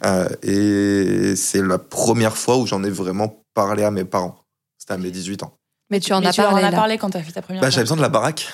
Euh, 0.04 0.28
et 0.42 1.36
c'est 1.36 1.62
la 1.62 1.78
première 1.78 2.36
fois 2.36 2.56
où 2.56 2.66
j'en 2.66 2.82
ai 2.84 2.90
vraiment 2.90 3.42
parlé 3.54 3.82
à 3.84 3.90
mes 3.90 4.04
parents. 4.04 4.36
C'était 4.78 4.94
à 4.94 4.98
mes 4.98 5.10
18 5.10 5.42
ans. 5.42 5.52
Mais 5.90 6.00
tu 6.00 6.12
en 6.12 6.20
mais 6.20 6.28
as 6.28 6.32
tu 6.32 6.40
parlé. 6.40 6.62
en 6.64 6.66
as 6.66 6.70
là. 6.70 6.76
parlé 6.76 6.98
quand 6.98 7.10
t'as 7.10 7.22
fait 7.22 7.32
ta 7.32 7.42
première 7.42 7.60
Bah, 7.60 7.66
fois 7.68 7.70
j'avais 7.70 7.84
besoin 7.84 7.96
de 7.96 8.02
la 8.02 8.08
baraque. 8.08 8.52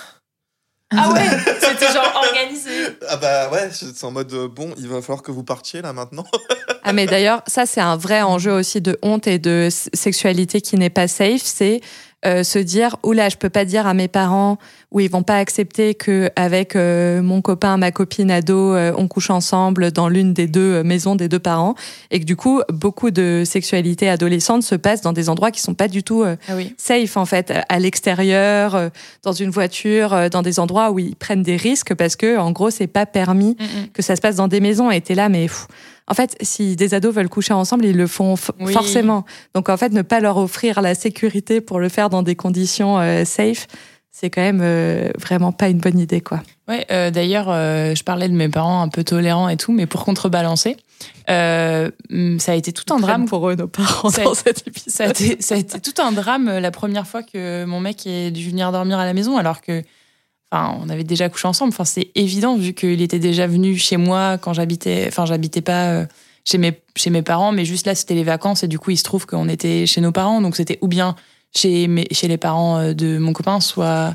Ah 0.97 1.13
ouais 1.13 1.27
C'était 1.61 1.93
genre 1.93 2.13
organisé 2.15 2.71
Ah 3.09 3.17
bah 3.17 3.51
ouais, 3.51 3.71
c'est 3.73 4.05
en 4.05 4.11
mode 4.11 4.33
euh, 4.33 4.49
bon, 4.49 4.73
il 4.79 4.89
va 4.89 5.01
falloir 5.01 5.23
que 5.23 5.31
vous 5.31 5.45
partiez 5.45 5.83
là 5.83 5.93
maintenant. 5.93 6.25
Ah 6.85 6.93
mais 6.93 7.07
d'ailleurs, 7.07 7.43
ça 7.47 7.65
c'est 7.67 7.81
un 7.81 7.97
vrai 7.97 8.23
enjeu 8.23 8.53
aussi 8.53 8.81
de 8.81 8.99
honte 9.03 9.27
et 9.27 9.39
de 9.39 9.69
sexualité 9.71 10.61
qui 10.61 10.77
n'est 10.77 10.91
pas 10.91 11.09
safe, 11.09 11.43
c'est 11.43 11.81
euh, 12.25 12.43
se 12.45 12.59
dire 12.59 12.97
oula, 13.03 13.29
je 13.29 13.37
peux 13.37 13.49
pas 13.51 13.65
dire 13.65 13.87
à 13.87 13.95
mes 13.95 14.09
parents 14.09 14.59
ou 14.93 15.01
ils 15.01 15.11
vont 15.11 15.23
pas 15.23 15.39
accepter 15.39 15.95
que 15.95 16.31
avec 16.37 16.77
euh, 16.77 17.21
mon 17.23 17.41
copain, 17.43 17.77
ma 17.79 17.91
copine 17.91 18.31
ado, 18.31 18.75
euh, 18.75 18.93
on 18.97 19.09
couche 19.09 19.31
ensemble 19.31 19.91
dans 19.91 20.09
l'une 20.09 20.33
des 20.33 20.47
deux 20.47 20.75
euh, 20.75 20.83
maisons 20.85 21.17
des 21.17 21.29
deux 21.29 21.39
parents 21.39 21.75
et 22.11 22.21
que 22.21 22.25
du 22.25 22.37
coup, 22.37 22.61
beaucoup 22.73 23.11
de 23.11 23.43
sexualité 23.45 24.09
adolescente 24.09 24.63
se 24.63 24.75
passe 24.77 25.01
dans 25.01 25.13
des 25.13 25.29
endroits 25.29 25.51
qui 25.51 25.61
sont 25.61 25.75
pas 25.75 25.89
du 25.89 26.03
tout 26.03 26.23
euh, 26.23 26.37
Ah 26.49 26.53
oui. 26.57 26.75
safe 26.79 27.17
en 27.17 27.25
fait 27.27 27.53
à 27.69 27.79
l'extérieur 27.79 28.75
euh, 28.75 28.89
dans 29.23 29.33
une 29.33 29.51
voiture 29.51 30.13
euh, 30.13 30.29
dans 30.29 30.43
des 30.43 30.61
endroits 30.61 30.91
où 30.91 30.99
ils 30.99 31.17
prennent 31.17 31.43
des 31.43 31.57
risques 31.57 31.95
parce 31.95 32.17
que 32.17 32.39
en 32.39 32.51
gros 32.53 32.71
c'est 32.71 32.87
pas 32.87 33.07
permis 33.07 33.57
Mm, 33.59 33.65
mm. 33.65 33.87
que 33.93 34.03
ça 34.03 34.15
se 34.17 34.21
passe 34.21 34.37
dans 34.37 34.49
des 34.49 34.61
maisons 34.61 34.91
et 34.91 35.01
t'es 35.01 35.15
là 35.15 35.29
mais 35.29 35.43
pff, 35.47 35.67
en 36.09 36.15
fait 36.15 36.37
si 36.43 36.77
des 36.77 36.95
ados 36.95 37.15
veulent 37.15 37.29
coucher 37.29 37.55
ensemble 37.55 37.85
ils 37.87 37.97
le 37.97 38.07
font 38.07 38.35
Oui. 38.61 38.73
forcément 38.73 39.25
donc 39.55 39.69
en 39.69 39.77
fait 39.77 39.93
ne 39.93 40.03
pas 40.03 40.21
leur 40.21 40.37
offrir 40.37 40.81
la 40.83 40.95
sécurité 40.95 41.61
pour 41.61 41.81
le 41.81 41.89
faire 41.89 42.11
dans 42.13 42.23
des 42.23 42.37
conditions 42.37 42.99
euh, 43.01 43.25
safe 43.25 43.67
c'est 44.15 44.29
quand 44.29 44.43
même 44.43 44.61
euh, 44.63 45.11
vraiment 45.19 45.53
pas 45.53 45.69
une 45.71 45.79
bonne 45.79 45.99
idée 45.99 46.21
quoi 46.21 46.43
Ouais, 46.69 46.87
euh, 46.93 47.11
d'ailleurs, 47.11 47.47
je 47.47 48.03
parlais 48.05 48.29
de 48.29 48.35
mes 48.35 48.49
parents 48.49 48.83
un 48.83 48.89
peu 48.89 49.03
tolérants 49.05 49.49
et 49.49 49.57
tout, 49.57 49.73
mais 49.73 49.87
pour 49.87 50.05
contrebalancer, 50.05 50.77
euh, 51.29 51.91
hum, 52.11 52.39
ça 52.39 52.53
a 52.53 52.55
été 52.55 52.73
tout 52.73 52.95
un 52.95 53.01
drame. 53.01 53.25
pour 53.27 53.49
eux 53.51 53.57
nos 53.57 53.67
parents 53.69 54.11
Ça- 54.11 54.23
dans 54.25 54.35
cet 54.35 54.67
épisode 54.69 54.93
Ça 54.93 55.05
a, 55.05 55.09
été, 55.09 55.37
ça 55.43 55.55
a 55.55 55.59
été 55.59 55.81
tout 55.81 56.01
un 56.01 56.13
drame 56.13 56.47
la 56.59 56.71
première 56.71 57.07
fois 57.07 57.23
que 57.23 57.65
mon 57.65 57.81
mec 57.81 58.07
est 58.07 58.31
dû 58.31 58.49
venir 58.51 58.71
dormir 58.71 58.99
à 58.99 59.05
la 59.07 59.13
maison, 59.15 59.39
alors 59.39 59.61
que, 59.61 59.83
enfin, 60.53 60.79
on 60.81 60.89
avait 60.89 61.05
déjà 61.05 61.29
couché 61.31 61.49
ensemble. 61.49 61.73
Enfin, 61.73 61.85
c'est 61.85 62.11
évident 62.15 62.57
vu 62.57 62.75
qu'il 62.75 63.01
était 63.03 63.19
déjà 63.19 63.47
venu 63.47 63.77
chez 63.77 63.97
moi 63.97 64.39
quand 64.39 64.53
j'habitais, 64.53 65.07
enfin, 65.09 65.25
j'habitais 65.27 65.63
pas 65.63 66.05
chez 66.45 66.59
mes 66.59 66.79
chez 66.97 67.11
mes 67.11 67.23
parents, 67.23 67.53
mais 67.53 67.65
juste 67.65 67.87
là 67.87 67.95
c'était 67.95 68.15
les 68.15 68.25
vacances 68.25 68.63
et 68.63 68.69
du 68.69 68.79
coup 68.79 68.91
il 68.91 68.99
se 68.99 69.05
trouve 69.05 69.27
qu'on 69.27 69.49
était 69.49 69.87
chez 69.87 70.01
nos 70.01 70.13
parents, 70.13 70.41
donc 70.43 70.55
c'était 70.57 70.79
ou 70.83 70.89
bien 70.89 71.17
chez 71.55 71.87
mes, 71.89 72.07
chez 72.11 72.29
les 72.29 72.39
parents 72.39 72.79
euh, 72.79 72.93
de 72.95 73.19
mon 73.19 73.33
copain, 73.33 73.61
soit 73.61 74.15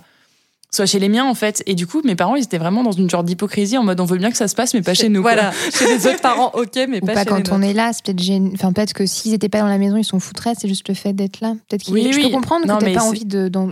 soit 0.70 0.86
chez 0.86 1.00
les 1.00 1.08
miens 1.10 1.26
en 1.26 1.34
fait. 1.34 1.64
Et 1.66 1.76
du 1.76 1.88
coup 1.88 2.02
mes 2.04 2.16
parents 2.16 2.36
ils 2.36 2.44
étaient 2.44 2.58
vraiment 2.58 2.84
dans 2.84 2.92
une 2.92 3.10
genre 3.10 3.24
d'hypocrisie 3.24 3.78
en 3.78 3.84
mode 3.84 4.00
on 4.02 4.06
veut 4.06 4.18
bien 4.18 4.30
que 4.32 4.38
ça 4.38 4.48
se 4.50 4.54
passe 4.56 4.74
mais 4.74 4.82
pas 4.82 4.94
chez 4.94 5.08
nous. 5.10 5.22
voilà 5.22 5.52
chez 5.74 5.86
les 5.88 6.06
autres 6.08 6.20
parents 6.22 6.52
ok 6.54 6.76
mais 6.90 7.02
Ou 7.02 7.06
pas, 7.06 7.14
pas, 7.14 7.20
chez 7.24 7.30
quand 7.30 7.38
les 7.38 7.52
on 7.54 7.62
est 7.62 7.74
là, 7.74 7.94
c'est 7.94 8.04
peut-être 8.06 8.22
gêne- 8.22 8.52
enfin 8.54 8.74
peut-être 8.74 8.94
que 8.94 9.06
s'ils 9.06 9.34
étaient 9.34 9.48
pas 9.50 9.60
dans 9.62 9.68
la 9.68 9.78
maison, 9.78 9.96
ils 9.98 10.04
sont 10.04 10.20
foutraient, 10.20 10.54
c'est 10.60 10.68
juste 10.68 10.88
le 10.90 10.94
fait 10.94 11.14
d'être 11.14 11.40
là. 11.40 11.56
Peut-être 11.70 11.84
qu'ils 11.84 11.94
Oui, 11.94 12.10
je 12.12 12.18
oui. 12.18 12.26
peux 12.26 12.32
comprendre 12.32 12.68
Non, 12.68 12.78
que 12.80 12.86
t'as 12.86 12.94
pas 12.94 13.04
envie 13.04 13.26
de 13.26 13.48
dans- 13.48 13.72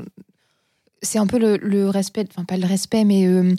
c'est 1.01 1.19
un 1.19 1.27
peu 1.27 1.37
le, 1.37 1.57
le 1.57 1.89
respect, 1.89 2.25
enfin 2.31 2.45
pas 2.45 2.57
le 2.57 2.65
respect 2.65 3.03
mais 3.03 3.25
euh, 3.27 3.53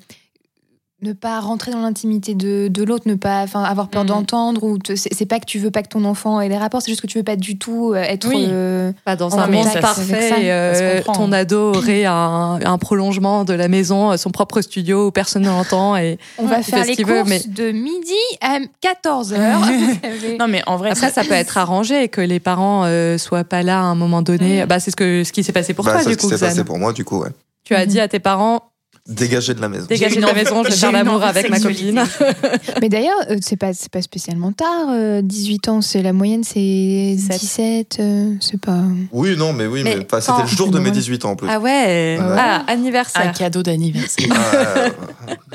ne 1.02 1.12
pas 1.12 1.40
rentrer 1.40 1.72
dans 1.72 1.82
l'intimité 1.82 2.34
de, 2.34 2.68
de 2.68 2.82
l'autre, 2.82 3.06
ne 3.06 3.14
pas 3.16 3.42
enfin 3.42 3.62
avoir 3.62 3.88
peur 3.88 4.02
Mhm. 4.04 4.08
d'entendre 4.08 4.64
ou 4.64 4.78
te- 4.78 4.96
c'est 4.96 5.12
c'est 5.12 5.26
pas 5.26 5.38
que 5.38 5.44
tu 5.44 5.58
veux 5.58 5.70
pas 5.70 5.82
que 5.82 5.88
ton 5.88 6.04
enfant 6.06 6.40
ait 6.40 6.48
des 6.48 6.56
rapports, 6.56 6.80
c'est 6.80 6.90
juste 6.90 7.02
que 7.02 7.06
tu 7.06 7.18
veux 7.18 7.24
pas 7.24 7.36
du 7.36 7.58
tout 7.58 7.92
euh, 7.92 7.96
être 7.96 8.26
Oui. 8.28 8.46
euh, 8.48 8.92
Pas 9.04 9.14
dans 9.14 9.38
un 9.38 9.46
monde 9.46 9.66
parfait, 9.78 10.30
ça, 10.30 10.38
et, 10.38 10.50
euh, 10.50 11.02
ton 11.12 11.32
ado 11.32 11.74
aurait 11.74 12.06
un, 12.06 12.58
un 12.64 12.78
prolongement 12.78 13.44
de 13.44 13.52
la 13.52 13.68
maison, 13.68 14.16
son 14.16 14.30
propre 14.30 14.62
studio 14.62 15.08
où 15.08 15.10
personne 15.10 15.42
ne 15.42 15.48
l'entend. 15.48 15.96
Et 15.98 16.18
on 16.38 16.46
va 16.46 16.62
fait 16.62 16.70
faire 16.72 16.84
ce 16.84 16.88
les 16.88 16.96
qu'il 16.96 17.04
courses 17.04 17.18
veut, 17.18 17.24
mais- 17.28 17.40
de 17.46 17.72
midi 17.72 18.14
à 18.40 18.58
14h. 18.82 19.36
Non 20.40 20.48
mais 20.48 20.62
en 20.66 20.76
vrai 20.78 20.92
après, 20.92 21.10
ça 21.10 21.24
peut 21.24 21.32
être 21.34 21.58
arrangé 21.58 22.08
que 22.08 22.22
les 22.22 22.40
parents 22.40 22.84
euh, 22.86 23.18
soient 23.18 23.44
pas 23.44 23.62
là 23.62 23.80
à 23.80 23.82
un 23.82 23.94
moment 23.94 24.22
donné. 24.22 24.62
Mm. 24.64 24.66
Bah, 24.66 24.80
c'est 24.80 24.90
ce 24.90 24.96
que 24.96 25.24
ce 25.24 25.32
qui 25.32 25.44
s'est 25.44 25.52
passé 25.52 25.74
pour 25.74 25.84
bah, 25.84 25.92
toi 25.92 26.00
c'est 26.00 26.08
du 26.08 26.14
ce 26.14 26.18
qui 26.18 26.26
coup, 26.26 26.32
s'est 26.32 26.38
passé 26.46 26.64
pour 26.64 26.78
moi 26.78 26.94
du 26.94 27.04
coup, 27.04 27.18
ouais. 27.18 27.28
Tu 27.64 27.74
as 27.74 27.80
Mhm. 27.84 27.86
dit 27.90 28.00
à 28.00 28.08
tes 28.08 28.20
parents, 28.20 28.62
Dégager 29.08 29.54
de 29.54 29.60
la 29.60 29.68
maison. 29.68 29.86
Dégager 29.88 30.16
de 30.16 30.26
la 30.26 30.32
maison, 30.32 30.62
je 30.64 30.68
vais 30.68 30.74
J'ai 30.74 30.80
faire 30.80 30.92
l'amour 30.92 31.22
avec 31.22 31.48
ma 31.48 31.60
copine. 31.60 32.02
Mais 32.80 32.88
d'ailleurs, 32.88 33.14
euh, 33.30 33.36
c'est 33.40 33.56
pas, 33.56 33.72
c'est 33.72 33.90
pas 33.90 34.02
spécialement 34.02 34.50
tard. 34.52 34.88
euh, 34.90 35.20
18 35.22 35.68
ans, 35.68 35.80
c'est 35.80 36.02
la 36.02 36.12
moyenne, 36.12 36.42
c'est 36.42 36.58
17. 36.58 37.38
17. 37.40 37.96
euh, 38.00 38.34
c'est 38.40 38.60
pas. 38.60 38.80
Oui, 39.12 39.36
non, 39.36 39.52
mais 39.52 39.66
oui, 39.66 39.82
mais, 39.84 39.98
c'était 40.20 40.42
le 40.42 40.48
jour 40.48 40.70
de 40.70 40.78
mes 40.80 40.86
Ouais. 40.86 40.90
18 40.90 41.24
ans 41.24 41.30
en 41.30 41.36
plus. 41.36 41.48
Ah 41.50 41.60
ouais. 41.60 42.18
Ouais. 42.18 42.36
Ah, 42.36 42.64
Un 42.66 42.72
anniversaire. 42.72 43.32
cadeau 43.32 43.62
d'anniversaire. 43.62 44.26
Euh, 44.54 44.88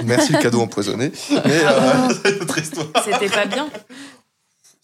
merci 0.05 0.31
le 0.33 0.39
cadeau 0.39 0.61
empoisonné. 0.61 1.11
Mais 1.31 1.39
euh, 1.45 2.09
c'est 2.23 2.41
autre 2.41 2.57
histoire. 2.57 2.87
C'était 3.03 3.29
pas 3.29 3.45
bien. 3.45 3.67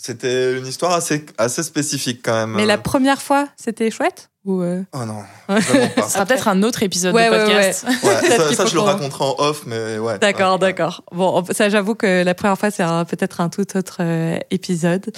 C'était 0.07 0.57
une 0.57 0.65
histoire 0.65 0.93
assez, 0.93 1.25
assez 1.37 1.63
spécifique 1.63 2.21
quand 2.23 2.33
même. 2.33 2.51
Mais 2.51 2.65
la 2.65 2.77
première 2.77 3.21
fois, 3.21 3.49
c'était 3.57 3.91
chouette 3.91 4.29
ou 4.45 4.61
euh, 4.61 4.83
Oh 4.93 5.03
non, 5.03 5.21
vraiment 5.49 5.87
pas. 5.95 6.03
Ce 6.03 6.13
sera 6.13 6.25
peut-être 6.25 6.47
un 6.47 6.63
autre 6.63 6.81
épisode 6.81 7.13
Ouais, 7.13 7.27
de 7.29 7.31
ouais, 7.35 7.43
podcast. 7.45 7.85
Ouais, 8.03 8.29
ça, 8.37 8.53
ça, 8.53 8.65
je 8.67 8.73
le 8.75 8.79
raconterai 8.79 9.25
en 9.25 9.35
off, 9.39 9.63
mais 9.65 9.97
ouais. 9.97 10.17
D'accord, 10.19 10.53
Ouais. 10.53 10.59
d'accord. 10.59 11.03
Bon, 11.11 11.43
ça, 11.51 11.67
j'avoue 11.67 11.93
que 11.95 12.23
la 12.23 12.33
première 12.33 12.57
fois, 12.57 12.71
c'est 12.71 12.85
peut-être 13.09 13.41
un 13.41 13.49
tout 13.49 13.75
autre 13.75 13.97
euh, 13.99 14.37
épisode. 14.49 15.11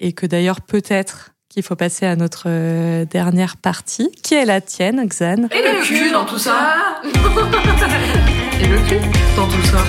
Et 0.00 0.12
que 0.12 0.26
d'ailleurs, 0.26 0.62
peut-être 0.62 1.30
qu'il 1.48 1.62
faut 1.62 1.76
passer 1.76 2.04
à 2.04 2.16
notre 2.16 2.44
euh, 2.46 3.04
dernière 3.04 3.56
partie, 3.56 4.10
qui 4.24 4.34
est 4.34 4.44
la 4.44 4.60
tienne, 4.60 5.06
Xan. 5.06 5.46
Et 5.52 5.62
le 5.62 5.84
cul 5.84 6.10
dans 6.10 6.24
tout 6.24 6.38
ça 6.38 6.74
Et 7.04 8.66
le 8.66 8.78
cul 8.88 8.98
dans 9.36 9.46
tout 9.46 9.62
ça 9.64 9.84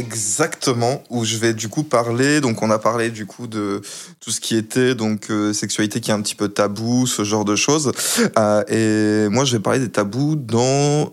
Exactement, 0.00 1.02
où 1.10 1.24
je 1.24 1.36
vais 1.36 1.54
du 1.54 1.68
coup 1.68 1.82
parler. 1.82 2.40
Donc, 2.40 2.62
on 2.62 2.70
a 2.70 2.78
parlé 2.78 3.10
du 3.10 3.26
coup 3.26 3.46
de 3.46 3.80
tout 4.20 4.30
ce 4.30 4.40
qui 4.40 4.56
était 4.56 4.94
donc 4.94 5.30
euh, 5.30 5.52
sexualité 5.52 6.00
qui 6.00 6.10
est 6.10 6.14
un 6.14 6.20
petit 6.22 6.34
peu 6.34 6.48
tabou, 6.48 7.06
ce 7.06 7.22
genre 7.22 7.44
de 7.44 7.56
choses. 7.56 7.92
Euh, 8.38 8.64
et 8.68 9.28
moi, 9.28 9.44
je 9.44 9.56
vais 9.56 9.62
parler 9.62 9.78
des 9.78 9.90
tabous 9.90 10.36
dans 10.36 11.12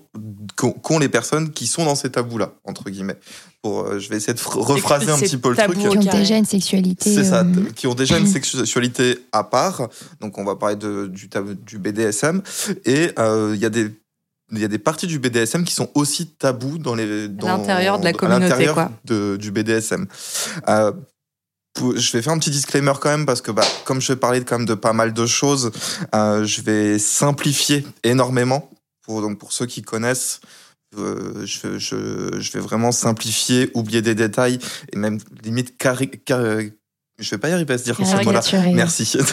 qu'ont 0.57 0.99
les 0.99 1.09
personnes 1.09 1.51
qui 1.51 1.67
sont 1.67 1.85
dans 1.85 1.95
ces 1.95 2.09
tabous-là, 2.09 2.53
entre 2.65 2.89
guillemets. 2.89 3.17
Pour, 3.61 3.81
euh, 3.81 3.99
je 3.99 4.09
vais 4.09 4.17
essayer 4.17 4.33
de 4.33 4.41
rephraser 4.41 5.11
un 5.11 5.19
petit 5.19 5.37
peu 5.37 5.49
le 5.49 5.55
truc. 5.55 5.67
tabous 5.67 5.89
Qui 5.89 5.97
ont 5.97 6.11
déjà 6.11 6.37
une 6.37 6.45
sexualité. 6.45 7.13
C'est 7.13 7.23
ça, 7.23 7.41
euh, 7.41 7.71
qui 7.75 7.87
ont 7.87 7.93
déjà 7.93 8.17
une 8.17 8.27
sexualité 8.55 9.19
à 9.31 9.43
part. 9.43 9.87
Donc, 10.19 10.37
on 10.37 10.43
va 10.43 10.55
parler 10.55 10.75
de, 10.75 11.07
du, 11.07 11.29
du 11.65 11.77
BDSM. 11.77 12.41
Et 12.85 13.11
euh, 13.19 13.51
il 13.55 13.61
y 13.61 13.65
a 13.65 13.69
des 13.69 13.91
il 14.51 14.59
y 14.59 14.63
a 14.65 14.67
des 14.69 14.77
parties 14.79 15.07
du 15.07 15.19
BDSM 15.19 15.63
qui 15.65 15.73
sont 15.73 15.89
aussi 15.93 16.27
tabous 16.27 16.77
dans 16.77 16.95
les 16.95 17.27
dans, 17.27 17.47
l'intérieur 17.47 17.99
de 17.99 18.05
la 18.05 18.13
communauté, 18.13 18.47
quoi. 18.73 18.91
de- 19.05 19.37
du 19.37 19.51
BDSM. 19.51 20.07
Euh, 20.69 20.91
je 21.95 22.11
vais 22.11 22.21
faire 22.23 22.33
un 22.33 22.39
petit 22.39 22.49
disclaimer 22.49 22.93
quand 22.99 23.09
même 23.09 23.25
parce 23.25 23.41
que 23.41 23.51
bah, 23.51 23.63
comme 23.85 24.01
je 24.01 24.11
vais 24.11 24.15
parler 24.19 24.43
quand 24.43 24.57
même 24.57 24.65
de 24.67 24.73
pas 24.73 24.93
mal 24.93 25.13
de 25.13 25.25
choses, 25.27 25.71
euh, 26.15 26.43
je 26.43 26.61
vais 26.61 26.97
simplifier 26.97 27.85
énormément 28.03 28.69
pour 29.05 29.21
donc 29.21 29.37
pour 29.37 29.51
ceux 29.53 29.65
qui 29.67 29.81
connaissent. 29.83 30.39
euh, 30.97 31.45
je, 31.45 31.77
je, 31.77 32.39
je 32.39 32.51
vais 32.53 32.59
vraiment 32.61 32.91
simplifier, 32.91 33.69
oublier 33.75 34.01
des 34.01 34.15
détails 34.15 34.57
et 34.91 34.97
même 34.97 35.19
limite 35.43 35.77
carré, 35.77 36.07
carré- 36.07 36.73
je 37.19 37.29
vais 37.31 37.37
pas 37.37 37.49
y 37.49 37.53
arriver 37.53 37.73
à 37.73 37.77
se 37.77 37.83
dire 37.83 37.95
ce 38.05 38.15
mot-là. 38.25 38.39
Merci. 38.73 39.17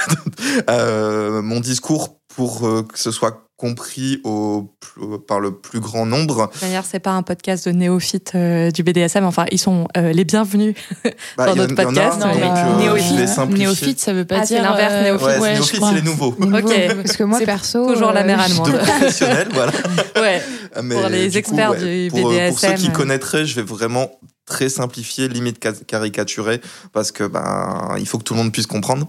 Euh, 0.70 1.42
mon 1.42 1.60
discours 1.60 2.18
pour 2.34 2.60
que 2.88 2.98
ce 2.98 3.10
soit 3.10 3.43
compris 3.56 4.20
au, 4.24 4.74
plus- 4.80 5.18
par 5.26 5.38
le 5.38 5.52
plus 5.56 5.78
grand 5.80 6.06
nombre. 6.06 6.50
D'ailleurs, 6.60 6.84
c'est 6.84 6.98
pas 6.98 7.12
un 7.12 7.22
podcast 7.22 7.66
de 7.68 7.72
néophytes 7.72 8.32
euh, 8.34 8.70
du 8.72 8.82
BDSM. 8.82 9.24
Enfin, 9.24 9.46
ils 9.52 9.58
sont 9.60 9.86
euh, 9.96 10.12
les 10.12 10.24
bienvenus. 10.24 10.74
Bah, 11.36 11.46
Dans 11.46 11.56
notre 11.56 11.72
en 11.74 11.76
a, 11.76 11.84
podcast, 11.84 12.20
donc, 12.20 12.34
euh, 12.36 12.76
néophyte. 12.78 13.50
Néophyte, 13.50 14.00
ça 14.00 14.12
veut 14.12 14.24
pas 14.24 14.38
Ah, 14.40 14.46
c'est 14.46 14.54
dire. 14.54 14.62
l'inverse, 14.64 15.02
néophyte. 15.02 15.26
Ouais, 15.28 15.38
ouais, 15.38 15.52
néophyte, 15.54 15.82
c'est 15.88 15.94
les 15.94 16.02
nouveaux. 16.02 16.34
Les 16.40 16.46
nouveaux, 16.46 16.68
Ok. 16.68 16.96
Parce 17.02 17.16
que 17.16 17.24
moi, 17.24 17.38
C'est 17.38 17.46
perso. 17.46 17.92
toujours 17.92 18.12
la 18.12 18.24
mère 18.24 18.40
euh, 18.40 18.44
allemande. 18.44 18.72
De 18.72 18.76
professionnels, 18.78 19.48
voilà. 19.52 19.72
Ouais. 20.16 20.42
Mais 20.82 20.94
Pour 20.94 21.08
les 21.08 21.24
du 21.26 21.30
coup, 21.32 21.38
experts 21.38 21.70
ouais, 21.72 22.04
du 22.06 22.10
pour, 22.10 22.30
euh, 22.32 22.48
Pour 22.48 22.58
ceux 22.58 22.68
BDSM, 22.68 22.76
qui 22.76 22.88
euh. 22.88 22.92
connaîtraient, 22.92 23.46
je 23.46 23.54
vais 23.56 23.62
vraiment 23.62 24.10
très 24.46 24.68
simplifier, 24.68 25.28
limite 25.28 25.58
ca- 25.62 25.72
caricaturer, 25.72 26.60
parce 26.92 27.12
que 27.12 27.24
ben 27.24 27.96
il 27.98 28.06
faut 28.06 28.18
que 28.18 28.24
tout 28.24 28.34
le 28.34 28.40
monde 28.40 28.52
puisse 28.52 28.66
comprendre. 28.66 29.08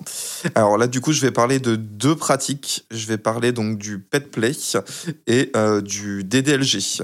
Alors 0.56 0.78
là, 0.78 0.88
du 0.88 1.02
coup, 1.02 1.12
je 1.12 1.22
vais 1.22 1.32
parler 1.32 1.60
de 1.60 1.76
deux 1.76 2.16
pratiques. 2.16 2.86
Je 2.92 3.06
vais 3.08 3.18
parler 3.18 3.52
donc 3.52 3.78
du 3.78 4.00
pet 4.00 4.32
play 4.32 4.52
et 5.28 5.52
euh, 5.56 5.82
du 5.82 6.24
DDLG, 6.24 7.04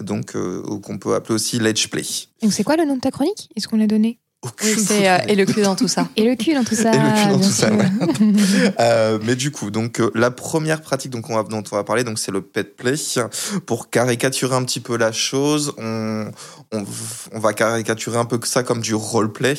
donc 0.00 0.36
euh, 0.36 0.62
qu'on 0.82 0.98
peut 0.98 1.14
appeler 1.14 1.34
aussi 1.34 1.58
ledge 1.58 1.88
play. 1.88 2.02
Donc, 2.42 2.52
c'est 2.52 2.64
quoi 2.64 2.76
le 2.76 2.84
nom 2.84 2.96
de 2.96 3.00
ta 3.00 3.10
chronique? 3.10 3.48
Est-ce 3.56 3.68
qu'on 3.68 3.76
l'a 3.78 3.86
donné? 3.86 4.18
Aucune 4.42 4.68
Oui, 4.76 4.84
c'est 4.84 5.08
euh, 5.08 5.18
et 5.28 5.36
le 5.36 5.44
cul 5.46 5.62
dans 5.62 5.76
tout 5.76 5.86
ça. 5.88 6.08
Et 6.16 6.24
le 6.28 6.34
cul 6.34 6.54
dans 6.54 6.64
tout 6.64 6.74
ça. 6.84 6.92
Et 6.92 6.98
le 6.98 7.22
cul 7.22 7.28
dans 7.30 7.38
tout 7.38 7.44
ça, 7.52 7.70
ouais. 7.72 8.72
Euh, 8.80 9.18
mais 9.22 9.36
du 9.36 9.50
coup, 9.52 9.70
donc 9.70 10.00
euh, 10.00 10.10
la 10.14 10.30
première 10.30 10.82
pratique 10.82 11.10
donc 11.12 11.30
on 11.30 11.36
va, 11.36 11.42
dont 11.44 11.62
on 11.70 11.76
va 11.76 11.84
parler, 11.84 12.02
donc 12.04 12.18
c'est 12.18 12.32
le 12.32 12.42
pet 12.42 12.76
play. 12.76 12.94
Pour 13.66 13.90
caricaturer 13.90 14.54
un 14.56 14.64
petit 14.64 14.80
peu 14.80 14.96
la 14.96 15.12
chose, 15.12 15.72
on, 15.78 16.30
on, 16.72 16.84
on 17.32 17.38
va 17.38 17.52
caricaturer 17.52 18.18
un 18.18 18.24
peu 18.24 18.38
que 18.38 18.48
ça 18.48 18.62
comme 18.62 18.80
du 18.80 18.94
roleplay 18.94 19.54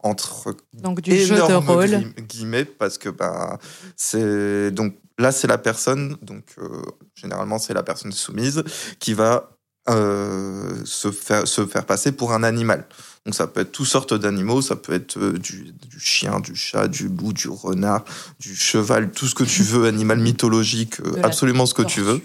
entre 0.00 0.54
Donc 0.72 1.00
du 1.00 1.16
jeu 1.18 1.36
de 1.36 1.40
rôle. 1.54 1.86
gui- 1.88 2.22
guillemets 2.26 2.64
parce 2.64 2.96
que 2.98 3.08
bah 3.08 3.58
c'est 3.96 4.70
donc 4.70 4.94
là 5.18 5.32
c'est 5.32 5.48
la 5.48 5.58
personne 5.58 6.16
donc 6.22 6.44
euh, 6.58 6.68
généralement 7.14 7.58
c'est 7.58 7.74
la 7.74 7.82
personne 7.82 8.12
soumise 8.12 8.62
qui 9.00 9.14
va 9.14 9.50
euh, 9.88 10.74
se 10.84 11.10
faire 11.10 11.46
se 11.48 11.66
faire 11.66 11.84
passer 11.86 12.12
pour 12.12 12.32
un 12.32 12.42
animal. 12.42 12.86
Donc 13.26 13.34
ça 13.34 13.46
peut 13.48 13.60
être 13.60 13.72
toutes 13.72 13.86
sortes 13.88 14.14
d'animaux, 14.14 14.62
ça 14.62 14.76
peut 14.76 14.92
être 14.94 15.18
euh, 15.18 15.32
du, 15.32 15.72
du 15.90 15.98
chien, 16.00 16.38
du 16.40 16.54
chat, 16.54 16.86
du 16.88 17.08
loup, 17.08 17.32
du 17.32 17.48
renard, 17.48 18.04
du 18.40 18.54
cheval, 18.56 19.10
tout 19.10 19.26
ce 19.26 19.34
que 19.34 19.42
tu 19.44 19.62
veux, 19.64 19.86
animal 19.86 20.18
mythologique, 20.20 21.00
euh, 21.00 21.16
De 21.20 21.26
absolument 21.26 21.66
ce 21.66 21.74
que 21.74 21.82
tu 21.82 22.00
veux. 22.00 22.22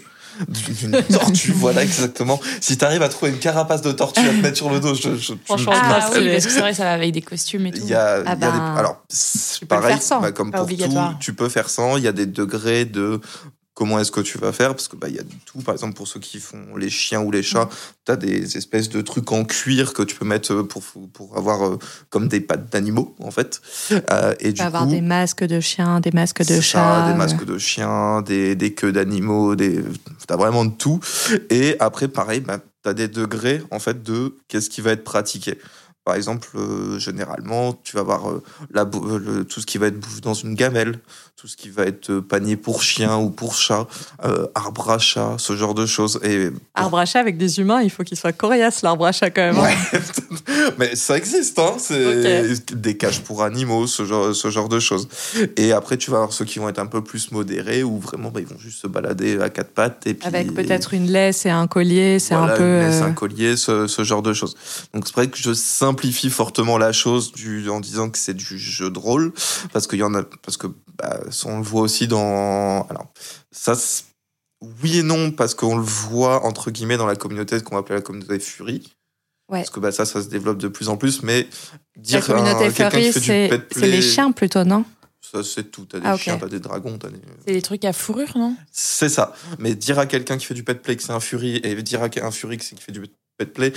D'une 0.48 0.92
tortue, 1.10 1.52
voilà 1.56 1.82
exactement. 1.82 2.40
Si 2.62 2.78
t'arrives 2.78 3.02
à 3.02 3.10
trouver 3.10 3.32
une 3.32 3.38
carapace 3.38 3.82
de 3.82 3.92
tortue 3.92 4.20
à 4.20 4.30
te 4.30 4.40
mettre 4.40 4.56
sur 4.56 4.70
le 4.70 4.80
dos, 4.80 4.94
je, 4.94 5.14
je, 5.16 5.32
tu- 5.34 5.38
Franchement, 5.44 5.72
tu 5.74 5.80
Ah, 5.82 6.08
oui, 6.14 6.30
parce 6.32 6.46
que 6.46 6.50
c'est 6.52 6.60
vrai, 6.60 6.72
ça 6.72 6.84
va 6.84 6.92
avec 6.94 7.12
des 7.12 7.20
costumes 7.20 7.66
et 7.66 7.70
tout. 7.72 7.80
il 7.82 7.88
y 7.90 7.94
a, 7.94 8.14
Ah 8.14 8.20
il 8.22 8.26
y 8.28 8.30
a 8.30 8.34
des, 8.34 8.58
ben, 8.58 8.74
alors 8.78 9.02
tu 9.58 9.66
pareil, 9.66 9.96
bah, 10.22 10.32
comme 10.32 10.50
pour 10.50 10.66
tout, 10.66 10.74
tu 11.20 11.34
peux 11.34 11.50
faire 11.50 11.68
sans. 11.68 11.98
Il 11.98 12.04
y 12.04 12.08
a 12.08 12.12
des 12.12 12.24
degrés 12.26 12.86
de 12.86 13.20
comment 13.74 13.98
est-ce 13.98 14.10
que 14.10 14.20
tu 14.20 14.38
vas 14.38 14.52
faire? 14.52 14.70
Parce 14.74 14.88
que 14.88 14.96
bah 14.96 15.08
il 15.08 15.16
y 15.16 15.18
a 15.18 15.22
tout. 15.46 15.60
Par 15.60 15.74
exemple 15.74 15.94
pour 15.94 16.06
ceux 16.08 16.20
qui 16.20 16.40
font 16.40 16.76
les 16.76 16.90
chiens 16.90 17.20
ou 17.20 17.30
les 17.30 17.42
chats, 17.42 17.68
tu 18.04 18.12
as 18.12 18.16
des 18.16 18.56
espèces 18.56 18.88
de 18.88 19.00
trucs 19.00 19.30
en 19.32 19.44
cuir 19.44 19.92
que 19.94 20.02
tu 20.02 20.14
peux 20.16 20.24
mettre 20.24 20.52
euh, 20.52 20.62
pour 20.62 20.82
pour 21.12 21.36
avoir 21.36 21.66
euh, 21.66 21.78
comme 22.10 22.28
des 22.28 22.40
pattes 22.40 22.70
d'animaux 22.70 23.14
en 23.20 23.30
fait. 23.30 23.60
Euh, 24.10 24.34
et 24.40 24.48
Tu 24.48 24.52
du 24.54 24.60
peux 24.60 24.66
avoir 24.66 24.84
coup, 24.84 24.90
des 24.90 25.00
masques 25.00 25.44
de 25.44 25.60
chiens, 25.60 26.00
des 26.00 26.10
masques 26.12 26.44
de 26.44 26.60
chats. 26.60 27.08
des 27.10 27.16
masques 27.16 27.44
de 27.44 27.58
chiens, 27.58 28.22
des, 28.22 28.54
des 28.54 28.74
queues 28.74 28.92
d'animaux, 28.92 29.56
des... 29.56 29.82
t'as 30.26 30.36
vraiment 30.36 30.64
de 30.64 30.72
tout. 30.72 31.00
Et 31.50 31.76
après, 31.80 32.08
pareil, 32.08 32.40
bah, 32.40 32.60
t'as 32.82 32.94
des 32.94 33.08
degrés 33.08 33.62
en 33.70 33.78
fait 33.78 34.02
de 34.02 34.36
qu'est-ce 34.48 34.68
qui 34.70 34.80
va 34.80 34.92
être 34.92 35.04
pratiqué. 35.04 35.58
Par 36.04 36.16
exemple, 36.16 36.48
euh, 36.56 36.98
généralement, 36.98 37.78
tu 37.84 37.94
vas 37.94 38.00
avoir 38.00 38.28
euh, 38.30 38.42
la, 38.72 38.84
bou- 38.84 39.18
le- 39.18 39.44
tout 39.44 39.60
ce 39.60 39.66
qui 39.66 39.78
va 39.78 39.86
être 39.86 40.00
bouffe 40.00 40.20
dans 40.20 40.34
une 40.34 40.54
gamelle, 40.54 40.98
tout 41.36 41.46
ce 41.46 41.56
qui 41.56 41.70
va 41.70 41.84
être 41.84 42.10
euh, 42.10 42.20
panier 42.20 42.56
pour 42.56 42.82
chien 42.82 43.16
ou 43.18 43.30
pour 43.30 43.54
chat, 43.54 43.86
arbre 44.54 44.90
à 44.90 44.98
chat, 44.98 45.34
ce 45.38 45.56
genre 45.56 45.74
de 45.74 45.86
choses. 45.86 46.18
Et 46.24 46.50
Arbre 46.74 46.98
à 46.98 47.06
chat 47.06 47.20
avec 47.20 47.36
des 47.38 47.60
humains, 47.60 47.82
il 47.82 47.90
faut 47.90 48.02
qu'il 48.02 48.16
soit 48.16 48.32
coriace 48.32 48.82
l'arbre 48.82 49.06
à 49.06 49.12
chat 49.12 49.30
quand 49.30 49.42
même. 49.42 49.56
hein. 49.58 49.62
Ouais. 49.92 50.00
Mais 50.78 50.96
ça 50.96 51.16
existe, 51.16 51.58
hein. 51.58 51.74
C'est 51.78 52.74
des 52.80 52.96
cages 52.96 53.20
pour 53.22 53.42
animaux, 53.42 53.86
ce 53.86 54.04
genre, 54.04 54.34
ce 54.34 54.50
genre 54.50 54.68
de 54.68 54.80
choses. 54.80 55.08
Et 55.56 55.72
après, 55.72 55.96
tu 55.96 56.10
vas 56.10 56.18
avoir 56.18 56.32
ceux 56.32 56.44
qui 56.44 56.58
vont 56.58 56.68
être 56.68 56.78
un 56.78 56.86
peu 56.86 57.02
plus 57.02 57.30
modérés, 57.32 57.82
où 57.82 57.98
vraiment, 57.98 58.30
bah, 58.30 58.40
ils 58.40 58.46
vont 58.46 58.58
juste 58.58 58.80
se 58.82 58.86
balader 58.86 59.40
à 59.40 59.50
quatre 59.50 59.70
pattes. 59.70 60.06
Et 60.06 60.14
puis, 60.14 60.26
Avec 60.26 60.52
peut-être 60.54 60.94
une 60.94 61.06
laisse 61.10 61.46
et 61.46 61.50
un 61.50 61.66
collier, 61.66 62.18
c'est 62.18 62.34
voilà, 62.34 62.54
un 62.54 62.56
peu. 62.56 62.62
une 62.64 62.80
laisse, 62.90 63.02
un 63.02 63.12
collier, 63.12 63.56
ce, 63.56 63.86
ce 63.86 64.04
genre 64.04 64.22
de 64.22 64.32
choses. 64.32 64.56
Donc 64.94 65.06
c'est 65.06 65.14
vrai 65.14 65.28
que 65.28 65.38
je 65.38 65.52
simplifie 65.92 66.30
fortement 66.30 66.78
la 66.78 66.92
chose 66.92 67.32
du, 67.32 67.68
en 67.68 67.80
disant 67.80 68.08
que 68.10 68.16
c'est 68.18 68.34
du 68.34 68.58
jeu 68.58 68.90
de 68.90 68.98
rôle, 68.98 69.32
parce 69.72 69.86
qu'il 69.86 69.98
y 69.98 70.02
en 70.02 70.14
a, 70.14 70.22
parce 70.42 70.56
que 70.56 70.66
bah, 70.96 71.20
on 71.44 71.58
le 71.58 71.62
voit 71.64 71.82
aussi 71.82 72.08
dans. 72.08 72.86
Alors 72.88 73.12
ça, 73.50 73.74
c'est- 73.74 74.04
oui 74.80 74.98
et 74.98 75.02
non, 75.02 75.32
parce 75.32 75.54
qu'on 75.54 75.76
le 75.76 75.82
voit 75.82 76.44
entre 76.46 76.70
guillemets 76.70 76.96
dans 76.96 77.06
la 77.06 77.16
communauté 77.16 77.60
qu'on 77.60 77.74
va 77.74 77.80
appeler 77.80 77.96
la 77.96 78.02
communauté 78.02 78.38
Fury. 78.38 78.92
Ouais. 79.50 79.58
Parce 79.58 79.70
que 79.70 79.80
bah, 79.80 79.92
ça, 79.92 80.06
ça 80.06 80.22
se 80.22 80.28
développe 80.28 80.58
de 80.58 80.68
plus 80.68 80.88
en 80.88 80.96
plus, 80.96 81.22
mais 81.22 81.46
La 81.96 82.02
dire 82.02 82.26
communauté 82.26 82.64
un- 82.66 82.70
quelqu'un 82.72 82.90
qui 82.90 83.12
furry, 83.12 83.12
fait 83.12 83.58
du 83.58 83.64
c'est 83.72 83.80
les 83.86 83.98
play, 83.98 84.02
chiens 84.02 84.32
plutôt, 84.32 84.64
non? 84.64 84.84
Ça, 85.20 85.42
c'est 85.44 85.70
tout. 85.70 85.84
T'as 85.84 85.98
des 86.00 86.06
Ah, 86.06 86.16
chiens, 86.16 86.38
t'as 86.38 86.48
des 86.48 86.60
dragons, 86.60 86.96
t'as 86.98 87.08
des. 87.08 87.20
C'est 87.46 87.52
des 87.54 87.62
trucs 87.62 87.84
à 87.84 87.92
fourrure, 87.92 88.32
non? 88.36 88.54
C'est 88.70 89.08
ça. 89.08 89.34
Mais 89.58 89.74
dire 89.74 89.98
à 89.98 90.06
quelqu'un 90.06 90.36
qui 90.38 90.46
fait 90.46 90.54
du 90.54 90.62
pet 90.64 90.80
play 90.80 90.96
que 90.96 91.02
c'est 91.02 91.12
un 91.12 91.20
fury 91.20 91.56
et 91.64 91.74
dire 91.82 92.02
à 92.02 92.08
un 92.22 92.30
fury 92.30 92.56
que 92.58 92.64
c'est 92.64 92.76
qui 92.76 92.82
fait 92.82 92.92
du 92.92 93.00
pet 93.44 93.52
play, 93.52 93.72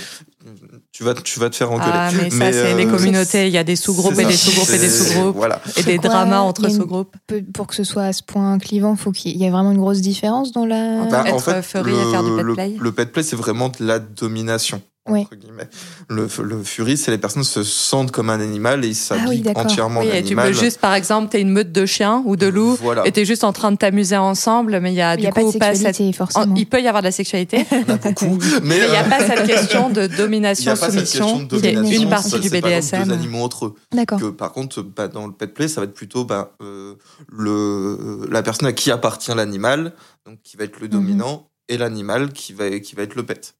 tu 0.92 1.02
vas, 1.04 1.14
tu 1.14 1.40
vas 1.40 1.50
te 1.50 1.56
faire 1.56 1.70
engueuler. 1.72 1.90
Ah, 1.92 2.10
mais 2.12 2.30
ça, 2.30 2.52
c'est 2.52 2.74
les 2.74 2.86
euh, 2.86 2.90
communautés. 2.90 3.46
Il 3.48 3.52
y 3.52 3.58
a 3.58 3.64
des 3.64 3.76
sous-groupes 3.76 4.18
et 4.18 4.24
des 4.24 4.32
sous-groupes 4.36 4.70
et 4.70 4.78
des 4.78 4.88
sous-groupes. 4.88 5.36
Voilà. 5.36 5.60
Et 5.76 5.82
des 5.82 5.98
dramas 5.98 6.40
entre 6.40 6.64
une- 6.64 6.70
sous-groupes. 6.76 7.14
Pour 7.54 7.66
que 7.66 7.74
ce 7.74 7.84
soit 7.84 8.04
à 8.04 8.12
ce 8.12 8.22
point 8.22 8.58
clivant, 8.58 8.96
faut 8.96 9.12
qu'il 9.12 9.36
y 9.36 9.44
ait 9.44 9.50
vraiment 9.50 9.72
une 9.72 9.78
grosse 9.78 10.00
différence 10.00 10.52
dans 10.52 10.66
la. 10.66 11.04
Bah, 11.10 11.24
Bah, 11.24 11.30
Être 11.30 11.62
furry 11.64 11.92
et 11.92 12.10
faire 12.10 12.22
du 12.22 12.36
pet 12.36 12.42
le, 12.42 12.54
play. 12.54 12.76
le 12.78 12.92
pet 12.92 13.12
play, 13.12 13.22
c'est 13.22 13.36
vraiment 13.36 13.68
de 13.68 13.84
la 13.84 13.98
domination. 13.98 14.80
Guillemets. 15.12 15.68
Le, 16.08 16.28
le 16.42 16.62
furie, 16.62 16.96
c'est 16.96 17.10
les 17.10 17.18
personnes 17.18 17.44
se 17.44 17.62
sentent 17.62 18.10
comme 18.10 18.30
un 18.30 18.40
animal 18.40 18.84
et 18.84 18.88
ils 18.88 18.96
Ah 19.10 19.14
oui, 19.28 19.42
s'habillent 19.42 19.52
entièrement 19.56 20.00
Oui, 20.00 20.10
en 20.10 20.14
et 20.14 20.22
tu 20.24 20.34
peux 20.36 20.52
juste, 20.52 20.80
par 20.80 20.94
exemple, 20.94 21.28
t'es 21.30 21.40
une 21.40 21.50
meute 21.50 21.72
de 21.72 21.86
chiens 21.86 22.22
ou 22.26 22.36
de 22.36 22.46
loups 22.46 22.76
Voilà. 22.82 23.06
et 23.06 23.12
t'es 23.12 23.24
juste 23.24 23.44
en 23.44 23.52
train 23.52 23.72
de 23.72 23.76
t'amuser 23.76 24.16
ensemble, 24.16 24.80
mais 24.80 24.92
il 24.92 24.96
y 24.96 25.00
a 25.02 25.16
du 25.16 25.26
a 25.26 25.32
pas 25.32 25.42
coup 25.42 25.52
pas 25.52 25.74
cette. 25.74 25.94
sexualité. 25.96 26.26
Il 26.56 26.66
peut 26.66 26.80
y 26.82 26.88
avoir 26.88 27.02
de 27.02 27.06
la 27.08 27.12
sexualité, 27.12 27.64
Il 27.70 27.78
y 27.78 27.84
en 27.90 27.94
a 27.94 27.96
beaucoup. 27.98 28.38
Mais 28.62 28.76
mais 28.76 28.76
il 28.78 28.90
n'y 28.90 28.96
a 28.96 29.04
euh, 29.04 29.08
pas 29.08 29.20
cette 29.26 29.46
question 29.46 29.90
de 29.90 30.02
il 30.02 30.10
y 30.10 30.14
a 30.14 30.16
domination-soumission, 30.18 30.86
pas 30.86 30.90
cette 30.92 31.00
question 31.00 31.42
de 31.42 31.58
qui 31.60 31.66
est 31.66 31.72
domination, 31.72 32.02
une 32.02 32.08
partie 32.10 32.30
ça, 32.30 32.38
du 32.38 32.50
BDSM. 32.50 33.04
deux 33.04 33.12
animaux 33.14 33.42
entre 33.44 33.66
eux. 33.66 33.74
D'accord. 33.92 34.20
Que, 34.20 34.26
par 34.30 34.52
contre, 34.52 34.82
bah, 34.82 35.08
dans 35.08 35.26
le 35.26 35.32
pet 35.32 35.52
play, 35.52 35.68
ça 35.68 35.80
va 35.80 35.84
être 35.84 35.94
plutôt 35.94 36.24
bah, 36.24 36.52
euh, 36.62 36.94
le, 37.30 38.26
la 38.30 38.42
personne 38.42 38.68
à 38.68 38.72
qui 38.72 38.90
appartient 38.90 39.32
l'animal, 39.34 39.92
donc 40.26 40.38
qui 40.42 40.56
va 40.56 40.64
être 40.64 40.80
le 40.80 40.86
Mhm. 40.86 40.92
dominant, 40.92 41.48
et 41.68 41.78
l'animal 41.78 42.32
qui 42.32 42.52
va, 42.52 42.78
qui 42.80 42.94
va 42.94 43.02
être 43.02 43.14
le 43.14 43.24
pet. 43.24 43.54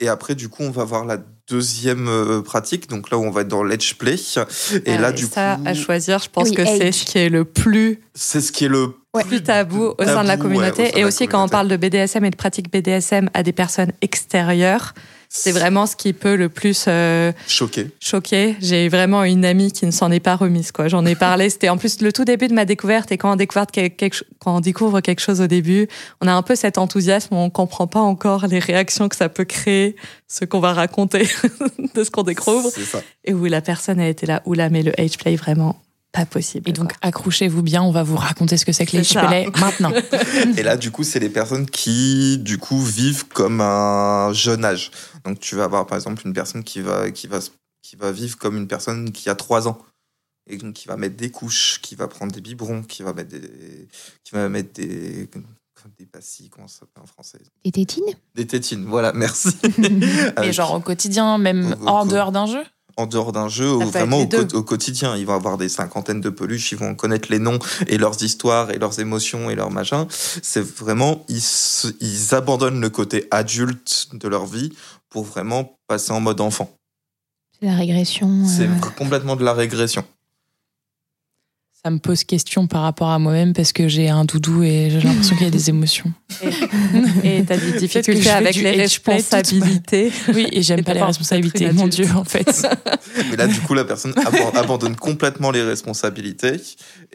Et 0.00 0.08
après, 0.08 0.34
du 0.34 0.48
coup, 0.48 0.62
on 0.62 0.70
va 0.70 0.84
voir 0.84 1.04
la 1.04 1.18
deuxième 1.48 2.08
euh, 2.08 2.40
pratique, 2.42 2.88
donc 2.88 3.10
là 3.10 3.18
où 3.18 3.22
on 3.24 3.30
va 3.30 3.42
être 3.42 3.48
dans 3.48 3.62
l'edge 3.62 3.94
play. 3.96 4.16
Et 4.86 4.96
là, 4.96 5.08
Euh, 5.08 5.12
du 5.12 5.24
ça, 5.26 5.56
coup, 5.56 5.62
à 5.68 5.74
choisir, 5.74 6.18
je 6.20 6.28
pense 6.30 6.48
Oui, 6.50 6.54
que 6.54 6.64
c'est 6.64 6.90
ce 6.92 7.04
qui 7.04 7.18
est 7.18 7.28
le 7.28 7.44
plus, 7.44 8.00
c'est 8.14 8.40
ce 8.40 8.50
qui 8.52 8.64
est 8.64 8.68
le 8.68 8.94
Ouais. 9.12 9.24
plus 9.24 9.42
tabou 9.42 9.92
au 9.98 10.04
sein 10.04 10.22
de 10.22 10.28
la 10.28 10.34
ouais, 10.34 10.40
communauté. 10.40 10.92
de 10.92 10.96
et 10.98 11.00
la 11.02 11.06
aussi, 11.08 11.26
quand 11.26 11.42
on 11.44 11.48
parle 11.48 11.66
de 11.68 11.76
BDSM 11.76 12.24
et 12.24 12.30
de 12.30 12.36
pratique 12.36 12.70
BDSM 12.72 13.28
à 13.34 13.42
des 13.42 13.52
personnes 13.52 13.90
extérieures, 14.02 14.94
c'est 15.32 15.52
vraiment 15.52 15.86
ce 15.86 15.94
qui 15.94 16.12
peut 16.12 16.34
le 16.34 16.48
plus 16.48 16.86
euh, 16.88 17.30
choqué. 17.46 17.92
choquer. 18.00 18.56
J'ai 18.60 18.88
vraiment 18.88 19.22
une 19.22 19.44
amie 19.44 19.70
qui 19.70 19.86
ne 19.86 19.92
s'en 19.92 20.10
est 20.10 20.18
pas 20.18 20.34
remise. 20.34 20.72
quoi. 20.72 20.88
J'en 20.88 21.06
ai 21.06 21.14
parlé. 21.14 21.48
C'était 21.50 21.68
en 21.68 21.76
plus 21.76 22.00
le 22.00 22.12
tout 22.12 22.24
début 22.24 22.48
de 22.48 22.52
ma 22.52 22.64
découverte. 22.64 23.12
Et 23.12 23.16
quand 23.16 23.32
on, 23.32 23.36
découvre 23.36 23.66
quelque, 23.66 24.24
quand 24.40 24.56
on 24.56 24.60
découvre 24.60 25.00
quelque 25.00 25.20
chose 25.20 25.40
au 25.40 25.46
début, 25.46 25.86
on 26.20 26.26
a 26.26 26.32
un 26.32 26.42
peu 26.42 26.56
cet 26.56 26.78
enthousiasme. 26.78 27.32
On 27.36 27.48
comprend 27.48 27.86
pas 27.86 28.00
encore 28.00 28.48
les 28.48 28.58
réactions 28.58 29.08
que 29.08 29.14
ça 29.14 29.28
peut 29.28 29.44
créer, 29.44 29.94
ce 30.26 30.44
qu'on 30.44 30.58
va 30.58 30.72
raconter 30.72 31.28
de 31.94 32.02
ce 32.02 32.10
qu'on 32.10 32.24
découvre. 32.24 32.68
C'est 32.68 32.84
ça. 32.84 33.00
Et 33.24 33.32
où 33.32 33.44
la 33.44 33.60
personne 33.60 34.00
a 34.00 34.08
été 34.08 34.26
là. 34.26 34.42
Oula, 34.46 34.68
mais 34.68 34.82
le 34.82 35.00
age 35.00 35.16
play, 35.16 35.36
vraiment 35.36 35.80
pas 36.12 36.26
possible. 36.26 36.68
Et 36.68 36.72
donc, 36.72 36.92
accrochez-vous 37.02 37.62
bien, 37.62 37.82
on 37.82 37.92
va 37.92 38.02
vous 38.02 38.16
raconter 38.16 38.56
ce 38.56 38.64
que 38.64 38.72
c'est 38.72 38.84
que 38.86 38.96
les 38.96 39.04
chipelets 39.04 39.48
maintenant. 39.60 39.92
Et 40.56 40.62
là, 40.62 40.76
du 40.76 40.90
coup, 40.90 41.04
c'est 41.04 41.20
les 41.20 41.28
personnes 41.30 41.66
qui, 41.70 42.38
du 42.38 42.58
coup, 42.58 42.80
vivent 42.82 43.28
comme 43.28 43.60
un 43.60 44.32
jeune 44.32 44.64
âge. 44.64 44.90
Donc, 45.24 45.38
tu 45.40 45.54
vas 45.56 45.64
avoir, 45.64 45.86
par 45.86 45.96
exemple, 45.96 46.22
une 46.26 46.32
personne 46.32 46.64
qui 46.64 46.80
va, 46.80 47.10
qui 47.10 47.26
va, 47.28 47.38
qui 47.82 47.96
va 47.96 48.10
vivre 48.12 48.36
comme 48.38 48.56
une 48.56 48.66
personne 48.68 49.12
qui 49.12 49.28
a 49.30 49.34
3 49.34 49.68
ans. 49.68 49.78
Et 50.50 50.56
donc, 50.56 50.72
qui 50.74 50.88
va 50.88 50.96
mettre 50.96 51.16
des 51.16 51.30
couches, 51.30 51.78
qui 51.80 51.94
va 51.94 52.08
prendre 52.08 52.32
des 52.32 52.40
biberons, 52.40 52.82
qui 52.82 53.02
va 53.04 53.12
mettre 53.12 53.30
des, 53.30 53.40
qui 54.24 54.32
va 54.34 54.48
mettre 54.48 54.72
des, 54.72 55.28
des 55.98 56.06
pastilles, 56.06 56.48
comment 56.50 56.66
ça 56.66 56.80
s'appelle 56.80 57.04
en 57.04 57.06
français? 57.06 57.38
Et 57.64 57.70
tétines? 57.70 58.02
Des 58.34 58.46
tétines, 58.46 58.84
voilà, 58.84 59.12
merci. 59.12 59.48
Et 59.78 60.32
Avec- 60.36 60.52
genre 60.52 60.74
au 60.74 60.80
quotidien, 60.80 61.38
même 61.38 61.76
Au- 61.80 61.84
au- 61.84 61.88
hors 61.88 62.06
dehors 62.06 62.32
d'un 62.32 62.46
jeu? 62.46 62.62
En 63.00 63.06
dehors 63.06 63.32
d'un 63.32 63.48
jeu, 63.48 63.72
ou 63.72 63.80
vraiment 63.86 64.18
au, 64.20 64.26
co- 64.26 64.44
deux. 64.44 64.56
au 64.56 64.62
quotidien. 64.62 65.16
Ils 65.16 65.26
vont 65.26 65.34
avoir 65.34 65.58
des 65.58 65.68
cinquantaines 65.68 66.20
de 66.20 66.30
peluches, 66.30 66.72
ils 66.72 66.78
vont 66.78 66.94
connaître 66.94 67.28
les 67.30 67.38
noms 67.38 67.58
et 67.86 67.98
leurs 67.98 68.22
histoires 68.22 68.70
et 68.70 68.78
leurs 68.78 69.00
émotions 69.00 69.50
et 69.50 69.54
leurs 69.54 69.70
machins. 69.70 70.06
C'est 70.42 70.60
vraiment, 70.64 71.24
ils 71.28 72.34
abandonnent 72.34 72.80
le 72.80 72.90
côté 72.90 73.26
adulte 73.30 74.08
de 74.12 74.28
leur 74.28 74.46
vie 74.46 74.72
pour 75.08 75.24
vraiment 75.24 75.78
passer 75.88 76.12
en 76.12 76.20
mode 76.20 76.40
enfant. 76.40 76.70
C'est 77.60 77.66
la 77.66 77.74
régression. 77.74 78.46
C'est 78.46 78.68
euh, 78.68 78.90
complètement 78.96 79.36
de 79.36 79.44
la 79.44 79.52
régression. 79.52 80.04
Ça 81.82 81.90
me 81.90 81.98
pose 81.98 82.24
question 82.24 82.66
par 82.66 82.82
rapport 82.82 83.08
à 83.08 83.18
moi-même 83.18 83.54
parce 83.54 83.72
que 83.72 83.88
j'ai 83.88 84.10
un 84.10 84.26
doudou 84.26 84.62
et 84.62 84.90
j'ai 84.90 85.00
l'impression 85.00 85.34
qu'il 85.34 85.44
y 85.46 85.48
a 85.48 85.50
des 85.50 85.70
émotions. 85.70 86.12
Et 87.24 87.42
t'as 87.46 87.56
des 87.56 87.72
difficultés 87.72 88.20
fais 88.20 88.30
avec 88.30 88.54
les 88.56 88.72
responsabilités. 88.72 90.12
Oui, 90.34 90.46
et 90.52 90.62
j'aime 90.62 90.84
pas 90.84 90.92
les 90.92 91.02
responsabilités, 91.02 91.72
mon. 91.72 91.88
Dieu, 91.88 92.06
en 92.14 92.24
fait. 92.24 92.66
Mais 93.30 93.36
là, 93.36 93.46
du 93.46 93.58
coup, 93.60 93.72
la 93.72 93.86
personne 93.86 94.12
aban- 94.12 94.54
abandonne 94.54 94.94
complètement 94.94 95.50
les 95.50 95.62
responsabilités. 95.62 96.60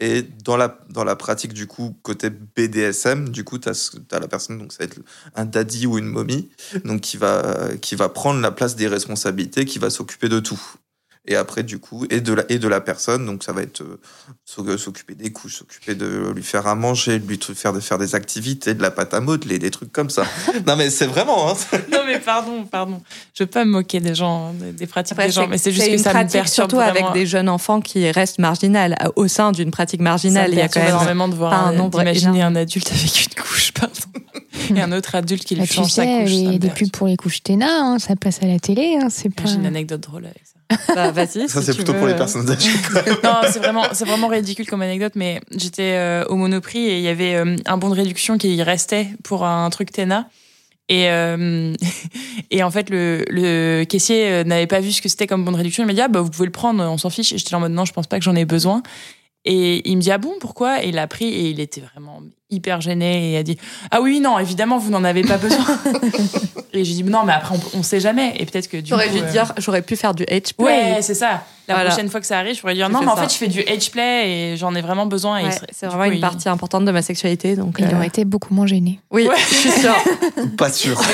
Et 0.00 0.24
dans 0.44 0.56
la, 0.56 0.76
dans 0.90 1.04
la 1.04 1.14
pratique, 1.14 1.52
du 1.52 1.68
coup, 1.68 1.96
côté 2.02 2.30
BDSM, 2.30 3.28
du 3.28 3.44
coup, 3.44 3.58
tu 3.58 3.68
as, 3.68 3.92
la 4.18 4.26
personne, 4.26 4.58
donc 4.58 4.72
ça 4.72 4.78
va 4.80 4.86
être 4.86 4.98
un 5.36 5.44
daddy 5.44 5.86
ou 5.86 5.96
une 5.96 6.06
momie, 6.06 6.48
donc 6.84 7.02
qui 7.02 7.16
va, 7.18 7.68
qui 7.80 7.94
va 7.94 8.08
prendre 8.08 8.40
la 8.40 8.50
place 8.50 8.74
des 8.74 8.88
responsabilités, 8.88 9.64
qui 9.64 9.78
va 9.78 9.90
s'occuper 9.90 10.28
de 10.28 10.40
tout. 10.40 10.60
Et 11.28 11.36
après, 11.36 11.62
du 11.62 11.78
coup, 11.78 12.06
et 12.10 12.20
de 12.20 12.32
la, 12.32 12.44
et 12.48 12.58
de 12.58 12.68
la 12.68 12.80
personne, 12.80 13.26
donc 13.26 13.42
ça 13.42 13.52
va 13.52 13.62
être 13.62 13.80
euh, 13.82 14.00
s'o- 14.44 14.78
s'occuper 14.78 15.14
des 15.14 15.32
couches, 15.32 15.56
s'occuper 15.56 15.94
de 15.94 16.32
lui 16.34 16.42
faire 16.42 16.66
à 16.66 16.74
manger, 16.74 17.18
de 17.18 17.26
lui 17.26 17.38
faire, 17.54 17.72
de 17.72 17.80
faire 17.80 17.98
des 17.98 18.14
activités, 18.14 18.74
de 18.74 18.82
la 18.82 18.90
pâte 18.90 19.12
à 19.14 19.20
modeler, 19.20 19.58
des 19.58 19.70
trucs 19.70 19.92
comme 19.92 20.10
ça. 20.10 20.24
non, 20.66 20.76
mais 20.76 20.88
c'est 20.90 21.06
vraiment, 21.06 21.50
hein, 21.50 21.54
non, 21.92 22.00
mais 22.06 22.18
pardon, 22.20 22.64
pardon. 22.64 23.02
Je 23.34 23.42
veux 23.42 23.48
pas 23.50 23.64
me 23.64 23.70
moquer 23.72 24.00
des 24.00 24.14
gens, 24.14 24.52
des- 24.54 24.86
pratiques 24.86 25.12
Après, 25.12 25.26
des 25.26 25.32
gens, 25.32 25.48
mais 25.48 25.58
c'est 25.58 25.72
juste 25.72 25.86
que 25.86 25.92
une 25.92 25.98
ça 25.98 26.10
me 26.10 26.14
pratique 26.14 26.32
perturbe 26.34 26.70
surtout 26.70 26.80
avec 26.80 27.04
des 27.12 27.26
jeunes 27.26 27.48
enfants 27.48 27.80
qui 27.80 28.08
restent 28.10 28.38
marginales 28.38 28.96
au 29.16 29.26
sein 29.28 29.52
d'une 29.52 29.70
pratique 29.70 30.00
marginale. 30.00 30.50
me 30.50 30.54
Il 30.54 30.58
y 30.58 30.62
a 30.62 30.68
quand 30.68 30.80
même 30.80 30.88
énormément 30.90 31.28
de 31.28 31.34
voir 31.34 31.50
pas 31.50 31.56
un 31.58 31.68
un, 31.68 31.72
nombre 31.72 31.98
d'imaginer 31.98 32.38
énorme. 32.38 32.56
un 32.56 32.60
adulte 32.60 32.90
avec 32.92 33.26
une 33.26 33.42
couche, 33.42 33.72
pardon, 33.72 33.94
et 34.76 34.80
un 34.80 34.92
autre 34.92 35.14
adulte 35.16 35.44
qui 35.44 35.54
lui 35.54 35.62
bah, 35.62 35.66
tu 35.66 35.74
change 35.74 35.90
sa 35.90 36.04
couche. 36.06 36.30
les, 36.30 36.46
me 36.48 36.58
des 36.58 36.70
pubs 36.70 36.90
pour 36.90 37.06
les 37.08 37.16
couches 37.16 37.42
Téna, 37.42 37.66
hein, 37.68 37.98
ça 37.98 38.14
passe 38.16 38.42
à 38.42 38.46
la 38.46 38.58
télé. 38.58 38.98
Hein, 39.02 39.08
c'est 39.10 39.28
pas... 39.34 39.44
J'ai 39.46 39.54
une 39.56 39.66
anecdote 39.66 40.00
drôle 40.00 40.24
avec 40.24 40.42
ça. 40.44 40.55
Bah, 40.94 41.10
vas-y. 41.12 41.48
ça 41.48 41.60
si 41.60 41.66
c'est 41.66 41.74
plutôt 41.74 41.92
veux. 41.92 41.98
pour 41.98 42.08
les 42.08 42.16
personnes 42.16 42.50
âgées. 42.50 42.70
non, 43.24 43.40
c'est 43.50 43.58
vraiment, 43.58 43.84
c'est 43.92 44.04
vraiment 44.04 44.28
ridicule 44.28 44.66
comme 44.66 44.82
anecdote, 44.82 45.12
mais 45.14 45.40
j'étais 45.52 45.94
euh, 45.94 46.24
au 46.26 46.36
Monoprix 46.36 46.78
et 46.78 46.98
il 46.98 47.02
y 47.02 47.08
avait 47.08 47.36
euh, 47.36 47.56
un 47.66 47.78
bon 47.78 47.90
de 47.90 47.94
réduction 47.94 48.38
qui 48.38 48.62
restait 48.62 49.08
pour 49.22 49.44
un 49.44 49.68
truc 49.70 49.92
Tena. 49.92 50.28
Et, 50.88 51.10
euh, 51.10 51.72
et 52.50 52.62
en 52.62 52.70
fait, 52.70 52.90
le, 52.90 53.24
le 53.28 53.84
caissier 53.84 54.44
n'avait 54.44 54.66
pas 54.66 54.80
vu 54.80 54.92
ce 54.92 55.02
que 55.02 55.08
c'était 55.08 55.26
comme 55.26 55.44
bon 55.44 55.52
de 55.52 55.56
réduction. 55.56 55.84
Il 55.84 55.86
m'a 55.86 55.94
dit, 55.94 56.00
ah, 56.00 56.08
bah, 56.08 56.20
vous 56.20 56.30
pouvez 56.30 56.46
le 56.46 56.52
prendre, 56.52 56.82
on 56.82 56.98
s'en 56.98 57.10
fiche. 57.10 57.32
Et 57.32 57.38
j'étais 57.38 57.54
en 57.54 57.60
mode, 57.60 57.72
non, 57.72 57.84
je 57.84 57.92
pense 57.92 58.06
pas 58.06 58.18
que 58.18 58.24
j'en 58.24 58.36
ai 58.36 58.44
besoin. 58.44 58.82
Et 59.44 59.88
il 59.88 59.96
me 59.96 60.02
dit, 60.02 60.10
ah 60.10 60.18
bon, 60.18 60.34
pourquoi? 60.40 60.84
Et 60.84 60.88
il 60.88 60.96
l'a 60.96 61.06
pris 61.06 61.26
et 61.26 61.50
il 61.50 61.60
était 61.60 61.80
vraiment 61.80 62.20
hyper 62.50 62.80
gêné 62.80 63.32
et 63.32 63.36
a 63.38 63.42
dit, 63.42 63.58
ah 63.90 64.00
oui, 64.00 64.20
non, 64.20 64.38
évidemment, 64.38 64.78
vous 64.78 64.90
n'en 64.90 65.02
avez 65.04 65.22
pas 65.22 65.36
besoin. 65.38 65.64
et 66.72 66.84
j'ai 66.84 66.94
dit, 66.94 67.02
non, 67.04 67.24
mais 67.24 67.32
après, 67.32 67.56
on, 67.74 67.78
on 67.78 67.82
sait 67.82 68.00
jamais. 68.00 68.34
Et 68.38 68.46
peut-être 68.46 68.68
que 68.68 68.76
du 68.76 68.88
J'aurais 68.90 69.08
coup, 69.08 69.14
dû 69.18 69.22
euh, 69.24 69.30
dire, 69.30 69.52
j'aurais 69.58 69.82
pu 69.82 69.96
faire 69.96 70.14
du 70.14 70.22
H 70.24 70.54
play. 70.54 70.64
Ouais, 70.66 70.98
c'est 71.02 71.14
ça. 71.14 71.44
La 71.68 71.74
Voilà. 71.74 71.90
prochaine 71.90 72.08
fois 72.08 72.20
que 72.20 72.26
ça 72.28 72.38
arrive, 72.38 72.54
je 72.54 72.60
pourrais 72.60 72.74
dire 72.74 72.88
non, 72.88 73.00
mais 73.00 73.08
en 73.08 73.16
ça. 73.16 73.22
fait, 73.22 73.32
je 73.32 73.38
fais 73.38 73.48
du 73.48 73.58
H 73.62 73.90
play 73.90 74.30
et 74.52 74.56
j'en 74.56 74.72
ai 74.76 74.80
vraiment 74.80 75.06
besoin. 75.06 75.42
Ouais, 75.42 75.50
c'est 75.72 75.86
vraiment 75.86 76.04
coup, 76.04 76.10
une 76.10 76.18
il- 76.18 76.20
partie 76.20 76.48
importante 76.48 76.84
de 76.84 76.92
ma 76.92 77.02
sexualité. 77.02 77.56
Donc, 77.56 77.74
Il 77.80 77.86
euh, 77.86 77.96
aurait 77.96 78.06
été 78.06 78.24
beaucoup 78.24 78.54
moins 78.54 78.68
gêné. 78.68 79.00
oui, 79.10 79.26
Ouais. 79.26 79.34
je 79.50 79.54
suis 79.54 79.70
sûre. 79.72 79.96
Pas 80.56 80.70
sûr. 80.70 81.00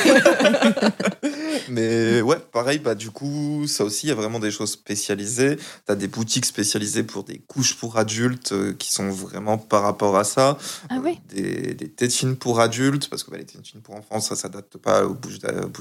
Mais 1.68 2.20
ouais, 2.20 2.36
pareil, 2.52 2.78
bah 2.78 2.94
du 2.94 3.10
coup, 3.10 3.64
ça 3.66 3.84
aussi, 3.84 4.06
il 4.06 4.08
y 4.10 4.12
a 4.12 4.14
vraiment 4.14 4.38
des 4.40 4.50
choses 4.50 4.72
spécialisées. 4.72 5.56
T'as 5.86 5.94
des 5.94 6.08
boutiques 6.08 6.44
spécialisées 6.44 7.02
pour 7.02 7.24
des 7.24 7.38
couches 7.46 7.74
pour 7.76 7.96
adultes 7.98 8.52
euh, 8.52 8.74
qui 8.78 8.92
sont 8.92 9.08
vraiment 9.10 9.58
par 9.58 9.82
rapport 9.82 10.16
à 10.16 10.24
ça. 10.24 10.58
Ah 10.90 10.96
ouais 10.98 11.16
Des, 11.28 11.72
des 11.72 11.88
tétines 11.88 12.36
pour 12.36 12.60
adultes, 12.60 13.08
parce 13.08 13.24
que 13.24 13.30
bah, 13.30 13.38
les 13.38 13.44
tétines 13.46 13.80
pour 13.80 13.94
enfants, 13.94 14.20
ça 14.20 14.36
s'adapte 14.36 14.76
pas 14.76 15.06
aux 15.06 15.14
bouches 15.14 15.38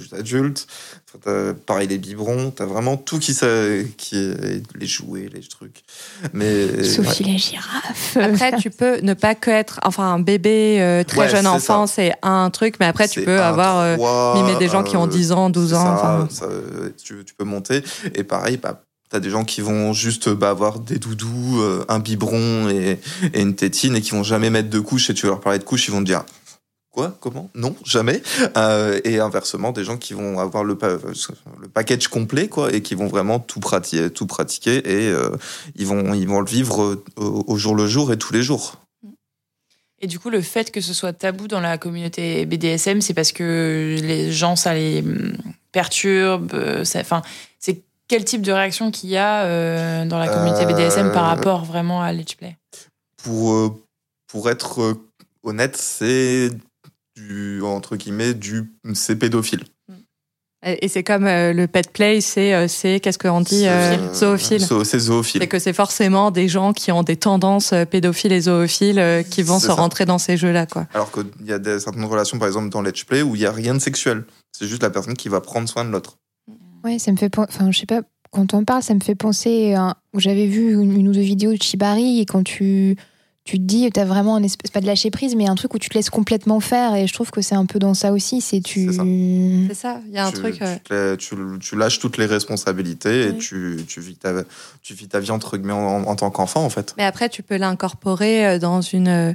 d'adultes. 0.09 0.65
Enfin, 1.13 1.53
pareil, 1.65 1.89
les 1.89 1.97
biberons, 1.97 2.51
t'as 2.51 2.65
vraiment 2.65 2.95
tout 2.95 3.19
qui, 3.19 3.33
s'a- 3.33 3.83
qui 3.97 4.15
est 4.17 4.63
les 4.77 4.85
jouets, 4.87 5.29
les 5.33 5.41
trucs. 5.41 5.83
Mais 6.31 6.83
Sophie 6.85 7.25
la 7.25 7.35
girafe. 7.35 8.15
Après, 8.17 8.55
tu 8.57 8.69
peux 8.69 9.01
ne 9.01 9.13
pas 9.13 9.35
que 9.35 9.51
être, 9.51 9.81
enfin, 9.83 10.13
un 10.13 10.19
bébé 10.19 10.77
euh, 10.81 11.03
très 11.03 11.21
Ouais, 11.21 11.29
jeune 11.29 11.41
c'est 11.41 11.47
enfant, 11.47 11.85
c'est 11.85 12.13
un 12.21 12.49
truc, 12.49 12.75
mais 12.79 12.85
après, 12.85 13.09
tu 13.09 13.21
peux 13.23 13.39
un 13.41 13.43
avoir 13.49 13.79
euh, 13.79 14.41
mimé 14.41 14.57
des 14.57 14.69
gens 14.69 14.83
qui 14.83 14.95
ont 14.95 15.05
euh, 15.05 15.09
10 15.09 15.33
ans, 15.33 15.49
12 15.49 15.71
C'est 15.71 15.75
ans. 15.75 15.97
ça, 15.97 16.19
enfin. 16.23 16.27
ça, 16.29 16.47
tu, 17.03 17.25
tu 17.25 17.33
peux 17.33 17.43
monter. 17.43 17.83
Et 18.15 18.23
pareil, 18.23 18.55
bah, 18.57 18.83
t'as 19.12 19.20
des 19.20 19.30
gens 19.30 19.43
qui 19.43 19.62
vont 19.62 19.93
juste 19.93 20.30
bah, 20.30 20.49
avoir 20.49 20.80
des 20.80 20.97
doudous, 20.97 21.59
euh, 21.59 21.86
un 21.89 21.99
biberon 21.99 22.70
et, 22.70 22.99
une 23.34 23.55
tétine 23.55 23.95
et 23.97 24.01
qui 24.01 24.12
vont 24.12 24.24
jamais 24.24 24.49
mettre 24.49 24.70
de 24.70 24.80
couche. 24.80 25.09
Et 25.09 25.14
tu 25.14 25.26
vas 25.28 25.34
leur 25.34 25.41
parler 25.41 25.59
de 25.59 25.64
couche, 25.64 25.88
ils 25.88 25.91
vont 25.91 25.99
te 25.99 26.05
dire 26.05 26.24
quoi, 26.91 27.18
comment, 27.20 27.49
non, 27.53 27.76
jamais. 27.86 28.22
Euh, 28.57 28.99
et 29.03 29.20
inversement, 29.20 29.72
des 29.74 29.84
gens 29.84 29.97
qui 29.97 30.14
vont 30.14 30.39
avoir 30.39 30.64
le, 30.64 30.78
pa- 30.78 30.97
le 31.59 31.68
package 31.68 32.07
complet 32.07 32.47
quoi 32.47 32.74
et 32.74 32.82
qui 32.82 32.95
vont 32.95 33.07
vraiment 33.07 33.39
tout 33.39 33.59
pratiquer, 33.59 34.09
tout 34.09 34.28
pratiquer 34.28 34.78
et 34.78 35.09
euh, 35.09 35.30
ils 35.76 35.88
vont 35.88 36.14
ils 36.14 36.28
vont 36.28 36.39
le 36.39 36.49
vivre 36.49 36.97
au, 37.18 37.45
au 37.47 37.57
jour 37.57 37.76
le 37.76 37.88
jour 37.88 38.12
et 38.12 38.18
tous 38.18 38.34
les 38.34 38.43
jours. 38.43 38.78
Et 40.03 40.07
du 40.07 40.18
coup, 40.20 40.32
le 40.32 40.41
fait 40.41 40.72
que 40.72 40.82
ce 40.82 40.93
soit 40.93 41.14
tabou 41.14 41.47
dans 41.47 41.59
la 41.59 41.78
communauté 41.78 42.45
BDSM, 42.47 43.01
c'est 43.01 43.14
parce 43.14 43.32
que 43.32 43.97
les 44.01 44.32
gens, 44.32 44.55
ça 44.55 44.74
les 44.74 45.01
hum, 45.01 45.38
perturbe. 45.72 46.53
Enfin, 46.95 47.22
quel 48.12 48.26
type 48.26 48.41
de 48.41 48.51
réaction 48.51 48.91
qu'il 48.91 49.09
y 49.09 49.16
a 49.18 49.43
euh, 49.45 50.05
dans 50.05 50.20
la 50.20 50.28
communauté 50.28 50.64
Euh, 50.64 50.68
BDSM 50.68 51.14
par 51.14 51.28
rapport 51.28 51.64
vraiment 51.64 52.01
à 52.01 52.12
l'edge 52.12 52.36
play? 52.36 52.57
Pour, 53.24 53.53
euh, 53.53 53.70
pour 54.28 54.49
être 54.49 54.97
honnête, 55.43 55.78
c'est 55.78 56.49
du, 57.16 57.62
entre 57.64 57.95
guillemets, 57.95 58.34
du, 58.34 58.70
c'est 58.93 59.16
pédophile. 59.16 59.64
Et 60.64 60.89
c'est 60.89 61.03
comme 61.03 61.26
euh, 61.26 61.53
le 61.53 61.66
pet 61.68 61.89
play, 61.91 62.20
c'est 62.22 62.53
euh, 62.53 62.68
c'est 62.68 62.99
qu'est-ce 62.99 63.18
qu'on 63.18 63.41
dit 63.41 63.66
euh, 63.68 64.14
zoophile. 64.14 64.59
Zo- 64.64 64.84
C'est 64.84 64.99
zoophile. 64.99 65.41
C'est 65.41 65.47
que 65.47 65.57
c'est 65.57 65.74
forcément 65.74 66.30
des 66.30 66.47
gens 66.49 66.72
qui 66.74 66.91
ont 66.91 67.01
des 67.01 67.16
tendances 67.16 67.74
pédophiles 67.89 68.32
et 68.34 68.41
zoophiles 68.41 69.26
qui 69.32 69.41
vont 69.41 69.57
se 69.59 69.68
ça. 69.68 69.74
rentrer 69.74 70.05
dans 70.05 70.20
ces 70.20 70.36
jeux-là, 70.38 70.68
quoi. 70.68 70.86
Alors 70.93 71.12
qu'il 71.12 71.26
y 71.45 71.53
a 71.53 71.57
des, 71.59 71.80
certaines 71.80 72.05
relations, 72.05 72.38
par 72.38 72.47
exemple 72.47 72.70
dans 72.70 72.82
Let's 72.84 73.05
Play, 73.05 73.24
où 73.24 73.36
il 73.36 73.39
n'y 73.39 73.47
a 73.47 73.51
rien 73.51 73.74
de 73.74 73.80
sexuel. 73.80 74.26
C'est 74.51 74.68
juste 74.68 74.84
la 74.84 74.91
personne 74.91 75.16
qui 75.16 75.30
va 75.30 75.41
prendre 75.41 75.68
soin 75.68 75.84
de 75.86 75.89
l'autre. 75.89 76.18
Ouais, 76.84 76.99
ça 76.99 77.11
me 77.11 77.17
fait. 77.17 77.29
pen- 77.29 77.45
Enfin, 77.47 77.71
je 77.71 77.79
sais 77.79 77.86
pas. 77.86 78.01
Quand 78.32 78.53
on 78.53 78.63
parle, 78.63 78.82
ça 78.84 78.93
me 78.93 78.99
fait 79.01 79.15
penser. 79.15 79.73
à- 79.73 79.97
J'avais 80.17 80.47
vu 80.47 80.73
une, 80.73 80.97
une 80.99 81.07
ou 81.07 81.11
deux 81.11 81.19
vidéos 81.21 81.53
de 81.53 81.61
Shibari 81.61 82.19
et 82.19 82.25
quand 82.25 82.43
tu 82.43 82.95
tu 83.43 83.57
te 83.57 83.63
dis, 83.63 83.89
t'as 83.91 84.05
vraiment 84.05 84.36
un 84.36 84.43
espèce 84.43 84.69
pas 84.69 84.82
de 84.82 84.86
lâcher 84.86 85.09
prise, 85.09 85.36
mais 85.36 85.47
un 85.47 85.55
truc 85.55 85.73
où 85.73 85.79
tu 85.79 85.89
te 85.89 85.95
laisses 85.95 86.11
complètement 86.11 86.59
faire. 86.59 86.93
Et 86.93 87.07
je 87.07 87.13
trouve 87.13 87.32
que 87.32 87.41
c'est 87.41 87.55
un 87.55 87.65
peu 87.65 87.79
dans 87.79 87.95
ça 87.95 88.13
aussi. 88.13 88.39
C'est 88.39 88.61
tu. 88.61 88.86
C'est 89.67 89.73
ça. 89.73 89.99
Il 90.07 90.13
y 90.13 90.17
a 90.19 90.27
un 90.27 90.32
tu, 90.32 90.38
truc. 90.38 90.59
tu 90.59 91.17
tu, 91.17 91.36
tu 91.59 91.75
lâches 91.75 91.97
toutes 91.99 92.17
les 92.19 92.27
responsabilités 92.27 93.21
et 93.27 93.32
Oui. 93.32 93.38
tu, 93.39 93.77
tu, 93.88 93.99
vis 93.99 94.15
ta, 94.15 94.43
tu 94.84 94.93
vis 94.93 95.07
ta 95.07 95.19
vie 95.19 95.32
entre 95.32 95.57
guillemets 95.57 95.73
en, 95.73 96.03
en 96.03 96.15
tant 96.15 96.29
qu'enfant 96.29 96.63
en 96.63 96.69
fait. 96.69 96.93
Mais 96.97 97.03
après, 97.03 97.29
tu 97.29 97.41
peux 97.41 97.57
l'incorporer 97.57 98.45
euh, 98.45 98.59
dans 98.59 98.82
une, 98.82 99.07
euh, 99.07 99.34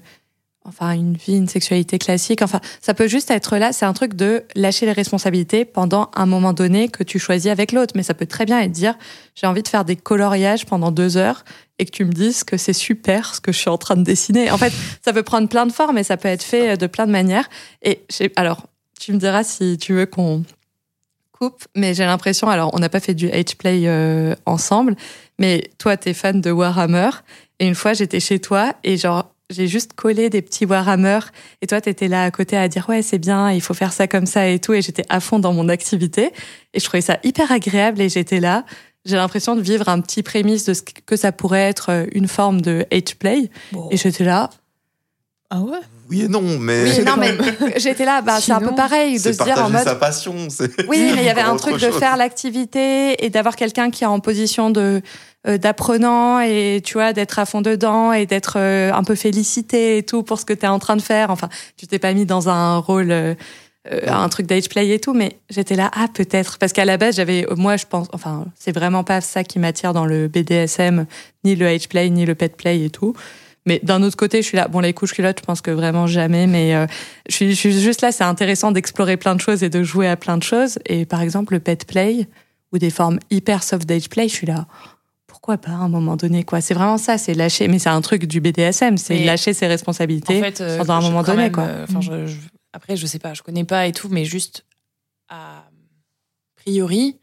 enfin, 0.66 0.92
une 0.92 1.16
vie, 1.16 1.36
une 1.36 1.48
sexualité 1.48 1.98
classique. 1.98 2.42
Enfin, 2.42 2.60
ça 2.80 2.94
peut 2.94 3.08
juste 3.08 3.30
être 3.30 3.56
là. 3.56 3.72
C'est 3.72 3.86
un 3.86 3.92
truc 3.92 4.14
de 4.14 4.44
lâcher 4.54 4.86
les 4.86 4.92
responsabilités 4.92 5.64
pendant 5.64 6.10
un 6.14 6.26
moment 6.26 6.52
donné 6.52 6.88
que 6.88 7.02
tu 7.02 7.18
choisis 7.18 7.50
avec 7.50 7.72
l'autre. 7.72 7.92
Mais 7.96 8.02
ça 8.02 8.14
peut 8.14 8.26
très 8.26 8.44
bien 8.44 8.60
être 8.60 8.72
dire, 8.72 8.94
j'ai 9.34 9.46
envie 9.46 9.62
de 9.62 9.68
faire 9.68 9.84
des 9.84 9.96
coloriages 9.96 10.66
pendant 10.66 10.90
deux 10.90 11.16
heures 11.16 11.44
et 11.78 11.84
que 11.84 11.90
tu 11.90 12.04
me 12.04 12.12
dises 12.12 12.44
que 12.44 12.56
c'est 12.56 12.72
super 12.72 13.34
ce 13.34 13.40
que 13.40 13.52
je 13.52 13.58
suis 13.58 13.70
en 13.70 13.78
train 13.78 13.96
de 13.96 14.02
dessiner. 14.02 14.50
En 14.50 14.58
fait, 14.58 14.72
ça 15.04 15.12
peut 15.12 15.22
prendre 15.22 15.48
plein 15.48 15.66
de 15.66 15.72
formes 15.72 15.98
et 15.98 16.04
ça 16.04 16.16
peut 16.16 16.28
être 16.28 16.42
fait 16.42 16.70
euh, 16.70 16.76
de 16.76 16.86
plein 16.86 17.06
de 17.06 17.12
manières. 17.12 17.48
Et 17.82 18.04
alors, 18.36 18.66
tu 18.98 19.12
me 19.12 19.18
diras 19.18 19.44
si 19.44 19.78
tu 19.78 19.92
veux 19.92 20.06
qu'on 20.06 20.44
coupe, 21.32 21.64
mais 21.74 21.94
j'ai 21.94 22.04
l'impression, 22.04 22.48
alors 22.48 22.70
on 22.74 22.78
n'a 22.78 22.88
pas 22.88 23.00
fait 23.00 23.14
du 23.14 23.28
H-Play 23.28 23.82
euh, 23.86 24.34
ensemble, 24.46 24.96
mais 25.38 25.70
toi, 25.78 25.96
t'es 25.96 26.14
fan 26.14 26.40
de 26.40 26.50
Warhammer. 26.50 27.10
Et 27.58 27.66
une 27.66 27.74
fois, 27.74 27.92
j'étais 27.92 28.20
chez 28.20 28.38
toi 28.38 28.74
et 28.84 28.96
genre, 28.96 29.30
j'ai 29.50 29.66
juste 29.68 29.92
collé 29.94 30.28
des 30.30 30.42
petits 30.42 30.64
Warhammer. 30.64 31.20
Et 31.62 31.66
toi, 31.66 31.80
t'étais 31.80 32.08
là 32.08 32.24
à 32.24 32.30
côté 32.30 32.56
à 32.56 32.68
dire, 32.68 32.86
ouais, 32.88 33.02
c'est 33.02 33.18
bien, 33.18 33.50
il 33.52 33.60
faut 33.60 33.74
faire 33.74 33.92
ça 33.92 34.06
comme 34.08 34.26
ça 34.26 34.48
et 34.48 34.58
tout. 34.58 34.72
Et 34.74 34.82
j'étais 34.82 35.04
à 35.08 35.20
fond 35.20 35.38
dans 35.38 35.52
mon 35.52 35.68
activité. 35.68 36.32
Et 36.74 36.80
je 36.80 36.84
trouvais 36.84 37.00
ça 37.00 37.18
hyper 37.24 37.52
agréable 37.52 38.00
et 38.00 38.08
j'étais 38.08 38.40
là. 38.40 38.64
J'ai 39.04 39.16
l'impression 39.16 39.54
de 39.54 39.60
vivre 39.60 39.88
un 39.88 40.00
petit 40.00 40.24
prémisse 40.24 40.64
de 40.64 40.74
ce 40.74 40.82
que 40.82 41.14
ça 41.16 41.30
pourrait 41.30 41.62
être 41.68 41.90
euh, 41.90 42.06
une 42.12 42.26
forme 42.26 42.60
de 42.60 42.84
H-Play. 42.90 43.50
Et 43.92 43.96
j'étais 43.96 44.24
là. 44.24 44.50
Ah 45.48 45.60
ouais? 45.60 45.78
Oui 46.10 46.22
et 46.22 46.28
non, 46.28 46.42
mais 46.58 46.84
Oui, 46.98 47.04
non, 47.04 47.16
mais 47.16 47.36
j'étais 47.78 48.04
là, 48.04 48.20
bah, 48.22 48.40
c'est 48.40 48.50
un 48.52 48.60
peu 48.60 48.74
pareil 48.74 49.14
de 49.14 49.32
se 49.32 49.42
dire 49.44 49.58
en 49.64 49.70
mode. 49.70 49.84
sa 49.84 49.94
passion. 49.94 50.48
c'est- 50.50 50.86
Oui, 50.88 50.98
mais 51.14 51.22
il 51.22 51.24
y 51.24 51.28
avait 51.28 51.40
un 51.40 51.54
truc 51.56 51.74
de 51.80 51.90
faire 51.92 52.16
l'activité 52.16 53.24
et 53.24 53.30
d'avoir 53.30 53.54
quelqu'un 53.54 53.90
qui 53.90 54.02
est 54.04 54.08
en 54.08 54.18
position 54.20 54.70
de 54.70 55.02
d'apprenant 55.46 56.40
et 56.40 56.80
tu 56.84 56.94
vois 56.94 57.12
d'être 57.12 57.38
à 57.38 57.46
fond 57.46 57.62
dedans 57.62 58.12
et 58.12 58.26
d'être 58.26 58.54
euh, 58.58 58.92
un 58.92 59.04
peu 59.04 59.14
félicité 59.14 59.98
et 59.98 60.02
tout 60.02 60.22
pour 60.22 60.40
ce 60.40 60.44
que 60.44 60.52
tu 60.52 60.64
es 60.64 60.68
en 60.68 60.78
train 60.78 60.96
de 60.96 61.02
faire. 61.02 61.30
Enfin, 61.30 61.48
tu 61.76 61.86
t'es 61.86 61.98
pas 61.98 62.12
mis 62.12 62.26
dans 62.26 62.48
un 62.48 62.78
rôle 62.78 63.10
euh, 63.10 63.34
euh, 63.92 64.00
un 64.08 64.28
truc 64.28 64.46
d'age 64.46 64.68
play 64.68 64.88
et 64.90 64.98
tout, 64.98 65.14
mais 65.14 65.38
j'étais 65.48 65.76
là 65.76 65.90
ah 65.94 66.08
peut-être 66.12 66.58
parce 66.58 66.72
qu'à 66.72 66.84
la 66.84 66.96
base 66.96 67.16
j'avais 67.16 67.46
moi 67.56 67.76
je 67.76 67.86
pense 67.86 68.08
enfin 68.12 68.46
c'est 68.56 68.72
vraiment 68.72 69.04
pas 69.04 69.20
ça 69.20 69.44
qui 69.44 69.60
m'attire 69.60 69.92
dans 69.92 70.06
le 70.06 70.26
BDSM 70.26 71.06
ni 71.44 71.54
le 71.54 71.66
age 71.66 71.88
play 71.88 72.10
ni 72.10 72.26
le 72.26 72.34
pet 72.34 72.56
play 72.56 72.84
et 72.84 72.90
tout. 72.90 73.14
Mais 73.66 73.80
d'un 73.82 74.02
autre 74.04 74.16
côté, 74.16 74.42
je 74.42 74.46
suis 74.46 74.56
là. 74.56 74.68
Bon, 74.68 74.78
les 74.78 74.92
couches 74.92 75.12
culottes, 75.12 75.40
je 75.40 75.44
pense 75.44 75.60
que 75.60 75.72
vraiment 75.72 76.06
jamais. 76.06 76.46
Mais 76.46 76.74
euh, 76.74 76.86
je, 77.28 77.34
suis, 77.34 77.50
je 77.50 77.56
suis 77.56 77.80
juste 77.80 78.00
là. 78.00 78.12
C'est 78.12 78.24
intéressant 78.24 78.70
d'explorer 78.70 79.16
plein 79.16 79.34
de 79.34 79.40
choses 79.40 79.64
et 79.64 79.68
de 79.68 79.82
jouer 79.82 80.08
à 80.08 80.16
plein 80.16 80.38
de 80.38 80.42
choses. 80.44 80.78
Et 80.86 81.04
par 81.04 81.20
exemple, 81.20 81.52
le 81.52 81.58
pet 81.58 81.84
play 81.84 82.28
ou 82.72 82.78
des 82.78 82.90
formes 82.90 83.18
hyper 83.30 83.64
soft 83.64 83.86
d'age 83.86 84.08
play, 84.08 84.28
je 84.28 84.34
suis 84.34 84.46
là. 84.46 84.66
Pourquoi 85.46 85.58
pas 85.58 85.70
à 85.78 85.84
un 85.84 85.88
moment 85.88 86.16
donné 86.16 86.42
quoi 86.42 86.60
C'est 86.60 86.74
vraiment 86.74 86.98
ça. 86.98 87.18
C'est 87.18 87.32
lâcher. 87.32 87.68
Mais 87.68 87.78
c'est 87.78 87.88
un 87.88 88.00
truc 88.00 88.24
du 88.24 88.40
BDSM. 88.40 88.96
C'est 88.98 89.22
lâcher 89.22 89.54
ses 89.54 89.68
responsabilités 89.68 90.38
En 90.40 90.42
fait, 90.42 90.60
euh, 90.60 90.78
pendant 90.78 90.94
un 90.94 91.00
je- 91.02 91.06
moment 91.06 91.22
donné 91.22 91.44
même, 91.44 91.52
quoi. 91.52 91.62
euh, 91.62 91.86
Enfin, 91.88 92.00
je- 92.00 92.26
je- 92.26 92.36
après, 92.72 92.96
je 92.96 93.06
sais 93.06 93.20
pas, 93.20 93.32
je 93.32 93.42
connais 93.44 93.62
pas 93.62 93.86
et 93.86 93.92
tout, 93.92 94.08
mais 94.10 94.24
juste 94.24 94.64
a 95.28 95.62
priori, 96.56 97.16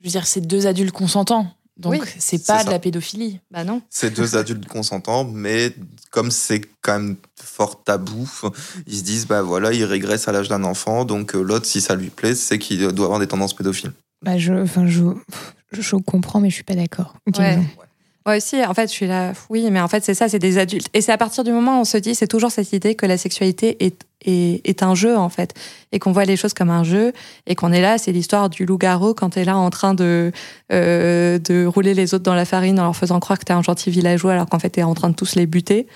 je 0.00 0.06
veux 0.06 0.10
dire, 0.10 0.26
c'est 0.26 0.40
deux 0.40 0.66
adultes 0.66 0.92
consentants. 0.94 1.46
Donc, 1.76 1.92
Oui, 1.92 2.00
c'est 2.18 2.46
pas 2.46 2.60
ça. 2.60 2.64
de 2.64 2.70
la 2.70 2.78
pédophilie. 2.78 3.38
Bah 3.50 3.64
non. 3.64 3.82
C'est 3.90 4.14
deux 4.14 4.34
adultes 4.36 4.66
consentants, 4.66 5.24
mais 5.24 5.74
comme 6.10 6.30
c'est 6.30 6.62
quand 6.80 6.98
même 6.98 7.16
fort 7.38 7.84
tabou, 7.84 8.26
ils 8.86 8.96
se 8.96 9.02
disent 9.02 9.26
bah 9.26 9.42
voilà, 9.42 9.74
il 9.74 9.84
régresse 9.84 10.26
à 10.26 10.32
l'âge 10.32 10.48
d'un 10.48 10.64
enfant, 10.64 11.04
donc 11.04 11.34
euh, 11.34 11.42
l'autre, 11.42 11.66
si 11.66 11.82
ça 11.82 11.96
lui 11.96 12.08
plaît, 12.08 12.34
c'est 12.34 12.58
qu'il 12.58 12.78
doit 12.78 13.04
avoir 13.04 13.18
des 13.20 13.26
tendances 13.28 13.52
pédophiles. 13.54 13.92
Bah, 14.22 14.38
je, 14.38 14.54
enfin, 14.54 14.86
je, 14.86 15.02
je, 15.72 15.82
je 15.82 15.96
comprends, 15.96 16.40
mais 16.40 16.50
je 16.50 16.54
suis 16.54 16.64
pas 16.64 16.74
d'accord. 16.74 17.14
Ouais. 17.38 17.58
Moi 18.24 18.36
aussi, 18.36 18.64
en 18.64 18.72
fait, 18.72 18.86
je 18.88 18.92
suis 18.92 19.06
là. 19.06 19.32
Oui, 19.50 19.68
mais 19.70 19.80
en 19.80 19.88
fait, 19.88 20.04
c'est 20.04 20.14
ça, 20.14 20.28
c'est 20.28 20.38
des 20.38 20.58
adultes. 20.58 20.88
Et 20.94 21.00
c'est 21.00 21.10
à 21.10 21.18
partir 21.18 21.42
du 21.42 21.50
moment 21.50 21.78
où 21.78 21.80
on 21.80 21.84
se 21.84 21.98
dit, 21.98 22.14
c'est 22.14 22.28
toujours 22.28 22.52
cette 22.52 22.72
idée 22.72 22.94
que 22.94 23.04
la 23.04 23.18
sexualité 23.18 23.84
est, 23.84 24.06
est, 24.24 24.60
est 24.64 24.82
un 24.84 24.94
jeu, 24.94 25.16
en 25.16 25.28
fait. 25.28 25.54
Et 25.90 25.98
qu'on 25.98 26.12
voit 26.12 26.24
les 26.24 26.36
choses 26.36 26.54
comme 26.54 26.70
un 26.70 26.84
jeu. 26.84 27.12
Et 27.48 27.56
qu'on 27.56 27.72
est 27.72 27.80
là, 27.80 27.98
c'est 27.98 28.12
l'histoire 28.12 28.48
du 28.48 28.64
loup-garou 28.64 29.14
quand 29.14 29.30
t'es 29.30 29.44
là 29.44 29.56
en 29.56 29.70
train 29.70 29.94
de, 29.94 30.30
euh, 30.72 31.38
de 31.40 31.66
rouler 31.66 31.94
les 31.94 32.14
autres 32.14 32.22
dans 32.22 32.34
la 32.34 32.44
farine 32.44 32.78
en 32.78 32.84
leur 32.84 32.96
faisant 32.96 33.18
croire 33.18 33.40
que 33.40 33.44
t'es 33.44 33.54
un 33.54 33.62
gentil 33.62 33.90
villageois 33.90 34.32
alors 34.32 34.46
qu'en 34.48 34.60
fait, 34.60 34.70
t'es 34.70 34.84
en 34.84 34.94
train 34.94 35.10
de 35.10 35.16
tous 35.16 35.34
les 35.34 35.46
buter. 35.46 35.88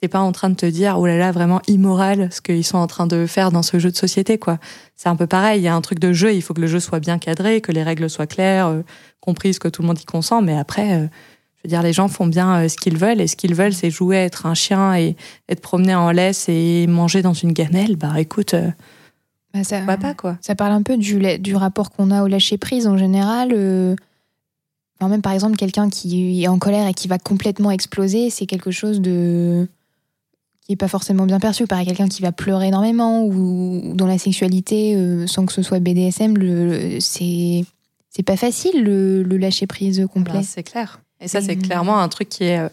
T'es 0.00 0.06
pas 0.08 0.20
en 0.20 0.30
train 0.30 0.48
de 0.48 0.54
te 0.54 0.66
dire, 0.66 0.96
oh 0.98 1.06
là 1.06 1.16
là, 1.16 1.32
vraiment 1.32 1.60
immoral 1.66 2.28
ce 2.32 2.40
qu'ils 2.40 2.64
sont 2.64 2.78
en 2.78 2.86
train 2.86 3.08
de 3.08 3.26
faire 3.26 3.50
dans 3.50 3.62
ce 3.62 3.80
jeu 3.80 3.90
de 3.90 3.96
société, 3.96 4.38
quoi. 4.38 4.58
C'est 4.94 5.08
un 5.08 5.16
peu 5.16 5.26
pareil. 5.26 5.60
Il 5.60 5.64
y 5.64 5.68
a 5.68 5.74
un 5.74 5.80
truc 5.80 5.98
de 5.98 6.12
jeu. 6.12 6.32
Il 6.34 6.40
faut 6.40 6.54
que 6.54 6.60
le 6.60 6.68
jeu 6.68 6.78
soit 6.78 7.00
bien 7.00 7.18
cadré, 7.18 7.60
que 7.60 7.72
les 7.72 7.82
règles 7.82 8.08
soient 8.08 8.28
claires, 8.28 8.68
euh, 8.68 8.82
comprises, 9.20 9.58
que 9.58 9.66
tout 9.66 9.82
le 9.82 9.88
monde 9.88 9.98
y 10.00 10.04
consent. 10.04 10.40
Mais 10.40 10.56
après, 10.56 10.92
euh, 10.94 11.06
je 11.56 11.62
veux 11.64 11.68
dire, 11.68 11.82
les 11.82 11.92
gens 11.92 12.06
font 12.06 12.28
bien 12.28 12.62
euh, 12.62 12.68
ce 12.68 12.76
qu'ils 12.76 12.96
veulent, 12.96 13.20
et 13.20 13.26
ce 13.26 13.34
qu'ils 13.34 13.56
veulent, 13.56 13.72
c'est 13.72 13.90
jouer, 13.90 14.18
être 14.18 14.46
un 14.46 14.54
chien 14.54 14.94
et 14.96 15.16
être 15.48 15.60
promené 15.60 15.96
en 15.96 16.12
laisse 16.12 16.48
et 16.48 16.86
manger 16.86 17.20
dans 17.22 17.34
une 17.34 17.52
gamelle. 17.52 17.96
Bah 17.96 18.20
écoute, 18.20 18.54
euh, 18.54 18.70
Bah, 19.52 19.64
ça, 19.64 19.78
pourquoi 19.78 19.96
pas 19.96 20.14
quoi. 20.14 20.38
ça 20.42 20.54
parle 20.54 20.72
un 20.72 20.82
peu 20.82 20.96
du, 20.96 21.18
du 21.40 21.56
rapport 21.56 21.90
qu'on 21.90 22.12
a 22.12 22.22
au 22.22 22.28
lâcher 22.28 22.56
prise 22.56 22.86
en 22.86 22.96
général. 22.96 23.48
même 25.00 25.22
par 25.22 25.32
exemple, 25.32 25.56
quelqu'un 25.56 25.88
qui 25.90 26.44
est 26.44 26.48
en 26.48 26.60
colère 26.60 26.86
et 26.86 26.94
qui 26.94 27.08
va 27.08 27.18
complètement 27.18 27.72
exploser, 27.72 28.30
c'est 28.30 28.46
quelque 28.46 28.70
chose 28.70 29.00
de 29.00 29.66
qui 30.68 30.74
est 30.74 30.76
pas 30.76 30.86
forcément 30.88 31.24
bien 31.24 31.40
perçu. 31.40 31.66
Pareil, 31.66 31.86
quelqu'un 31.86 32.08
qui 32.08 32.20
va 32.20 32.30
pleurer 32.30 32.66
énormément 32.68 33.24
ou, 33.24 33.92
dans 33.94 34.06
la 34.06 34.18
sexualité, 34.18 34.94
euh, 34.96 35.26
sans 35.26 35.46
que 35.46 35.52
ce 35.54 35.62
soit 35.62 35.80
BDSM, 35.80 36.36
le, 36.36 36.66
le- 36.96 37.00
c'est 37.00 37.64
c'est 38.10 38.22
pas 38.22 38.36
facile 38.36 38.82
le, 38.84 39.22
le 39.22 39.36
lâcher 39.38 39.66
prise 39.66 40.06
complet. 40.12 40.34
Bah, 40.34 40.42
c'est 40.42 40.62
clair. 40.62 41.00
Et 41.20 41.28
ça, 41.28 41.40
c'est 41.40 41.56
clairement 41.56 42.00
un 42.00 42.08
truc 42.08 42.28
qui 42.28 42.44
est 42.44 42.58
euh, 42.58 42.68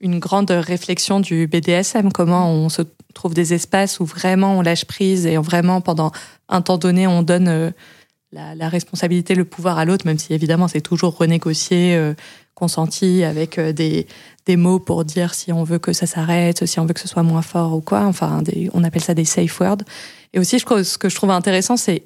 une 0.00 0.18
grande 0.18 0.50
réflexion 0.50 1.20
du 1.20 1.46
BDSM. 1.46 2.12
Comment 2.12 2.50
on 2.50 2.68
se 2.68 2.82
trouve 3.14 3.32
des 3.34 3.54
espaces 3.54 4.00
où 4.00 4.04
vraiment 4.04 4.58
on 4.58 4.62
lâche 4.62 4.84
prise 4.84 5.26
et 5.26 5.36
vraiment 5.38 5.80
pendant 5.80 6.12
un 6.48 6.60
temps 6.62 6.78
donné 6.78 7.06
on 7.06 7.22
donne 7.22 7.48
euh, 7.48 7.70
la, 8.32 8.54
la 8.54 8.68
responsabilité, 8.68 9.34
le 9.34 9.44
pouvoir 9.44 9.78
à 9.78 9.84
l'autre, 9.84 10.06
même 10.06 10.18
si 10.18 10.32
évidemment 10.34 10.68
c'est 10.68 10.80
toujours 10.80 11.16
renégocié, 11.16 11.94
euh, 11.96 12.14
consenti 12.60 13.24
avec 13.24 13.58
euh, 13.58 13.72
des, 13.72 14.06
des 14.46 14.56
mots 14.56 14.78
pour 14.78 15.04
dire 15.04 15.34
si 15.34 15.52
on 15.52 15.64
veut 15.64 15.78
que 15.78 15.92
ça 15.92 16.06
s'arrête, 16.06 16.66
si 16.66 16.78
on 16.78 16.84
veut 16.84 16.92
que 16.92 17.00
ce 17.00 17.08
soit 17.08 17.22
moins 17.22 17.42
fort 17.42 17.74
ou 17.74 17.80
quoi. 17.80 18.02
Enfin, 18.02 18.42
on 18.74 18.84
appelle 18.84 19.02
ça 19.02 19.14
des 19.14 19.24
safe 19.24 19.58
words. 19.58 19.82
Et 20.34 20.38
aussi, 20.38 20.58
je 20.58 20.64
crois, 20.64 20.84
ce 20.84 20.98
que 20.98 21.08
je 21.08 21.16
trouve 21.16 21.30
intéressant, 21.30 21.76
c'est 21.76 22.04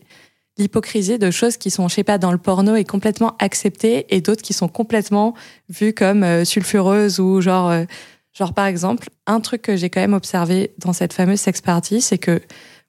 l'hypocrisie 0.57 1.19
de 1.19 1.31
choses 1.31 1.57
qui 1.57 1.71
sont, 1.71 1.89
je 1.89 1.95
sais 1.97 2.05
pas, 2.05 2.17
dans 2.17 2.31
le 2.31 2.39
porno 2.39 2.77
est 2.77 2.89
complètement 2.89 3.35
acceptée 3.41 4.07
et 4.15 4.21
d'autres 4.21 4.43
qui 4.43 4.53
sont 4.53 4.69
complètement 4.69 5.35
vues 5.69 5.93
comme 5.93 6.23
euh, 6.23 6.45
sulfureuses 6.45 7.19
ou 7.19 7.41
genre, 7.41 7.71
euh, 7.71 7.85
genre 8.33 8.55
par 8.55 8.67
exemple, 8.67 9.09
un 9.27 9.41
truc 9.41 9.63
que 9.63 9.77
j'ai 9.77 9.91
quand 9.91 10.01
même 10.01 10.15
observé 10.15 10.71
dans 10.79 10.93
cette 10.93 11.13
fameuse 11.13 11.41
sex 11.41 11.61
party, 11.61 12.01
c'est 12.01 12.19
que 12.19 12.41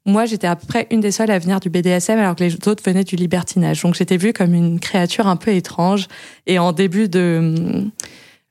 moi, 0.06 0.26
j'étais 0.26 0.48
à 0.48 0.56
peu 0.56 0.68
près 0.68 0.88
une 0.92 1.00
des 1.00 1.12
seules 1.12 1.32
à 1.32 1.40
venir 1.40 1.60
du 1.60 1.70
BDSM 1.70 2.20
alors 2.20 2.36
que 2.36 2.44
les 2.44 2.54
autres 2.68 2.84
venaient 2.86 3.04
du 3.04 3.16
libertinage. 3.16 3.82
Donc 3.82 3.96
j'étais 3.96 4.18
vue 4.18 4.34
comme 4.34 4.54
une 4.54 4.80
créature 4.80 5.26
un 5.26 5.36
peu 5.36 5.52
étrange. 5.52 6.08
Et 6.46 6.60
en 6.60 6.74
début 6.74 7.10
de, 7.10 7.86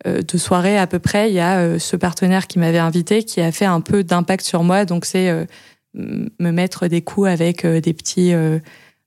euh, 0.06 0.22
de 0.22 0.38
soirée 0.38 0.76
à 0.76 0.88
peu 0.88 0.98
près, 0.98 1.30
il 1.30 1.34
y 1.34 1.40
a 1.40 1.58
euh, 1.58 1.78
ce 1.78 1.94
partenaire 1.94 2.48
qui 2.48 2.58
m'avait 2.58 2.78
invité 2.78 3.22
qui 3.22 3.40
a 3.40 3.52
fait 3.52 3.66
un 3.66 3.80
peu 3.80 4.02
d'impact 4.02 4.44
sur 4.44 4.64
moi. 4.64 4.84
Donc 4.84 5.04
c'est 5.04 5.28
euh, 5.28 5.44
me 5.94 6.50
mettre 6.50 6.88
des 6.88 7.02
coups 7.02 7.28
avec 7.28 7.64
des 7.64 7.92
petits... 7.92 8.34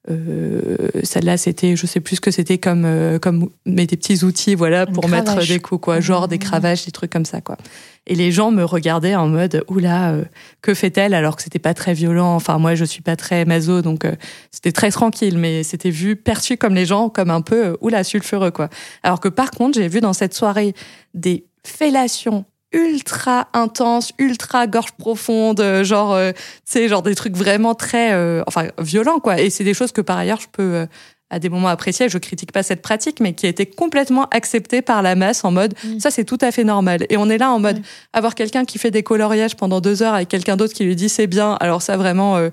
euh, 0.09 0.89
celle-là, 1.03 1.37
c'était, 1.37 1.75
je 1.75 1.85
sais 1.85 1.99
plus 1.99 2.17
ce 2.17 2.21
que 2.21 2.31
c'était 2.31 2.57
comme, 2.57 2.85
euh, 2.85 3.19
comme, 3.19 3.49
mais 3.65 3.85
des 3.85 3.97
petits 3.97 4.23
outils, 4.23 4.55
voilà, 4.55 4.85
Une 4.87 4.93
pour 4.93 5.07
mettre 5.09 5.45
des 5.45 5.59
coups, 5.59 5.81
quoi, 5.81 5.99
genre 5.99 6.27
des 6.27 6.37
Mmh. 6.37 6.39
cravaches, 6.39 6.85
des 6.85 6.91
trucs 6.91 7.11
comme 7.11 7.25
ça, 7.25 7.41
quoi. 7.41 7.57
Et 8.05 8.15
les 8.15 8.31
gens 8.31 8.51
me 8.51 8.63
regardaient 8.63 9.15
en 9.15 9.27
mode, 9.27 9.63
oula, 9.67 10.11
euh, 10.11 10.23
que 10.61 10.73
fait-elle 10.73 11.13
alors 11.13 11.35
que 11.35 11.43
c'était 11.43 11.59
pas 11.59 11.73
très 11.73 11.93
violent. 11.93 12.35
Enfin, 12.35 12.57
moi, 12.57 12.73
je 12.75 12.85
suis 12.85 13.01
pas 13.01 13.17
très 13.17 13.43
maso, 13.43 13.81
donc 13.81 14.05
euh, 14.05 14.15
c'était 14.51 14.71
très 14.71 14.91
tranquille, 14.91 15.37
mais 15.37 15.63
c'était 15.63 15.89
vu, 15.89 16.15
perçu 16.15 16.55
comme 16.55 16.73
les 16.73 16.85
gens, 16.85 17.09
comme 17.09 17.29
un 17.29 17.41
peu, 17.41 17.75
oula, 17.81 18.03
sulfureux, 18.03 18.51
quoi. 18.51 18.69
Alors 19.03 19.19
que 19.19 19.27
par 19.27 19.51
contre, 19.51 19.77
j'ai 19.77 19.89
vu 19.89 19.99
dans 19.99 20.13
cette 20.13 20.33
soirée 20.33 20.73
des 21.13 21.45
fellations 21.65 22.45
ultra 22.73 23.47
intenses, 23.53 24.11
ultra 24.19 24.67
gorge 24.67 24.91
profonde, 24.93 25.59
euh, 25.61 25.83
genre, 25.83 26.13
euh, 26.13 26.31
tu 26.33 26.39
sais, 26.65 26.87
genre 26.87 27.01
des 27.01 27.15
trucs 27.15 27.35
vraiment 27.35 27.75
très, 27.75 28.13
euh, 28.13 28.43
enfin, 28.47 28.67
violents, 28.79 29.19
quoi. 29.19 29.39
Et 29.39 29.49
c'est 29.49 29.63
des 29.63 29.73
choses 29.73 29.91
que 29.91 30.01
par 30.01 30.17
ailleurs, 30.17 30.41
je 30.41 30.47
peux, 30.51 30.73
euh, 30.75 30.85
à 31.29 31.39
des 31.39 31.49
moments 31.49 31.67
apprécier. 31.67 32.07
Je 32.07 32.17
critique 32.17 32.51
pas 32.53 32.63
cette 32.63 32.81
pratique, 32.81 33.19
mais 33.19 33.33
qui 33.33 33.45
a 33.47 33.49
été 33.49 33.65
complètement 33.65 34.27
acceptée 34.31 34.81
par 34.81 35.01
la 35.01 35.15
masse 35.15 35.43
en 35.43 35.51
mode, 35.51 35.73
Mm. 35.83 35.99
ça, 35.99 36.09
c'est 36.09 36.23
tout 36.23 36.37
à 36.41 36.51
fait 36.51 36.63
normal. 36.63 37.05
Et 37.09 37.17
on 37.17 37.29
est 37.29 37.37
là 37.37 37.51
en 37.51 37.59
mode, 37.59 37.81
avoir 38.13 38.33
quelqu'un 38.33 38.63
qui 38.63 38.77
fait 38.79 38.91
des 38.91 39.03
coloriages 39.03 39.55
pendant 39.55 39.81
deux 39.81 40.03
heures 40.03 40.13
avec 40.13 40.29
quelqu'un 40.29 40.55
d'autre 40.55 40.73
qui 40.73 40.85
lui 40.85 40.95
dit 40.95 41.09
c'est 41.09 41.27
bien, 41.27 41.57
alors 41.59 41.81
ça, 41.81 41.97
vraiment, 41.97 42.37
euh, 42.37 42.49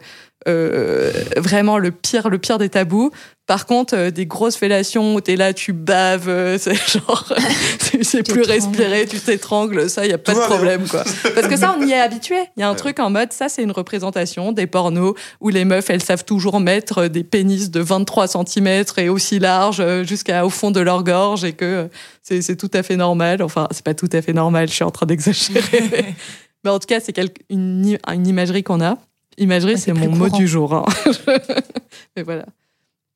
euh, 0.49 1.13
vraiment 1.37 1.79
le 1.79 1.91
pire, 1.91 2.29
le 2.29 2.39
pire 2.39 2.59
des 2.59 2.69
tabous. 2.69 3.11
Par 3.47 3.67
contre, 3.67 3.95
euh, 3.95 4.11
des 4.11 4.25
grosses 4.25 4.57
fellations 4.57 5.15
où 5.15 5.21
t'es 5.21 5.37
là, 5.37 5.53
tu 5.53 5.75
baves, 5.75 6.29
euh, 6.31 6.57
c'est 6.61 6.75
genre, 6.75 7.31
tu 7.91 8.03
sais 8.03 8.23
plus 8.23 8.41
respirer, 8.41 9.05
tu 9.07 9.21
t'étrangles, 9.21 9.91
ça, 9.91 10.07
y 10.07 10.13
a 10.15 10.19
pas 10.19 10.33
Tout 10.33 10.41
de 10.41 10.45
problème, 10.47 10.87
quoi. 10.89 11.05
Parce 11.35 11.47
que 11.49 11.57
ça, 11.57 11.77
on 11.79 11.87
y 11.87 11.91
est 11.93 12.01
habitué. 12.01 12.37
Il 12.57 12.61
y 12.61 12.63
a 12.63 12.69
un 12.69 12.71
Ouais. 12.73 12.77
truc 12.77 13.01
en 13.01 13.11
mode, 13.11 13.35
ça, 13.35 13.51
c'est 13.51 13.63
une 13.63 13.71
représentation 13.73 14.53
des 14.53 14.67
pornos 14.67 15.15
où 15.41 15.51
les 15.51 15.67
meufs, 15.67 15.91
elles 15.91 16.03
savent 16.03 16.25
toujours 16.25 16.59
mettre 16.59 17.07
des 17.09 17.23
pénis 17.23 17.71
de 17.71 17.81
23 17.81 18.29
cm 18.29 18.85
et 18.97 19.09
aussi 19.11 19.39
larges 19.39 19.81
euh, 19.81 20.05
jusqu'au 20.05 20.49
fond 20.49 20.71
de 20.71 20.81
leur 20.81 21.05
gorge 21.05 21.45
et 21.45 21.53
que 21.53 21.65
euh, 21.65 21.85
c'est 22.23 22.41
c'est 22.41 22.57
tout 22.57 22.71
à 22.73 22.83
fait 22.83 22.97
normal. 22.97 23.43
Enfin, 23.43 23.69
c'est 23.73 23.85
pas 23.85 23.93
tout 23.95 24.09
à 24.15 24.23
fait 24.23 24.33
normal, 24.33 24.69
je 24.69 24.75
suis 24.75 24.85
en 24.85 24.91
train 24.91 25.05
d'exagérer. 25.07 26.15
Mais 26.65 26.71
en 26.71 26.79
tout 26.79 26.87
cas, 26.87 26.99
c'est 27.01 27.19
une, 27.51 27.99
une 28.11 28.27
imagerie 28.27 28.63
qu'on 28.63 28.81
a. 28.81 28.97
Imagerie, 29.37 29.73
Ouais, 29.73 29.79
c'est 29.79 29.93
c'est 29.95 30.07
mon 30.09 30.17
mot 30.17 30.31
du 30.31 30.49
jour. 30.49 30.73
hein. 30.73 30.85
Mais 32.17 32.23
voilà. 32.23 32.47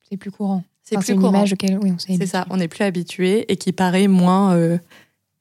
C'est 0.09 0.17
plus 0.17 0.31
courant. 0.31 0.63
C'est 0.83 0.97
Enfin, 0.97 1.05
plus 1.05 1.13
une 1.13 1.19
courant. 1.19 1.33
image 1.37 1.53
auquel 1.53 1.77
oui, 1.81 1.91
on 1.91 1.99
s'est 1.99 2.15
C'est 2.17 2.25
ça, 2.25 2.45
on 2.49 2.57
n'est 2.57 2.67
plus 2.67 2.83
habitué 2.83 3.51
et 3.51 3.57
qui 3.57 3.71
paraît 3.71 4.07
moins 4.07 4.55
euh, 4.55 4.77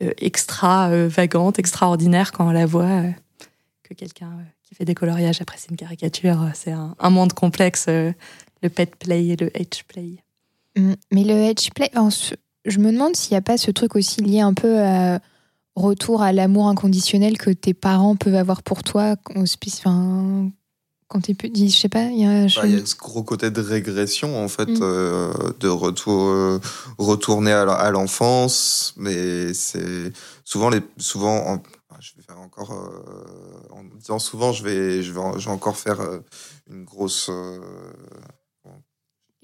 euh, 0.03 0.11
extra 0.19 0.91
euh, 0.91 1.09
vagante, 1.09 1.59
extraordinaire 1.59 2.33
quand 2.33 2.47
on 2.47 2.51
la 2.51 2.67
voit 2.67 3.03
que 3.83 3.95
quelqu'un 3.95 4.31
qui 4.63 4.75
fait 4.75 4.85
des 4.85 4.95
coloriages. 4.95 5.41
Après, 5.41 5.57
c'est 5.59 5.71
une 5.71 5.77
caricature, 5.77 6.51
c'est 6.55 6.73
un, 6.73 6.95
un 6.99 7.11
monde 7.11 7.33
complexe, 7.33 7.87
le 7.89 8.15
pet 8.69 8.95
play 8.97 9.27
et 9.29 9.37
le 9.37 9.51
edge 9.59 9.85
play. 9.89 10.23
Mm. 10.77 10.93
Mais 11.13 11.25
le 11.25 11.35
edge 11.35 11.71
play, 11.75 11.91
enfin, 11.97 12.11
je 12.67 12.79
me 12.79 12.93
demande 12.93 13.17
s'il 13.17 13.33
n'y 13.33 13.39
a 13.39 13.43
pas 13.43 13.57
ce 13.57 13.71
truc 13.71 13.97
aussi 13.97 14.21
lié 14.21 14.41
un 14.41 14.53
peu 14.53 14.83
à 14.83 15.21
retour 15.79 16.23
à 16.23 16.33
l'amour 16.33 16.67
inconditionnel 16.69 17.39
que 17.39 17.51
tes 17.51 17.73
parents 17.73 18.17
peuvent 18.17 18.35
avoir 18.35 18.63
pour 18.63 18.83
toi 18.83 19.17
enfin, 19.37 20.51
quand 21.09 21.21
t'es 21.23 21.35
petit. 21.35 21.71
Je 21.71 21.77
sais 21.79 21.89
pas, 21.89 22.05
il 22.05 22.21
y 22.21 22.25
a. 22.27 22.47
je- 22.47 22.61
Bah, 22.61 22.67
y 22.67 22.75
a 22.77 22.85
ce 22.87 22.95
gros 22.97 23.23
côté 23.23 23.51
de 23.51 23.61
régression, 23.61 24.43
en 24.43 24.49
fait, 24.49 24.69
Mm. 24.69 24.79
euh, 24.83 25.33
de 25.61 25.69
retour, 25.69 26.23
euh, 26.29 26.61
retourner 26.99 27.53
à 27.53 27.91
l'enfance. 27.91 28.95
Mais 28.97 29.53
c'est 29.55 30.13
souvent, 30.45 30.69
les, 30.71 30.81
souvent 30.99 31.37
en- 31.55 31.63
je 32.01 32.13
vais 32.17 32.23
faire 32.23 32.39
encore, 32.39 32.73
euh, 32.73 33.75
en 33.75 33.83
disant 33.99 34.19
souvent, 34.19 34.53
je 34.53 34.63
vais, 34.63 35.03
je 35.03 35.13
vais, 35.13 35.19
en- 35.21 35.39
je 35.39 35.47
vais 35.49 35.55
encore 35.55 35.77
faire 35.77 36.01
euh, 36.01 36.19
une 36.71 36.85
grosse. 36.85 37.29
euh, 37.31 37.59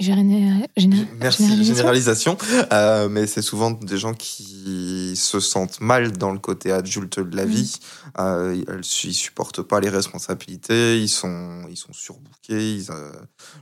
Généra- 0.00 0.66
géné- 0.76 1.06
Merci, 1.20 1.44
généralisation 1.44 2.36
généralisation. 2.36 2.38
Euh, 2.72 3.08
mais 3.08 3.28
c'est 3.28 3.42
souvent 3.42 3.70
des 3.70 3.96
gens 3.96 4.12
qui 4.12 5.14
se 5.16 5.38
sentent 5.38 5.80
mal 5.80 6.10
dans 6.18 6.32
le 6.32 6.40
côté 6.40 6.72
adulte 6.72 7.20
de 7.20 7.36
la 7.36 7.46
Mm. 7.46 7.48
vie. 7.48 7.76
Euh, 8.18 8.54
ils, 8.54 8.80
ils 9.04 9.14
supportent 9.14 9.62
pas 9.62 9.80
les 9.80 9.88
responsabilités, 9.88 11.00
ils 11.00 11.08
sont, 11.08 11.62
ils 11.68 11.76
sont 11.76 11.92
surbookés, 11.92 12.84
euh, 12.90 13.12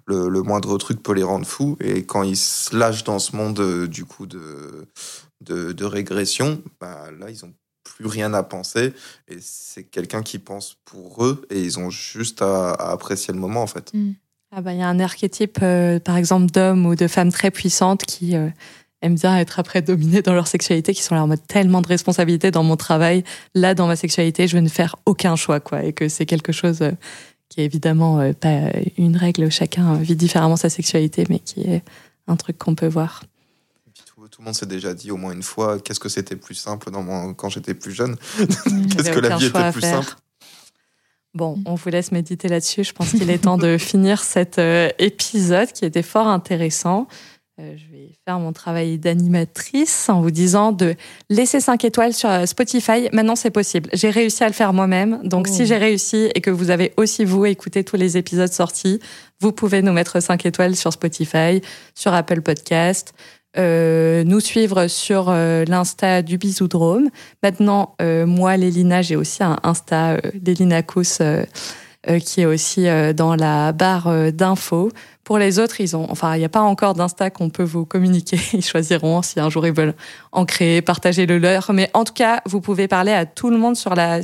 le, 0.06 0.42
moindre 0.42 0.76
truc 0.78 1.02
peut 1.02 1.14
les 1.14 1.22
rendre 1.22 1.46
fous. 1.46 1.76
Et 1.80 2.04
quand 2.04 2.22
ils 2.22 2.36
se 2.36 2.76
lâchent 2.76 3.04
dans 3.04 3.18
ce 3.18 3.34
monde, 3.36 3.60
euh, 3.60 3.86
du 3.88 4.04
coup, 4.04 4.26
de, 4.26 4.86
de, 5.40 5.84
régression, 5.84 6.62
bah, 6.80 7.10
là, 7.18 7.30
ils 7.30 7.44
ont 7.44 7.54
plus 7.82 8.06
rien 8.06 8.34
à 8.34 8.42
penser. 8.42 8.92
Et 9.28 9.38
c'est 9.40 9.84
quelqu'un 9.84 10.22
qui 10.22 10.38
pense 10.38 10.76
pour 10.84 11.24
eux 11.24 11.46
et 11.50 11.60
ils 11.62 11.78
ont 11.78 11.90
juste 11.90 12.42
à, 12.42 12.72
apprécier 12.72 13.32
le 13.32 13.40
moment, 13.40 13.62
en 13.62 13.66
fait. 13.66 13.92
Ah 14.54 14.60
bah, 14.60 14.74
il 14.74 14.80
y 14.80 14.82
a 14.82 14.88
un 14.88 15.00
archétype, 15.00 15.60
euh, 15.62 15.98
par 15.98 16.18
exemple, 16.18 16.52
d'hommes 16.52 16.84
ou 16.84 16.94
de 16.94 17.08
femmes 17.08 17.32
très 17.32 17.50
puissantes 17.50 18.02
qui 18.02 18.36
aiment 19.02 19.16
bien 19.16 19.36
être 19.38 19.58
après 19.58 19.82
dominés 19.82 20.22
dans 20.22 20.32
leur 20.32 20.46
sexualité, 20.46 20.94
qui 20.94 21.02
sont 21.02 21.14
là 21.14 21.22
en 21.22 21.26
mode 21.26 21.46
tellement 21.46 21.82
de 21.82 21.88
responsabilité 21.88 22.50
dans 22.50 22.62
mon 22.62 22.76
travail. 22.76 23.24
Là, 23.54 23.74
dans 23.74 23.86
ma 23.86 23.96
sexualité, 23.96 24.48
je 24.48 24.56
vais 24.56 24.62
ne 24.62 24.68
faire 24.68 24.96
aucun 25.06 25.36
choix, 25.36 25.60
quoi. 25.60 25.84
Et 25.84 25.92
que 25.92 26.08
c'est 26.08 26.26
quelque 26.26 26.52
chose 26.52 26.82
euh, 26.82 26.92
qui 27.48 27.60
est 27.60 27.64
évidemment 27.64 28.20
euh, 28.20 28.32
pas 28.32 28.70
une 28.96 29.16
règle. 29.16 29.50
Chacun 29.50 29.94
vit 29.94 30.16
différemment 30.16 30.56
sa 30.56 30.70
sexualité, 30.70 31.26
mais 31.28 31.38
qui 31.38 31.62
est 31.62 31.82
un 32.26 32.36
truc 32.36 32.58
qu'on 32.58 32.74
peut 32.74 32.88
voir. 32.88 33.22
Tout, 34.30 34.40
le 34.40 34.44
monde 34.46 34.54
s'est 34.54 34.66
déjà 34.66 34.94
dit 34.94 35.10
au 35.10 35.16
moins 35.16 35.32
une 35.32 35.42
fois 35.42 35.78
qu'est-ce 35.80 36.00
que 36.00 36.08
c'était 36.08 36.36
plus 36.36 36.54
simple 36.54 36.90
dans 36.90 37.02
mon, 37.02 37.34
quand 37.34 37.48
j'étais 37.48 37.74
plus 37.74 37.92
jeune? 37.92 38.16
Qu'est-ce 38.38 39.10
que 39.10 39.20
la 39.20 39.36
vie 39.36 39.46
était 39.46 39.72
plus 39.72 39.80
simple? 39.82 40.14
Bon, 41.34 41.58
on 41.64 41.74
vous 41.74 41.88
laisse 41.88 42.12
méditer 42.12 42.48
là-dessus. 42.48 42.84
Je 42.84 42.92
pense 42.92 43.10
qu'il 43.10 43.30
est 43.30 43.38
temps 43.38 43.56
de 43.56 43.78
finir 43.78 44.22
cet 44.22 44.58
euh, 44.58 44.90
épisode 44.98 45.72
qui 45.72 45.84
était 45.84 46.02
fort 46.02 46.28
intéressant. 46.28 47.08
Euh, 47.60 47.74
je 47.76 47.92
vais 47.94 48.12
faire 48.26 48.38
mon 48.38 48.54
travail 48.54 48.96
d'animatrice 48.96 50.08
en 50.08 50.22
vous 50.22 50.30
disant 50.30 50.72
de 50.72 50.94
laisser 51.28 51.60
5 51.60 51.84
étoiles 51.84 52.14
sur 52.14 52.30
euh, 52.30 52.46
Spotify. 52.46 53.10
Maintenant, 53.12 53.36
c'est 53.36 53.50
possible. 53.50 53.90
J'ai 53.92 54.08
réussi 54.08 54.42
à 54.42 54.46
le 54.46 54.54
faire 54.54 54.72
moi-même. 54.72 55.20
Donc, 55.22 55.46
Oh. 55.50 55.52
si 55.52 55.66
j'ai 55.66 55.76
réussi 55.76 56.30
et 56.34 56.40
que 56.40 56.50
vous 56.50 56.70
avez 56.70 56.94
aussi, 56.96 57.26
vous, 57.26 57.44
écouté 57.44 57.84
tous 57.84 57.96
les 57.96 58.16
épisodes 58.16 58.50
sortis, 58.50 59.00
vous 59.40 59.52
pouvez 59.52 59.82
nous 59.82 59.92
mettre 59.92 60.20
5 60.20 60.46
étoiles 60.46 60.76
sur 60.76 60.94
Spotify, 60.94 61.60
sur 61.94 62.14
Apple 62.14 62.40
Podcast, 62.40 63.12
euh, 63.58 64.24
nous 64.24 64.40
suivre 64.40 64.86
sur 64.86 65.26
euh, 65.28 65.66
l'Insta 65.68 66.22
du 66.22 66.38
Bisoudrome. 66.38 67.10
Maintenant, 67.42 67.96
moi, 68.00 68.56
Lélina, 68.56 69.02
j'ai 69.02 69.16
aussi 69.16 69.42
un 69.44 69.58
Insta, 69.62 70.16
Lélina 70.42 70.82
Kous, 70.82 71.18
qui 72.24 72.40
est 72.40 72.46
aussi 72.46 72.86
dans 73.14 73.36
la 73.36 73.72
barre 73.72 74.32
d'infos. 74.32 74.90
Pour 75.32 75.38
les 75.38 75.58
autres, 75.58 75.80
ils 75.80 75.96
ont, 75.96 76.06
enfin, 76.10 76.36
il 76.36 76.40
n'y 76.40 76.44
a 76.44 76.50
pas 76.50 76.60
encore 76.60 76.92
d'Insta 76.92 77.30
qu'on 77.30 77.48
peut 77.48 77.62
vous 77.62 77.86
communiquer. 77.86 78.38
Ils 78.52 78.62
choisiront 78.62 79.22
si 79.22 79.40
un 79.40 79.48
jour 79.48 79.66
ils 79.66 79.72
veulent 79.72 79.94
en 80.30 80.44
créer, 80.44 80.82
partager 80.82 81.24
le 81.24 81.38
leur. 81.38 81.72
Mais 81.72 81.88
en 81.94 82.04
tout 82.04 82.12
cas, 82.12 82.42
vous 82.44 82.60
pouvez 82.60 82.86
parler 82.86 83.12
à 83.12 83.24
tout 83.24 83.48
le 83.48 83.56
monde 83.56 83.74
sur 83.74 83.94
la, 83.94 84.20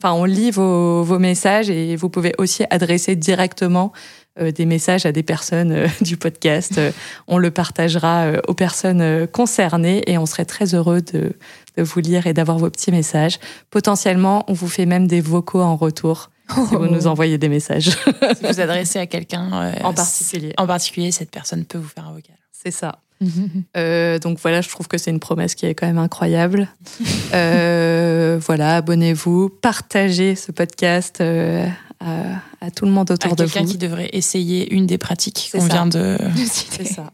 enfin, 0.00 0.12
on 0.12 0.22
lit 0.22 0.52
vos, 0.52 1.02
vos 1.02 1.18
messages 1.18 1.68
et 1.68 1.96
vous 1.96 2.08
pouvez 2.08 2.32
aussi 2.38 2.62
adresser 2.70 3.16
directement 3.16 3.90
euh, 4.38 4.52
des 4.52 4.64
messages 4.64 5.04
à 5.04 5.10
des 5.10 5.24
personnes 5.24 5.72
euh, 5.72 5.88
du 6.00 6.16
podcast. 6.16 6.78
Euh, 6.78 6.92
on 7.26 7.38
le 7.38 7.50
partagera 7.50 8.26
aux 8.46 8.54
personnes 8.54 9.26
concernées 9.26 10.04
et 10.06 10.16
on 10.16 10.26
serait 10.26 10.44
très 10.44 10.76
heureux 10.76 11.00
de, 11.00 11.32
de 11.76 11.82
vous 11.82 11.98
lire 11.98 12.28
et 12.28 12.34
d'avoir 12.34 12.58
vos 12.58 12.70
petits 12.70 12.92
messages. 12.92 13.40
Potentiellement, 13.70 14.44
on 14.46 14.52
vous 14.52 14.68
fait 14.68 14.86
même 14.86 15.08
des 15.08 15.20
vocaux 15.20 15.60
en 15.60 15.74
retour 15.74 16.30
si 16.50 16.74
vous 16.74 16.86
nous 16.86 17.06
envoyez 17.06 17.38
des 17.38 17.48
messages. 17.48 17.90
Si 18.36 18.44
vous 18.46 18.60
adressez 18.60 18.98
à 18.98 19.06
quelqu'un 19.06 19.50
euh, 19.52 19.72
En 19.84 19.92
particulier. 19.94 20.52
En 20.58 20.66
particulier, 20.66 21.12
cette 21.12 21.30
personne 21.30 21.64
peut 21.64 21.78
vous 21.78 21.88
faire 21.88 22.06
un 22.08 22.12
vocal. 22.12 22.36
C'est 22.52 22.70
ça. 22.70 22.98
Euh, 23.76 24.18
donc 24.18 24.38
voilà, 24.40 24.60
je 24.62 24.68
trouve 24.68 24.88
que 24.88 24.98
c'est 24.98 25.10
une 25.10 25.20
promesse 25.20 25.54
qui 25.54 25.64
est 25.66 25.74
quand 25.74 25.86
même 25.86 25.98
incroyable. 25.98 26.68
Euh, 27.34 28.38
voilà, 28.44 28.76
abonnez-vous, 28.76 29.48
partagez 29.48 30.34
ce 30.34 30.52
podcast 30.52 31.20
euh, 31.22 31.66
à, 32.00 32.16
à 32.60 32.70
tout 32.70 32.84
le 32.84 32.90
monde 32.90 33.10
À 33.10 33.14
autour 33.14 33.36
de 33.36 33.44
quelqu'un 33.44 33.62
vous. 33.62 33.70
qui 33.70 33.78
devrait 33.78 34.10
essayer 34.12 34.74
une 34.74 34.86
des 34.86 34.98
pratiques 34.98 35.48
qu'on 35.52 35.64
vient 35.66 35.86
de. 35.86 36.18
C'est 36.36 36.84
ça. 36.84 37.10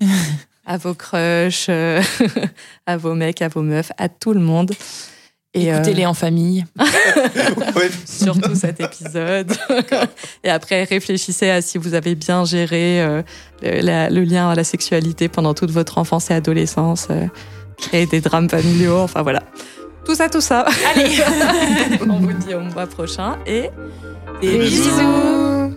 à 0.67 0.77
vos 0.77 0.95
crushs, 0.95 1.69
à 2.87 2.97
vos 2.97 3.15
mecs, 3.15 3.43
à 3.43 3.49
vos 3.49 3.63
meufs, 3.63 3.93
à 3.97 4.09
tout 4.09 4.33
le 4.33 4.41
monde. 4.41 4.73
Et, 5.65 5.73
euh, 5.73 5.77
Écoutez-les 5.77 6.07
en 6.07 6.15
famille. 6.15 6.65
Ouais. 7.77 7.91
surtout 8.07 8.55
cet 8.55 8.81
épisode. 8.81 9.53
Et 10.45 10.51
après, 10.51 10.85
réfléchissez 10.85 11.51
à 11.51 11.61
si 11.63 11.79
vous 11.79 11.95
avez 11.95 12.15
bien 12.15 12.45
géré 12.45 13.01
euh, 13.03 13.23
le, 13.63 13.81
la- 13.81 14.11
le 14.11 14.23
lien 14.25 14.51
à 14.51 14.55
la 14.55 14.65
sexualité 14.65 15.29
pendant 15.29 15.55
toute 15.55 15.71
votre 15.71 15.99
enfance 15.99 16.31
et 16.31 16.35
adolescence, 16.35 17.09
euh, 17.11 17.27
créer 17.77 18.07
des 18.07 18.21
drames 18.21 18.49
familiaux, 18.49 18.99
enfin 18.99 19.23
voilà. 19.23 19.43
Tout 20.05 20.15
ça, 20.15 20.29
tout 20.29 20.41
ça. 20.41 20.65
Allez 20.95 21.19
On 22.09 22.19
vous 22.19 22.33
dit 22.33 22.55
au 22.55 22.61
mois 22.61 22.87
prochain 22.87 23.37
et 23.47 23.71
Des 24.41 24.59
bisous. 24.59 25.75